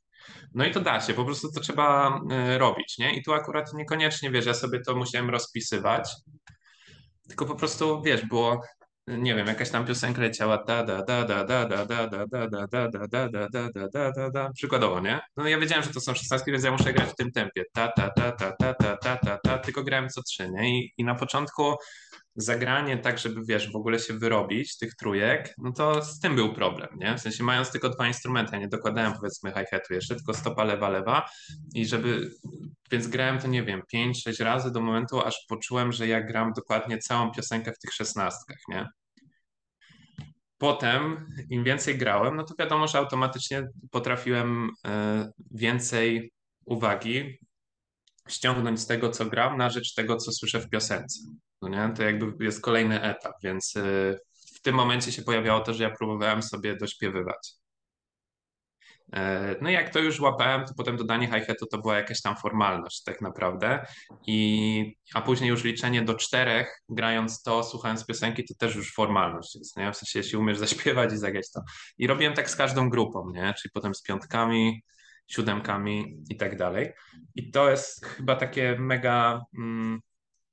No 0.54 0.66
i 0.66 0.72
to 0.72 0.80
da 0.80 1.02
się, 1.02 1.14
po 1.14 1.26
prostu 1.26 1.52
to 1.52 1.60
trzeba 1.60 2.20
y, 2.54 2.58
robić, 2.58 2.98
nie? 2.98 3.16
I 3.16 3.24
tu 3.24 3.34
akurat 3.34 3.74
niekoniecznie, 3.74 4.32
wiesz, 4.32 4.46
ja 4.46 4.54
sobie 4.54 4.82
to 4.82 4.96
musiałem 4.96 5.30
rozpisywać, 5.30 6.10
tylko 7.28 7.46
po 7.46 7.56
prostu, 7.56 8.02
wiesz, 8.02 8.26
było, 8.26 8.62
nie 9.08 9.36
wiem, 9.36 9.48
jakaś 9.48 9.70
tam 9.70 9.86
piosenka 9.86 10.22
leciała 10.22 10.64
da 10.64 10.84
da 10.84 11.04
da 11.04 11.24
da 11.24 11.44
da 11.44 11.66
da 11.66 11.86
da 11.86 12.08
da 12.08 12.28
da 12.28 12.48
da 12.48 12.88
da 12.88 12.88
da 12.88 13.08
da 13.08 13.28
da 13.30 13.50
da 13.50 13.70
da 13.70 13.90
da 13.90 14.12
da 14.12 14.30
da 14.30 14.50
przykładowo, 14.54 15.00
nie? 15.00 15.20
No 15.38 15.48
ja 15.48 15.60
wiedziałem, 15.60 15.84
że 15.84 15.90
to 15.90 16.02
są 16.02 16.14
szesnastki, 16.14 16.52
więc 16.52 16.64
ja 16.64 16.72
muszę 16.72 16.94
grać 16.94 17.10
w 17.10 17.16
tym 17.16 17.32
tempie. 17.32 17.64
Ta 17.74 17.88
ta 17.88 18.10
ta 18.10 18.32
ta 18.32 18.52
ta 18.52 18.74
ta 18.74 19.18
ta 19.18 19.38
ta 19.44 19.58
tylko 19.58 19.84
grałem 19.84 20.10
co 20.10 20.24
trzy, 20.24 20.50
nie? 20.52 20.88
I 20.98 21.04
na 21.04 21.16
początku 21.16 21.76
zagranie 22.36 22.98
tak, 22.98 23.20
żeby 23.20 23.42
wiesz, 23.46 23.72
w 23.72 23.76
ogóle 23.76 24.00
się 24.00 24.14
wyrobić 24.14 24.78
tych 24.78 24.96
trójek, 24.96 25.54
no 25.58 25.72
to 25.72 26.06
z 26.06 26.20
tym 26.20 26.36
był 26.36 26.54
problem, 26.54 26.90
nie? 26.98 27.18
W 27.18 27.22
sensie 27.22 27.44
mając 27.44 27.72
tylko 27.72 27.90
dwa 27.90 28.08
instrumenty, 28.08 28.52
ja 28.54 28.60
nie 28.60 28.68
dokładałem 28.68 29.14
powiedzmy 29.14 29.52
hi-hatu 29.52 29.94
jeszcze, 29.94 30.16
tylko 30.16 30.34
stopa 30.34 30.64
lewa, 30.64 30.90
lewa 30.90 31.30
i 31.74 31.86
żeby, 31.86 32.32
więc 32.92 33.08
grałem 33.08 33.40
to 33.40 33.48
nie 33.48 33.64
wiem, 33.64 33.82
5-6 33.94 34.44
razy 34.44 34.72
do 34.72 34.82
momentu, 34.82 35.22
aż 35.22 35.46
poczułem, 35.50 35.92
że 35.92 36.08
ja 36.08 36.22
gram 36.24 36.54
dokładnie 36.54 36.98
całą 36.98 37.32
piosenkę 37.32 37.72
w 37.72 37.80
tych 37.80 37.94
szesnastkach, 37.94 38.58
nie? 38.68 38.88
Potem, 40.58 41.28
im 41.50 41.64
więcej 41.64 41.98
grałem, 41.98 42.36
no 42.36 42.44
to 42.44 42.54
wiadomo, 42.60 42.88
że 42.88 42.98
automatycznie 42.98 43.68
potrafiłem 43.92 44.70
e, 44.88 45.32
więcej 45.52 46.32
uwagi 46.66 47.40
ściągnąć 48.28 48.80
z 48.80 48.88
tego, 48.88 49.10
co 49.10 49.26
gram, 49.26 49.58
na 49.58 49.70
rzecz 49.70 49.94
tego, 49.94 50.18
co 50.18 50.32
słyszę 50.32 50.60
w 50.60 50.70
piosence. 50.70 51.20
No 51.62 51.70
nie? 51.70 51.94
To 51.98 52.04
jakby 52.04 52.46
jest 52.46 52.62
kolejny 52.62 53.02
etap, 53.02 53.34
więc 53.44 53.76
y, 53.76 54.20
w 54.56 54.62
tym 54.62 54.76
momencie 54.76 55.12
się 55.12 55.22
pojawiało 55.22 55.60
to, 55.60 55.74
że 55.74 55.84
ja 55.84 55.90
próbowałem 55.90 56.44
sobie 56.44 56.76
dośpiewywać. 56.76 57.60
E, 59.14 59.56
no 59.62 59.70
i 59.70 59.74
jak 59.74 59.90
to 59.90 60.00
już 60.00 60.20
łapałem, 60.20 60.66
to 60.66 60.74
potem 60.78 60.98
dodanie 60.98 61.28
hi-hatu 61.28 61.66
to 61.66 61.78
była 61.78 61.98
jakaś 61.98 62.22
tam 62.22 62.36
formalność 62.36 63.04
tak 63.04 63.22
naprawdę. 63.22 63.86
I, 64.28 64.96
a 65.14 65.22
później 65.22 65.50
już 65.50 65.64
liczenie 65.64 66.02
do 66.02 66.16
czterech, 66.16 66.82
grając 66.90 67.42
to, 67.44 67.64
słuchając 67.64 68.06
piosenki, 68.06 68.46
to 68.46 68.54
też 68.56 68.76
już 68.76 68.94
formalność 68.94 69.56
jest, 69.56 69.78
nie? 69.78 69.92
W 69.92 69.98
sensie, 69.98 70.20
jeśli 70.20 70.38
umiesz 70.38 70.58
zaśpiewać 70.68 71.14
i 71.14 71.18
zagrać 71.18 71.52
to. 71.52 71.62
I 71.98 72.08
robiłem 72.08 72.34
tak 72.34 72.50
z 72.50 72.56
każdą 72.56 72.90
grupą, 72.90 73.32
nie? 73.34 73.54
Czyli 73.58 73.72
potem 73.74 73.96
z 73.96 74.02
piątkami, 74.02 74.84
siódemkami 75.28 76.18
i 76.30 76.38
tak 76.38 76.58
dalej. 76.58 76.92
I 77.36 77.52
to 77.52 77.70
jest 77.70 78.06
chyba 78.06 78.36
takie 78.36 78.76
mega... 78.80 79.42
Mm, 79.58 80.00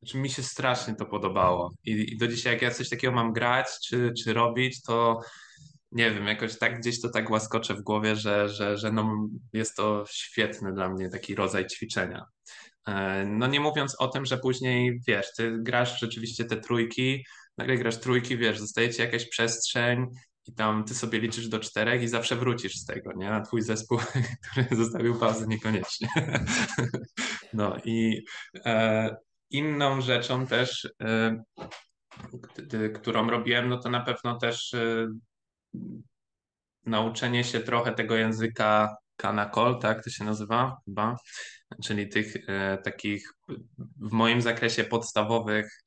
znaczy 0.03 0.19
mi 0.19 0.31
się 0.31 0.43
strasznie 0.43 0.95
to 0.95 1.07
podobało. 1.07 1.75
I, 1.85 2.13
I, 2.13 2.17
do 2.17 2.29
dzisiaj, 2.29 2.53
jak 2.53 2.63
ja 2.63 2.71
coś 2.71 2.89
takiego 2.89 3.13
mam 3.13 3.33
grać 3.33 3.67
czy, 3.89 4.13
czy 4.25 4.33
robić, 4.33 4.83
to 4.83 5.21
nie 5.93 6.11
wiem, 6.11 6.27
jakoś 6.27 6.59
tak 6.59 6.81
gdzieś 6.81 7.01
to 7.01 7.09
tak 7.09 7.31
łaskocze 7.31 7.75
w 7.75 7.83
głowie, 7.83 8.17
że, 8.17 8.49
że, 8.49 8.77
że 8.77 8.93
no, 8.93 9.29
jest 9.53 9.77
to 9.77 10.05
świetny 10.11 10.73
dla 10.73 10.89
mnie 10.89 11.11
taki 11.11 11.35
rodzaj 11.35 11.67
ćwiczenia. 11.67 12.25
E, 12.89 13.25
no 13.25 13.47
nie 13.47 13.61
mówiąc 13.61 13.97
o 13.99 14.09
tym, 14.09 14.25
że 14.27 14.39
później, 14.39 15.01
wiesz, 15.09 15.27
ty 15.37 15.59
grasz 15.61 16.01
rzeczywiście 16.01 16.45
te 16.45 16.57
trójki, 16.57 17.25
nagle 17.59 17.77
grasz 17.77 18.01
trójki, 18.01 18.37
wiesz, 18.37 18.59
zostaje 18.59 18.95
ci 18.95 19.03
jakaś 19.03 19.29
przestrzeń 19.29 20.07
i 20.47 20.55
tam 20.55 20.85
ty 20.85 20.95
sobie 20.95 21.21
liczysz 21.21 21.49
do 21.49 21.59
czterech 21.59 22.03
i 22.03 22.09
zawsze 22.09 22.37
wrócisz 22.37 22.75
z 22.75 22.85
tego, 22.85 23.13
nie? 23.17 23.31
A 23.31 23.41
twój 23.41 23.63
zespół, 23.63 23.99
który 24.51 24.77
zostawił 24.77 25.19
pauzę, 25.19 25.47
niekoniecznie. 25.47 26.09
No 27.53 27.77
i 27.85 28.25
e, 28.65 29.17
inną 29.57 30.01
rzeczą 30.01 30.47
też, 30.47 30.89
e, 31.03 31.43
którą 32.95 33.31
robiłem, 33.31 33.69
no 33.69 33.79
to 33.79 33.91
na 33.91 34.01
pewno 34.01 34.39
też 34.39 34.75
e, 34.75 35.07
nauczenie 36.85 37.45
się 37.45 37.61
trochę 37.61 37.93
tego 37.93 38.17
języka 38.17 38.97
Kanakol, 39.17 39.79
tak 39.79 40.05
to 40.05 40.11
się 40.11 40.25
nazywa 40.25 40.77
chyba, 40.85 41.17
czyli 41.85 42.09
tych 42.09 42.35
takich 42.85 43.33
w 44.01 44.13
moim 44.13 44.43
zakresie 44.43 44.85
podstawowych, 44.85 45.83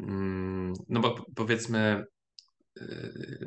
mm, 0.00 0.72
no 0.88 1.00
bo 1.00 1.24
powiedzmy 1.36 2.04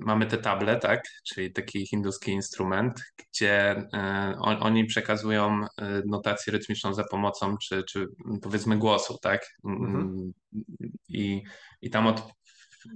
mamy 0.02 0.26
te 0.26 0.38
table, 0.38 0.80
tak, 0.80 1.04
czyli 1.24 1.54
taki 1.54 1.88
hinduski 1.88 2.32
instrument, 2.32 3.04
gdzie 3.18 3.70
e, 3.94 4.36
on, 4.40 4.58
oni 4.60 4.86
przekazują 4.86 5.66
e, 5.82 6.02
notację 6.06 6.54
rytmiczną 6.54 6.94
za 6.94 7.04
pomocą, 7.04 7.58
czy, 7.58 7.84
czy 7.84 8.08
powiedzmy 8.42 8.78
głosu, 8.78 9.18
tak, 9.22 9.48
Mhm. 9.66 9.96
Mm, 9.96 10.34
I, 11.10 11.44
i 11.82 11.90
tam 11.90 12.08
od 12.08 12.24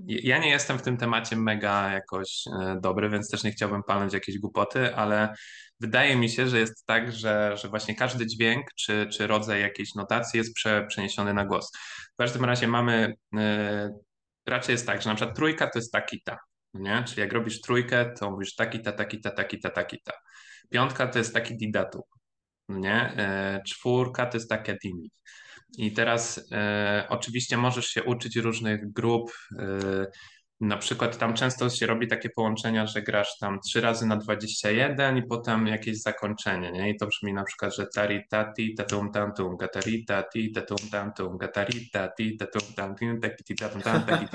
ja 0.08 0.38
nie 0.38 0.50
jestem 0.50 0.80
w 0.80 0.82
tym 0.82 0.98
temacie 0.98 1.36
mega 1.36 1.94
jakoś 1.94 2.44
dobry, 2.82 3.10
więc 3.10 3.30
też 3.30 3.44
nie 3.44 3.52
chciałbym 3.52 3.84
palnąć 3.84 4.14
jakieś 4.14 4.40
głupoty, 4.40 4.96
ale 4.96 5.34
wydaje 5.80 6.16
mi 6.16 6.30
się, 6.30 6.48
że 6.48 6.60
jest 6.60 6.86
tak, 6.86 7.12
że, 7.12 7.58
że 7.58 7.70
właśnie 7.70 7.96
każdy 7.96 8.28
dźwięk 8.28 8.66
czy, 8.76 9.08
czy 9.12 9.28
rodzaj 9.28 9.62
jakiejś 9.62 9.96
notacji 9.96 10.38
jest 10.38 10.54
prze, 10.54 10.86
przeniesiony 10.88 11.34
na 11.34 11.46
głos. 11.46 11.72
W 12.14 12.18
każdym 12.18 12.46
razie 12.46 12.68
mamy, 12.68 13.14
raczej 14.48 14.74
jest 14.74 14.88
tak, 14.88 15.02
że 15.02 15.10
na 15.10 15.16
przykład 15.16 15.36
trójka 15.36 15.68
to 15.68 15.80
jest 15.80 15.92
taki 15.92 16.22
ta, 16.22 16.38
nie? 16.74 17.04
Czyli 17.08 17.22
jak 17.22 17.34
robisz 17.34 17.62
trójkę, 17.62 18.14
to 18.20 18.32
mówisz 18.32 18.56
taki 18.56 18.80
ta, 18.80 18.92
taki 18.92 19.22
ta, 19.22 19.32
taki 19.32 19.60
ta, 19.60 19.70
taki 19.70 20.02
ta. 20.04 20.14
Piątka 20.70 21.08
to 21.08 21.18
jest 21.20 21.34
taki 21.34 21.58
didatu, 21.58 22.04
nie? 22.70 23.14
E, 23.18 23.62
czwórka 23.68 24.26
to 24.26 24.38
jest 24.38 24.50
takie 24.50 24.78
dimi. 24.84 25.12
I 25.78 25.92
teraz 25.92 26.48
e, 26.52 27.06
oczywiście 27.10 27.58
możesz 27.58 27.88
się 27.88 28.04
uczyć 28.04 28.36
różnych 28.36 28.94
grup. 28.94 29.32
E, 29.60 30.06
na 30.60 30.78
przykład 30.78 31.18
tam 31.18 31.34
często 31.34 31.70
się 31.70 31.86
robi 31.86 32.08
takie 32.08 32.30
połączenia, 32.30 32.88
że 32.88 33.02
grasz 33.02 33.38
tam 33.40 33.60
3 33.60 33.82
razy 33.82 34.06
na 34.06 34.18
21 34.18 35.18
i 35.18 35.24
potem 35.24 35.68
jakieś 35.68 36.02
zakończenie, 36.02 36.72
nie? 36.72 36.90
I 36.90 36.98
to 36.98 37.08
brzmi 37.08 37.34
na 37.34 37.44
przykład, 37.44 37.76
że 37.76 37.88
tari 37.96 38.22
tati 38.30 38.76
tatum 38.76 39.12
tantum, 39.12 39.58
gatari 39.58 40.06
tati 40.06 40.52
tatum 40.52 40.78
tantum, 40.92 41.38
gatari 41.38 41.90
tati 41.90 42.38
tatum 42.38 42.74
tantum, 42.76 43.20
taki 43.22 43.44
ti 43.44 43.56
tatum 43.56 43.82
tam, 43.82 44.04
taki 44.04 44.28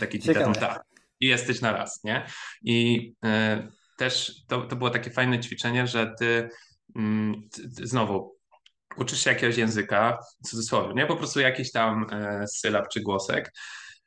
taki 0.00 0.18
ti 0.18 0.34
tatum 0.34 0.52
ta. 0.52 0.80
I 1.20 1.26
jesteś 1.26 1.60
na 1.60 1.72
raz, 1.72 2.04
nie? 2.04 2.26
I 2.62 3.12
e, 3.24 3.68
też 3.96 4.32
to, 4.46 4.60
to 4.62 4.76
było 4.76 4.90
takie 4.90 5.10
fajne 5.10 5.40
ćwiczenie, 5.40 5.86
że 5.86 6.14
ty, 6.18 6.48
mm, 6.96 7.48
ty 7.76 7.86
znowu 7.86 8.38
uczysz 8.96 9.24
się 9.24 9.30
jakiegoś 9.30 9.56
języka, 9.56 10.18
w 10.44 10.48
cudzysłowie, 10.48 10.94
nie? 10.94 11.06
Po 11.06 11.16
prostu 11.16 11.40
jakiś 11.40 11.72
tam 11.72 12.06
e, 12.12 12.44
sylab 12.46 12.88
czy 12.88 13.00
głosek, 13.00 13.52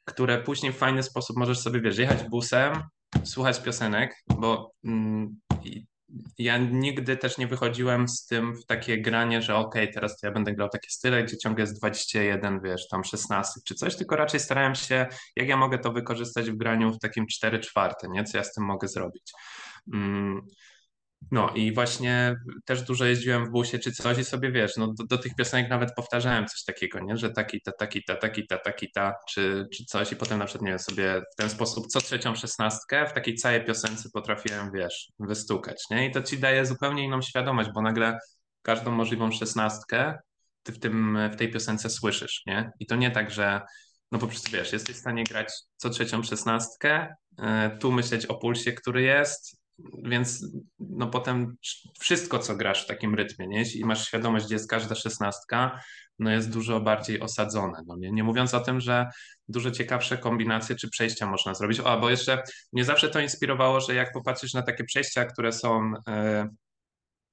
które 0.06 0.44
później 0.44 0.74
w 0.74 0.78
fajny 0.78 1.04
sposób 1.04 1.38
możesz 1.38 1.60
sobie, 1.60 1.82
wiesz, 1.82 1.98
jechać 1.98 2.30
busem, 2.30 2.84
słuchać 3.24 3.60
piosenek, 3.60 4.16
bo 4.38 4.72
mm, 4.84 5.40
ja 6.38 6.58
nigdy 6.58 7.18
też 7.18 7.38
nie 7.38 7.48
wychodziłem 7.48 8.08
z 8.08 8.26
tym 8.26 8.56
w 8.56 8.66
takie 8.66 9.02
granie, 9.02 9.42
że 9.42 9.56
okej, 9.56 9.84
okay, 9.84 9.94
teraz 9.94 10.18
to 10.18 10.28
ja 10.28 10.34
będę 10.34 10.54
grał 10.54 10.70
takie 10.70 10.90
style, 10.90 11.24
gdzie 11.24 11.38
ciągle 11.38 11.64
jest 11.64 11.80
21, 11.80 12.60
wiesz, 12.64 12.88
tam 12.88 13.04
16 13.04 13.60
czy 13.66 13.76
coś, 13.76 13.96
tylko 13.96 14.16
raczej 14.16 14.40
starałem 14.40 14.76
się, 14.76 15.08
jak 15.36 15.48
ja 15.48 15.58
mogę 15.58 15.80
to 15.80 15.92
wykorzystać 15.92 16.52
w 16.52 16.58
graniu 16.58 16.94
w 16.94 17.00
takim 17.00 17.28
4 17.28 17.60
czwarte, 17.60 18.08
nie? 18.10 18.24
Co 18.24 18.38
ja 18.38 18.44
z 18.44 18.54
tym 18.54 18.66
mogę 18.66 18.88
zrobić. 18.88 19.32
Mm, 19.94 20.42
no 21.32 21.50
i 21.50 21.74
właśnie 21.74 22.36
też 22.66 22.82
dużo 22.84 23.06
jeździłem 23.06 23.46
w 23.46 23.50
busie 23.50 23.80
czy 23.80 23.92
coś 23.92 24.18
i 24.18 24.24
sobie 24.24 24.52
wiesz, 24.52 24.78
no 24.78 24.94
do, 24.94 25.04
do, 25.04 25.18
tych 25.18 25.36
piosenek 25.36 25.70
nawet 25.70 25.96
powtarzałem 25.96 26.48
coś 26.48 26.64
takiego, 26.64 27.00
nie? 27.00 27.18
Że 27.18 27.30
taki 27.30 27.62
ta, 27.62 27.72
taki 27.72 28.04
ta, 28.04 28.16
taki 28.16 28.48
ta, 28.48 28.58
taki 28.58 28.92
ta, 28.92 29.14
czy, 29.30 29.68
czy 29.74 29.86
coś 29.86 30.12
i 30.12 30.16
potem 30.16 30.40
na 30.40 30.46
przykład, 30.46 30.66
nie 30.66 30.72
wiem, 30.72 30.80
sobie 30.80 31.22
w 31.34 31.36
ten 31.36 31.50
sposób 31.50 31.88
co 31.88 32.02
trzecią 32.02 32.36
szesnastkę 32.36 33.06
w 33.06 33.14
takiej 33.14 33.36
całej 33.36 33.66
piosence 33.66 34.10
potrafiłem, 34.14 34.72
wiesz, 34.76 35.10
wystukać, 35.20 35.84
nie? 35.92 36.08
I 36.08 36.12
to 36.12 36.22
ci 36.22 36.38
daje 36.38 36.66
zupełnie 36.66 37.04
inną 37.04 37.22
świadomość, 37.22 37.70
bo 37.76 37.82
nagle 37.82 38.18
każdą 38.62 38.92
możliwą 38.92 39.32
szesnastkę 39.32 40.18
ty 40.64 40.72
w, 40.72 40.80
tym, 40.80 41.18
w 41.32 41.36
tej 41.36 41.52
piosence 41.52 41.90
słyszysz, 41.90 42.42
nie? 42.48 42.72
I 42.80 42.86
to 42.86 42.96
nie 42.96 43.12
tak, 43.12 43.32
że 43.32 43.62
no 44.12 44.20
po 44.20 44.28
prostu 44.28 44.52
wiesz, 44.52 44.74
jesteś 44.74 44.96
w 44.96 45.00
stanie 45.00 45.24
grać 45.24 45.54
co 45.78 45.90
trzecią 45.90 46.24
szesnastkę, 46.24 47.08
e, 47.40 47.78
tu 47.80 47.92
myśleć 47.92 48.26
o 48.26 48.36
pulsie, 48.36 48.74
który 48.74 49.02
jest, 49.02 49.61
więc 50.04 50.46
no 50.80 51.08
potem 51.08 51.56
wszystko, 52.00 52.40
co 52.40 52.56
grasz 52.56 52.84
w 52.84 52.88
takim 52.88 53.16
rytmie, 53.16 53.48
nie? 53.48 53.60
Jeśli 53.60 53.86
masz 53.86 54.08
świadomość, 54.08 54.46
gdzie 54.46 54.56
jest 54.56 54.70
każda 54.70 54.96
szesnastka, 54.96 55.82
no 56.20 56.32
jest 56.32 56.52
dużo 56.52 56.82
bardziej 56.82 57.22
osadzone, 57.22 57.82
no 57.88 57.96
nie? 57.98 58.12
Nie 58.12 58.24
mówiąc 58.24 58.54
o 58.54 58.60
tym, 58.60 58.80
że 58.80 59.08
dużo 59.48 59.72
ciekawsze 59.72 60.18
kombinacje 60.18 60.76
czy 60.76 60.90
przejścia 60.90 61.26
można 61.26 61.54
zrobić. 61.54 61.80
O, 61.80 62.00
bo 62.00 62.10
jeszcze 62.10 62.44
nie 62.74 62.86
zawsze 62.86 63.10
to 63.10 63.20
inspirowało, 63.20 63.80
że 63.82 63.96
jak 63.96 64.14
popatrzysz 64.14 64.54
na 64.54 64.62
takie 64.62 64.84
przejścia, 64.84 65.26
które 65.26 65.52
są, 65.52 65.94
e, 66.08 66.48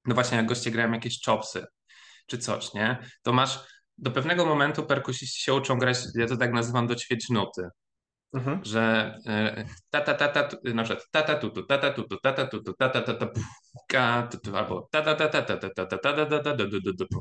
no 0.05 0.14
właśnie 0.14 0.36
jak 0.36 0.46
goście 0.46 0.70
grają 0.70 0.92
jakieś 0.92 1.24
chopsy 1.26 1.64
czy 2.26 2.38
coś, 2.38 2.74
nie? 2.74 2.99
To 3.22 3.32
masz 3.32 3.61
do 3.99 4.11
pewnego 4.11 4.46
momentu 4.46 4.86
perkusiści 4.86 5.42
się 5.42 5.55
uczą 5.55 5.78
grać, 5.78 5.99
ja 6.14 6.26
to 6.26 6.36
tak 6.36 6.53
nazywam, 6.53 6.86
do 6.86 6.94
ćwierć 6.94 7.30
nuty 7.30 7.68
Mhm. 8.32 8.64
że 8.64 9.14
tata 9.90 10.14
tata 10.14 10.48
na 10.64 10.84
przykład 10.84 11.06
tata 11.10 11.34
tutu 11.34 11.62
tata 11.62 11.90
tutu 11.90 12.16
tata 12.22 12.46
tutu 12.46 12.74
tata 12.78 13.02
tata 13.02 13.28
ka 13.88 14.28
tutu 14.30 14.56
albo 14.56 14.88
tata 14.90 15.14
tata 15.14 15.42
tata 15.42 15.70
tata 15.70 15.98
tata 15.98 16.26
tata 16.26 16.54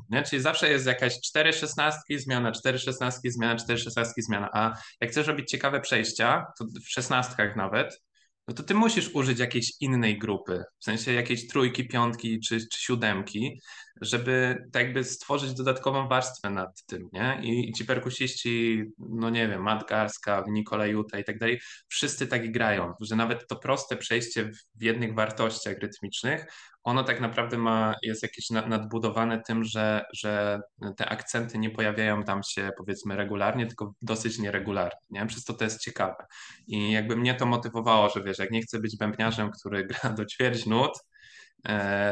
nie? 0.09 0.23
Czyli 0.23 0.41
zawsze 0.41 0.69
jest 0.69 0.85
jakaś 0.85 1.19
4 1.21 1.53
szesnastki, 1.53 2.19
zmiana 2.19 2.51
4 2.51 2.79
szesnastki, 2.79 3.31
zmiana 3.31 3.55
4 3.55 3.79
szesnastki, 3.79 4.21
zmiana. 4.21 4.49
A 4.53 4.73
jak 5.01 5.11
chcesz 5.11 5.27
robić 5.27 5.49
ciekawe 5.49 5.81
przejścia, 5.81 6.45
to 6.59 6.65
w 6.65 6.89
szesnastkach 6.89 7.55
nawet, 7.55 8.01
no 8.47 8.53
to 8.53 8.63
ty 8.63 8.73
musisz 8.73 9.09
użyć 9.13 9.39
jakiejś 9.39 9.71
innej 9.81 10.17
grupy, 10.19 10.63
w 10.79 10.83
sensie 10.83 11.13
jakiejś 11.13 11.47
trójki, 11.47 11.87
piątki 11.87 12.39
czy 12.39 12.59
siódemki, 12.73 13.59
żeby 14.01 14.63
tak 14.71 14.83
jakby 14.83 15.03
stworzyć 15.03 15.53
dodatkową 15.53 16.07
warstwę 16.07 16.49
nad 16.49 16.85
tym, 16.85 17.09
nie? 17.13 17.39
I, 17.43 17.69
i 17.69 17.73
ci 17.73 17.85
perkusiści, 17.85 18.83
no 18.99 19.29
nie 19.29 19.47
wiem, 19.47 19.63
Matt 19.63 19.89
Garska, 19.89 20.43
Nikolaj 20.47 20.91
Juta 20.91 21.19
i 21.19 21.23
tak 21.23 21.37
dalej, 21.37 21.59
wszyscy 21.87 22.27
tak 22.27 22.51
grają, 22.51 22.93
że 23.01 23.15
nawet 23.15 23.47
to 23.47 23.55
proste 23.55 23.97
przejście 23.97 24.51
w 24.75 24.83
jednych 24.83 25.15
wartościach 25.15 25.77
rytmicznych, 25.79 26.45
ono 26.87 27.03
tak 27.03 27.21
naprawdę 27.21 27.57
ma, 27.57 27.95
jest 28.01 28.23
jakieś 28.23 28.49
nadbudowane 28.49 29.41
tym, 29.41 29.63
że, 29.63 30.05
że 30.13 30.61
te 30.97 31.09
akcenty 31.09 31.57
nie 31.57 31.69
pojawiają 31.69 32.23
tam 32.23 32.43
się 32.43 32.71
powiedzmy 32.77 33.15
regularnie, 33.15 33.67
tylko 33.67 33.93
dosyć 34.01 34.39
nieregularnie, 34.39 34.99
nie? 35.09 35.25
Przez 35.25 35.43
to 35.43 35.53
to 35.53 35.63
jest 35.63 35.81
ciekawe. 35.81 36.25
I 36.67 36.91
jakby 36.91 37.15
mnie 37.15 37.35
to 37.35 37.45
motywowało, 37.45 38.09
że 38.09 38.23
wiesz, 38.23 38.39
jak 38.39 38.51
nie 38.51 38.61
chcę 38.61 38.79
być 38.79 38.97
bębniarzem, 38.97 39.51
który 39.51 39.85
gra 39.87 40.09
do 40.09 40.25
ćwierć 40.25 40.65
nut, 40.65 40.91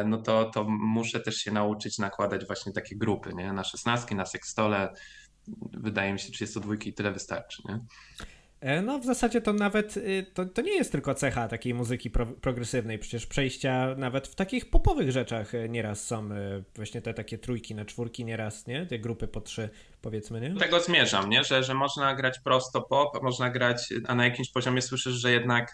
no 0.05 0.17
to, 0.17 0.45
to 0.45 0.63
muszę 0.69 1.19
też 1.19 1.35
się 1.35 1.51
nauczyć 1.51 1.99
nakładać 1.99 2.45
właśnie 2.47 2.73
takie 2.73 2.97
grupy, 2.97 3.33
nie? 3.33 3.53
Na 3.53 3.63
szesnastki, 3.63 4.15
na 4.15 4.25
sekstole, 4.25 4.93
wydaje 5.73 6.13
mi 6.13 6.19
się 6.19 6.31
32 6.31 6.75
i 6.85 6.93
tyle 6.93 7.11
wystarczy, 7.11 7.61
nie? 7.65 7.79
E, 8.65 8.81
no 8.81 8.99
w 8.99 9.05
zasadzie 9.05 9.41
to 9.41 9.53
nawet, 9.53 9.97
y, 9.97 10.25
to, 10.33 10.45
to 10.45 10.61
nie 10.61 10.75
jest 10.75 10.91
tylko 10.91 11.13
cecha 11.13 11.47
takiej 11.47 11.73
muzyki 11.73 12.09
pro, 12.09 12.25
progresywnej, 12.25 12.99
przecież 12.99 13.25
przejścia 13.25 13.95
nawet 13.97 14.27
w 14.27 14.35
takich 14.35 14.69
popowych 14.69 15.11
rzeczach 15.11 15.55
e, 15.55 15.69
nieraz 15.69 16.07
są 16.07 16.31
e, 16.31 16.63
właśnie 16.75 17.01
te 17.01 17.13
takie 17.13 17.37
trójki 17.37 17.75
na 17.75 17.85
czwórki 17.85 18.25
nieraz, 18.25 18.67
nie? 18.67 18.85
Te 18.85 18.99
grupy 18.99 19.27
po 19.27 19.41
trzy 19.41 19.69
powiedzmy, 20.01 20.41
nie? 20.41 20.49
Do 20.49 20.59
tego 20.59 20.79
zmierzam, 20.79 21.29
nie? 21.29 21.43
Że, 21.43 21.63
że 21.63 21.73
można 21.73 22.15
grać 22.15 22.39
prosto 22.39 22.81
pop, 22.81 23.23
można 23.23 23.49
grać, 23.49 23.93
a 24.07 24.15
na 24.15 24.25
jakimś 24.25 24.51
poziomie 24.51 24.81
słyszysz, 24.81 25.13
że 25.13 25.31
jednak 25.31 25.73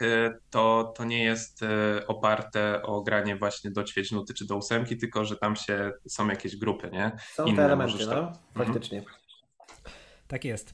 to, 0.50 0.94
to 0.98 1.06
nie 1.06 1.24
jest 1.24 1.62
oparte 2.08 2.82
o 2.82 3.02
granie 3.02 3.36
właśnie 3.36 3.72
do 3.72 3.84
ćwierćnuty 3.84 4.34
czy 4.34 4.48
do 4.48 4.58
ósemki, 4.58 4.98
tylko 4.98 5.26
że 5.26 5.38
tam 5.38 5.56
się 5.56 5.92
są 6.08 6.28
jakieś 6.28 6.56
grupy, 6.56 6.89
nie? 6.92 7.12
Są 7.34 7.46
Inne, 7.46 7.58
te 7.58 7.66
elementy, 7.66 8.06
no, 8.06 8.14
mhm. 8.14 8.36
faktycznie. 8.54 9.00
Mhm. 9.00 9.16
Tak 10.28 10.46
jest. 10.46 10.74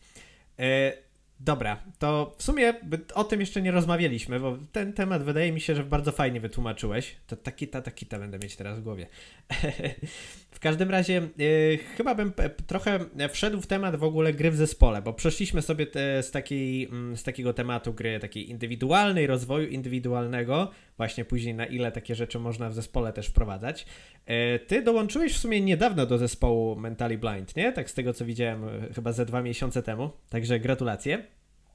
Dobra, 1.39 1.83
to 1.99 2.35
w 2.37 2.43
sumie 2.43 2.73
o 3.13 3.23
tym 3.23 3.39
jeszcze 3.39 3.61
nie 3.61 3.71
rozmawialiśmy, 3.71 4.39
bo 4.39 4.57
ten 4.71 4.93
temat 4.93 5.23
wydaje 5.23 5.51
mi 5.51 5.61
się, 5.61 5.75
że 5.75 5.83
bardzo 5.83 6.11
fajnie 6.11 6.39
wytłumaczyłeś. 6.39 7.15
To 7.27 7.35
taki 7.35 7.67
ta, 7.67 7.81
taki 7.81 8.05
ta 8.05 8.19
będę 8.19 8.39
mieć 8.39 8.55
teraz 8.55 8.79
w 8.79 8.83
głowie. 8.83 9.07
w 10.57 10.59
każdym 10.59 10.91
razie 10.91 11.29
yy, 11.37 11.77
chyba 11.97 12.15
bym 12.15 12.33
trochę 12.67 12.99
wszedł 13.29 13.61
w 13.61 13.67
temat 13.67 13.95
w 13.95 14.03
ogóle 14.03 14.33
gry 14.33 14.51
w 14.51 14.55
zespole, 14.55 15.01
bo 15.01 15.13
przeszliśmy 15.13 15.61
sobie 15.61 15.87
te, 15.87 16.23
z, 16.23 16.31
takiej, 16.31 16.85
mm, 16.85 17.17
z 17.17 17.23
takiego 17.23 17.53
tematu 17.53 17.93
gry 17.93 18.19
takiej 18.19 18.49
indywidualnej, 18.49 19.27
rozwoju 19.27 19.67
indywidualnego, 19.67 20.71
właśnie 20.97 21.25
później 21.25 21.55
na 21.55 21.65
ile 21.65 21.91
takie 21.91 22.15
rzeczy 22.15 22.39
można 22.39 22.69
w 22.69 22.73
zespole 22.73 23.13
też 23.13 23.27
wprowadzać. 23.27 23.85
Yy, 24.27 24.59
ty 24.59 24.81
dołączyłeś 24.81 25.33
w 25.33 25.37
sumie 25.37 25.61
niedawno 25.61 26.05
do 26.05 26.17
zespołu 26.17 26.75
Mentally 26.75 27.17
Blind, 27.17 27.55
nie? 27.55 27.71
Tak 27.71 27.89
z 27.89 27.93
tego 27.93 28.13
co 28.13 28.25
widziałem 28.25 28.63
y, 28.63 28.93
chyba 28.93 29.11
ze 29.11 29.25
dwa 29.25 29.41
miesiące 29.41 29.83
temu, 29.83 30.09
także 30.29 30.59
gratulacje. 30.59 31.23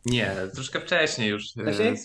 Nie, 0.07 0.31
troszkę 0.55 0.81
wcześniej 0.81 1.31
już. 1.31 1.53
Wcześniej? 1.53 1.97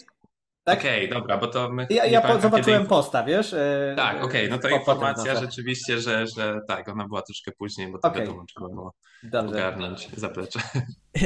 Tak? 0.68 0.80
Okej, 0.80 1.06
okay, 1.06 1.20
dobra, 1.20 1.38
bo 1.38 1.48
to 1.48 1.70
my. 1.70 1.88
Ja, 1.90 2.06
ja 2.06 2.22
po, 2.22 2.42
zobaczyłem 2.42 2.80
kiedy... 2.80 2.90
posta, 2.90 3.24
wiesz? 3.24 3.54
Y, 3.54 3.94
tak, 3.96 4.16
okej, 4.16 4.26
okay, 4.26 4.50
no 4.50 4.58
to 4.58 4.70
informacja 4.70 5.40
rzeczywiście, 5.40 6.00
że, 6.00 6.28
że 6.28 6.60
tak, 6.68 6.90
ona 6.90 7.08
była 7.08 7.22
troszkę 7.22 7.52
później, 7.52 7.92
bo 7.92 8.00
to 8.00 8.08
okay. 8.08 8.22
wiadomo, 8.22 8.46
trzeba 8.46 8.70
było 8.70 8.94
Dobrze. 9.24 9.56
ogarnąć 9.56 10.10
zaplecze. 10.16 10.60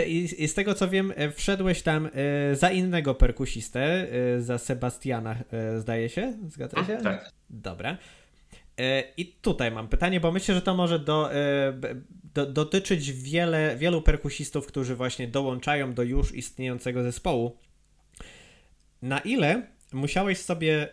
I, 0.07 0.43
I, 0.43 0.47
z 0.47 0.53
tego 0.53 0.73
co 0.73 0.89
wiem, 0.89 1.13
e, 1.15 1.31
wszedłeś 1.31 1.81
tam 1.81 2.09
e, 2.13 2.55
za 2.55 2.71
innego 2.71 3.15
perkusistę, 3.15 3.81
e, 3.81 4.41
za 4.41 4.57
Sebastiana, 4.57 5.35
zdaje 5.77 6.09
się? 6.09 6.33
Zgadza 6.47 6.85
się? 6.85 6.97
Tak. 6.97 7.31
Dobra. 7.49 7.97
I 9.17 9.25
tutaj 9.25 9.71
mam 9.71 9.87
pytanie, 9.87 10.19
bo 10.19 10.31
myślę, 10.31 10.55
że 10.55 10.61
to 10.61 10.75
może 10.75 10.99
do, 10.99 11.29
do, 12.33 12.45
dotyczyć 12.45 13.11
wiele, 13.11 13.75
wielu 13.77 14.01
perkusistów, 14.01 14.67
którzy 14.67 14.95
właśnie 14.95 15.27
dołączają 15.27 15.93
do 15.93 16.03
już 16.03 16.35
istniejącego 16.35 17.03
zespołu. 17.03 17.57
Na 19.01 19.19
ile 19.19 19.67
musiałeś 19.93 20.37
sobie, 20.37 20.87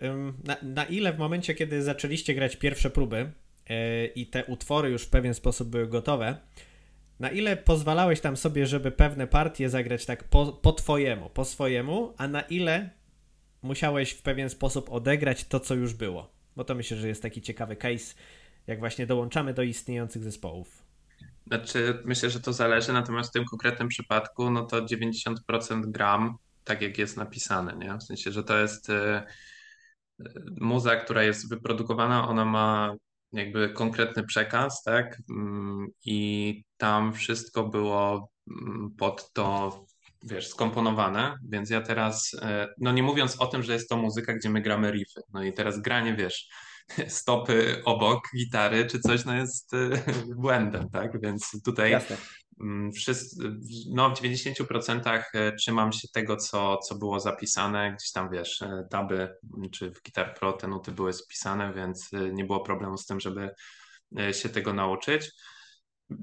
na, 0.45 0.57
na 0.63 0.85
ile 0.85 1.13
w 1.13 1.19
momencie, 1.19 1.55
kiedy 1.55 1.83
zaczęliście 1.83 2.35
grać 2.35 2.57
pierwsze 2.57 2.91
próby 2.91 3.33
yy, 3.69 4.07
i 4.07 4.27
te 4.27 4.45
utwory 4.45 4.91
już 4.91 5.03
w 5.03 5.11
pewien 5.11 5.35
sposób 5.35 5.69
były 5.69 5.87
gotowe, 5.87 6.37
na 7.21 7.31
ile 7.31 7.57
pozwalałeś 7.57 8.21
tam 8.21 8.37
sobie, 8.37 8.67
żeby 8.67 8.91
pewne 8.91 9.27
partie 9.27 9.71
zagrać 9.71 10.07
tak 10.07 10.25
po, 10.25 10.47
po 10.47 10.73
twojemu, 10.73 11.31
po 11.31 11.45
swojemu, 11.45 12.15
a 12.17 12.29
na 12.29 12.41
ile 12.41 12.91
musiałeś 13.63 14.11
w 14.11 14.23
pewien 14.23 14.51
sposób 14.51 14.93
odegrać 14.93 15.45
to, 15.45 15.61
co 15.61 15.75
już 15.75 15.95
było? 15.95 16.33
Bo 16.57 16.65
to 16.65 16.75
myślę, 16.75 16.97
że 16.97 17.09
jest 17.09 17.23
taki 17.23 17.43
ciekawy 17.43 17.77
case, 17.77 18.15
jak 18.67 18.79
właśnie 18.79 19.07
dołączamy 19.07 19.55
do 19.55 19.63
istniejących 19.63 20.23
zespołów. 20.25 20.83
Znaczy, 21.47 22.03
myślę, 22.05 22.31
że 22.31 22.41
to 22.41 22.53
zależy, 22.53 22.93
natomiast 22.93 23.31
w 23.31 23.33
tym 23.33 23.45
konkretnym 23.45 23.89
przypadku, 23.89 24.51
no 24.51 24.65
to 24.65 24.83
90% 24.83 25.91
gram 25.91 26.39
tak, 26.69 26.83
jak 26.83 26.99
jest 26.99 27.17
napisane, 27.17 27.77
nie? 27.77 27.99
W 27.99 28.03
sensie, 28.03 28.33
że 28.33 28.45
to 28.45 28.59
jest 28.59 28.91
y, 28.91 29.23
muza, 30.61 30.97
która 30.97 31.23
jest 31.23 31.49
wyprodukowana, 31.49 32.29
ona 32.29 32.45
ma 32.45 32.95
jakby 33.33 33.69
konkretny 33.69 34.25
przekaz, 34.25 34.83
tak? 34.83 35.19
Mm, 35.31 35.89
I 36.05 36.63
tam 36.77 37.13
wszystko 37.13 37.65
było 37.65 38.31
mm, 38.51 38.91
pod 38.99 39.33
to, 39.33 39.85
wiesz, 40.23 40.49
skomponowane, 40.49 41.39
więc 41.49 41.71
ja 41.71 41.81
teraz, 41.81 42.35
y, 42.35 42.39
no 42.79 42.93
nie 42.93 43.03
mówiąc 43.03 43.41
o 43.41 43.47
tym, 43.47 43.63
że 43.63 43.73
jest 43.73 43.89
to 43.89 43.97
muzyka, 43.97 44.35
gdzie 44.35 44.51
my 44.51 44.63
gramy 44.63 44.91
riffy, 44.91 45.21
no 45.33 45.45
i 45.45 45.53
teraz 45.53 45.81
granie, 45.81 46.15
wiesz, 46.15 46.49
stopy 47.09 47.83
obok 47.85 48.21
gitary 48.37 48.87
czy 48.87 49.01
coś, 49.01 49.25
no 49.25 49.35
jest 49.35 49.71
błędem, 50.43 50.91
tak? 50.91 51.21
Więc 51.21 51.63
tutaj 51.65 51.91
Jasne. 51.91 52.17
Mm, 52.61 52.93
wszyscy, 52.93 53.37
no 53.95 54.11
w 54.11 54.21
90% 54.21 55.23
e, 55.35 55.53
trzymam 55.53 55.93
się 55.93 56.09
tego, 56.09 56.37
co, 56.37 56.77
co 56.77 56.95
było 56.95 57.21
zapisane, 57.21 57.95
gdzieś 57.97 58.13
tam 58.13 58.31
wiesz, 58.31 58.65
taby 58.91 59.23
e, 59.65 59.71
czy 59.73 59.91
w 59.91 60.03
Guitar 60.03 60.35
Pro 60.35 60.53
te 60.53 60.69
nuty 60.69 60.93
były 60.93 61.13
spisane, 61.13 61.73
więc 61.75 62.13
e, 62.13 62.33
nie 62.33 62.45
było 62.45 62.61
problemu 62.61 62.97
z 62.97 63.07
tym, 63.07 63.21
żeby 63.21 63.51
się 64.33 64.49
tego 64.49 64.73
nauczyć. 64.73 65.31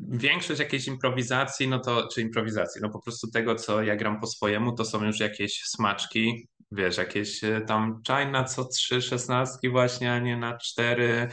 Większość 0.09 0.59
jakiejś 0.59 0.87
improwizacji, 0.87 1.67
no 1.67 1.79
to, 1.79 2.07
czy 2.07 2.21
improwizacji, 2.21 2.81
no 2.81 2.89
po 2.89 3.01
prostu 3.01 3.31
tego, 3.31 3.55
co 3.55 3.83
ja 3.83 3.95
gram 3.95 4.19
po 4.19 4.27
swojemu, 4.27 4.75
to 4.75 4.85
są 4.85 5.05
już 5.05 5.19
jakieś 5.19 5.61
smaczki, 5.65 6.47
wiesz, 6.71 6.97
jakieś 6.97 7.41
tam 7.67 8.01
czaj 8.03 8.31
na 8.31 8.43
co 8.43 8.65
trzy 8.65 9.01
szesnastki 9.01 9.69
właśnie, 9.69 10.13
a 10.13 10.19
nie 10.19 10.37
na 10.37 10.57
cztery, 10.57 11.29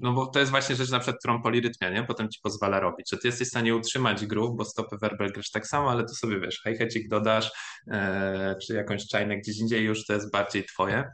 no 0.00 0.12
bo 0.12 0.26
to 0.26 0.38
jest 0.38 0.50
właśnie 0.50 0.76
rzecz 0.76 0.90
na 0.90 0.98
przykład, 0.98 1.18
którą 1.18 1.42
polirytmia, 1.42 1.90
nie? 1.90 2.04
Potem 2.04 2.28
ci 2.28 2.40
pozwala 2.42 2.80
robić, 2.80 3.10
że 3.10 3.18
ty 3.18 3.28
jesteś 3.28 3.48
w 3.48 3.50
stanie 3.50 3.74
utrzymać 3.74 4.26
groove, 4.26 4.56
bo 4.56 4.64
stopy 4.64 4.96
werbel 5.02 5.32
grasz 5.32 5.50
tak 5.50 5.66
samo, 5.66 5.90
ale 5.90 6.04
to 6.04 6.14
sobie 6.14 6.40
wiesz, 6.40 6.62
hi 6.92 7.08
dodasz, 7.08 7.52
e, 7.90 8.56
czy 8.62 8.74
jakąś 8.74 9.06
czajnę 9.06 9.36
gdzieś 9.36 9.58
indziej 9.58 9.84
już 9.84 10.06
to 10.06 10.12
jest 10.12 10.32
bardziej 10.32 10.64
twoje. 10.64 11.04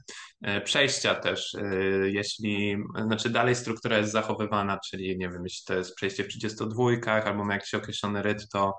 Przejścia 0.65 1.15
też, 1.15 1.57
jeśli, 2.05 2.77
znaczy 3.07 3.31
dalej 3.31 3.55
struktura 3.55 3.99
jest 3.99 4.13
zachowywana, 4.13 4.79
czyli 4.89 5.19
nie 5.19 5.29
wiem, 5.29 5.43
jeśli 5.45 5.65
to 5.67 5.75
jest 5.75 5.95
przejście 5.95 6.25
w 6.25 6.29
32 6.29 6.85
albo 7.25 7.45
ma 7.45 7.55
jakiś 7.55 7.75
określony 7.75 8.23
rytm, 8.23 8.47
to 8.53 8.75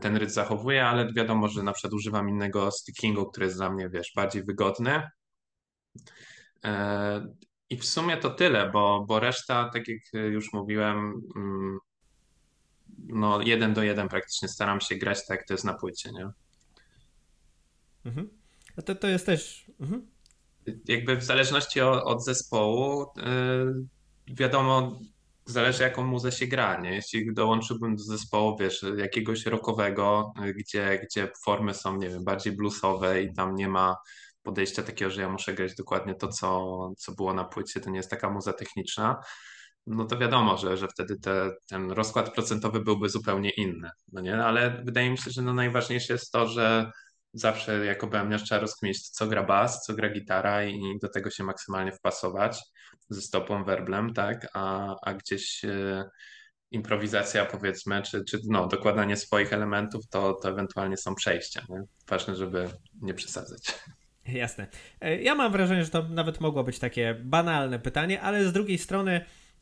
ten 0.00 0.16
rytm 0.16 0.32
zachowuję, 0.32 0.86
ale 0.86 1.12
wiadomo, 1.12 1.48
że 1.48 1.62
na 1.62 1.72
przykład 1.72 1.92
używam 1.92 2.28
innego 2.28 2.70
stickingu, 2.70 3.26
który 3.26 3.46
jest 3.46 3.58
dla 3.58 3.70
mnie, 3.70 3.88
wiesz, 3.88 4.12
bardziej 4.16 4.44
wygodny. 4.44 5.02
I 7.72 7.76
w 7.76 7.86
sumie 7.86 8.16
to 8.16 8.30
tyle, 8.30 8.70
bo, 8.70 9.04
bo 9.08 9.20
reszta, 9.20 9.70
tak 9.72 9.88
jak 9.88 9.98
już 10.12 10.52
mówiłem, 10.52 11.22
mm, 11.36 11.78
no 12.98 13.42
jeden 13.42 13.74
do 13.74 13.82
jeden 13.82 14.08
praktycznie 14.08 14.48
staram 14.48 14.80
się 14.80 14.94
grać 14.94 15.26
tak, 15.26 15.38
jak 15.38 15.48
to 15.48 15.54
jest 15.54 15.64
na 15.64 15.74
płycie, 15.74 16.10
nie? 16.12 16.28
Mhm. 18.04 18.28
A 18.76 18.82
to, 18.82 18.94
to 18.94 19.08
jest 19.08 19.26
też... 19.26 19.66
Mhm. 19.80 20.06
Jakby 20.88 21.16
w 21.16 21.24
zależności 21.24 21.80
od, 21.80 22.04
od 22.04 22.24
zespołu, 22.24 23.06
yy, 23.16 24.34
wiadomo, 24.34 25.00
zależy 25.44 25.82
jaką 25.82 26.04
muzę 26.04 26.32
się 26.32 26.46
gra, 26.46 26.80
nie? 26.80 26.94
Jeśli 26.94 27.34
dołączyłbym 27.34 27.96
do 27.96 28.02
zespołu, 28.02 28.56
wiesz, 28.58 28.84
jakiegoś 28.96 29.46
rockowego, 29.46 30.34
gdzie, 30.56 31.00
gdzie 31.06 31.28
formy 31.44 31.74
są, 31.74 31.96
nie 31.96 32.08
wiem, 32.08 32.24
bardziej 32.24 32.52
bluesowe 32.52 33.22
i 33.22 33.34
tam 33.34 33.54
nie 33.54 33.68
ma 33.68 33.96
podejścia 34.42 34.82
takiego, 34.82 35.10
że 35.10 35.22
ja 35.22 35.28
muszę 35.28 35.54
grać 35.54 35.74
dokładnie 35.74 36.14
to, 36.14 36.28
co, 36.28 36.92
co 36.98 37.12
było 37.12 37.34
na 37.34 37.44
płycie, 37.44 37.80
to 37.80 37.90
nie 37.90 37.96
jest 37.96 38.10
taka 38.10 38.30
muza 38.30 38.52
techniczna, 38.52 39.20
no 39.86 40.04
to 40.04 40.18
wiadomo, 40.18 40.56
że, 40.56 40.76
że 40.76 40.88
wtedy 40.88 41.16
te, 41.20 41.50
ten 41.68 41.90
rozkład 41.90 42.34
procentowy 42.34 42.80
byłby 42.80 43.08
zupełnie 43.08 43.50
inny, 43.50 43.90
no 44.12 44.20
nie? 44.20 44.44
Ale 44.44 44.82
wydaje 44.84 45.10
mi 45.10 45.18
się, 45.18 45.30
że 45.30 45.42
no 45.42 45.54
najważniejsze 45.54 46.12
jest 46.12 46.32
to, 46.32 46.48
że 46.48 46.90
zawsze 47.32 47.86
jako 47.86 48.06
bębniarz 48.06 48.42
trzeba 48.42 48.60
rozkminić, 48.60 49.08
co 49.08 49.26
gra 49.26 49.42
bas, 49.42 49.82
co 49.86 49.94
gra 49.94 50.08
gitara 50.08 50.64
i 50.64 50.98
do 51.02 51.08
tego 51.08 51.30
się 51.30 51.44
maksymalnie 51.44 51.92
wpasować 51.92 52.62
ze 53.08 53.20
stopą, 53.22 53.64
werblem, 53.64 54.12
tak? 54.14 54.46
A, 54.54 54.94
a 55.02 55.14
gdzieś 55.14 55.64
e, 55.64 56.04
improwizacja 56.70 57.46
powiedzmy, 57.46 58.02
czy, 58.02 58.24
czy 58.24 58.38
no, 58.48 58.66
dokładanie 58.66 59.16
swoich 59.16 59.52
elementów, 59.52 60.08
to, 60.10 60.32
to 60.32 60.48
ewentualnie 60.48 60.96
są 60.96 61.14
przejścia. 61.14 61.62
Nie? 61.68 61.82
Ważne, 62.08 62.36
żeby 62.36 62.68
nie 63.00 63.14
przesadzać. 63.14 63.62
Jasne. 64.26 64.66
E, 65.00 65.22
ja 65.22 65.34
mam 65.34 65.52
wrażenie, 65.52 65.84
że 65.84 65.90
to 65.90 66.02
nawet 66.08 66.40
mogło 66.40 66.64
być 66.64 66.78
takie 66.78 67.14
banalne 67.22 67.78
pytanie, 67.78 68.20
ale 68.20 68.44
z 68.44 68.52
drugiej 68.52 68.78
strony 68.78 69.20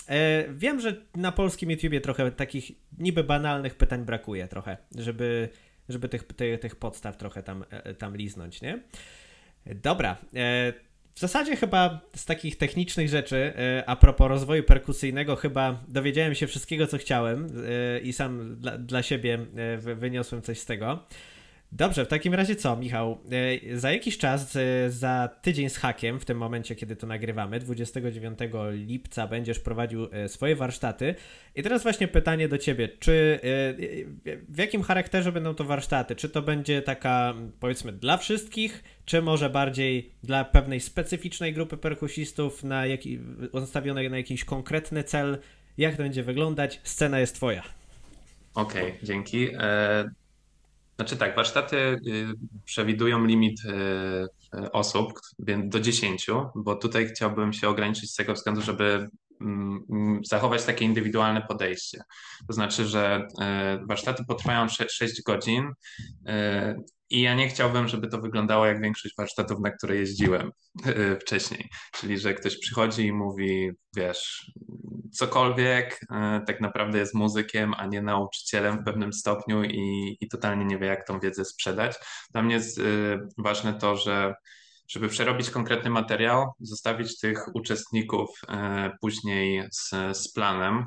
e, 0.08 0.44
wiem, 0.52 0.80
że 0.80 0.96
na 1.16 1.32
polskim 1.32 1.70
YouTubie 1.70 2.00
trochę 2.00 2.30
takich 2.30 2.72
niby 2.98 3.24
banalnych 3.24 3.74
pytań 3.74 4.04
brakuje 4.04 4.48
trochę, 4.48 4.76
żeby, 4.98 5.48
żeby 5.88 6.08
tych, 6.08 6.24
tych, 6.60 6.76
podstaw 6.76 7.16
trochę 7.16 7.42
tam, 7.42 7.64
e, 7.70 7.94
tam 7.94 8.16
liznąć, 8.16 8.62
nie? 8.62 8.78
Dobra. 9.66 10.16
W 11.14 11.20
zasadzie 11.20 11.56
chyba 11.56 12.00
z 12.16 12.24
takich 12.24 12.58
technicznych 12.58 13.08
rzeczy, 13.08 13.52
a 13.86 13.96
propos 13.96 14.28
rozwoju 14.28 14.62
perkusyjnego, 14.62 15.36
chyba 15.36 15.84
dowiedziałem 15.88 16.34
się 16.34 16.46
wszystkiego, 16.46 16.86
co 16.86 16.98
chciałem 16.98 17.46
i 18.02 18.12
sam 18.12 18.56
dla, 18.56 18.78
dla 18.78 19.02
siebie 19.02 19.38
wyniosłem 19.76 20.42
coś 20.42 20.58
z 20.58 20.66
tego. 20.66 21.06
Dobrze, 21.72 22.04
w 22.04 22.08
takim 22.08 22.34
razie 22.34 22.56
co, 22.56 22.76
Michał? 22.76 23.18
E, 23.72 23.78
za 23.78 23.92
jakiś 23.92 24.18
czas, 24.18 24.56
e, 24.56 24.90
za 24.90 25.28
tydzień 25.42 25.70
z 25.70 25.76
hakiem, 25.76 26.20
w 26.20 26.24
tym 26.24 26.38
momencie, 26.38 26.74
kiedy 26.74 26.96
to 26.96 27.06
nagrywamy, 27.06 27.60
29 27.60 28.38
lipca 28.72 29.26
będziesz 29.26 29.58
prowadził 29.58 30.08
e, 30.12 30.28
swoje 30.28 30.56
warsztaty. 30.56 31.14
I 31.54 31.62
teraz 31.62 31.82
właśnie 31.82 32.08
pytanie 32.08 32.48
do 32.48 32.58
ciebie, 32.58 32.88
czy 32.88 33.40
w 34.48 34.58
jakim 34.58 34.82
charakterze 34.82 35.32
będą 35.32 35.54
to 35.54 35.64
warsztaty? 35.64 36.16
Czy 36.16 36.28
to 36.28 36.42
będzie 36.42 36.82
taka, 36.82 37.34
powiedzmy, 37.60 37.92
dla 37.92 38.16
wszystkich, 38.16 38.84
czy 39.04 39.22
może 39.22 39.50
bardziej 39.50 40.10
dla 40.22 40.44
pewnej 40.44 40.80
specyficznej 40.80 41.52
grupy 41.52 41.76
perkusistów, 41.76 42.64
na 42.64 42.86
jaki, 42.86 43.18
na 44.10 44.16
jakiś 44.16 44.44
konkretny 44.44 45.04
cel? 45.04 45.38
Jak 45.78 45.96
to 45.96 46.02
będzie 46.02 46.22
wyglądać? 46.22 46.80
Scena 46.84 47.20
jest 47.20 47.34
twoja. 47.34 47.62
Okej, 48.54 48.82
okay, 48.82 48.98
dzięki. 49.02 49.48
Znaczy 51.00 51.16
tak, 51.16 51.36
warsztaty 51.36 51.76
y, 51.76 52.26
przewidują 52.64 53.24
limit 53.24 53.60
y, 53.64 53.68
y, 54.58 54.72
osób, 54.72 55.12
więc 55.38 55.72
do 55.72 55.80
10, 55.80 56.26
bo 56.54 56.76
tutaj 56.76 57.08
chciałbym 57.08 57.52
się 57.52 57.68
ograniczyć 57.68 58.10
z 58.10 58.14
tego 58.14 58.34
względu, 58.34 58.62
żeby 58.62 59.08
mm, 59.40 59.84
mm, 59.90 60.24
zachować 60.24 60.64
takie 60.64 60.84
indywidualne 60.84 61.42
podejście. 61.48 62.02
To 62.46 62.52
znaczy, 62.52 62.86
że 62.86 63.26
warsztaty 63.88 64.24
potrwają 64.24 64.68
6 64.68 65.22
godzin 65.22 65.72
i 67.10 67.20
ja 67.20 67.34
nie 67.34 67.48
chciałbym, 67.48 67.88
żeby 67.88 68.08
to 68.08 68.20
wyglądało 68.20 68.66
jak 68.66 68.82
większość 68.82 69.14
warsztatów, 69.18 69.60
na 69.60 69.70
które 69.70 69.96
jeździłem 69.96 70.50
wcześniej. 71.22 71.68
Czyli, 71.92 72.18
że 72.18 72.34
ktoś 72.34 72.58
przychodzi 72.58 73.06
i 73.06 73.12
mówi, 73.12 73.70
wiesz, 73.96 74.52
cokolwiek, 75.12 76.00
e, 76.10 76.40
tak 76.46 76.60
naprawdę 76.60 76.98
jest 76.98 77.14
muzykiem, 77.14 77.74
a 77.74 77.86
nie 77.86 78.02
nauczycielem 78.02 78.78
w 78.78 78.84
pewnym 78.84 79.12
stopniu 79.12 79.64
i, 79.64 80.16
i 80.20 80.28
totalnie 80.28 80.64
nie 80.64 80.78
wie, 80.78 80.86
jak 80.86 81.06
tą 81.06 81.20
wiedzę 81.20 81.44
sprzedać. 81.44 81.96
Dla 82.32 82.42
mnie 82.42 82.54
jest 82.54 82.78
e, 82.78 82.82
ważne 83.38 83.74
to, 83.74 83.96
że 83.96 84.34
żeby 84.90 85.08
przerobić 85.08 85.50
konkretny 85.50 85.90
materiał, 85.90 86.52
zostawić 86.60 87.18
tych 87.18 87.44
uczestników 87.54 88.28
e, 88.48 88.90
później 89.00 89.62
z, 89.72 89.90
z 90.12 90.32
planem, 90.32 90.84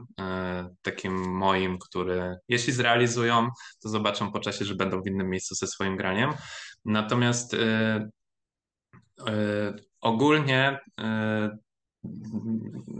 takim 0.82 1.32
moim, 1.32 1.78
który 1.80 2.36
jeśli 2.48 2.74
zrealizują, 2.74 3.50
to 3.84 3.90
zobaczą 3.90 4.32
po 4.32 4.40
czasie, 4.40 4.66
że 4.66 4.76
będą 4.76 5.02
w 5.02 5.08
innym 5.08 5.30
miejscu 5.30 5.56
ze 5.56 5.68
swoim 5.68 5.98
graniem. 5.98 6.34
Natomiast 6.86 7.56
ogólnie 10.02 10.80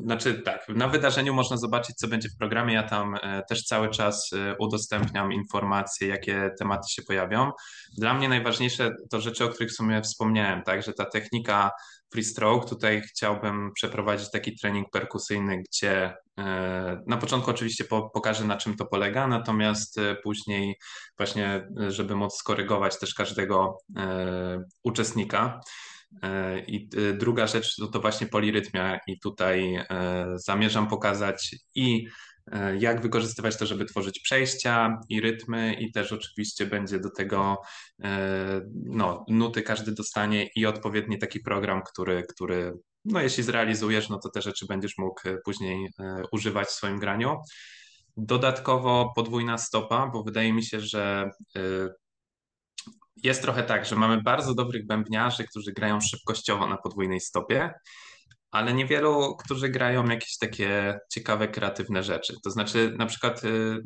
znaczy 0.04 0.34
tak, 0.34 0.70
na 0.70 0.88
wydarzeniu 0.88 1.34
można 1.34 1.58
zobaczyć, 1.58 1.96
co 1.96 2.08
będzie 2.08 2.30
w 2.30 2.38
programie. 2.38 2.74
Ja 2.74 2.84
tam 2.84 3.16
e, 3.16 3.44
też 3.50 3.64
cały 3.64 3.90
czas 3.90 4.30
e, 4.34 4.56
udostępniam 4.60 5.34
informacje, 5.34 6.08
jakie 6.08 6.52
tematy 6.60 6.90
się 6.90 7.02
pojawią. 7.02 7.52
Dla 7.98 8.14
mnie 8.14 8.30
najważniejsze 8.30 8.92
to 9.12 9.22
rzeczy, 9.22 9.46
o 9.46 9.50
których 9.50 9.72
w 9.72 9.76
sumie 9.76 10.02
wspomniałem, 10.02 10.64
tak, 10.64 10.84
że 10.84 10.94
ta 10.94 11.06
technika 11.06 11.72
freestroke, 12.14 12.70
tutaj 12.70 13.02
chciałbym 13.02 13.72
przeprowadzić 13.76 14.32
taki 14.32 14.56
trening 14.56 14.90
perkusyjny, 14.92 15.62
gdzie 15.70 16.16
e, 16.40 17.04
na 17.08 17.18
początku 17.18 17.52
oczywiście 17.52 17.86
pokażę, 18.14 18.46
na 18.46 18.58
czym 18.58 18.76
to 18.76 18.86
polega, 18.86 19.28
natomiast 19.28 20.00
później 20.24 20.76
właśnie, 21.18 21.68
żeby 21.88 22.16
móc 22.16 22.36
skorygować 22.36 23.00
też 23.00 23.14
każdego 23.14 23.78
uczestnika. 24.84 25.62
E, 26.22 26.60
I 26.60 26.90
e, 26.98 27.14
druga 27.14 27.48
rzecz 27.48 27.76
to, 27.76 27.88
to 27.88 28.00
właśnie 28.00 28.28
polirytmia, 28.28 29.00
i 29.08 29.20
tutaj 29.20 29.76
e, 29.76 30.26
zamierzam 30.36 30.88
pokazać 30.88 31.56
i 31.76 32.08
jak 32.80 33.02
wykorzystywać 33.02 33.58
to, 33.58 33.66
żeby 33.66 33.86
tworzyć 33.86 34.20
przejścia 34.20 35.00
i 35.10 35.22
rytmy, 35.22 35.74
i 35.74 35.92
też 35.92 36.12
oczywiście 36.12 36.66
będzie 36.66 37.00
do 37.00 37.10
tego 37.10 37.58
no, 38.86 39.26
nuty 39.30 39.62
każdy 39.62 39.92
dostanie 39.92 40.50
i 40.56 40.66
odpowiedni 40.66 41.20
taki 41.20 41.40
program, 41.40 41.82
który, 41.84 42.24
który 42.30 42.74
no, 43.06 43.22
jeśli 43.22 43.44
zrealizujesz, 43.44 44.10
no 44.10 44.20
to 44.20 44.30
te 44.30 44.42
rzeczy 44.42 44.66
będziesz 44.66 44.98
mógł 44.98 45.22
później 45.46 45.90
używać 46.32 46.68
w 46.68 46.72
swoim 46.72 47.00
graniu. 47.00 47.38
Dodatkowo 48.18 49.14
podwójna 49.16 49.58
stopa, 49.58 50.08
bo 50.08 50.24
wydaje 50.24 50.54
mi 50.54 50.64
się, 50.64 50.80
że 50.80 51.30
jest 53.24 53.42
trochę 53.42 53.64
tak, 53.64 53.86
że 53.86 53.96
mamy 53.96 54.22
bardzo 54.22 54.56
dobrych 54.56 54.88
bębniarzy, 54.88 55.44
którzy 55.44 55.74
grają 55.74 56.02
szybkościowo 56.02 56.68
na 56.68 56.78
podwójnej 56.78 57.20
stopie, 57.20 57.74
ale 58.52 58.74
niewielu, 58.74 59.36
którzy 59.36 59.70
grają 59.70 60.06
jakieś 60.06 60.38
takie 60.38 61.00
ciekawe, 61.12 61.48
kreatywne 61.48 62.04
rzeczy. 62.04 62.34
To 62.44 62.52
znaczy, 62.52 62.96
na 62.98 63.06
przykład, 63.06 63.44
y, 63.44 63.82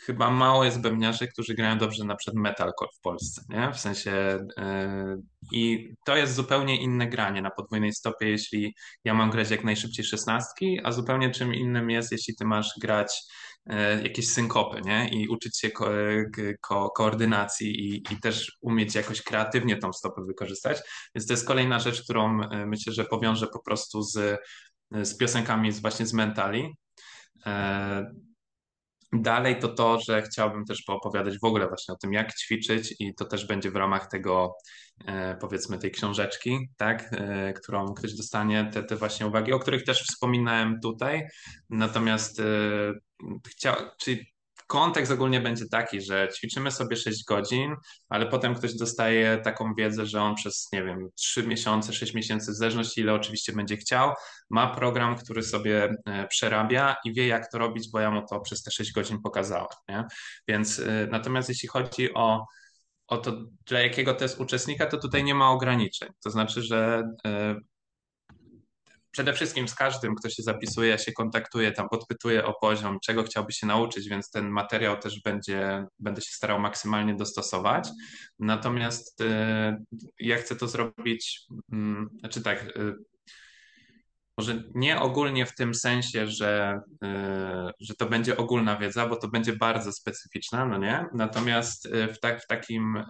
chyba 0.00 0.30
mało 0.30 0.64
jest 0.64 0.80
bębniarzy, 0.80 1.28
którzy 1.28 1.54
grają 1.54 1.78
dobrze 1.78 2.04
na 2.04 2.16
przykład 2.16 2.42
metalcore 2.42 2.90
w 2.98 3.00
Polsce, 3.00 3.42
nie? 3.48 3.72
W 3.72 3.80
sensie, 3.80 4.38
y, 4.58 5.22
i 5.52 5.94
to 6.04 6.16
jest 6.16 6.34
zupełnie 6.34 6.82
inne 6.82 7.06
granie 7.06 7.42
na 7.42 7.50
podwójnej 7.50 7.92
stopie, 7.92 8.28
jeśli 8.28 8.74
ja 9.04 9.14
mam 9.14 9.30
grać 9.30 9.50
jak 9.50 9.64
najszybciej 9.64 10.04
szesnastki, 10.04 10.80
a 10.84 10.92
zupełnie 10.92 11.30
czym 11.30 11.54
innym 11.54 11.90
jest, 11.90 12.12
jeśli 12.12 12.36
ty 12.36 12.44
masz 12.44 12.72
grać 12.80 13.22
jakieś 14.02 14.28
synkopy, 14.28 14.80
nie? 14.82 15.08
I 15.08 15.28
uczyć 15.28 15.58
się 15.58 15.70
ko 15.70 15.90
ko 16.60 16.90
koordynacji 16.90 17.80
i, 17.80 17.96
i 18.12 18.20
też 18.20 18.56
umieć 18.60 18.94
jakoś 18.94 19.22
kreatywnie 19.22 19.76
tą 19.76 19.92
stopę 19.92 20.22
wykorzystać. 20.26 20.78
Więc 21.14 21.26
to 21.26 21.32
jest 21.32 21.46
kolejna 21.46 21.78
rzecz, 21.78 22.02
którą 22.02 22.42
e, 22.42 22.66
myślę, 22.66 22.92
że 22.92 23.04
powiążę 23.04 23.46
po 23.46 23.62
prostu 23.62 24.02
z, 24.02 24.40
z 24.92 25.16
piosenkami 25.16 25.72
z, 25.72 25.80
właśnie 25.80 26.06
z 26.06 26.12
mentali. 26.12 26.74
E, 27.46 28.06
dalej 29.12 29.58
to 29.58 29.68
to, 29.68 30.00
że 30.00 30.22
chciałbym 30.22 30.64
też 30.64 30.82
poopowiadać 30.82 31.38
w 31.38 31.44
ogóle 31.44 31.68
właśnie 31.68 31.94
o 31.94 31.96
tym, 31.96 32.12
jak 32.12 32.34
ćwiczyć 32.34 32.94
i 33.00 33.14
to 33.14 33.24
też 33.24 33.46
będzie 33.46 33.70
w 33.70 33.76
ramach 33.76 34.06
tego, 34.06 34.54
powiedzmy, 35.40 35.78
tej 35.78 35.90
książeczki, 35.90 36.58
tak, 36.76 37.10
którą 37.62 37.94
ktoś 37.94 38.14
dostanie, 38.14 38.70
te, 38.72 38.82
te 38.82 38.96
właśnie 38.96 39.26
uwagi, 39.26 39.52
o 39.52 39.58
których 39.58 39.84
też 39.84 40.02
wspominałem 40.02 40.80
tutaj. 40.80 41.26
Natomiast 41.70 42.42
chciał, 43.48 43.74
czyli 44.00 44.26
kontekst 44.66 45.12
ogólnie 45.12 45.40
będzie 45.40 45.68
taki, 45.68 46.00
że 46.00 46.28
ćwiczymy 46.36 46.70
sobie 46.70 46.96
6 46.96 47.24
godzin, 47.24 47.74
ale 48.08 48.26
potem 48.26 48.54
ktoś 48.54 48.74
dostaje 48.74 49.38
taką 49.38 49.74
wiedzę, 49.74 50.06
że 50.06 50.22
on 50.22 50.34
przez, 50.34 50.68
nie 50.72 50.84
wiem, 50.84 51.08
3 51.14 51.46
miesiące, 51.46 51.92
6 51.92 52.14
miesięcy, 52.14 52.52
w 52.52 52.54
zależności 52.54 53.00
ile 53.00 53.14
oczywiście 53.14 53.52
będzie 53.52 53.76
chciał, 53.76 54.12
ma 54.50 54.74
program, 54.74 55.16
który 55.16 55.42
sobie 55.42 55.94
e, 56.06 56.26
przerabia 56.28 56.96
i 57.04 57.14
wie, 57.14 57.26
jak 57.26 57.50
to 57.50 57.58
robić, 57.58 57.90
bo 57.90 58.00
ja 58.00 58.10
mu 58.10 58.26
to 58.26 58.40
przez 58.40 58.62
te 58.62 58.70
6 58.70 58.92
godzin 58.92 59.22
pokazałem. 59.22 59.66
Nie? 59.88 60.04
Więc 60.48 60.78
e, 60.78 61.08
natomiast 61.10 61.48
jeśli 61.48 61.68
chodzi 61.68 62.14
o 62.14 62.46
o 63.08 63.16
to, 63.16 63.32
dla 63.66 63.80
jakiego 63.80 64.14
to 64.14 64.24
jest 64.24 64.40
uczestnika, 64.40 64.86
to 64.86 64.96
tutaj 64.96 65.24
nie 65.24 65.34
ma 65.34 65.50
ograniczeń. 65.50 66.08
To 66.24 66.30
znaczy, 66.30 66.62
że 66.62 67.02
e, 67.26 67.56
przede 69.16 69.32
wszystkim 69.32 69.68
z 69.68 69.74
każdym, 69.74 70.14
kto 70.14 70.30
się 70.30 70.42
zapisuje, 70.42 70.98
się 70.98 71.12
kontaktuję, 71.12 71.72
tam 71.72 71.88
podpytuję 71.88 72.44
o 72.44 72.54
poziom, 72.60 72.98
czego 73.04 73.22
chciałby 73.22 73.52
się 73.52 73.66
nauczyć, 73.66 74.08
więc 74.08 74.30
ten 74.30 74.48
materiał 74.48 74.98
też 74.98 75.22
będzie, 75.22 75.86
będę 75.98 76.20
się 76.20 76.30
starał 76.30 76.60
maksymalnie 76.60 77.14
dostosować. 77.14 77.88
Natomiast 78.38 79.20
y, 79.20 79.24
ja 80.20 80.36
chcę 80.36 80.56
to 80.56 80.68
zrobić, 80.68 81.40
y, 81.50 81.76
znaczy 82.18 82.42
tak, 82.42 82.76
y, 82.76 82.94
może 84.38 84.62
nie 84.74 85.00
ogólnie 85.00 85.46
w 85.46 85.54
tym 85.54 85.74
sensie, 85.74 86.26
że, 86.26 86.80
y, 87.04 87.08
że 87.80 87.94
to 87.94 88.06
będzie 88.06 88.36
ogólna 88.36 88.76
wiedza, 88.76 89.06
bo 89.06 89.16
to 89.16 89.28
będzie 89.28 89.52
bardzo 89.52 89.92
specyficzna, 89.92 90.66
no 90.66 90.78
nie? 90.78 91.06
Natomiast 91.14 91.88
w, 91.88 92.18
tak, 92.20 92.42
w 92.42 92.46
takim 92.46 93.04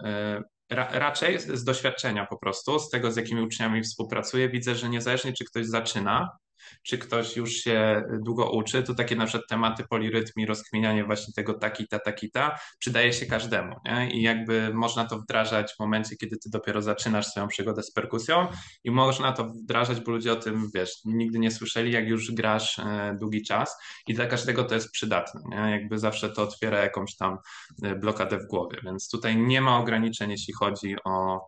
Ra 0.69 0.89
raczej 0.91 1.39
z 1.39 1.63
doświadczenia 1.63 2.25
po 2.25 2.37
prostu, 2.37 2.79
z 2.79 2.89
tego 2.89 3.11
z 3.11 3.15
jakimi 3.15 3.41
uczniami 3.41 3.83
współpracuję, 3.83 4.49
widzę, 4.49 4.75
że 4.75 4.89
niezależnie 4.89 5.33
czy 5.33 5.45
ktoś 5.45 5.65
zaczyna, 5.65 6.37
czy 6.83 6.97
ktoś 6.97 7.37
już 7.37 7.51
się 7.51 8.03
długo 8.21 8.51
uczy, 8.51 8.83
to 8.83 8.95
takie 8.95 9.15
na 9.15 9.25
przykład 9.25 9.49
tematy 9.49 9.83
polirytmii, 9.89 10.45
rozkminianie 10.45 11.05
właśnie 11.05 11.33
tego 11.33 11.53
takita, 11.53 11.99
takita 11.99 12.59
przydaje 12.79 13.13
się 13.13 13.25
każdemu. 13.25 13.75
Nie? 13.85 14.11
I 14.11 14.21
jakby 14.21 14.73
można 14.73 15.05
to 15.05 15.19
wdrażać 15.19 15.73
w 15.73 15.79
momencie, 15.79 16.15
kiedy 16.15 16.37
ty 16.37 16.49
dopiero 16.49 16.81
zaczynasz 16.81 17.27
swoją 17.27 17.47
przygodę 17.47 17.83
z 17.83 17.91
perkusją 17.91 18.47
i 18.83 18.91
można 18.91 19.33
to 19.33 19.43
wdrażać, 19.43 19.99
bo 19.99 20.11
ludzie 20.11 20.33
o 20.33 20.35
tym, 20.35 20.69
wiesz, 20.75 20.91
nigdy 21.05 21.39
nie 21.39 21.51
słyszeli, 21.51 21.91
jak 21.91 22.07
już 22.07 22.31
grasz 22.31 22.79
e, 22.79 23.15
długi 23.19 23.43
czas 23.43 23.77
i 24.07 24.13
dla 24.13 24.25
każdego 24.25 24.63
to 24.63 24.75
jest 24.75 24.91
przydatne. 24.91 25.41
Nie? 25.49 25.71
Jakby 25.71 25.99
zawsze 25.99 26.29
to 26.29 26.43
otwiera 26.43 26.79
jakąś 26.79 27.15
tam 27.15 27.37
e, 27.83 27.95
blokadę 27.95 28.39
w 28.39 28.47
głowie, 28.47 28.79
więc 28.83 29.09
tutaj 29.09 29.37
nie 29.37 29.61
ma 29.61 29.79
ograniczeń, 29.79 30.31
jeśli 30.31 30.53
chodzi 30.53 30.95
o, 31.03 31.39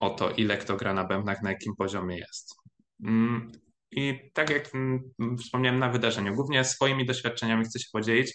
o 0.00 0.10
to, 0.10 0.30
ile 0.30 0.56
kto 0.56 0.76
gra 0.76 0.94
na 0.94 1.04
bębnach, 1.04 1.42
na 1.42 1.50
jakim 1.50 1.76
poziomie 1.76 2.18
jest. 2.18 2.54
Mm, 3.96 4.14
I 4.14 4.30
tak 4.32 4.50
jak 4.50 4.74
mm, 4.74 5.38
wspomniałem 5.38 5.78
na 5.78 5.88
wydarzeniu, 5.88 6.34
głównie 6.34 6.64
swoimi 6.64 7.06
doświadczeniami 7.06 7.64
chcę 7.64 7.78
się 7.78 7.88
podzielić. 7.92 8.34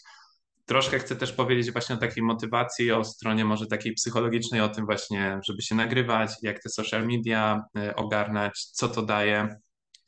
Troszkę 0.66 1.00
chcę 1.00 1.16
też 1.16 1.34
powiedzieć 1.34 1.72
właśnie 1.72 1.96
o 1.96 1.98
takiej 1.98 2.24
motywacji, 2.24 2.92
o 2.92 3.04
stronie 3.04 3.46
może 3.46 3.68
takiej 3.68 3.94
psychologicznej, 3.94 4.62
o 4.62 4.70
tym 4.70 4.86
właśnie, 4.86 5.40
żeby 5.48 5.62
się 5.62 5.76
nagrywać, 5.76 6.32
jak 6.42 6.64
te 6.64 6.70
social 6.70 7.08
media 7.08 7.64
e, 7.78 7.96
ogarnać, 7.96 8.66
co 8.72 8.90
to 8.90 9.02
daje. 9.02 9.60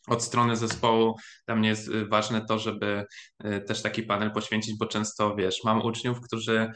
Od 0.08 0.24
strony 0.24 0.56
zespołu 0.56 1.16
dla 1.48 1.56
mnie 1.56 1.70
jest 1.70 1.90
e, 1.90 2.06
ważne 2.06 2.46
to, 2.46 2.60
żeby 2.60 3.06
e, 3.40 3.62
też 3.62 3.82
taki 3.82 4.04
panel 4.04 4.32
poświęcić, 4.32 4.78
bo 4.78 4.86
często 4.86 5.36
wiesz, 5.36 5.64
mam 5.64 5.82
uczniów, 5.82 6.22
którzy 6.22 6.72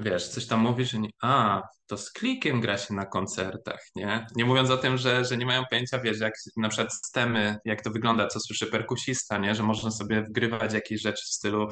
wiesz, 0.00 0.28
coś 0.28 0.46
tam 0.46 0.60
mówisz, 0.60 0.90
że 0.90 0.98
nie, 0.98 1.08
a, 1.22 1.62
to 1.86 1.96
z 1.96 2.12
klikiem 2.12 2.60
gra 2.60 2.78
się 2.78 2.94
na 2.94 3.06
koncertach, 3.06 3.80
nie? 3.96 4.26
Nie 4.36 4.44
mówiąc 4.44 4.70
o 4.70 4.76
tym, 4.76 4.98
że, 4.98 5.24
że 5.24 5.36
nie 5.36 5.46
mają 5.46 5.64
pojęcia, 5.70 5.98
wiesz, 5.98 6.20
jak 6.20 6.32
na 6.56 6.68
przykład 6.68 6.94
stemy, 6.94 7.56
jak 7.64 7.82
to 7.82 7.90
wygląda, 7.90 8.26
co 8.26 8.40
słyszy 8.40 8.66
perkusista, 8.66 9.38
nie? 9.38 9.54
Że 9.54 9.62
można 9.62 9.90
sobie 9.90 10.22
wgrywać 10.22 10.72
jakieś 10.72 11.00
rzeczy 11.00 11.22
w 11.24 11.34
stylu, 11.34 11.68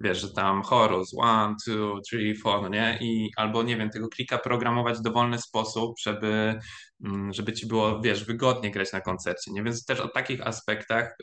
wiesz, 0.00 0.20
że 0.20 0.32
tam 0.32 0.62
chorus, 0.62 1.10
one, 1.18 1.54
two, 1.66 2.00
three, 2.10 2.36
four, 2.36 2.62
no 2.62 2.68
nie? 2.68 2.98
I 3.00 3.30
albo, 3.36 3.62
nie 3.62 3.76
wiem, 3.76 3.90
tego 3.90 4.08
klika 4.08 4.38
programować 4.38 4.98
w 4.98 5.02
dowolny 5.02 5.38
sposób, 5.38 5.94
żeby, 6.02 6.60
mm, 7.04 7.32
żeby 7.32 7.52
ci 7.52 7.66
było, 7.66 8.00
wiesz, 8.00 8.24
wygodnie 8.24 8.70
grać 8.70 8.92
na 8.92 9.00
koncercie, 9.00 9.52
nie? 9.52 9.62
Więc 9.62 9.84
też 9.84 10.00
o 10.00 10.08
takich 10.08 10.46
aspektach, 10.46 11.16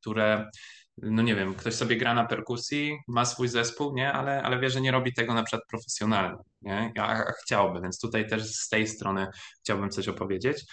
które 0.00 0.50
no 1.02 1.22
nie 1.22 1.34
wiem, 1.34 1.54
ktoś 1.54 1.74
sobie 1.74 1.96
gra 1.96 2.14
na 2.14 2.26
perkusji, 2.26 2.98
ma 3.08 3.24
swój 3.24 3.48
zespół, 3.48 3.94
nie, 3.94 4.12
ale, 4.12 4.42
ale 4.42 4.60
wie, 4.60 4.70
że 4.70 4.80
nie 4.80 4.90
robi 4.90 5.14
tego 5.14 5.34
na 5.34 5.42
przykład 5.42 5.68
profesjonalnie, 5.70 6.38
nie, 6.62 6.92
a, 6.98 7.06
a 7.06 7.32
chciałby, 7.44 7.80
więc 7.80 8.00
tutaj 8.00 8.28
też 8.28 8.54
z 8.54 8.68
tej 8.68 8.86
strony 8.86 9.26
chciałbym 9.62 9.90
coś 9.90 10.08
opowiedzieć. 10.08 10.64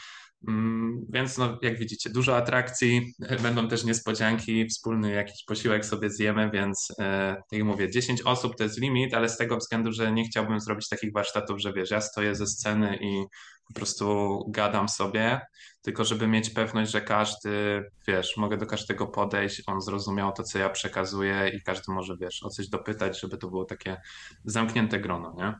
Mm, 0.48 1.06
więc 1.10 1.38
no, 1.38 1.60
jak 1.62 1.78
widzicie, 1.78 2.10
dużo 2.10 2.38
atrakcji, 2.38 3.14
będą 3.44 3.68
też 3.68 3.84
niespodzianki, 3.84 4.68
wspólny 4.68 5.12
jakiś 5.12 5.44
posiłek 5.44 5.86
sobie 5.86 6.10
zjemy, 6.10 6.50
więc 6.54 6.88
e, 7.00 7.36
tak 7.36 7.60
jak 7.60 7.64
mówię, 7.64 7.92
10 7.92 8.22
osób 8.22 8.56
to 8.56 8.64
jest 8.64 8.80
limit, 8.80 9.14
ale 9.14 9.30
z 9.30 9.38
tego 9.38 9.58
względu, 9.58 9.92
że 9.92 10.12
nie 10.12 10.24
chciałbym 10.24 10.60
zrobić 10.60 10.90
takich 10.90 11.14
warsztatów, 11.14 11.60
że 11.60 11.74
wiesz, 11.74 11.92
ja 11.92 12.02
stoję 12.02 12.36
ze 12.36 12.48
sceny 12.48 12.98
i 13.02 13.24
po 13.68 13.74
prostu 13.74 14.40
gadam 14.50 14.90
sobie, 14.90 15.42
tylko 15.82 16.06
żeby 16.06 16.28
mieć 16.28 16.50
pewność, 16.50 16.92
że 16.92 17.02
każdy, 17.02 17.84
wiesz, 18.08 18.38
mogę 18.38 18.58
do 18.58 18.66
każdego 18.66 19.08
podejść, 19.08 19.64
on 19.68 19.82
zrozumiał 19.82 20.32
to, 20.32 20.44
co 20.44 20.60
ja 20.60 20.70
przekazuję 20.70 21.52
i 21.56 21.62
każdy 21.62 21.92
może, 21.94 22.18
wiesz, 22.18 22.44
o 22.44 22.50
coś 22.50 22.70
dopytać, 22.70 23.22
żeby 23.22 23.38
to 23.38 23.48
było 23.50 23.66
takie 23.66 23.98
zamknięte 24.46 25.00
grono, 25.00 25.36
nie? 25.38 25.54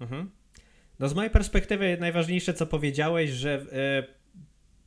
Mhm. 0.00 0.35
No 0.98 1.08
z 1.08 1.14
mojej 1.14 1.30
perspektywy 1.30 1.96
najważniejsze, 2.00 2.54
co 2.54 2.66
powiedziałeś, 2.66 3.30
że 3.30 3.54
e, 3.54 4.06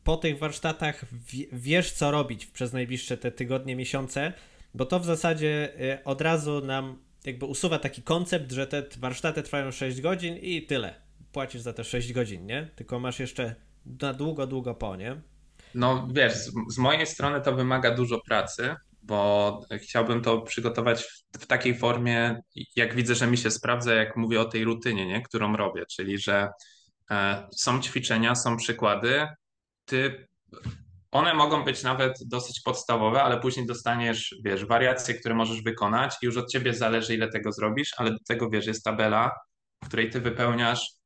po 0.04 0.18
tych 0.18 0.40
warsztatach 0.40 1.06
wiesz, 1.52 1.92
co 1.92 2.12
robić 2.12 2.46
przez 2.46 2.74
najbliższe 2.74 3.18
te 3.18 3.32
tygodnie, 3.32 3.76
miesiące, 3.76 4.34
bo 4.74 4.86
to 4.86 5.00
w 5.00 5.06
zasadzie 5.06 5.74
e, 5.80 6.04
od 6.04 6.22
razu 6.22 6.62
nam 6.62 6.98
jakby 7.26 7.46
usuwa 7.46 7.80
taki 7.80 8.02
koncept, 8.02 8.52
że 8.52 8.68
te 8.68 8.84
warsztaty 8.98 9.44
trwają 9.44 9.72
6 9.72 10.02
godzin 10.02 10.38
i 10.38 10.62
tyle. 10.62 10.96
Płacisz 11.32 11.62
za 11.62 11.74
te 11.74 11.84
6 11.84 12.14
godzin, 12.14 12.46
nie? 12.46 12.70
Tylko 12.76 13.00
masz 13.00 13.20
jeszcze 13.20 13.56
na 14.02 14.14
długo, 14.14 14.48
długo 14.48 14.76
po, 14.76 14.96
nie? 14.96 15.22
No 15.76 16.08
wiesz, 16.14 16.34
z, 16.34 16.52
z 16.70 16.78
mojej 16.78 17.08
strony 17.08 17.42
to 17.42 17.56
wymaga 17.56 17.96
dużo 17.96 18.22
pracy, 18.22 18.76
bo 19.02 19.62
chciałbym 19.82 20.22
to 20.22 20.42
przygotować 20.42 21.04
w, 21.40 21.48
takiej 21.48 21.78
formie, 21.78 22.42
jak 22.76 22.96
widzę, 22.96 23.16
że 23.16 23.28
mi 23.28 23.38
się 23.38 23.52
sprawdza, 23.52 23.94
jak 23.94 24.18
mówię 24.18 24.42
o 24.42 24.46
tej 24.46 24.64
rutynie, 24.64 25.08
nie? 25.08 25.22
którą 25.22 25.56
robię, 25.56 25.84
czyli 25.92 26.18
że 26.18 26.50
e, 27.12 27.48
są 27.56 27.82
ćwiczenia, 27.82 28.36
są 28.36 28.58
przykłady, 28.58 29.28
ty 29.86 30.28
one 31.12 31.34
mogą 31.34 31.64
być 31.64 31.84
nawet 31.84 32.14
dosyć 32.26 32.62
podstawowe, 32.62 33.24
ale 33.24 33.40
później 33.40 33.66
dostaniesz, 33.66 34.36
wiesz, 34.44 34.66
wariacje, 34.66 35.14
które 35.14 35.36
możesz 35.36 35.62
wykonać 35.62 36.16
i 36.22 36.26
już 36.26 36.38
od 36.38 36.52
ciebie 36.52 36.74
zależy, 36.74 37.14
ile 37.14 37.28
tego 37.28 37.52
zrobisz, 37.52 37.94
ale 37.98 38.12
do 38.12 38.20
tego, 38.28 38.50
wiesz, 38.50 38.68
jest 38.68 38.84
tabela, 38.84 39.32
w 39.84 39.88
której 39.88 40.10
ty 40.10 40.22
wypełniasz 40.22 40.99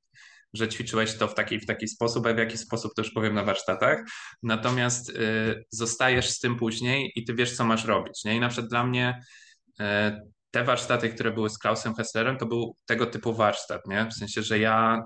że 0.54 0.68
ćwiczyłeś 0.68 1.18
to 1.18 1.28
w 1.28 1.36
taki, 1.36 1.60
w 1.60 1.66
taki 1.66 1.88
sposób, 1.88 2.28
a 2.28 2.34
w 2.34 2.38
jaki 2.38 2.58
sposób 2.58 2.94
to 2.96 3.02
już 3.02 3.12
powiem 3.12 3.34
na 3.34 3.44
warsztatach. 3.44 4.00
Natomiast 4.44 5.10
y, 5.10 5.64
zostajesz 5.70 6.30
z 6.30 6.40
tym 6.40 6.56
później 6.56 7.12
i 7.16 7.24
ty 7.24 7.34
wiesz, 7.34 7.56
co 7.56 7.66
masz 7.66 7.86
robić. 7.86 8.24
Nie? 8.26 8.36
I 8.36 8.40
na 8.40 8.50
przykład 8.50 8.70
dla 8.70 8.84
mnie 8.84 9.20
y, 9.80 9.84
te 10.52 10.64
warsztaty, 10.64 11.10
które 11.10 11.32
były 11.32 11.50
z 11.50 11.58
Klausem 11.58 11.96
Hesslerem, 11.96 12.38
to 12.38 12.46
był 12.46 12.76
tego 12.86 13.06
typu 13.06 13.34
warsztat, 13.34 13.88
nie? 13.88 14.06
W 14.06 14.14
sensie, 14.14 14.42
że 14.44 14.60
ja 14.60 15.04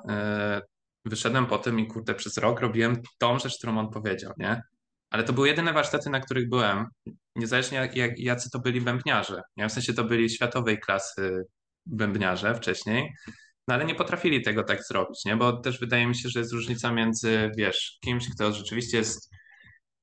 y, 0.60 0.61
wyszedłem 1.06 1.45
po 1.45 1.57
tym 1.57 1.80
i 1.80 1.88
kurde, 1.88 2.15
przez 2.15 2.38
rok 2.38 2.61
robiłem 2.61 3.02
tą 3.18 3.40
rzecz, 3.40 3.57
którą 3.57 3.80
on 3.80 3.90
powiedział, 3.90 4.34
nie? 4.38 4.61
Ale 5.10 5.24
to 5.24 5.34
były 5.34 5.48
jedyne 5.48 5.74
warsztaty, 5.74 6.10
na 6.10 6.19
których 6.19 6.49
byłem, 6.49 6.86
niezależnie 7.36 7.78
jak, 7.78 7.95
jak, 7.95 8.19
jacy 8.19 8.49
to 8.49 8.60
byli 8.60 8.82
bębniarze. 8.82 9.41
Nie? 9.57 9.69
W 9.69 9.72
sensie 9.72 9.94
to 9.94 10.03
byli 10.03 10.30
światowej 10.30 10.80
klasy 10.80 11.44
bębniarze 11.86 12.56
wcześniej, 12.56 13.14
no 13.68 13.73
ale 13.73 13.85
nie 13.85 13.95
potrafili 13.95 14.41
tego 14.41 14.64
tak 14.64 14.84
zrobić, 14.84 15.26
nie? 15.26 15.35
Bo 15.35 15.53
też 15.53 15.80
wydaje 15.80 16.07
mi 16.07 16.15
się, 16.15 16.30
że 16.30 16.39
jest 16.39 16.53
różnica 16.53 16.91
między, 16.91 17.52
wiesz, 17.57 17.98
kimś, 18.03 18.30
kto 18.35 18.53
rzeczywiście 18.53 18.98
jest 18.98 19.31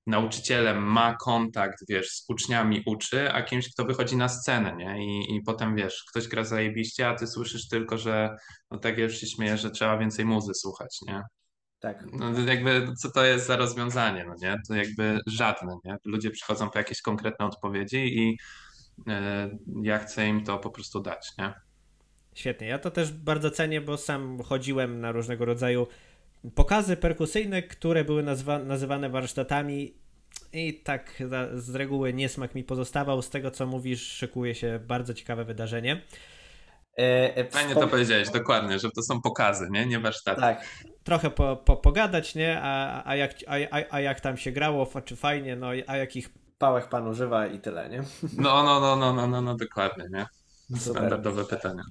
nauczycielem, 0.07 0.83
ma 0.83 1.17
kontakt, 1.17 1.79
wiesz, 1.89 2.09
z 2.09 2.25
uczniami 2.29 2.83
uczy, 2.87 3.33
a 3.33 3.43
kimś, 3.43 3.73
kto 3.73 3.85
wychodzi 3.85 4.17
na 4.17 4.29
scenę, 4.29 4.77
nie? 4.77 5.05
I, 5.07 5.37
i 5.37 5.43
potem, 5.43 5.77
wiesz, 5.77 6.05
ktoś 6.11 6.29
gra 6.29 6.45
zajebiście, 6.45 7.09
a 7.09 7.15
ty 7.15 7.27
słyszysz 7.27 7.69
tylko, 7.69 7.99
że, 7.99 8.37
no 8.71 8.79
tak 8.79 8.99
już 8.99 9.17
się 9.19 9.27
śmieję, 9.27 9.59
że 9.59 9.71
trzeba 9.71 9.99
więcej 9.99 10.25
muzy 10.25 10.55
słuchać, 10.55 10.99
nie? 11.09 11.23
Tak. 11.81 12.05
No 12.13 12.41
jakby, 12.41 12.95
co 13.03 13.11
to 13.11 13.25
jest 13.25 13.47
za 13.47 13.57
rozwiązanie, 13.57 14.25
no 14.25 14.35
nie? 14.43 14.57
To 14.69 14.75
jakby 14.75 15.21
żadne, 15.27 15.77
nie? 15.85 15.97
Ludzie 16.05 16.31
przychodzą 16.31 16.71
po 16.71 16.79
jakieś 16.79 17.03
konkretne 17.03 17.47
odpowiedzi 17.47 18.19
i 18.19 18.39
yy, 19.07 19.15
ja 19.83 19.99
chcę 19.99 20.29
im 20.29 20.45
to 20.45 20.59
po 20.59 20.71
prostu 20.71 21.01
dać, 21.01 21.33
nie? 21.39 21.55
Świetnie. 22.35 22.67
Ja 22.67 22.79
to 22.79 22.91
też 22.91 23.13
bardzo 23.13 23.51
cenię, 23.51 23.81
bo 23.81 23.97
sam 23.97 24.43
chodziłem 24.43 25.01
na 25.01 25.13
różnego 25.13 25.45
rodzaju 25.45 25.87
pokazy 26.55 26.97
perkusyjne, 26.97 27.63
które 27.63 28.05
były 28.05 28.23
nazwa 28.23 28.59
nazywane 28.59 29.09
warsztatami 29.09 29.95
i 30.53 30.75
tak 30.75 31.23
z 31.55 31.75
reguły 31.75 32.13
niesmak 32.13 32.55
mi 32.55 32.65
pozostawał. 32.65 33.23
Z 33.23 33.31
tego, 33.31 33.51
co 33.51 33.67
mówisz, 33.67 34.03
szykuje 34.03 34.55
się 34.55 34.81
bardzo 34.87 35.15
ciekawe 35.15 35.45
wydarzenie. 35.45 36.03
E, 36.99 37.37
e, 37.37 37.45
Fajnie 37.45 37.75
to 37.75 37.89
powiedziałeś, 37.89 38.31
dokładnie, 38.31 38.79
że 38.79 38.91
to 38.91 39.03
są 39.03 39.21
pokazy, 39.23 39.69
nie, 39.71 39.87
nie 39.87 40.01
warsztaty. 40.01 40.41
Tak. 40.41 40.65
Trochę 41.05 41.31
po, 41.31 41.57
po, 41.57 41.77
pogadać, 41.77 42.35
nie, 42.35 42.61
a, 42.63 43.03
a, 43.09 43.17
jak, 43.17 43.35
a, 43.47 43.79
a, 43.91 44.01
jak 44.01 44.21
tam 44.21 44.37
się 44.37 44.53
grało, 44.53 44.91
czy 45.05 45.17
fajnie, 45.17 45.57
no 45.57 45.69
a 45.87 45.97
jakich 45.97 46.29
pałek 46.59 46.89
pan 46.89 47.09
używa 47.09 47.47
i 47.47 47.61
tyle, 47.61 47.89
nie? 47.89 48.03
No, 48.39 48.63
no, 48.63 48.81
no, 48.81 48.97
no, 48.97 49.13
no, 49.13 49.27
no, 49.27 49.43
no 49.43 49.55
dokładnie, 49.57 50.05
nie? 50.11 50.27
Standardowe 50.77 51.45
pytania. 51.45 51.83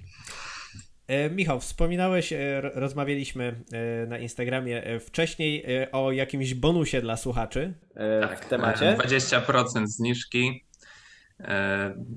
E, 1.08 1.30
Michał, 1.30 1.60
wspominałeś, 1.60 2.34
e, 2.34 2.62
rozmawialiśmy 2.62 3.64
e, 4.04 4.08
na 4.08 4.18
Instagramie 4.18 5.00
wcześniej 5.00 5.66
o 5.92 6.12
jakimś 6.12 6.54
bonusie 6.54 7.02
dla 7.02 7.18
słuchaczy 7.18 7.74
tak, 8.22 8.46
w 8.46 8.50
temacie. 8.50 8.98
20% 9.00 9.88
zniżki 9.88 10.66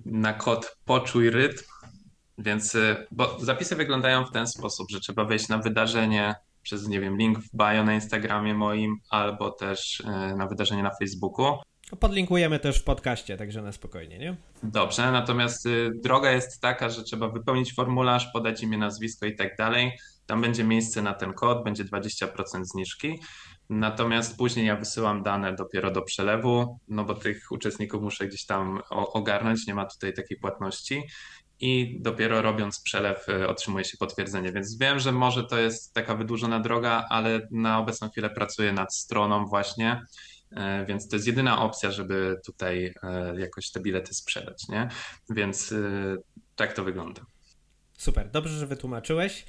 na 0.05 0.33
kod 0.33 0.77
Poczuj 0.85 1.31
Rytm, 1.31 1.65
więc 2.39 2.77
bo 3.11 3.39
zapisy 3.41 3.77
wyglądają 3.77 4.25
w 4.25 4.31
ten 4.31 4.47
sposób, 4.47 4.91
że 4.91 5.01
trzeba 5.01 5.25
wejść 5.25 5.49
na 5.49 5.59
wydarzenie 5.59 6.35
przez, 6.63 6.89
nie 6.89 7.01
wiem, 7.01 7.17
link 7.17 7.39
w 7.39 7.51
bio 7.57 7.85
na 7.85 7.95
Instagramie 7.95 8.55
moim 8.55 8.97
albo 9.11 9.51
też 9.51 10.03
na 10.37 10.47
wydarzenie 10.47 10.83
na 10.83 10.91
Facebooku. 10.99 11.59
Podlinkujemy 12.01 12.59
też 12.59 12.79
w 12.79 12.85
podcaście, 12.85 13.37
także 13.37 13.63
na 13.63 13.73
spokojnie, 13.73 14.19
nie? 14.19 14.37
Dobrze, 14.63 15.13
natomiast 15.13 15.67
y, 15.67 15.91
droga 16.03 16.31
jest 16.31 16.61
taka, 16.61 16.91
że 16.91 17.03
trzeba 17.03 17.29
wypełnić 17.29 17.75
formularz, 17.75 18.33
podać 18.33 18.63
imię, 18.63 18.79
nazwisko 18.79 19.27
i 19.27 19.37
tak 19.37 19.57
dalej. 19.57 19.93
Tam 20.27 20.41
będzie 20.41 20.65
miejsce 20.65 21.03
na 21.03 21.15
ten 21.15 21.33
kod, 21.33 21.65
będzie 21.65 21.85
20% 21.85 22.65
zniżki. 22.65 23.19
Natomiast 23.71 24.37
później 24.37 24.67
ja 24.67 24.77
wysyłam 24.77 25.23
dane 25.23 25.55
dopiero 25.55 25.91
do 25.91 26.03
przelewu, 26.03 26.79
no 26.89 27.05
bo 27.05 27.15
tych 27.15 27.53
uczestników 27.53 28.03
muszę 28.03 28.27
gdzieś 28.27 28.47
tam 28.47 28.81
ogarnąć, 28.91 29.67
nie 29.67 29.75
ma 29.75 29.87
tutaj 29.87 30.15
takiej 30.15 30.39
płatności. 30.39 31.03
I 31.61 31.99
dopiero 32.01 32.43
robiąc 32.43 32.83
przelew 32.83 33.29
y, 33.29 33.49
otrzymuje 33.49 33.85
się 33.85 33.97
potwierdzenie. 33.97 34.53
Więc 34.53 34.79
wiem, 34.79 34.99
że 34.99 35.13
może 35.13 35.45
to 35.45 35.59
jest 35.59 35.95
taka 35.95 36.15
wydłużona 36.15 36.61
droga, 36.61 37.07
ale 37.11 37.49
na 37.51 37.79
obecną 37.79 38.11
chwilę 38.11 38.31
pracuję 38.31 38.73
nad 38.73 38.95
stroną 38.95 39.47
właśnie 39.47 40.03
więc 40.87 41.09
to 41.09 41.17
jest 41.17 41.27
jedyna 41.27 41.63
opcja, 41.63 41.91
żeby 41.91 42.37
tutaj 42.45 42.95
e, 43.03 43.41
jakoś 43.41 43.71
te 43.71 43.81
bilety 43.81 44.15
sprzedać, 44.15 44.69
nie? 44.69 44.89
Więc 45.31 45.73
e, 45.73 46.17
tak 46.57 46.73
to 46.73 46.85
wygląda. 46.85 47.23
Super, 47.93 48.31
dobrze, 48.31 48.59
że 48.59 48.67
wytłumaczyłeś. 48.67 49.45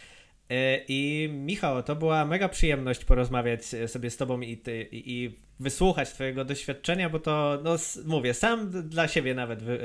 I 0.87 1.29
Michał, 1.33 1.83
to 1.83 1.95
była 1.95 2.25
mega 2.25 2.49
przyjemność 2.49 3.05
porozmawiać 3.05 3.65
sobie 3.87 4.09
z 4.09 4.17
Tobą 4.17 4.41
i, 4.41 4.57
ty, 4.57 4.89
i 4.91 5.39
wysłuchać 5.59 6.09
Twojego 6.09 6.45
doświadczenia, 6.45 7.09
bo 7.09 7.19
to, 7.19 7.59
no 7.63 7.75
mówię, 8.05 8.33
sam 8.33 8.89
dla 8.89 9.07
siebie 9.07 9.35
nawet 9.35 9.63
wy, 9.63 9.79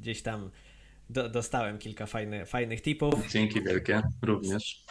gdzieś 0.00 0.22
tam 0.22 0.50
do, 1.10 1.28
dostałem 1.28 1.78
kilka 1.78 2.06
fajny, 2.06 2.46
fajnych 2.46 2.82
tipów. 2.82 3.28
Dzięki 3.30 3.62
wielkie, 3.62 4.02
również. 4.22 4.84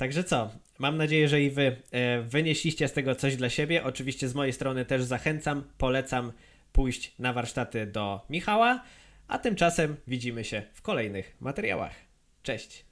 Także 0.00 0.24
co? 0.24 0.50
Mam 0.78 0.96
nadzieję, 0.96 1.28
że 1.28 1.42
i 1.42 1.50
wy 1.50 1.76
e, 1.90 2.22
wynieśliście 2.22 2.88
z 2.88 2.92
tego 2.92 3.14
coś 3.14 3.36
dla 3.36 3.50
siebie. 3.50 3.84
Oczywiście 3.84 4.28
z 4.28 4.34
mojej 4.34 4.52
strony 4.52 4.84
też 4.84 5.02
zachęcam, 5.02 5.64
polecam 5.78 6.32
pójść 6.72 7.14
na 7.18 7.32
warsztaty 7.32 7.86
do 7.86 8.20
Michała, 8.30 8.82
a 9.28 9.38
tymczasem 9.38 9.96
widzimy 10.06 10.44
się 10.44 10.62
w 10.72 10.82
kolejnych 10.82 11.36
materiałach. 11.40 11.94
Cześć! 12.42 12.89